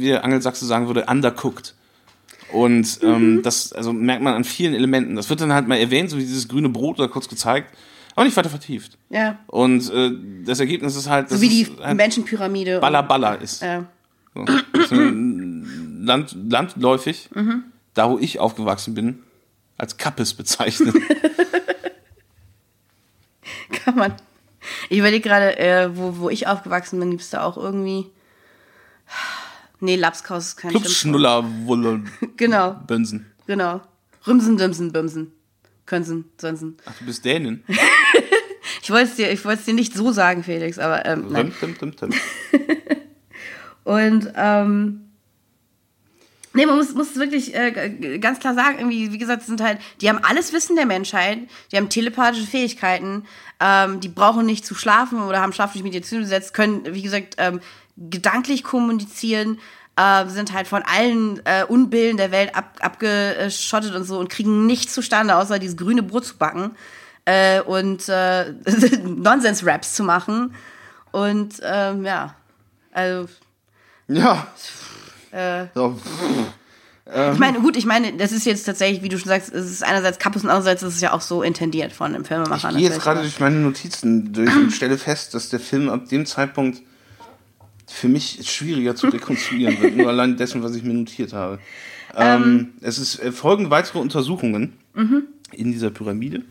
wie 0.01 0.07
der 0.09 0.25
Angelsachse 0.25 0.67
sagen 0.67 0.87
würde, 0.89 1.05
undercooked. 1.09 1.75
Und 2.53 2.99
ähm, 3.03 3.41
das 3.43 3.73
also 3.73 3.93
merkt 3.93 4.23
man 4.23 4.35
an 4.35 4.45
vielen 4.45 4.75
Elementen. 4.75 5.17
Das 5.17 5.31
wird 5.31 5.41
dann 5.41 5.53
halt 5.53 5.67
mal 5.67 5.77
erwähnt, 5.79 6.11
so 6.11 6.17
wie 6.17 6.23
dieses 6.23 6.47
grüne 6.49 6.69
Brot 6.69 6.99
oder 6.99 7.09
kurz 7.09 7.29
gezeigt, 7.29 7.73
aber 8.15 8.25
nicht 8.25 8.37
weiter 8.37 8.51
vertieft. 8.51 8.97
ja. 9.11 9.39
Und 9.47 9.91
äh, 9.93 10.11
das 10.45 10.61
Ergebnis 10.61 10.95
ist 10.97 11.09
halt, 11.09 11.31
dass 11.31 11.39
So 11.39 11.43
wie 11.43 11.49
die 11.49 11.67
halt 11.83 11.97
Menschenpyramide. 11.97 12.81
Baller 12.81 13.03
Baller 13.03 13.41
ist. 13.41 13.63
Ja. 13.63 13.85
So. 14.35 14.45
Ist 14.79 14.93
Land, 14.93 16.37
landläufig, 16.49 17.29
Mhm. 17.35 17.65
da 17.95 18.11
wo 18.11 18.19
ich 18.19 18.39
aufgewachsen 18.39 18.95
bin, 18.95 19.19
als 19.79 19.97
Kappes 19.97 20.35
bezeichnet. 20.35 20.95
Kann 23.85 23.97
man. 23.97 24.15
Ich 24.89 24.99
überlege 24.99 25.29
gerade, 25.29 25.59
äh, 25.59 25.97
wo, 25.97 26.19
wo 26.19 26.31
ich 26.31 26.47
aufgewachsen 26.47 26.99
bin, 26.99 27.11
gibt 27.11 27.23
es 27.23 27.31
da 27.31 27.43
auch 27.43 27.57
irgendwie. 27.57 28.07
Nee, 29.81 29.97
Lapskaus 29.97 30.49
ist 30.49 30.57
kein 30.57 30.71
Clubs, 30.71 30.87
Schimpfwort. 30.87 31.21
Schnuller, 31.23 31.45
Wulle, 31.67 32.03
Genau, 32.37 32.73
Bönsen. 32.87 33.27
genau. 33.47 33.81
Rümsen, 34.27 34.57
Dümsen, 34.57 34.93
Bümsen. 34.93 35.33
Könsen, 35.85 36.25
Sönsen. 36.41 36.77
Ach, 36.85 36.95
du 36.99 37.05
bist 37.07 37.25
Dänin. 37.25 37.63
Ich 38.83 38.91
wollte 38.93 39.09
es 39.09 39.17
dir, 39.17 39.33
ich 39.33 39.43
dir 39.43 39.75
nicht 39.75 39.95
so 39.95 40.13
sagen, 40.13 40.45
Felix, 40.45 40.79
aber 40.79 41.05
ähm, 41.07 41.27
nein. 41.31 41.53
Rim, 41.61 41.77
tim, 41.77 41.97
tim, 41.97 42.11
tim. 42.11 42.21
Und 43.83 44.33
ähm, 44.37 45.06
nee, 46.57 46.67
man 46.67 46.77
muss, 46.77 46.95
muss 46.95 47.17
wirklich 47.17 47.55
äh, 47.55 48.19
ganz 48.19 48.41
klar 48.41 48.55
sagen, 48.55 48.79
irgendwie, 48.79 49.13
wie 49.13 49.19
gesagt, 49.19 49.43
sind 49.43 49.61
halt, 49.61 49.79
die 50.01 50.09
haben 50.09 50.19
alles 50.23 50.53
Wissen 50.53 50.75
der 50.75 50.87
Menschheit, 50.87 51.39
die 51.71 51.77
haben 51.77 51.89
telepathische 51.89 52.47
Fähigkeiten, 52.47 53.25
ähm, 53.61 54.01
die 54.01 54.09
brauchen 54.09 54.47
nicht 54.47 54.67
zu 54.67 54.75
schlafen 54.75 55.23
oder 55.23 55.41
haben 55.41 55.53
Schlaf 55.53 55.73
durch 55.73 55.85
Meditation 55.85 56.21
gesetzt, 56.21 56.55
können, 56.55 56.83
wie 56.95 57.03
gesagt, 57.03 57.37
ähm, 57.39 57.61
gedanklich 57.97 58.65
kommunizieren, 58.65 59.59
äh, 59.97 60.27
sind 60.27 60.53
halt 60.53 60.67
von 60.67 60.83
allen 60.83 61.41
äh, 61.47 61.65
Unbillen 61.65 62.17
der 62.17 62.31
Welt 62.31 62.55
ab, 62.55 62.79
abgeschottet 62.81 63.95
und 63.95 64.05
so 64.05 64.19
und 64.19 64.29
kriegen 64.29 64.67
nichts 64.67 64.93
zustande, 64.93 65.37
außer 65.37 65.59
dieses 65.59 65.77
grüne 65.77 66.03
Brot 66.03 66.27
zu 66.27 66.37
backen 66.37 66.73
äh, 67.25 67.61
und 67.61 68.09
äh, 68.09 68.53
Nonsens-Raps 69.05 69.95
zu 69.95 70.05
machen. 70.05 70.55
Und 71.13 71.61
ähm, 71.63 72.05
ja, 72.05 72.35
also 72.93 73.29
Ja. 74.09 74.47
Äh. 75.37 75.67
So. 75.75 75.99
Ich 77.33 77.39
meine, 77.39 77.61
gut, 77.61 77.77
ich 77.77 77.87
meine, 77.87 78.15
das 78.15 78.33
ist 78.33 78.47
jetzt 78.47 78.65
tatsächlich, 78.65 79.01
wie 79.01 79.09
du 79.09 79.17
schon 79.17 79.29
sagst, 79.29 79.55
es 79.55 79.71
ist 79.71 79.85
einerseits 79.85 80.19
Kappus 80.19 80.43
und 80.43 80.51
andererseits 80.51 80.83
ist 80.83 80.97
es 80.97 81.01
ja 81.01 81.13
auch 81.13 81.21
so 81.21 81.45
intendiert 81.45 81.93
von 81.93 82.13
dem 82.13 82.25
Filmemacher. 82.25 82.71
Ich 82.71 82.79
gehe 82.79 82.89
jetzt 82.89 83.01
gerade 83.01 83.21
durch 83.21 83.39
meine 83.39 83.57
Notizen 83.57 84.33
durch 84.33 84.53
und 84.57 84.73
stelle 84.73 84.99
fest, 84.99 85.33
dass 85.33 85.49
der 85.49 85.61
Film 85.61 85.89
ab 85.89 86.09
dem 86.09 86.27
Zeitpunkt 86.27 86.83
für 87.87 88.09
mich 88.09 88.41
schwieriger 88.51 88.97
zu 88.97 89.07
rekonstruieren 89.07 89.81
wird. 89.81 89.97
Nur 89.97 90.09
allein 90.09 90.37
dessen, 90.37 90.65
was 90.65 90.75
ich 90.75 90.83
mir 90.83 90.95
notiert 90.95 91.33
habe. 91.33 91.61
Ähm, 92.17 92.73
es 92.81 92.99
ist, 92.99 93.21
äh, 93.21 93.31
folgen 93.31 93.71
weitere 93.71 94.01
Untersuchungen 94.01 94.73
in 95.53 95.71
dieser 95.71 95.91
Pyramide. 95.91 96.43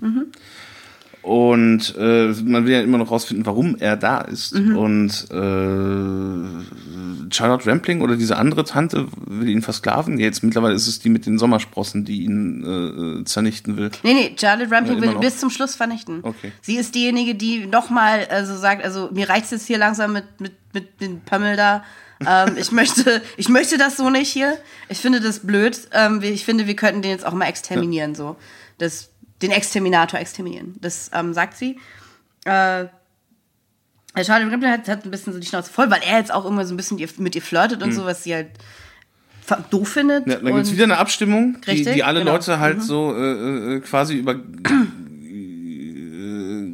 Und 1.25 1.95
äh, 1.97 2.27
man 2.43 2.65
will 2.65 2.73
ja 2.73 2.81
immer 2.81 2.99
noch 2.99 3.09
rausfinden, 3.09 3.47
warum 3.47 3.77
er 3.79 3.97
da 3.97 4.19
ist. 4.21 4.53
Und 4.53 5.09
äh, 5.31 7.33
Charlotte 7.33 7.65
Rampling 7.65 8.01
oder 8.01 8.15
diese 8.15 8.37
andere 8.37 8.63
Tante 8.63 9.07
will 9.25 9.49
ihn 9.49 9.63
versklaven. 9.63 10.19
Jetzt 10.19 10.43
mittlerweile 10.43 10.75
ist 10.75 10.85
es 10.87 10.99
die 10.99 11.09
mit 11.09 11.25
den 11.25 11.39
Sommersprossen, 11.39 12.05
die 12.05 12.25
ihn 12.25 13.21
äh, 13.21 13.25
zernichten 13.25 13.75
will. 13.75 13.89
Nee, 14.03 14.13
nee, 14.13 14.35
Charlotte 14.39 14.69
Rampling 14.69 14.97
Ja, 14.97 15.01
will 15.01 15.13
noch. 15.13 15.19
bis 15.19 15.39
zum 15.39 15.49
Schluss 15.49 15.75
vernichten. 15.75 16.19
Okay. 16.21 16.51
Sie 16.61 16.75
ist 16.77 16.93
diejenige, 16.93 17.33
die 17.33 17.65
nochmal 17.65 18.27
also 18.29 18.55
sagt, 18.55 18.85
also 18.85 19.09
mir 19.11 19.27
reicht's 19.27 19.49
jetzt 19.49 19.65
hier 19.65 19.79
langsam 19.79 20.13
mit, 20.13 20.25
mit, 20.39 20.53
mit 20.73 21.01
dem 21.01 21.21
Pömmel 21.21 21.55
da. 21.55 21.83
ähm, 22.23 22.55
ich, 22.55 22.71
möchte, 22.71 23.23
ich 23.37 23.49
möchte 23.49 23.79
das 23.79 23.97
so 23.97 24.11
nicht 24.11 24.31
hier. 24.31 24.59
Ich 24.89 24.99
finde 24.99 25.21
das 25.21 25.39
blöd. 25.39 25.75
Ähm, 25.91 26.21
ich 26.21 26.45
finde, 26.45 26.67
wir 26.67 26.75
könnten 26.75 27.01
den 27.01 27.09
jetzt 27.09 27.25
auch 27.25 27.33
mal 27.33 27.47
exterminieren. 27.47 28.13
So. 28.13 28.35
Das, 28.77 29.09
den 29.47 29.51
Exterminator 29.51 30.19
exterminieren. 30.19 30.75
Das 30.81 31.09
ähm, 31.13 31.33
sagt 31.33 31.57
sie. 31.57 31.79
Äh, 32.45 32.85
Charlotte 34.23 34.51
Rampling 34.51 34.71
hat, 34.71 34.87
hat 34.87 35.03
ein 35.03 35.11
bisschen 35.11 35.33
so 35.33 35.39
die 35.39 35.47
Schnauze 35.47 35.71
voll, 35.71 35.91
weil 35.91 36.01
er 36.07 36.19
jetzt 36.19 36.33
auch 36.33 36.45
immer 36.45 36.65
so 36.65 36.73
ein 36.73 36.77
bisschen 36.77 36.97
mit 37.17 37.35
ihr 37.35 37.41
flirtet 37.41 37.83
und 37.83 37.93
so, 37.93 38.05
was 38.05 38.23
sie 38.23 38.33
halt 38.33 38.51
doof 39.69 39.89
findet. 39.89 40.25
Mhm. 40.25 40.31
Ja, 40.31 40.37
dann 40.39 40.53
gibt 40.53 40.67
es 40.67 40.71
wieder 40.71 40.85
eine 40.85 40.97
Abstimmung, 40.97 41.57
die, 41.67 41.83
die 41.83 42.03
alle 42.03 42.19
genau. 42.19 42.33
Leute 42.33 42.59
halt 42.59 42.81
so 42.81 43.13
äh, 43.15 43.75
äh, 43.75 43.79
quasi 43.81 44.15
über 44.15 44.35
äh, 44.35 44.39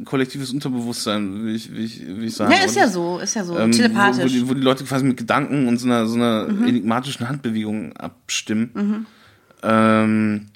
kollektives 0.04 0.52
Unterbewusstsein, 0.52 1.44
wie 1.44 1.54
ich, 1.54 1.74
wie 1.74 1.84
ich, 1.84 2.00
wie 2.06 2.26
ich 2.26 2.34
sagen 2.34 2.52
Ja, 2.52 2.64
ist 2.64 2.76
ja 2.76 2.88
so, 2.88 3.18
ist 3.18 3.34
ja 3.34 3.44
so. 3.44 3.58
Ähm, 3.58 3.72
telepathisch. 3.72 4.24
Wo, 4.24 4.24
wo, 4.24 4.28
die, 4.28 4.48
wo 4.50 4.54
die 4.54 4.60
Leute 4.60 4.84
quasi 4.84 5.04
mit 5.04 5.16
Gedanken 5.16 5.66
und 5.66 5.78
so 5.78 5.86
einer, 5.86 6.06
so 6.06 6.14
einer 6.14 6.48
Mhm. 6.48 6.68
enigmatischen 6.68 7.28
Handbewegung 7.28 7.96
abstimmen. 7.96 9.06
Ähm, 9.64 10.46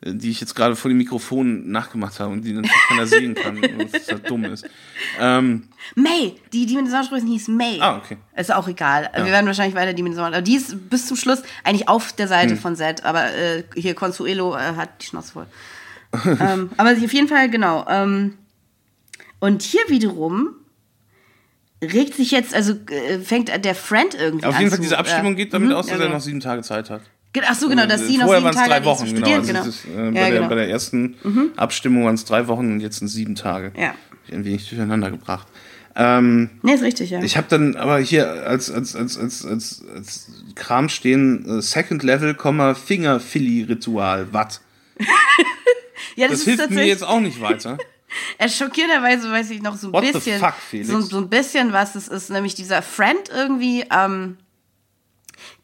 die 0.00 0.30
ich 0.30 0.40
jetzt 0.40 0.54
gerade 0.54 0.76
vor 0.76 0.88
dem 0.88 0.98
Mikrofon 0.98 1.70
nachgemacht 1.70 2.20
habe 2.20 2.32
und 2.32 2.42
die 2.42 2.52
natürlich 2.52 2.76
keiner 2.88 3.06
sehen 3.06 3.34
kann, 3.34 3.60
was 3.92 4.08
halt 4.08 4.30
dumm 4.30 4.44
ist. 4.44 4.68
Ähm, 5.18 5.68
May, 5.96 6.36
die, 6.52 6.66
die 6.66 6.76
mit 6.76 6.84
den 6.84 6.90
Sommersprüchen 6.90 7.26
hieß 7.26 7.48
May. 7.48 7.80
Ah, 7.80 7.96
okay. 7.96 8.16
Ist 8.36 8.52
auch 8.54 8.68
egal. 8.68 9.10
Wir 9.14 9.26
werden 9.26 9.46
wahrscheinlich 9.46 9.74
weiter 9.74 9.92
die 9.94 10.02
mit 10.02 10.12
den 10.12 10.16
Sommer. 10.16 10.28
Aber 10.28 10.42
die 10.42 10.54
ist 10.54 10.88
bis 10.88 11.06
zum 11.06 11.16
Schluss 11.16 11.42
eigentlich 11.64 11.88
auf 11.88 12.12
der 12.12 12.28
Seite 12.28 12.52
Hm. 12.52 12.58
von 12.58 12.76
Zed. 12.76 13.04
Aber 13.04 13.34
äh, 13.34 13.64
hier 13.74 13.94
Consuelo 13.94 14.54
äh, 14.54 14.76
hat 14.76 15.02
die 15.02 15.06
Schnauze 15.06 15.32
voll. 15.32 15.46
ähm, 16.40 16.70
aber 16.76 16.92
auf 16.92 17.12
jeden 17.12 17.28
Fall, 17.28 17.50
genau. 17.50 17.84
Ähm, 17.88 18.34
und 19.40 19.62
hier 19.62 19.82
wiederum 19.88 20.54
regt 21.82 22.14
sich 22.14 22.30
jetzt, 22.30 22.54
also 22.54 22.74
äh, 22.90 23.18
fängt 23.18 23.64
der 23.64 23.74
Friend 23.74 24.14
irgendwie 24.14 24.46
auf 24.46 24.54
an 24.54 24.60
jeden 24.60 24.70
Fall, 24.70 24.78
zu, 24.78 24.82
diese 24.82 24.98
Abstimmung 24.98 25.32
äh, 25.32 25.36
geht 25.36 25.52
damit 25.52 25.70
mhm, 25.70 25.74
aus, 25.74 25.86
dass 25.86 25.92
ja, 25.92 25.98
er 25.98 26.06
genau. 26.06 26.16
noch 26.16 26.24
sieben 26.24 26.40
Tage 26.40 26.62
Zeit 26.62 26.90
hat. 26.90 27.02
Ach 27.46 27.54
so, 27.54 27.68
genau, 27.68 27.86
dass 27.86 28.06
sie 28.06 28.16
noch 28.16 28.24
Vorher 28.26 28.40
sieben 28.40 28.44
waren 28.44 28.54
es 28.54 28.56
Tage 28.56 28.70
drei 28.70 28.84
Wochen, 28.84 29.14
genau. 29.14 29.30
Also 29.34 29.52
genau. 29.52 29.64
ist, 29.64 29.84
äh, 29.84 29.88
bei, 29.88 30.02
ja, 30.02 30.10
der, 30.10 30.30
genau. 30.30 30.44
Mhm. 30.44 30.48
bei 30.48 30.54
der 30.54 30.68
ersten 30.70 31.14
Abstimmung 31.56 32.04
waren 32.04 32.14
es 32.14 32.24
drei 32.24 32.48
Wochen 32.48 32.72
und 32.72 32.80
jetzt 32.80 32.98
sind 32.98 33.08
sieben 33.08 33.34
Tage. 33.34 33.72
Ja. 33.78 33.94
Ein 34.32 34.44
wenig 34.44 34.68
durcheinander 34.68 35.10
gebracht. 35.10 35.46
Ähm, 35.94 36.50
Nee, 36.62 36.74
ist 36.74 36.82
richtig, 36.82 37.10
ja. 37.10 37.20
ich 37.22 37.36
habe 37.36 37.48
dann 37.48 37.76
aber 37.76 37.98
hier 37.98 38.46
als, 38.46 38.70
als, 38.70 38.94
als, 38.94 39.18
als, 39.18 39.44
als, 39.44 39.82
als 39.94 40.30
Kram 40.54 40.88
stehen, 40.88 41.58
äh, 41.58 41.62
Second 41.62 42.02
Level, 42.04 42.36
Finger-Filly-Ritual, 42.36 44.32
Watt. 44.32 44.60
ja, 46.16 46.28
Das 46.28 46.44
hilft 46.44 46.70
mir 46.70 46.86
jetzt 46.86 47.04
auch 47.04 47.20
nicht 47.20 47.40
weiter. 47.40 47.78
Er 48.38 48.48
schockierenderweise 48.48 49.30
weiß 49.30 49.50
ich 49.50 49.60
noch 49.60 49.76
so 49.76 49.88
ein 49.88 49.92
What 49.92 50.00
bisschen, 50.12 50.40
fuck, 50.40 50.54
Felix? 50.54 50.88
so, 50.88 51.00
so 51.02 51.18
ein 51.18 51.28
bisschen, 51.28 51.74
was 51.74 51.94
es 51.94 52.08
ist, 52.08 52.30
nämlich 52.30 52.54
dieser 52.54 52.80
Friend 52.80 53.28
irgendwie 53.30 53.84
ähm, 53.94 54.38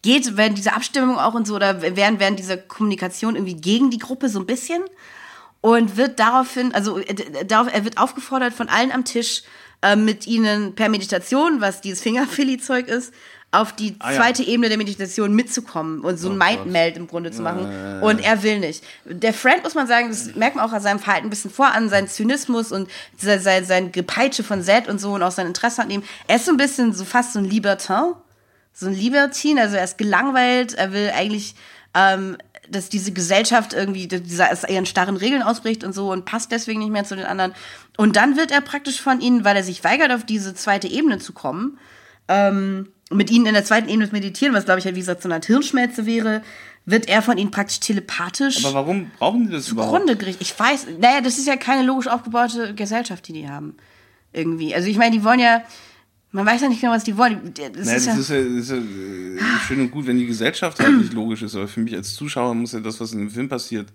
geht 0.05 0.37
während 0.37 0.59
dieser 0.59 0.77
Abstimmung 0.77 1.19
auch 1.19 1.33
und 1.35 1.47
so 1.47 1.57
oder 1.57 1.81
während, 1.81 2.21
während 2.21 2.39
dieser 2.39 2.59
Kommunikation 2.59 3.37
irgendwie 3.37 3.57
gegen 3.57 3.91
die 3.91 3.99
Gruppe 3.99 4.29
so 4.29 4.39
ein 4.39 4.45
bisschen 4.47 4.83
und 5.63 5.97
wird 5.97 6.21
daraufhin, 6.21 6.75
also 6.75 6.99
äh, 6.99 7.45
darauf, 7.47 7.73
er 7.73 7.85
wird 7.85 7.97
aufgefordert 7.97 8.53
von 8.53 8.69
allen 8.69 8.93
am 8.93 9.07
Tisch 9.07 9.43
äh, 9.81 9.97
mit 9.97 10.27
ihnen 10.27 10.75
per 10.75 10.91
Meditation, 10.91 11.63
was 11.63 11.81
dieses 11.81 12.03
Fingerfilly-Zeug 12.03 12.87
ist, 12.87 13.15
auf 13.51 13.73
die 13.73 13.97
Ah, 14.01 14.11
ja. 14.11 14.17
zweite 14.19 14.43
Ebene 14.43 14.69
der 14.69 14.77
Meditation 14.77 15.33
mitzukommen 15.35 16.01
und 16.01 16.19
so 16.19 16.29
ein 16.29 16.35
Oh 16.35 16.45
Mindmeld 16.45 16.97
im 16.99 17.07
Grunde 17.07 17.31
zu 17.31 17.41
machen. 17.41 18.03
Und 18.03 18.21
er 18.23 18.43
will 18.43 18.59
nicht. 18.59 18.85
Der 19.07 19.33
Friend, 19.33 19.63
muss 19.63 19.75
man 19.75 19.87
sagen, 19.87 20.09
das 20.11 20.35
merkt 20.35 20.57
man 20.57 20.69
auch 20.69 20.73
an 20.73 20.83
seinem 20.83 20.99
Verhalten 20.99 21.29
ein 21.29 21.31
bisschen 21.31 21.51
vor, 21.53 21.73
an 21.73 21.89
seinen 21.89 22.09
Zynismus 22.09 22.73
und 22.73 22.91
sein, 23.17 23.41
sein, 23.41 23.65
sein 23.65 23.93
Gepeitsche 23.93 24.43
von 24.43 24.63
Zed 24.63 24.89
und 24.89 25.01
so 25.01 25.13
und 25.15 25.23
auch 25.23 25.31
sein 25.31 25.47
Interesse 25.47 25.81
an 25.83 25.89
ihm. 25.91 26.03
Er 26.27 26.37
ist 26.37 26.45
so 26.45 26.51
ein 26.51 26.57
bisschen 26.59 26.93
so 26.93 27.05
fast 27.05 27.33
so 27.33 27.39
ein 27.39 27.45
Libertin, 27.47 28.15
so 28.75 28.87
ein 28.87 28.95
Libertin, 28.95 29.59
also 29.59 29.77
er 29.77 29.85
ist 29.85 29.97
gelangweilt, 29.99 30.75
er 30.75 30.93
will 30.93 31.11
eigentlich, 31.15 31.55
ähm, 31.95 32.37
dass 32.69 32.89
diese 32.89 33.13
Gesellschaft 33.13 33.73
irgendwie 33.73 34.09
dieser 34.09 34.51
aus 34.51 34.69
ihren 34.69 34.85
starren 34.87 35.17
Regeln 35.17 35.43
ausbricht 35.43 35.85
und 35.85 35.95
so 35.95 36.11
und 36.11 36.25
passt 36.25 36.51
deswegen 36.51 36.81
nicht 36.81 36.91
mehr 36.91 37.05
zu 37.05 37.15
den 37.15 37.25
anderen. 37.27 37.55
Und 37.97 38.17
dann 38.17 38.37
wird 38.37 38.51
er 38.51 38.61
praktisch 38.61 39.01
von 39.01 39.21
ihnen, 39.21 39.45
weil 39.45 39.57
er 39.57 39.63
sich 39.63 39.85
weigert, 39.85 40.11
auf 40.13 40.25
diese 40.25 40.55
zweite 40.55 40.89
Ebene 40.89 41.19
zu 41.19 41.33
kommen, 41.33 41.79
ähm, 42.29 42.89
mit 43.11 43.31
ihnen 43.31 43.47
in 43.47 43.55
der 43.55 43.65
zweiten 43.65 43.89
Ebene 43.89 44.09
zu 44.09 44.15
meditieren, 44.15 44.55
was 44.55 44.65
glaube 44.65 44.81
ich 44.81 44.87
halt 44.87 44.97
wie 44.97 45.01
gesagt 45.01 45.23
so 45.23 45.29
eine 45.29 45.37
Art 45.37 45.45
Hirnschmelze 45.47 46.05
wäre, 46.07 46.43
wird 46.87 47.09
er 47.09 47.23
von 47.23 47.39
ihnen 47.39 47.51
praktisch 47.51 47.81
telepathisch 47.81 48.65
Aber 48.65 48.75
warum 48.75 49.11
brauchen 49.19 49.47
die 49.47 49.53
das 49.53 49.69
überhaupt? 49.69 49.93
zugrunde 49.93 50.17
gerichtet. 50.17 50.43
Ich 50.43 50.59
weiß, 50.59 50.87
naja, 50.99 51.21
das 51.21 51.39
ist 51.39 51.47
ja 51.47 51.57
keine 51.57 51.83
logisch 51.83 52.09
aufgebaute 52.09 52.75
Gesellschaft, 52.75 53.29
die 53.29 53.35
die 53.35 53.49
haben. 53.49 53.77
Irgendwie. 54.33 54.75
Also 54.75 54.89
ich 54.89 54.97
meine, 54.97 55.13
die 55.17 55.23
wollen 55.23 55.39
ja, 55.39 55.63
man 56.35 56.45
weiß 56.47 56.63
ja 56.63 56.69
nicht 56.69 56.81
genau, 56.81 56.93
was 56.93 57.05
die 57.05 57.17
wollen. 57.17 57.55
Das 57.55 57.87
Naja, 57.87 57.97
ist 57.97 58.07
das 58.07 58.15
ja, 58.17 58.21
ist 58.21 58.29
ja, 58.31 58.37
das 58.43 58.53
ist 58.65 58.71
ja 58.71 58.77
äh, 58.77 59.59
schön 59.67 59.81
und 59.81 59.91
gut, 59.91 60.07
wenn 60.07 60.19
die 60.19 60.27
Gesellschaft 60.27 60.81
halt 60.81 60.97
nicht 60.99 61.13
logisch 61.13 61.43
ist, 61.43 61.55
aber 61.55 61.69
für 61.69 61.81
mich 61.81 61.95
als 61.95 62.15
Zuschauer 62.15 62.55
muss 62.55 62.73
ja 62.73 62.81
das, 62.81 63.01
was 63.01 63.13
in 63.13 63.21
dem 63.21 63.31
Film 63.31 63.49
passiert. 63.49 63.89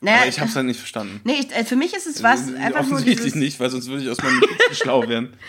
naja, 0.00 0.18
Aber 0.18 0.26
ich 0.28 0.38
habe 0.40 0.50
es 0.50 0.56
halt 0.56 0.66
nicht 0.66 0.78
verstanden. 0.78 1.20
nee, 1.24 1.34
ich, 1.40 1.54
äh, 1.54 1.64
für 1.64 1.76
mich 1.76 1.94
ist 1.94 2.06
es 2.06 2.22
was, 2.22 2.50
Äh, 2.50 2.56
einfach 2.56 2.82
nur 2.82 2.92
Offensichtlich 2.98 3.16
dieses, 3.18 3.34
nicht, 3.36 3.60
weil 3.60 3.70
sonst 3.70 3.86
würde 3.88 4.02
ich 4.02 4.10
aus 4.10 4.18
meinem 4.22 4.42
schlau 4.72 5.08
werden. 5.08 5.32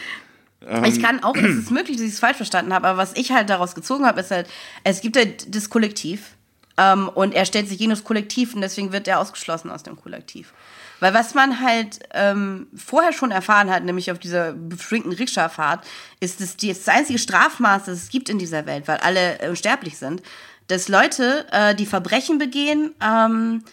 Ich 0.88 1.00
kann 1.02 1.24
auch, 1.24 1.36
es 1.36 1.56
ist 1.56 1.72
möglich, 1.72 1.98
dass 1.98 2.06
ich 2.08 2.14
es 2.14 2.20
falsch 2.20 2.38
verstanden 2.38 2.74
habe, 2.74 2.88
aber 2.88 2.98
was 2.98 3.16
ich 3.16 3.32
halt 3.32 3.50
daraus 3.50 3.76
gezogen 3.76 4.06
habe, 4.06 4.20
ist 4.22 4.32
halt, 4.32 4.50
es 4.84 5.02
gibt 5.02 5.16
halt 5.16 5.54
das 5.56 5.70
Kollektiv 5.70 6.32
ähm, 6.78 7.08
und 7.10 7.36
er 7.36 7.46
stellt 7.46 7.70
sich 7.70 7.78
gegen 7.78 7.92
das 7.92 8.04
Kollektiv 8.04 8.56
und 8.56 8.62
deswegen 8.62 8.92
wird 8.92 9.08
er 9.08 9.20
ausgeschlossen 9.20 9.70
aus 9.70 9.84
dem 9.84 9.96
Kollektiv. 9.96 10.54
Weil 11.00 11.14
was 11.14 11.36
man 11.36 11.62
halt 11.62 12.00
ähm, 12.14 12.68
vorher 12.76 13.14
schon 13.14 13.32
erfahren 13.32 13.70
hat, 13.70 13.84
nämlich 13.84 14.12
auf 14.12 14.20
dieser 14.20 14.54
beschränkten 14.54 15.14
Rikscha-Fahrt, 15.14 15.86
ist, 16.20 16.42
dass 16.42 16.58
die, 16.58 16.70
das 16.70 16.88
einzige 16.88 17.20
Strafmaß, 17.20 17.86
das 17.86 18.04
es 18.04 18.10
gibt 18.10 18.30
in 18.30 18.40
dieser 18.40 18.66
Welt, 18.66 18.88
weil 18.88 18.98
alle 18.98 19.40
äh, 19.40 19.50
unsterblich 19.50 19.98
sind, 19.98 20.22
dass 20.68 20.90
Leute, 20.90 21.46
äh, 21.52 21.76
die 21.76 21.86
Verbrechen 21.86 22.40
begehen, 22.40 22.94
ähm, 23.02 23.64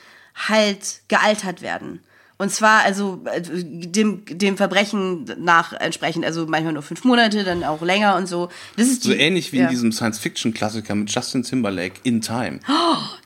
halt 0.49 1.01
gealtert 1.09 1.63
werden. 1.63 2.03
Und 2.45 2.51
zwar 2.51 2.83
also 2.83 3.23
äh, 3.33 3.41
dem, 3.43 4.23
dem 4.27 4.59
Verbrechen 4.59 5.25
nach 5.39 5.73
entsprechend, 5.73 6.27
also 6.27 6.45
manchmal 6.47 6.75
nur 6.75 6.83
fünf 6.83 7.03
Monate, 7.05 7.43
dann 7.43 7.65
auch 7.65 7.81
länger 7.81 8.17
und 8.17 8.27
so. 8.29 8.51
Das 8.77 8.87
ist 8.87 9.03
So 9.03 9.13
die, 9.13 9.17
ähnlich 9.19 9.51
wie 9.53 9.57
ja, 9.61 9.65
in 9.65 9.71
diesem 9.71 9.93
Science-Fiction-Klassiker 9.93 10.95
mit 10.95 11.11
Justin 11.11 11.43
Timberlake, 11.43 11.95
In 12.03 12.21
Time. 12.21 12.61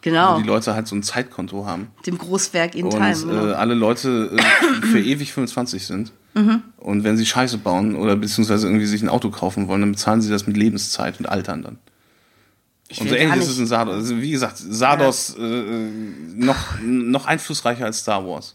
Genau, 0.02 0.36
Wo 0.36 0.40
die 0.40 0.46
Leute 0.46 0.74
halt 0.74 0.86
so 0.86 0.94
ein 0.94 1.02
Zeitkonto 1.02 1.66
haben. 1.66 1.88
dem 2.06 2.16
Großwerk 2.16 2.76
in 2.76 2.84
Und 2.84 2.90
Time. 2.92 3.10
äh, 3.10 3.14
genau. 3.14 3.54
alle 3.54 3.74
Leute 3.74 4.30
äh, 4.36 4.86
für 4.86 5.00
ewig 5.00 5.32
25 5.32 5.84
sind. 5.84 6.12
Mhm. 6.34 6.62
Und 6.76 7.02
wenn 7.02 7.16
sie 7.16 7.26
Scheiße 7.26 7.58
bauen 7.58 7.96
oder 7.96 8.14
beziehungsweise 8.14 8.68
irgendwie 8.68 8.86
sich 8.86 9.02
ein 9.02 9.08
Auto 9.08 9.30
kaufen 9.30 9.66
wollen, 9.66 9.80
dann 9.80 9.90
bezahlen 9.92 10.20
sie 10.22 10.30
das 10.30 10.46
mit 10.46 10.56
Lebenszeit 10.56 11.18
und 11.18 11.26
altern 11.28 11.62
dann. 11.62 11.78
Ich 12.90 13.00
Und 13.02 13.08
so 13.10 13.14
ähnlich 13.14 13.40
ist 13.42 13.48
es 13.50 13.58
in 13.58 13.66
Sardos. 13.66 13.94
Also 13.94 14.16
wie 14.20 14.30
gesagt, 14.30 14.54
Sardos 14.56 15.36
äh, 15.38 15.42
äh, 15.42 15.90
noch, 16.36 16.56
noch 16.82 17.26
einflussreicher 17.26 17.84
als 17.84 17.98
Star 17.98 18.26
Wars. 18.26 18.54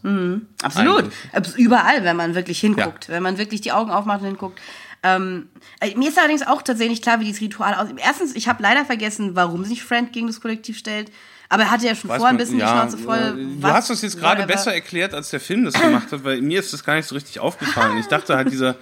Absolut. 0.62 1.04
Eigentlich. 1.32 1.54
Überall, 1.56 2.02
wenn 2.02 2.16
man 2.16 2.34
wirklich 2.34 2.58
hinguckt. 2.58 3.08
Wenn 3.08 3.22
man 3.22 3.38
wirklich 3.38 3.60
die 3.60 3.70
Augen 3.72 3.90
aufmacht 3.92 4.20
und 4.22 4.26
hinguckt. 4.26 4.60
Ähm, 5.04 5.48
äh, 5.80 5.94
mir 5.96 6.08
ist 6.08 6.18
allerdings 6.18 6.44
auch 6.46 6.62
tatsächlich 6.62 7.00
klar, 7.02 7.20
wie 7.20 7.24
dieses 7.26 7.40
Ritual 7.42 7.74
aussieht. 7.74 7.96
Erstens, 8.02 8.34
ich 8.34 8.48
habe 8.48 8.62
leider 8.62 8.84
vergessen, 8.84 9.36
warum 9.36 9.64
sich 9.64 9.84
Friend 9.84 10.12
gegen 10.12 10.26
das 10.26 10.40
Kollektiv 10.40 10.78
stellt. 10.78 11.12
Aber 11.50 11.64
er 11.64 11.70
hatte 11.70 11.86
ja 11.86 11.94
schon 11.94 12.08
vorher 12.08 12.26
ein 12.28 12.36
bisschen 12.38 12.58
ja, 12.58 12.66
die 12.66 12.72
Schnauze 12.90 12.98
voll. 13.04 13.18
äh, 13.18 13.32
Du 13.36 13.62
was- 13.62 13.72
hast 13.72 13.90
das 13.90 14.02
jetzt 14.02 14.18
gerade 14.18 14.46
besser 14.46 14.74
erklärt, 14.74 15.14
als 15.14 15.30
der 15.30 15.40
Film 15.40 15.64
das 15.64 15.74
gemacht 15.74 16.10
hat, 16.10 16.24
weil 16.24 16.40
mir 16.40 16.58
ist 16.58 16.72
das 16.72 16.82
gar 16.82 16.96
nicht 16.96 17.06
so 17.06 17.14
richtig 17.14 17.38
aufgefallen. 17.38 17.98
Ich 17.98 18.06
dachte 18.06 18.34
halt, 18.34 18.50
dieser, 18.50 18.76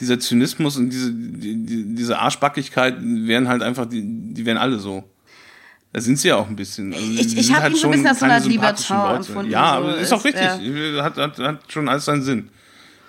dieser 0.00 0.18
Zynismus 0.18 0.76
und 0.76 0.90
diese, 0.90 1.12
die, 1.12 1.64
die, 1.64 1.94
diese 1.94 2.18
Arschbackigkeit 2.18 2.96
wären 3.00 3.48
halt 3.48 3.62
einfach, 3.62 3.86
die, 3.86 4.02
die 4.04 4.44
wären 4.46 4.56
alle 4.56 4.78
so. 4.78 5.04
Da 5.92 6.00
sind 6.00 6.18
sie 6.18 6.28
ja 6.28 6.36
auch 6.36 6.48
ein 6.48 6.56
bisschen. 6.56 6.92
Also, 6.94 7.04
Ich- 7.12 7.36
ich 7.36 7.46
sind 7.46 7.56
hab 7.56 7.68
ihn 7.68 7.76
so 7.76 7.88
ein 7.90 7.92
bisschen 7.92 8.06
als 8.06 8.18
so 8.86 8.94
eine 8.94 9.08
Leute. 9.08 9.16
empfunden, 9.28 9.50
Ja, 9.50 9.72
so 9.72 9.78
aber 9.78 9.98
ist 9.98 10.12
auch 10.12 10.24
richtig. 10.24 10.42
Hat, 11.02 11.16
hat, 11.16 11.38
hat 11.38 11.72
schon 11.72 11.88
alles 11.88 12.04
seinen 12.04 12.22
Sinn. 12.22 12.48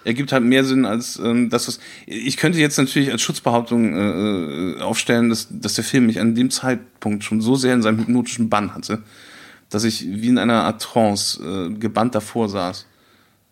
Er 0.04 0.16
gibt 0.16 0.32
halt 0.32 0.44
mehr 0.44 0.64
Sinn 0.66 0.86
als 0.86 1.20
ähm, 1.24 1.52
das, 1.52 1.68
was. 1.68 1.80
Ich 2.08 2.38
könnte 2.38 2.58
jetzt 2.58 2.78
natürlich 2.78 3.12
als 3.12 3.22
Schutzbehauptung 3.22 3.94
äh, 3.94 4.80
äh, 4.80 4.82
aufstellen, 4.82 5.30
dass, 5.30 5.48
dass 5.52 5.76
der 5.76 5.84
Film 5.84 6.08
mich 6.08 6.20
an 6.20 6.34
dem 6.34 6.50
Zeitpunkt 6.50 7.24
schon 7.24 7.40
so 7.40 7.56
sehr 7.56 7.76
in 7.76 7.84
seinem 7.84 8.00
hypnotischen 8.00 8.50
Bann 8.50 8.74
hatte, 8.74 9.04
dass 9.70 9.84
ich 9.84 10.04
wie 10.08 10.30
in 10.30 10.40
einer 10.40 10.64
Art 10.64 10.82
Trance 10.82 11.40
äh, 11.44 11.74
gebannt 11.78 12.16
davor 12.16 12.50
saß. 12.50 12.88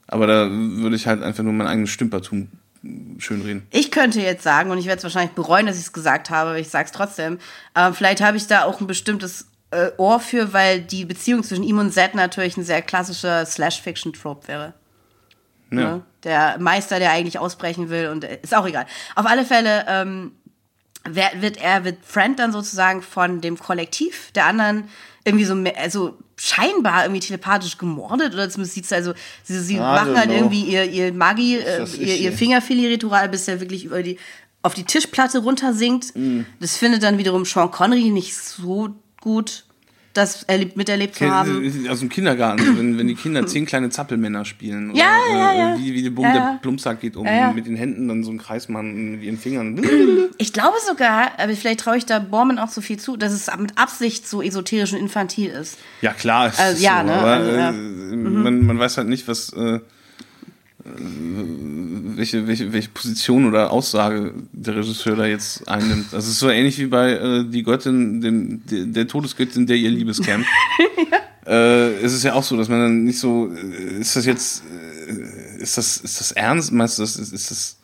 Aber 0.07 0.25
da 0.25 0.49
würde 0.49 0.95
ich 0.95 1.05
halt 1.05 1.21
einfach 1.21 1.43
nur 1.43 1.53
mein 1.53 1.67
eigenes 1.67 1.91
Stümpertum 1.91 2.47
schönreden. 3.17 3.67
Ich 3.71 3.91
könnte 3.91 4.21
jetzt 4.21 4.43
sagen, 4.43 4.71
und 4.71 4.77
ich 4.77 4.85
werde 4.85 4.97
es 4.97 5.03
wahrscheinlich 5.03 5.33
bereuen, 5.33 5.65
dass 5.65 5.75
ich 5.75 5.83
es 5.83 5.93
gesagt 5.93 6.29
habe, 6.29 6.51
aber 6.51 6.59
ich 6.59 6.69
sage 6.69 6.85
es 6.85 6.91
trotzdem, 6.91 7.39
äh, 7.75 7.91
vielleicht 7.91 8.21
habe 8.21 8.37
ich 8.37 8.47
da 8.47 8.63
auch 8.63 8.79
ein 8.79 8.87
bestimmtes 8.87 9.47
äh, 9.71 9.91
Ohr 9.97 10.19
für, 10.19 10.53
weil 10.53 10.81
die 10.81 11.05
Beziehung 11.05 11.43
zwischen 11.43 11.63
ihm 11.63 11.77
und 11.77 11.91
Zed 11.91 12.15
natürlich 12.15 12.57
ein 12.57 12.63
sehr 12.63 12.81
klassischer 12.81 13.45
Slash-Fiction-Trope 13.45 14.47
wäre. 14.47 14.73
Ja. 15.71 15.77
Ne? 15.77 16.03
Der 16.23 16.57
Meister, 16.59 16.99
der 16.99 17.11
eigentlich 17.11 17.39
ausbrechen 17.39 17.89
will 17.89 18.07
und 18.09 18.23
äh, 18.23 18.39
ist 18.41 18.55
auch 18.55 18.67
egal. 18.67 18.85
Auf 19.15 19.25
alle 19.25 19.45
Fälle 19.45 19.85
ähm, 19.87 20.31
wird 21.05 21.57
er, 21.61 21.83
wird 21.83 22.05
Friend 22.05 22.37
dann 22.39 22.51
sozusagen 22.51 23.01
von 23.01 23.41
dem 23.41 23.57
Kollektiv 23.57 24.31
der 24.31 24.45
anderen 24.45 24.89
irgendwie 25.23 25.45
so, 25.45 25.55
also 25.77 26.17
scheinbar 26.39 27.03
irgendwie 27.03 27.19
telepathisch 27.19 27.77
gemordet 27.77 28.33
oder 28.33 28.49
zumindest 28.49 28.75
sieht's 28.75 28.93
also, 28.93 29.13
sie, 29.43 29.59
sie 29.59 29.77
machen 29.77 30.17
halt 30.17 30.29
know. 30.29 30.35
irgendwie 30.35 30.63
ihr, 30.63 30.85
ihr 30.85 31.13
Magie, 31.13 31.57
äh, 31.57 31.85
ihr, 31.97 32.15
ihr 32.15 32.31
ey. 32.31 32.37
Fingerfili-Ritual, 32.37 33.27
bis 33.29 33.47
er 33.47 33.59
wirklich 33.59 33.85
über 33.85 34.01
die, 34.01 34.17
auf 34.61 34.73
die 34.73 34.85
Tischplatte 34.85 35.39
runtersinkt. 35.39 36.15
Mm. 36.15 36.41
Das 36.59 36.77
findet 36.77 37.03
dann 37.03 37.17
wiederum 37.17 37.45
Sean 37.45 37.71
Connery 37.71 38.09
nicht 38.09 38.35
so 38.37 38.89
gut, 39.19 39.65
das 40.13 40.43
erlebt, 40.43 40.75
miterlebt 40.75 41.15
zu 41.15 41.29
haben. 41.29 41.87
Aus 41.89 41.99
dem 41.99 42.09
Kindergarten, 42.09 42.65
so, 42.65 42.77
wenn, 42.77 42.97
wenn 42.97 43.07
die 43.07 43.15
Kinder 43.15 43.45
zehn 43.45 43.65
kleine 43.65 43.89
Zappelmänner 43.89 44.43
spielen. 44.43 44.95
Ja, 44.95 45.05
oder, 45.29 45.39
ja, 45.39 45.51
äh, 45.51 45.57
ja. 45.59 45.77
Wie, 45.77 45.93
wie 45.93 46.03
der, 46.03 46.09
Bum, 46.09 46.25
Ja, 46.25 46.31
der 46.33 46.41
ja. 46.41 46.59
Plumpsack 46.61 46.99
geht 46.99 47.15
um, 47.15 47.25
Ja, 47.25 47.53
mit 47.53 47.67
den 47.67 47.75
Händen 47.75 48.07
dann 48.07 48.23
so 48.23 48.31
einen 48.31 48.39
Kreis 48.39 48.69
machen 48.69 49.11
mit 49.11 49.23
ihren 49.23 49.37
Fingern. 49.37 49.81
Ich 50.37 50.53
glaube 50.53 50.77
sogar, 50.87 51.31
aber 51.37 51.53
vielleicht 51.53 51.81
traue 51.81 51.97
ich 51.97 52.05
da 52.05 52.19
Borman 52.19 52.59
auch 52.59 52.69
so 52.69 52.81
viel 52.81 52.97
zu, 52.97 53.17
dass 53.17 53.33
es 53.33 53.49
mit 53.57 53.77
Absicht 53.77 54.27
so 54.27 54.41
esoterisch 54.41 54.93
und 54.93 54.99
infantil 54.99 55.49
ist. 55.49 55.77
Ja, 56.01 56.13
klar. 56.13 56.47
Ist 56.47 56.59
Also, 56.59 56.77
es 56.77 56.81
ja, 56.81 57.01
so, 57.01 57.05
ne, 57.07 57.13
also, 57.13 57.49
äh, 57.51 58.15
man, 58.15 58.65
man 58.65 58.79
weiß 58.79 58.97
halt 58.97 59.07
nicht, 59.07 59.27
was. 59.27 59.53
Äh, 59.53 59.79
welche, 60.85 62.47
welche, 62.47 62.71
welche 62.71 62.89
Position 62.89 63.45
oder 63.45 63.71
Aussage 63.71 64.33
der 64.51 64.77
Regisseur 64.77 65.15
da 65.15 65.25
jetzt 65.25 65.67
einnimmt. 65.67 66.07
Das 66.11 66.27
ist 66.27 66.39
so 66.39 66.49
ähnlich 66.49 66.77
wie 66.79 66.87
bei 66.87 67.11
äh, 67.11 67.45
die 67.45 67.63
Göttin, 67.63 68.21
dem, 68.21 68.65
der, 68.65 68.85
der 68.85 69.07
Todesgöttin, 69.07 69.67
der 69.67 69.77
ihr 69.77 69.89
Liebescamp. 69.89 70.45
äh, 71.45 71.93
es 71.95 72.13
ist 72.13 72.23
ja 72.23 72.33
auch 72.33 72.43
so, 72.43 72.55
dass 72.57 72.69
man 72.69 72.79
dann 72.79 73.03
nicht 73.03 73.19
so, 73.19 73.51
äh, 73.53 73.99
ist 73.99 74.15
das 74.15 74.25
jetzt, 74.25 74.63
äh, 75.07 75.61
ist 75.61 75.77
das, 75.77 75.97
ist 75.97 76.19
das 76.19 76.31
ernst? 76.31 76.71
Meinst 76.71 76.97
du, 76.97 77.03
das, 77.03 77.17
ist, 77.17 77.33
ist 77.33 77.51
das 77.51 77.77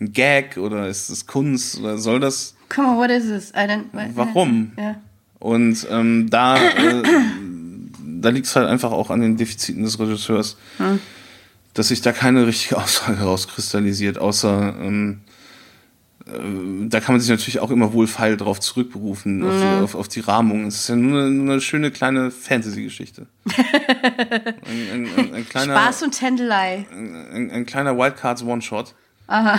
ein 0.00 0.12
Gag 0.12 0.56
oder 0.56 0.88
ist 0.88 1.10
das 1.10 1.26
Kunst 1.26 1.78
oder 1.80 1.98
soll 1.98 2.20
das? 2.20 2.54
Come 2.68 2.88
on, 2.88 2.96
what 2.96 3.10
is 3.10 3.24
this? 3.24 3.50
I 3.50 3.68
don't, 3.68 3.84
Warum? 4.14 4.72
Ja. 4.76 4.96
Und 5.38 5.86
ähm, 5.90 6.28
da, 6.30 6.56
äh, 6.56 7.02
da 8.20 8.30
liegt 8.30 8.46
es 8.46 8.56
halt 8.56 8.68
einfach 8.68 8.90
auch 8.90 9.10
an 9.10 9.20
den 9.20 9.36
Defiziten 9.36 9.82
des 9.82 9.98
Regisseurs, 9.98 10.56
dass 11.78 11.88
sich 11.88 12.00
da 12.00 12.12
keine 12.12 12.46
richtige 12.46 12.76
Aussage 12.82 13.20
rauskristallisiert, 13.20 14.18
außer 14.18 14.74
ähm, 14.80 15.20
äh, 16.26 16.88
da 16.88 17.00
kann 17.00 17.14
man 17.14 17.20
sich 17.20 17.30
natürlich 17.30 17.60
auch 17.60 17.70
immer 17.70 17.92
wohlfeil 17.92 18.36
drauf 18.36 18.58
zurückberufen, 18.58 19.44
auf, 19.44 19.60
die, 19.60 19.82
auf, 19.84 19.94
auf 19.94 20.08
die 20.08 20.20
Rahmung. 20.20 20.66
Es 20.66 20.80
ist 20.80 20.88
ja 20.88 20.96
nur 20.96 21.20
eine, 21.20 21.30
nur 21.30 21.52
eine 21.52 21.60
schöne 21.60 21.90
kleine 21.92 22.32
Fantasy-Geschichte. 22.32 23.28
ein, 23.56 24.56
ein, 24.92 25.08
ein, 25.16 25.34
ein 25.34 25.48
kleiner, 25.48 25.74
Spaß 25.74 26.02
und 26.02 26.18
Tändelei. 26.18 26.86
ein, 26.90 27.50
ein 27.50 27.64
kleiner 27.64 27.96
Wildcards 27.96 28.42
One-Shot. 28.42 28.94
Äh, 29.28 29.58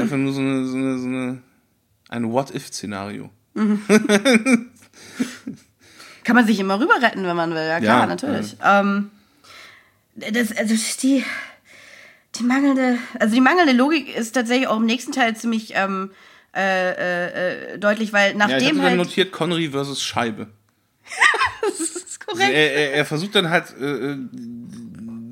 Einfach 0.00 0.16
nur 0.16 0.32
so 0.32 0.40
eine, 0.40 0.66
so 0.66 0.76
eine, 0.76 0.98
so 0.98 1.06
eine 1.06 1.38
ein 2.08 2.32
What-If-Szenario. 2.32 3.30
Kann 6.24 6.34
man 6.34 6.46
sich 6.46 6.58
immer 6.58 6.80
rüber 6.80 6.94
retten, 7.00 7.24
wenn 7.24 7.36
man 7.36 7.50
will. 7.50 7.66
Ja, 7.68 7.78
klar, 7.78 8.00
Ja, 8.00 8.06
natürlich. 8.06 8.56
Ähm, 8.64 9.10
das, 10.16 10.56
also 10.56 10.74
die, 11.02 11.24
die 12.36 12.42
mangelnde, 12.42 12.98
also 13.20 13.34
die 13.34 13.40
mangelnde 13.40 13.72
Logik 13.72 14.14
ist 14.14 14.32
tatsächlich 14.32 14.68
auch 14.68 14.76
im 14.78 14.86
nächsten 14.86 15.12
Teil 15.12 15.36
ziemlich 15.36 15.72
ähm, 15.74 16.10
äh, 16.54 16.90
äh, 16.90 17.74
äh, 17.74 17.78
deutlich, 17.78 18.12
weil 18.12 18.28
Ja, 18.28 18.32
ich 18.32 18.36
nachdem 18.38 18.76
dann 18.76 18.86
halt. 18.86 18.96
notiert 18.96 19.32
Connery 19.32 19.70
versus 19.70 20.02
Scheibe. 20.02 20.48
das 21.62 21.80
ist 21.80 22.18
Also 22.26 22.38
korrekt. 22.38 22.52
er, 22.54 22.72
er, 22.74 22.92
er 22.94 23.04
versucht 23.04 23.34
dann 23.34 23.50
halt 23.50 23.74
äh, 23.80 23.84
äh, 24.12 24.16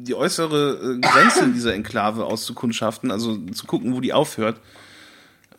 die 0.06 0.14
äußere 0.14 0.96
äh, 0.96 1.00
Grenze 1.00 1.48
dieser 1.48 1.74
Enklave 1.74 2.24
auszukundschaften, 2.26 3.10
also 3.10 3.36
zu 3.52 3.66
gucken, 3.66 3.94
wo 3.94 4.00
die 4.00 4.12
aufhört. 4.12 4.60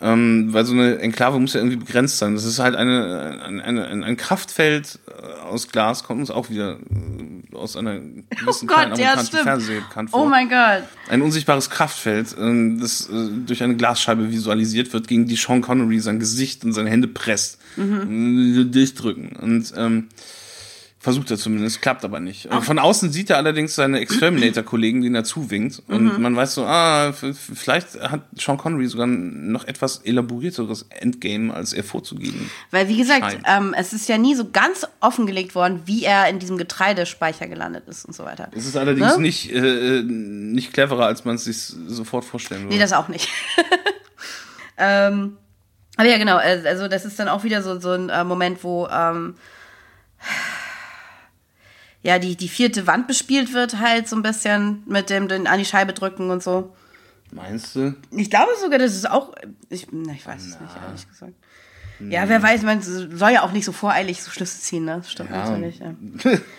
Ähm, 0.02 0.48
weil 0.52 0.66
so 0.66 0.74
eine 0.74 1.00
Enklave 1.00 1.40
muss 1.40 1.54
ja 1.54 1.62
irgendwie 1.62 1.78
begrenzt 1.78 2.18
sein. 2.18 2.36
Das 2.36 2.44
ist 2.44 2.60
halt 2.60 2.76
eine, 2.76 3.40
eine, 3.46 3.64
eine, 3.64 3.86
ein- 3.88 4.04
ein 4.04 4.18
Kraftfeld 4.18 5.00
äh, 5.08 5.40
aus 5.46 5.70
Glas, 5.70 6.04
kommt 6.04 6.20
uns 6.20 6.30
auch 6.30 6.50
wieder 6.50 6.74
äh, 6.74 7.56
aus 7.56 7.78
einer 7.78 8.00
gewissen 8.00 8.70
Oh 8.70 8.74
Gott, 8.76 8.98
ja. 8.98 9.16
Fernsehserie 9.18 9.80
bekannt 9.82 10.10
vor. 10.10 10.24
Oh 10.24 10.26
mein 10.28 10.50
Gott. 10.50 10.84
ein 11.08 11.22
unsichtbares 11.22 11.70
Kraftfeld, 11.70 12.36
ähm, 12.38 12.78
das 12.82 13.10
äh, 13.10 13.14
durch 13.46 13.64
eine 13.64 13.78
Glasscheibe 13.78 14.30
visualisiert 14.32 14.92
wird, 14.92 15.08
gegen 15.08 15.28
die 15.28 15.38
Sean 15.38 15.62
Connery 15.62 16.00
sein 16.02 16.20
Gesicht 16.20 16.66
und 16.66 16.74
seine 16.74 16.90
Hände 16.90 17.08
presst. 17.08 17.58
Mhm. 17.78 18.70
Durchdrücken. 18.74 19.30
Und 19.42 19.74
ähm, 19.78 20.08
versucht 21.06 21.30
er 21.30 21.38
zumindest, 21.38 21.84
klappt 21.84 22.04
aber 22.04 22.20
nicht. 22.20 22.48
Und 22.48 22.64
Von 22.64 22.80
außen 22.80 23.12
sieht 23.12 23.30
er 23.30 23.38
allerdings 23.38 23.76
seine 23.76 24.00
Exterminator-Kollegen, 24.00 25.04
denen 25.04 25.14
er 25.14 25.24
zuwinkt. 25.24 25.84
Und 25.88 26.18
man 26.20 26.36
weiß 26.36 26.56
so, 26.56 26.66
ah, 26.66 27.14
vielleicht 27.14 28.02
hat 28.02 28.22
Sean 28.36 28.58
Connery 28.58 28.88
sogar 28.88 29.06
ein 29.06 29.52
noch 29.52 29.66
etwas 29.66 29.98
elaborierteres 29.98 30.88
Endgame, 30.90 31.54
als 31.54 31.74
er 31.74 31.84
vorzugeben. 31.84 32.50
Weil, 32.72 32.88
wie 32.88 32.98
gesagt, 32.98 33.38
ähm, 33.46 33.76
es 33.78 33.94
ist 33.94 34.10
ja 34.10 34.18
nie 34.18 34.34
so 34.34 34.50
ganz 34.50 34.88
offengelegt 35.00 35.54
worden, 35.54 35.82
wie 35.86 36.04
er 36.06 36.28
in 36.28 36.40
diesem 36.40 36.58
Getreidespeicher 36.58 37.46
gelandet 37.46 37.88
ist 37.88 38.06
und 38.06 38.16
so 38.16 38.26
weiter. 38.26 38.50
Es 38.56 38.66
ist 38.66 38.76
allerdings 38.76 39.18
Ne? 39.18 39.22
nicht, 39.22 39.52
äh, 39.54 40.02
nicht 40.02 40.74
cleverer, 40.74 41.06
als 41.06 41.24
man 41.24 41.36
es 41.36 41.44
sich 41.44 41.72
sofort 41.86 42.26
vorstellen 42.26 42.64
würde. 42.64 42.74
Nee, 42.74 42.82
das 42.82 42.94
auch 42.94 43.10
nicht. 43.10 43.30
ähm, 44.80 45.38
aber 45.98 46.10
ja, 46.10 46.18
genau, 46.18 46.40
äh, 46.40 46.64
also 46.66 46.88
das 46.88 47.06
ist 47.06 47.20
dann 47.20 47.28
auch 47.28 47.44
wieder 47.44 47.62
so, 47.62 47.80
so 47.80 47.92
ein 47.92 48.10
äh, 48.10 48.24
Moment, 48.24 48.64
wo 48.64 48.88
ähm, 48.88 49.36
ja 52.06 52.20
die, 52.20 52.36
die 52.36 52.48
vierte 52.48 52.88
Wand 52.88 53.08
bespielt 53.08 53.52
wird, 53.54 53.80
halt 53.80 54.08
so 54.08 54.16
ein 54.16 54.22
bisschen 54.22 54.84
mit 54.86 55.10
dem 55.10 55.28
den 55.28 55.48
an 55.48 55.60
die 55.60 55.66
Scheibe 55.66 55.94
drücken 55.94 56.30
und 56.30 56.44
so. 56.44 56.74
Meinst 57.32 57.76
du? 57.76 57.96
Ich 58.12 58.30
glaube 58.30 58.52
sogar, 58.62 58.80
das 58.80 58.94
ist 58.96 59.10
auch. 59.10 59.34
Ich, 59.70 59.88
na, 59.92 60.14
ich 60.14 60.26
weiß 60.26 60.42
es 60.42 60.60
nicht, 60.62 60.76
ehrlich 60.86 61.08
gesagt. 61.10 61.34
Ja, 62.10 62.28
wer 62.28 62.44
weiß, 62.44 62.64
man 62.64 62.82
soll 62.82 63.32
ja 63.32 63.42
auch 63.44 63.54
nicht 63.54 63.64
so 63.64 63.72
voreilig 63.72 64.22
so 64.22 64.30
Schlüsse 64.30 64.60
ziehen, 64.60 64.84
ne? 64.84 64.98
Das 64.98 65.10
stimmt 65.14 65.30
Ja. 65.32 65.50
natürlich. 65.50 65.80
Ja. 65.80 65.96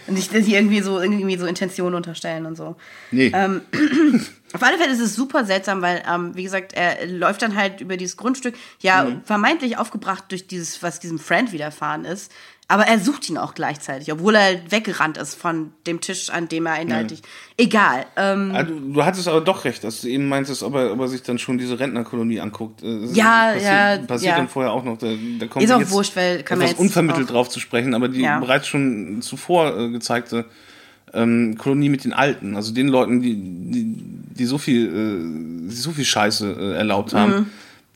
Und 0.07 0.15
nicht 0.15 0.33
irgendwie 0.33 0.81
so, 0.81 0.99
irgendwie 0.99 1.37
so 1.37 1.45
Intentionen 1.45 1.95
unterstellen 1.95 2.47
und 2.47 2.57
so. 2.57 2.77
Nee. 3.11 3.31
Ähm, 3.35 3.61
Auf 4.55 4.63
alle 4.63 4.79
Fälle 4.79 4.93
ist 4.93 5.01
es 5.01 5.15
super 5.15 5.45
seltsam, 5.45 5.83
weil, 5.83 6.03
ähm, 6.11 6.35
wie 6.35 6.45
gesagt, 6.45 6.73
er 6.73 7.07
läuft 7.07 7.43
dann 7.43 7.55
halt 7.55 7.83
über 7.83 7.99
dieses 7.99 8.17
Grundstück, 8.17 8.55
ja, 8.81 9.05
Mhm. 9.05 9.21
vermeintlich 9.25 9.77
aufgebracht 9.77 10.25
durch 10.31 10.47
dieses, 10.47 10.83
was 10.83 11.01
diesem 11.01 11.19
Friend 11.19 11.53
widerfahren 11.53 12.07
ist. 12.07 12.33
Aber 12.69 12.83
er 12.89 12.99
sucht 12.99 13.29
ihn 13.29 13.39
auch 13.39 13.55
gleichzeitig, 13.55 14.11
obwohl 14.11 14.35
er 14.35 14.59
weggerannt 14.73 15.19
ist 15.19 15.37
von 15.37 15.71
dem 15.87 16.01
Tisch, 16.01 16.31
an 16.31 16.49
dem 16.49 16.67
er 16.67 16.81
inhaltlich. 16.81 17.23
Egal. 17.57 18.07
Ähm, 18.17 18.51
Ah, 18.53 18.65
du, 18.65 19.05
hattest 19.05 19.29
aber 19.29 19.41
doch 19.41 19.65
recht, 19.65 19.85
dass 19.85 20.01
du 20.01 20.09
eben 20.09 20.29
meintest, 20.29 20.65
ob 20.65 20.75
er, 20.75 20.91
ob 20.93 20.99
er 20.99 21.07
sich 21.07 21.23
dann 21.23 21.39
schon 21.39 21.59
diese 21.59 21.79
Rentnerkolonie 21.79 22.41
anguckt. 22.41 22.83
Äh, 22.83 23.03
das 23.03 23.17
Ja, 23.17 23.53
passiert, 23.53 23.63
ja, 23.63 23.97
Passiert 24.09 24.31
ja. 24.33 24.37
dann 24.39 24.49
vorher 24.49 24.73
auch 24.73 24.83
noch. 24.83 24.99
Da, 24.99 25.07
da 25.39 25.47
kommt 25.47 25.65
Ist 25.65 25.71
auch 25.71 25.79
jetzt 25.79 25.93
wurscht, 25.93 26.17
weil 26.17 26.43
kann 26.43 26.59
man 26.59 26.67
jetzt 26.67 26.81
unvermittelt 26.81 27.29
auch- 27.29 27.33
drauf 27.35 27.49
zu 27.51 27.61
sprechen, 27.61 27.95
aber 27.95 28.09
die 28.09 28.23
Ja. 28.23 28.41
bereits 28.41 28.67
schon 28.67 29.23
zuvor 29.23 29.79
äh, 29.79 29.91
gezeigte 29.91 30.45
ähm, 31.15 31.57
Kolonie 31.57 31.89
mit 31.89 32.03
den 32.05 32.13
Alten, 32.13 32.57
also 32.57 32.75
den 32.75 32.89
Leuten, 32.89 33.23
die, 33.23 33.35
die, 33.37 33.85
die 34.35 34.45
so 34.45 34.59
viel, 34.59 35.69
äh, 35.69 35.71
so 35.71 35.93
viel 35.93 36.05
Scheiße 36.05 36.57
äh, 36.59 36.73
erlaubt 36.79 37.15
haben, 37.15 37.33
Mhm. 37.33 37.47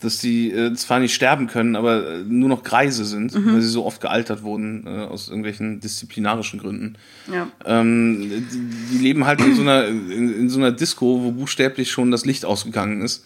Dass 0.01 0.18
die 0.18 0.51
äh, 0.51 0.72
zwar 0.74 0.98
nicht 0.98 1.14
sterben 1.14 1.47
können, 1.47 1.77
aber 1.77 2.06
äh, 2.14 2.18
nur 2.27 2.48
noch 2.48 2.62
Greise 2.62 3.05
sind, 3.05 3.35
Mhm. 3.35 3.52
weil 3.55 3.60
sie 3.60 3.68
so 3.68 3.85
oft 3.85 4.01
gealtert 4.01 4.43
wurden 4.43 4.85
äh, 4.86 4.90
aus 5.05 5.28
irgendwelchen 5.28 5.81
disziplinarischen 5.81 6.59
Gründen. 6.59 6.94
ja. 7.32 7.48
Ähm, 7.64 8.18
die, 8.20 8.97
die 8.97 8.98
leben 9.02 9.27
halt 9.27 9.40
in 9.40 9.55
so 9.55 9.62
einer 9.62 9.86
in, 9.86 10.35
in 10.35 10.48
so 10.51 10.59
einer 10.59 10.72
Disco, 10.72 11.20
wo 11.22 11.32
buchstäblich 11.32 11.90
schon 11.90 12.10
das 12.10 12.24
Licht 12.24 12.44
ausgegangen 12.44 13.02
ist 13.02 13.24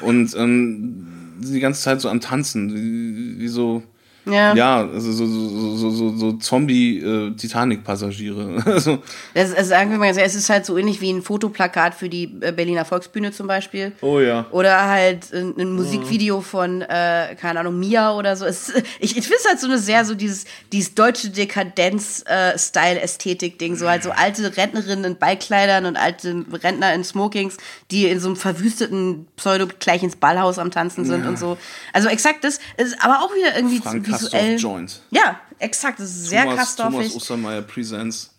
und 0.00 0.34
ähm, 0.36 1.06
die 1.40 1.60
ganze 1.60 1.82
Zeit 1.82 2.00
so 2.00 2.08
am 2.08 2.20
Tanzen, 2.20 2.74
wie, 2.74 3.40
wie 3.40 3.48
so 3.48 3.82
Ja. 4.26 4.54
ja, 4.54 4.80
also 4.80 5.12
so 5.12 5.26
so 5.26 5.76
so 5.76 5.90
so, 5.90 6.16
so 6.16 6.32
Zombie 6.34 7.00
äh, 7.00 7.34
also 8.66 8.98
Das 9.34 9.50
ist, 9.50 9.56
also 9.56 9.68
sagen 9.68 9.90
wir 9.90 9.98
mal, 9.98 10.08
es 10.08 10.34
ist 10.34 10.48
halt 10.48 10.64
so 10.64 10.78
ähnlich 10.78 11.00
wie 11.00 11.12
ein 11.12 11.22
Fotoplakat 11.22 11.94
für 11.94 12.08
die 12.08 12.24
äh, 12.40 12.52
Berliner 12.52 12.84
Volksbühne 12.84 13.32
zum 13.32 13.46
Beispiel. 13.46 13.92
oh 14.00 14.20
ja. 14.20 14.46
Oder 14.50 14.88
halt 14.88 15.32
ein, 15.32 15.54
ein 15.58 15.72
Musikvideo 15.72 16.40
von, 16.40 16.82
äh, 16.82 17.36
keine 17.40 17.60
Ahnung, 17.60 17.78
Mia 17.78 18.16
oder 18.16 18.36
so. 18.36 18.44
Es, 18.44 18.72
ich 19.00 19.16
ich 19.16 19.24
finde 19.24 19.38
es 19.40 19.48
halt 19.48 19.60
so 19.60 19.66
eine 19.66 19.78
sehr 19.78 20.04
so 20.04 20.14
dieses, 20.14 20.44
dieses 20.72 20.94
deutsche 20.94 21.30
Dekadenz-Style-Ästhetik-Ding. 21.30 23.76
So 23.76 23.88
halt 23.88 24.02
so 24.02 24.10
alte 24.10 24.56
Rentnerinnen 24.56 25.04
in 25.04 25.18
Ballkleidern 25.18 25.86
und 25.86 25.96
alte 25.96 26.44
Rentner 26.52 26.92
in 26.94 27.04
Smokings, 27.04 27.56
die 27.90 28.06
in 28.06 28.20
so 28.20 28.28
einem 28.28 28.36
verwüsteten 28.36 29.26
Pseudo 29.36 29.66
gleich 29.78 30.02
ins 30.02 30.16
Ballhaus 30.16 30.58
am 30.58 30.70
Tanzen 30.70 31.04
sind 31.04 31.26
und 31.26 31.38
so. 31.38 31.56
Also 31.92 32.08
exakt 32.08 32.44
das, 32.44 32.58
ist 32.76 33.02
aber 33.02 33.22
auch 33.22 33.34
wieder 33.34 33.56
irgendwie 33.56 33.80
visuell. 34.22 34.56
Joint. 34.58 35.00
Ja, 35.10 35.40
exakt. 35.58 35.98
Das 36.00 36.08
ist 36.10 36.26
sehr 36.28 36.44
kastorfig. 36.46 36.98
Thomas 36.98 37.14
Ostermeier 37.16 37.62
Presents. 37.62 38.30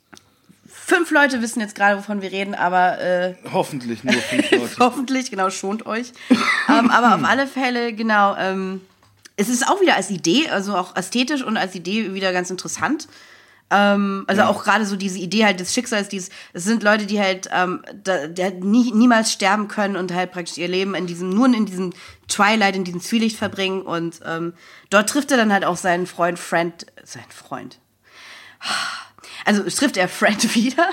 Fünf 0.67 1.09
Leute 1.09 1.41
wissen 1.41 1.61
jetzt 1.61 1.73
gerade, 1.73 1.97
wovon 1.97 2.21
wir 2.21 2.31
reden, 2.31 2.53
aber 2.53 2.99
äh, 2.99 3.33
Hoffentlich 3.51 4.03
nur 4.03 4.13
fünf 4.13 4.51
Leute. 4.51 4.75
hoffentlich, 4.79 5.31
genau, 5.31 5.49
schont 5.49 5.85
euch. 5.87 6.11
ähm, 6.69 6.91
aber 6.91 7.15
auf 7.15 7.23
alle 7.23 7.47
Fälle, 7.47 7.93
genau, 7.93 8.35
ähm, 8.37 8.81
es 9.35 9.49
ist 9.49 9.67
auch 9.67 9.81
wieder 9.81 9.95
als 9.95 10.11
Idee, 10.11 10.49
also 10.49 10.75
auch 10.75 10.95
ästhetisch 10.95 11.41
und 11.41 11.57
als 11.57 11.73
Idee 11.73 12.13
wieder 12.13 12.31
ganz 12.33 12.51
interessant. 12.51 13.07
Ähm, 13.71 14.25
also 14.27 14.43
auch 14.43 14.63
gerade 14.63 14.85
so 14.85 14.95
diese 14.95 15.17
Idee 15.17 15.43
halt 15.43 15.59
des 15.59 15.73
Schicksals, 15.73 16.07
dieses, 16.07 16.29
es 16.53 16.63
sind 16.65 16.83
Leute, 16.83 17.07
die 17.07 17.19
halt, 17.19 17.49
ähm, 17.51 17.81
da, 18.03 18.27
die 18.27 18.43
halt 18.43 18.63
nie, 18.63 18.91
niemals 18.91 19.31
sterben 19.31 19.67
können 19.67 19.95
und 19.95 20.13
halt 20.13 20.31
praktisch 20.31 20.57
ihr 20.57 20.67
Leben 20.67 20.93
in 20.93 21.07
diesem, 21.07 21.31
nur 21.31 21.47
in 21.47 21.65
diesem 21.65 21.93
Twilight, 22.27 22.75
in 22.75 22.83
diesem 22.83 23.01
Zwielicht 23.01 23.37
verbringen 23.37 23.81
und 23.81 24.19
ähm, 24.23 24.53
dort 24.91 25.09
trifft 25.09 25.31
er 25.31 25.37
dann 25.37 25.51
halt 25.51 25.65
auch 25.65 25.77
seinen 25.77 26.05
Freund, 26.05 26.37
Friend, 26.37 26.85
sein 27.03 27.25
Freund. 27.29 27.79
Also 29.45 29.63
trifft 29.63 29.97
er 29.97 30.07
Friend 30.07 30.55
wieder, 30.55 30.89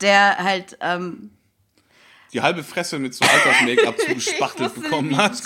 der 0.00 0.38
halt 0.38 0.78
ähm, 0.80 1.30
Die 2.32 2.40
halbe 2.40 2.62
Fresse 2.62 3.00
mit 3.00 3.14
so 3.14 3.24
Alters-Make-up 3.24 3.98
zugespachtelt 4.06 4.74
bekommen 4.74 5.16
hat. 5.16 5.32
es. 5.32 5.42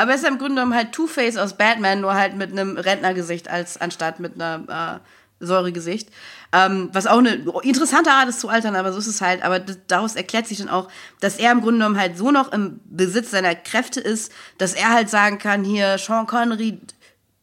Aber 0.00 0.10
er 0.10 0.14
ist 0.14 0.22
ja 0.22 0.28
im 0.28 0.38
Grunde 0.38 0.54
genommen 0.56 0.74
halt 0.74 0.92
Two-Face 0.92 1.36
aus 1.36 1.58
Batman, 1.58 2.00
nur 2.00 2.14
halt 2.14 2.36
mit 2.36 2.52
einem 2.52 2.78
Rentnergesicht 2.78 3.48
als 3.48 3.78
anstatt 3.78 4.18
mit 4.18 4.34
einer 4.40 5.00
äh, 5.02 5.19
Säuregesicht. 5.40 6.08
Ähm, 6.52 6.90
was 6.92 7.06
auch 7.06 7.18
eine 7.18 7.44
interessante 7.62 8.10
Art 8.10 8.28
ist 8.28 8.40
zu 8.40 8.48
altern, 8.48 8.76
aber 8.76 8.92
so 8.92 8.98
ist 8.98 9.06
es 9.06 9.20
halt. 9.20 9.42
Aber 9.42 9.58
daraus 9.58 10.16
erklärt 10.16 10.46
sich 10.46 10.58
dann 10.58 10.68
auch, 10.68 10.88
dass 11.20 11.36
er 11.36 11.52
im 11.52 11.60
Grunde 11.60 11.78
genommen 11.78 11.98
halt 11.98 12.16
so 12.18 12.30
noch 12.30 12.52
im 12.52 12.80
Besitz 12.84 13.30
seiner 13.30 13.54
Kräfte 13.54 14.00
ist, 14.00 14.32
dass 14.58 14.74
er 14.74 14.90
halt 14.90 15.08
sagen 15.10 15.38
kann, 15.38 15.64
hier, 15.64 15.96
Sean 15.98 16.26
Connery, 16.26 16.78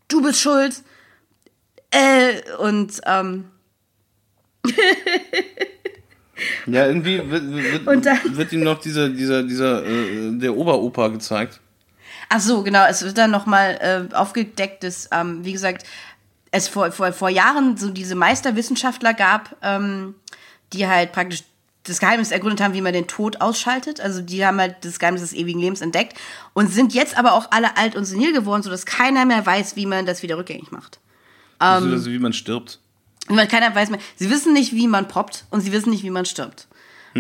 du 0.07 0.21
bist 0.21 0.39
schuld. 0.41 0.83
Äh, 1.91 2.41
und 2.59 2.99
ähm, 3.05 3.45
Ja, 6.67 6.85
irgendwie 6.85 7.17
wird, 7.31 7.85
wird, 7.85 8.05
dann- 8.05 8.37
wird 8.37 8.51
ihm 8.53 8.61
noch 8.63 8.79
dieser, 8.79 9.09
dieser, 9.09 9.41
dieser, 9.41 9.83
äh, 9.85 10.31
der 10.37 10.55
Oberoper 10.55 11.09
gezeigt. 11.09 11.59
Ach 12.29 12.39
so, 12.41 12.61
genau. 12.61 12.85
Es 12.87 13.03
wird 13.03 13.17
dann 13.17 13.31
nochmal 13.31 14.07
äh, 14.11 14.13
aufgedeckt, 14.13 14.83
dass, 14.83 15.09
ähm, 15.11 15.43
wie 15.45 15.53
gesagt, 15.53 15.85
es 16.51 16.67
vor, 16.67 16.91
vor, 16.91 17.11
vor 17.13 17.29
Jahren 17.29 17.77
so 17.77 17.89
diese 17.89 18.15
Meisterwissenschaftler 18.15 19.13
gab, 19.13 19.55
ähm, 19.61 20.15
die 20.73 20.87
halt 20.87 21.11
praktisch 21.11 21.43
das 21.83 21.99
Geheimnis 21.99 22.31
ergründet 22.31 22.61
haben, 22.61 22.73
wie 22.73 22.81
man 22.81 22.93
den 22.93 23.07
Tod 23.07 23.39
ausschaltet. 23.39 24.01
Also 24.01 24.21
die 24.21 24.45
haben 24.45 24.59
halt 24.59 24.75
das 24.81 24.99
Geheimnis 24.99 25.21
des 25.21 25.33
ewigen 25.33 25.59
Lebens 25.59 25.81
entdeckt 25.81 26.17
und 26.53 26.71
sind 26.71 26.93
jetzt 26.93 27.17
aber 27.17 27.33
auch 27.33 27.51
alle 27.51 27.77
alt 27.77 27.95
und 27.95 28.05
senil 28.05 28.33
geworden, 28.33 28.63
sodass 28.63 28.85
keiner 28.85 29.25
mehr 29.25 29.45
weiß, 29.45 29.75
wie 29.75 29.85
man 29.85 30.05
das 30.05 30.21
wieder 30.21 30.37
rückgängig 30.37 30.71
macht. 30.71 30.99
Ähm, 31.61 31.83
so, 31.83 31.89
also 31.91 32.11
wie 32.11 32.19
man 32.19 32.33
stirbt. 32.33 32.79
Weil 33.29 33.47
keiner 33.47 33.73
weiß 33.73 33.89
mehr. 33.89 33.99
Sie 34.15 34.29
wissen 34.29 34.53
nicht, 34.53 34.73
wie 34.73 34.87
man 34.87 35.07
poppt 35.07 35.45
und 35.49 35.61
sie 35.61 35.71
wissen 35.71 35.89
nicht, 35.89 36.03
wie 36.03 36.09
man 36.09 36.25
stirbt. 36.25 36.67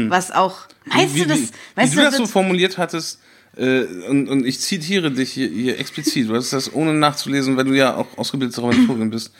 Was 0.05 0.31
auch. 0.31 0.59
Meinst 0.85 1.15
wie, 1.15 1.21
du 1.21 1.27
das? 1.27 1.39
Wie, 1.39 1.49
meinst 1.75 1.93
wie 1.93 1.97
du 1.97 2.03
das 2.03 2.17
so 2.17 2.27
formuliert 2.27 2.77
hattest, 2.77 3.19
äh, 3.57 3.85
und, 4.09 4.29
und 4.29 4.45
ich 4.45 4.59
zitiere 4.59 5.11
dich 5.11 5.31
hier, 5.31 5.49
hier 5.49 5.79
explizit, 5.79 6.29
du 6.29 6.35
hast 6.35 6.53
das 6.53 6.73
ohne 6.73 6.93
nachzulesen, 6.93 7.57
weil 7.57 7.65
du 7.65 7.73
ja 7.73 7.95
auch 7.95 8.17
ausgebildete 8.17 8.61
Dramaturgin 8.61 9.09
bist, 9.09 9.33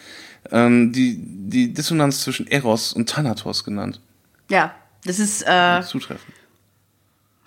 ähm, 0.52 0.92
die, 0.92 1.18
die 1.20 1.74
Dissonanz 1.74 2.22
zwischen 2.22 2.48
Eros 2.48 2.94
und 2.94 3.10
Thanatos 3.10 3.64
genannt. 3.64 4.00
ja, 4.50 4.74
das 5.04 5.20
ist 5.20 5.44
äh, 5.48 5.82
Zutreffend. 5.84 6.34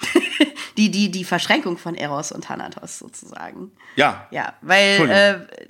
die, 0.76 0.90
die, 0.90 1.10
die 1.10 1.24
Verschränkung 1.24 1.78
von 1.78 1.94
Eros 1.94 2.32
und 2.32 2.44
Thanatos 2.44 2.98
sozusagen. 2.98 3.70
Ja. 3.96 4.26
Ja, 4.30 4.54
weil 4.62 5.08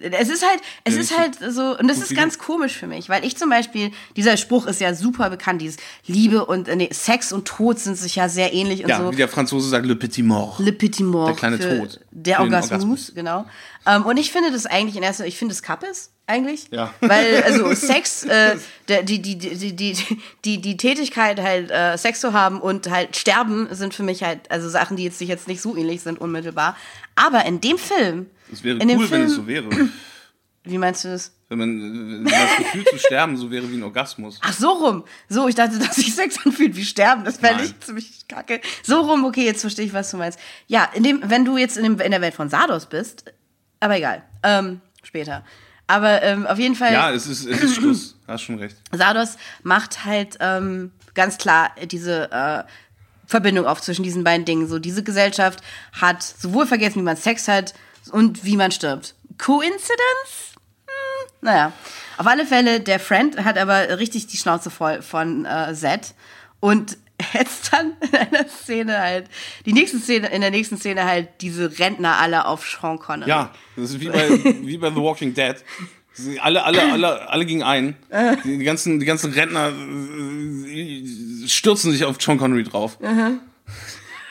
äh, 0.00 0.08
es 0.10 0.28
ist 0.28 0.46
halt, 0.46 0.60
es 0.84 0.94
Ja, 0.94 1.00
ist 1.00 1.18
halt 1.18 1.38
so, 1.54 1.78
und 1.78 1.88
das 1.88 1.98
ist 1.98 2.14
ganz 2.14 2.38
komisch 2.38 2.72
für 2.76 2.86
mich, 2.86 3.08
weil 3.08 3.24
ich 3.24 3.36
zum 3.36 3.50
Beispiel, 3.50 3.92
dieser 4.16 4.36
Spruch 4.36 4.66
ist 4.66 4.80
ja 4.80 4.94
super 4.94 5.30
bekannt, 5.30 5.62
dieses 5.62 5.78
Liebe 6.06 6.44
und 6.44 6.68
äh, 6.68 6.76
nee, 6.76 6.88
Sex 6.92 7.32
und 7.32 7.46
Tod 7.46 7.78
sind 7.78 7.96
sich 7.96 8.16
ja 8.16 8.28
sehr 8.28 8.52
ähnlich 8.52 8.82
und 8.82 8.90
Ja, 8.90 8.98
so. 8.98 9.12
wie 9.12 9.16
der 9.16 9.28
Franzose 9.28 9.68
sagt, 9.68 9.86
le 9.86 9.96
petit 9.96 10.24
mort. 10.24 10.58
Le 10.58 10.72
Petit 10.72 11.00
Mort. 11.06 11.28
Der 11.28 11.36
kleine 11.36 11.58
Tod. 11.58 12.00
Der 12.10 12.40
Orgasmus, 12.40 12.72
Orgasmus. 12.72 13.12
genau. 13.14 13.46
Ähm, 13.86 14.04
und 14.04 14.16
ich 14.18 14.30
finde 14.30 14.50
das 14.52 14.66
eigentlich 14.66 14.96
in 14.96 15.02
erster 15.02 15.26
ich 15.26 15.38
finde 15.38 15.52
es 15.52 15.62
Kappes 15.62 16.12
eigentlich. 16.26 16.68
Ja. 16.70 16.94
Weil, 17.00 17.42
also 17.42 17.74
Sex, 17.74 18.24
äh, 18.24 18.56
die, 18.88 19.20
die, 19.20 19.36
die, 19.36 19.74
die, 19.74 19.96
die, 20.44 20.60
die, 20.60 20.76
Tätigkeit 20.76 21.40
halt 21.40 21.70
äh, 21.70 21.96
Sex 21.96 22.20
zu 22.20 22.32
haben 22.32 22.60
und 22.60 22.90
halt 22.90 23.16
sterben 23.16 23.68
sind 23.72 23.94
für 23.94 24.02
mich 24.02 24.22
halt, 24.22 24.50
also 24.50 24.68
Sachen, 24.68 24.96
die 24.96 25.04
jetzt, 25.04 25.18
sich 25.18 25.28
jetzt 25.28 25.48
nicht 25.48 25.60
so 25.60 25.76
ähnlich 25.76 26.02
sind 26.02 26.20
unmittelbar. 26.20 26.76
Aber 27.16 27.44
in 27.44 27.60
dem 27.60 27.78
Film, 27.78 28.26
Es 28.52 28.62
wäre 28.62 28.78
in 28.78 28.88
dem 28.88 28.98
cool, 28.98 29.08
Film, 29.08 29.22
wenn 29.22 29.28
es 29.28 29.34
so 29.34 29.46
wäre. 29.46 29.68
wie 30.64 30.78
meinst 30.78 31.04
du 31.04 31.08
das? 31.08 31.32
Wenn 31.48 31.58
man 31.58 32.24
wenn 32.24 32.32
das 32.32 32.56
Gefühl 32.58 32.84
zu 32.84 32.98
sterben 32.98 33.36
so 33.36 33.50
wäre 33.50 33.68
wie 33.68 33.76
ein 33.76 33.82
Orgasmus. 33.82 34.38
Ach, 34.40 34.52
so 34.52 34.70
rum. 34.70 35.04
So, 35.28 35.48
ich 35.48 35.56
dachte, 35.56 35.80
dass 35.80 35.96
sich 35.96 36.14
Sex 36.14 36.36
anfühlt 36.46 36.76
wie 36.76 36.84
Sterben. 36.84 37.24
Das 37.24 37.38
fände 37.38 37.64
ich 37.64 37.70
Nein. 37.70 37.80
ziemlich 37.80 38.28
kacke. 38.28 38.60
So 38.84 39.00
rum, 39.00 39.24
okay, 39.24 39.44
jetzt 39.44 39.62
verstehe 39.62 39.84
ich, 39.84 39.92
was 39.92 40.12
du 40.12 40.16
meinst. 40.16 40.38
Ja, 40.68 40.88
in 40.94 41.02
dem, 41.02 41.20
wenn 41.24 41.44
du 41.44 41.56
jetzt 41.56 41.76
in, 41.76 41.82
dem, 41.82 41.98
in 41.98 42.12
der 42.12 42.20
Welt 42.20 42.34
von 42.34 42.48
Sardos 42.48 42.86
bist, 42.86 43.24
aber 43.80 43.96
egal. 43.96 44.22
Ähm, 44.42 44.80
später. 45.02 45.44
Aber 45.86 46.22
ähm, 46.22 46.46
auf 46.46 46.58
jeden 46.58 46.76
Fall, 46.76 46.92
Ja, 46.92 47.10
es 47.10 47.26
ist, 47.26 47.46
es 47.46 47.60
ist 47.62 47.74
Schluss. 47.74 48.16
Hast 48.28 48.42
schon 48.42 48.58
recht. 48.58 48.76
Sardos 48.92 49.36
macht 49.64 50.04
halt 50.04 50.36
ähm, 50.38 50.92
ganz 51.14 51.36
klar 51.36 51.72
diese 51.90 52.30
äh, 52.30 52.62
Verbindung 53.26 53.66
auf 53.66 53.80
zwischen 53.80 54.04
diesen 54.04 54.22
beiden 54.22 54.44
Dingen. 54.44 54.68
So, 54.68 54.78
diese 54.78 55.02
Gesellschaft 55.02 55.60
hat 56.00 56.22
sowohl 56.22 56.66
vergessen, 56.66 57.00
wie 57.00 57.04
man 57.04 57.16
Sex 57.16 57.48
hat 57.48 57.74
und 58.12 58.44
wie 58.44 58.56
man 58.56 58.70
stirbt. 58.70 59.14
Coincidence? 59.38 60.54
Hm, 60.86 61.30
naja. 61.40 61.72
Auf 62.18 62.26
alle 62.26 62.46
Fälle, 62.46 62.80
der 62.80 63.00
Friend 63.00 63.44
hat 63.44 63.58
aber 63.58 63.98
richtig 63.98 64.26
die 64.26 64.36
Schnauze 64.36 64.70
voll 64.70 65.02
von 65.02 65.44
äh, 65.44 65.74
Zed 65.74 66.14
und 66.60 66.98
hetzt 67.32 67.72
dann 67.72 67.92
in 68.00 68.16
einer 68.16 68.48
Szene 68.48 68.98
halt, 68.98 69.28
die 69.66 69.72
nächste 69.72 69.98
Szene, 69.98 70.28
in 70.28 70.40
der 70.40 70.50
nächsten 70.50 70.76
Szene 70.76 71.04
halt 71.04 71.28
diese 71.40 71.78
Rentner 71.78 72.18
alle 72.18 72.46
auf 72.46 72.66
Sean 72.66 72.98
Connery. 72.98 73.28
Ja, 73.28 73.52
das 73.76 73.90
ist 73.90 74.00
wie 74.00 74.08
bei, 74.08 74.28
wie 74.62 74.78
bei 74.78 74.90
The 74.90 74.96
Walking 74.96 75.34
Dead. 75.34 75.56
Alle, 76.40 76.64
alle, 76.64 76.92
alle, 76.92 77.28
alle 77.30 77.46
gegen 77.46 77.62
ein. 77.62 77.96
Die, 78.44 78.58
ganzen, 78.64 79.00
die 79.00 79.06
ganzen 79.06 79.32
Rentner 79.32 79.68
äh, 79.68 81.48
stürzen 81.48 81.92
sich 81.92 82.04
auf 82.04 82.16
John 82.20 82.36
Connery 82.36 82.64
drauf. 82.64 82.98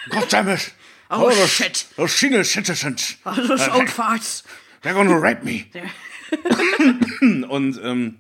Goddammit! 0.10 0.74
Oh, 1.10 1.32
shit. 1.32 1.88
Oh, 1.98 2.06
shit, 2.06 2.46
shit, 2.46 2.68
shit, 2.68 2.78
shit. 2.78 3.18
Das 3.24 3.38
ist 3.38 3.74
old 3.74 3.90
farts. 3.90 4.44
They're 4.84 4.94
gonna 4.94 5.18
rape 5.18 5.44
me. 5.44 5.66
Und 7.50 7.82
ähm, 7.84 8.20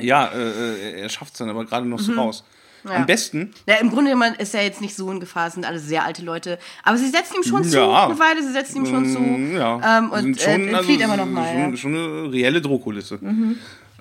ja, 0.00 0.26
äh, 0.28 1.00
er 1.02 1.08
schafft 1.08 1.34
es 1.34 1.38
dann 1.38 1.50
aber 1.50 1.66
gerade 1.66 1.86
noch 1.86 2.00
so 2.00 2.12
raus. 2.14 2.44
Am 2.84 3.06
besten, 3.06 3.52
Ja, 3.66 3.76
im 3.76 3.90
Grunde 3.90 4.10
genommen 4.12 4.34
ist 4.38 4.54
er 4.54 4.62
jetzt 4.64 4.80
nicht 4.80 4.94
so 4.94 5.10
in 5.10 5.20
Gefahr, 5.20 5.50
sind 5.50 5.64
alles 5.66 5.86
sehr 5.86 6.04
alte 6.04 6.22
Leute. 6.22 6.58
Aber 6.82 6.96
sie 6.98 7.08
setzen 7.08 7.36
ihm 7.38 7.42
schon 7.44 7.64
zu, 7.64 7.76
Ja. 7.78 8.06
eine 8.06 8.18
Weile, 8.18 8.42
sie 8.42 8.52
setzen 8.52 8.78
ihm 8.78 8.86
schon 8.86 9.06
zu. 9.10 9.18
Mm, 9.20 9.56
ja, 9.56 9.98
Ähm, 9.98 10.10
und 10.10 10.40
schon, 10.40 10.68
äh, 10.68 10.82
flieht 10.82 11.00
immer 11.00 11.16
noch 11.16 11.26
mal. 11.26 11.48
schon, 11.48 11.58
Ja. 11.60 11.68
Mhm. 11.68 11.76
schon 11.76 11.94
eine 11.94 12.32
reelle 12.32 12.60
Drohkulisse. 12.60 13.18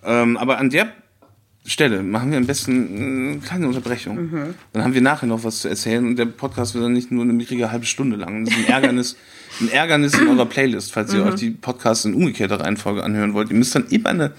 Ähm, 0.05 0.37
aber 0.37 0.57
an 0.57 0.69
der 0.69 0.89
Stelle 1.65 2.03
machen 2.03 2.31
wir 2.31 2.37
am 2.37 2.45
besten 2.45 3.31
eine 3.31 3.39
kleine 3.39 3.67
Unterbrechung. 3.67 4.15
Mhm. 4.17 4.53
Dann 4.73 4.83
haben 4.83 4.93
wir 4.93 4.99
nachher 5.01 5.27
noch 5.27 5.45
was 5.45 5.61
zu 5.61 5.69
erzählen 5.69 6.05
und 6.05 6.17
der 6.17 6.25
Podcast 6.25 6.73
wird 6.73 6.83
dann 6.83 6.91
nicht 6.91 7.09
nur 7.09 7.23
eine 7.23 7.31
mickrige 7.31 7.71
halbe 7.71 7.85
Stunde 7.85 8.17
lang. 8.17 8.43
Das 8.43 8.53
ist 8.53 8.59
ein 8.65 8.67
Ärgernis, 8.73 9.15
ein 9.61 9.69
Ärgernis 9.69 10.13
in 10.19 10.27
eurer 10.27 10.45
Playlist, 10.45 10.91
falls 10.91 11.13
Mhm. 11.13 11.19
ihr 11.19 11.25
euch 11.27 11.35
die 11.35 11.51
Podcasts 11.51 12.03
in 12.03 12.15
umgekehrter 12.15 12.59
Reihenfolge 12.59 13.01
anhören 13.01 13.33
wollt. 13.33 13.49
Ihr 13.49 13.55
müsst 13.55 13.75
dann 13.75 13.87
immer 13.87 14.09
eine 14.09 14.33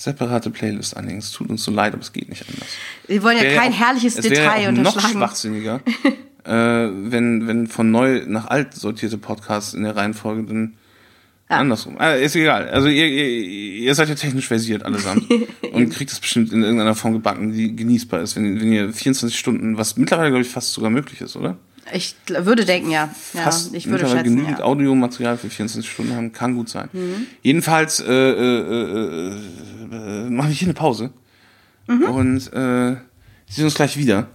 separate 0.00 0.50
Playlist 0.50 0.96
anlegen. 0.96 1.18
Es 1.18 1.30
tut 1.30 1.50
uns 1.50 1.62
so 1.62 1.70
leid, 1.70 1.92
aber 1.92 2.02
es 2.02 2.12
geht 2.12 2.28
nicht 2.28 2.44
anders. 2.48 2.68
Wir 3.06 3.22
wollen 3.22 3.36
ja 3.36 3.42
Wäre 3.44 3.56
kein 3.56 3.72
auch- 3.72 3.78
herrliches 3.78 4.16
es 4.16 4.24
wäre 4.24 4.34
Detail 4.34 4.68
auch 4.68 4.72
noch 4.72 5.00
schwachsinniger, 5.00 5.80
äh, 6.44 6.50
wenn, 6.52 7.46
wenn 7.46 7.66
von 7.66 7.90
neu 7.90 8.22
nach 8.26 8.46
alt 8.46 8.74
sortierte 8.74 9.18
Podcasts 9.18 9.74
in 9.74 9.82
der 9.82 9.94
Reihenfolge 9.96 10.44
dann 10.44 10.74
andersrum. 11.48 11.96
Äh, 12.00 12.24
ist 12.24 12.36
egal. 12.36 12.68
Also 12.70 12.88
ihr, 12.88 13.06
ihr, 13.06 13.26
ihr 13.82 13.94
seid 13.94 14.08
ja 14.08 14.14
technisch 14.14 14.46
versiert 14.46 14.84
allesamt 14.84 15.24
und 15.72 15.90
kriegt 15.90 16.12
es 16.12 16.20
bestimmt 16.20 16.52
in 16.52 16.62
irgendeiner 16.62 16.94
Form 16.94 17.12
gebacken, 17.12 17.52
die 17.52 17.74
genießbar 17.74 18.20
ist, 18.22 18.36
wenn, 18.36 18.60
wenn 18.60 18.72
ihr 18.72 18.92
24 18.92 19.36
Stunden, 19.38 19.76
was 19.76 19.96
mittlerweile 19.96 20.30
glaube 20.30 20.44
ich 20.44 20.48
fast 20.50 20.72
sogar 20.72 20.90
möglich 20.90 21.20
ist, 21.20 21.36
oder? 21.36 21.56
Ich 21.92 22.14
würde 22.28 22.64
denken, 22.64 22.90
ja. 22.90 23.08
ja 23.32 23.42
Fast 23.42 23.74
ich 23.74 23.86
würde 23.88 24.06
schätzen, 24.06 24.24
genügend 24.24 24.58
ja. 24.58 24.64
Mhm. 24.64 24.70
Audiomaterial 24.72 25.36
für 25.36 25.50
24 25.50 25.90
Stunden 25.90 26.14
haben, 26.14 26.32
kann 26.32 26.54
gut 26.54 26.68
sein. 26.68 26.88
Jedenfalls 27.42 28.00
äh, 28.00 28.04
äh, 28.06 28.34
äh, 28.36 29.34
äh, 29.92 30.30
machen 30.30 30.48
wir 30.48 30.54
hier 30.54 30.66
eine 30.68 30.74
Pause 30.74 31.10
Mhm. 31.86 32.02
und 32.04 32.52
äh, 32.52 32.96
sehen 33.48 33.64
uns 33.64 33.74
gleich 33.74 33.96
wieder. 33.96 34.28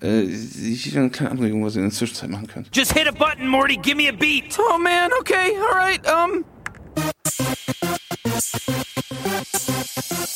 Äh, 0.00 0.20
ich 0.22 0.86
habe 0.90 1.00
eine 1.00 1.10
kleine 1.10 1.32
Anregung, 1.32 1.64
was 1.64 1.74
ihr 1.74 1.82
in 1.82 1.88
der 1.88 1.96
Zwischenzeit 1.96 2.30
machen 2.30 2.46
könnt. 2.46 2.68
Just 2.76 2.92
hit 2.92 3.08
a 3.08 3.10
button, 3.10 3.48
Morty. 3.48 3.76
Give 3.76 3.96
me 3.96 4.08
a 4.08 4.12
beat. 4.12 4.56
Oh 4.58 4.78
man, 4.78 5.10
okay, 5.18 5.56
alright, 5.72 6.00
um. 6.06 6.44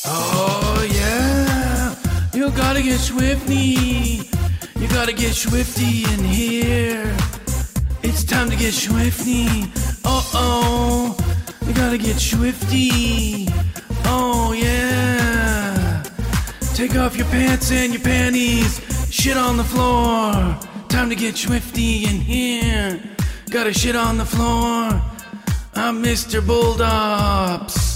Oh 0.05 0.85
yeah, 0.91 1.95
you 2.33 2.49
gotta 2.51 2.81
get 2.81 2.99
swifty. 2.99 4.21
You 4.85 4.91
gotta 4.91 5.13
get 5.13 5.33
swifty 5.33 6.03
in 6.13 6.23
here. 6.23 7.11
It's 8.03 8.23
time 8.23 8.51
to 8.51 8.55
get 8.55 8.71
swifty. 8.71 9.47
Uh 10.05 10.21
oh, 10.35 11.17
you 11.65 11.73
gotta 11.73 11.97
get 11.97 12.17
swifty. 12.17 13.47
Oh 14.05 14.53
yeah. 14.53 16.03
Take 16.75 16.95
off 16.97 17.17
your 17.17 17.25
pants 17.29 17.71
and 17.71 17.93
your 17.93 18.03
panties. 18.03 18.79
Shit 19.09 19.37
on 19.37 19.57
the 19.57 19.63
floor. 19.63 20.33
Time 20.87 21.09
to 21.09 21.15
get 21.15 21.35
swifty 21.35 22.05
in 22.05 22.21
here. 22.21 23.01
Gotta 23.49 23.73
shit 23.73 23.95
on 23.95 24.19
the 24.19 24.25
floor. 24.25 25.01
I'm 25.73 26.03
Mr. 26.03 26.45
Bulldogs. 26.45 27.94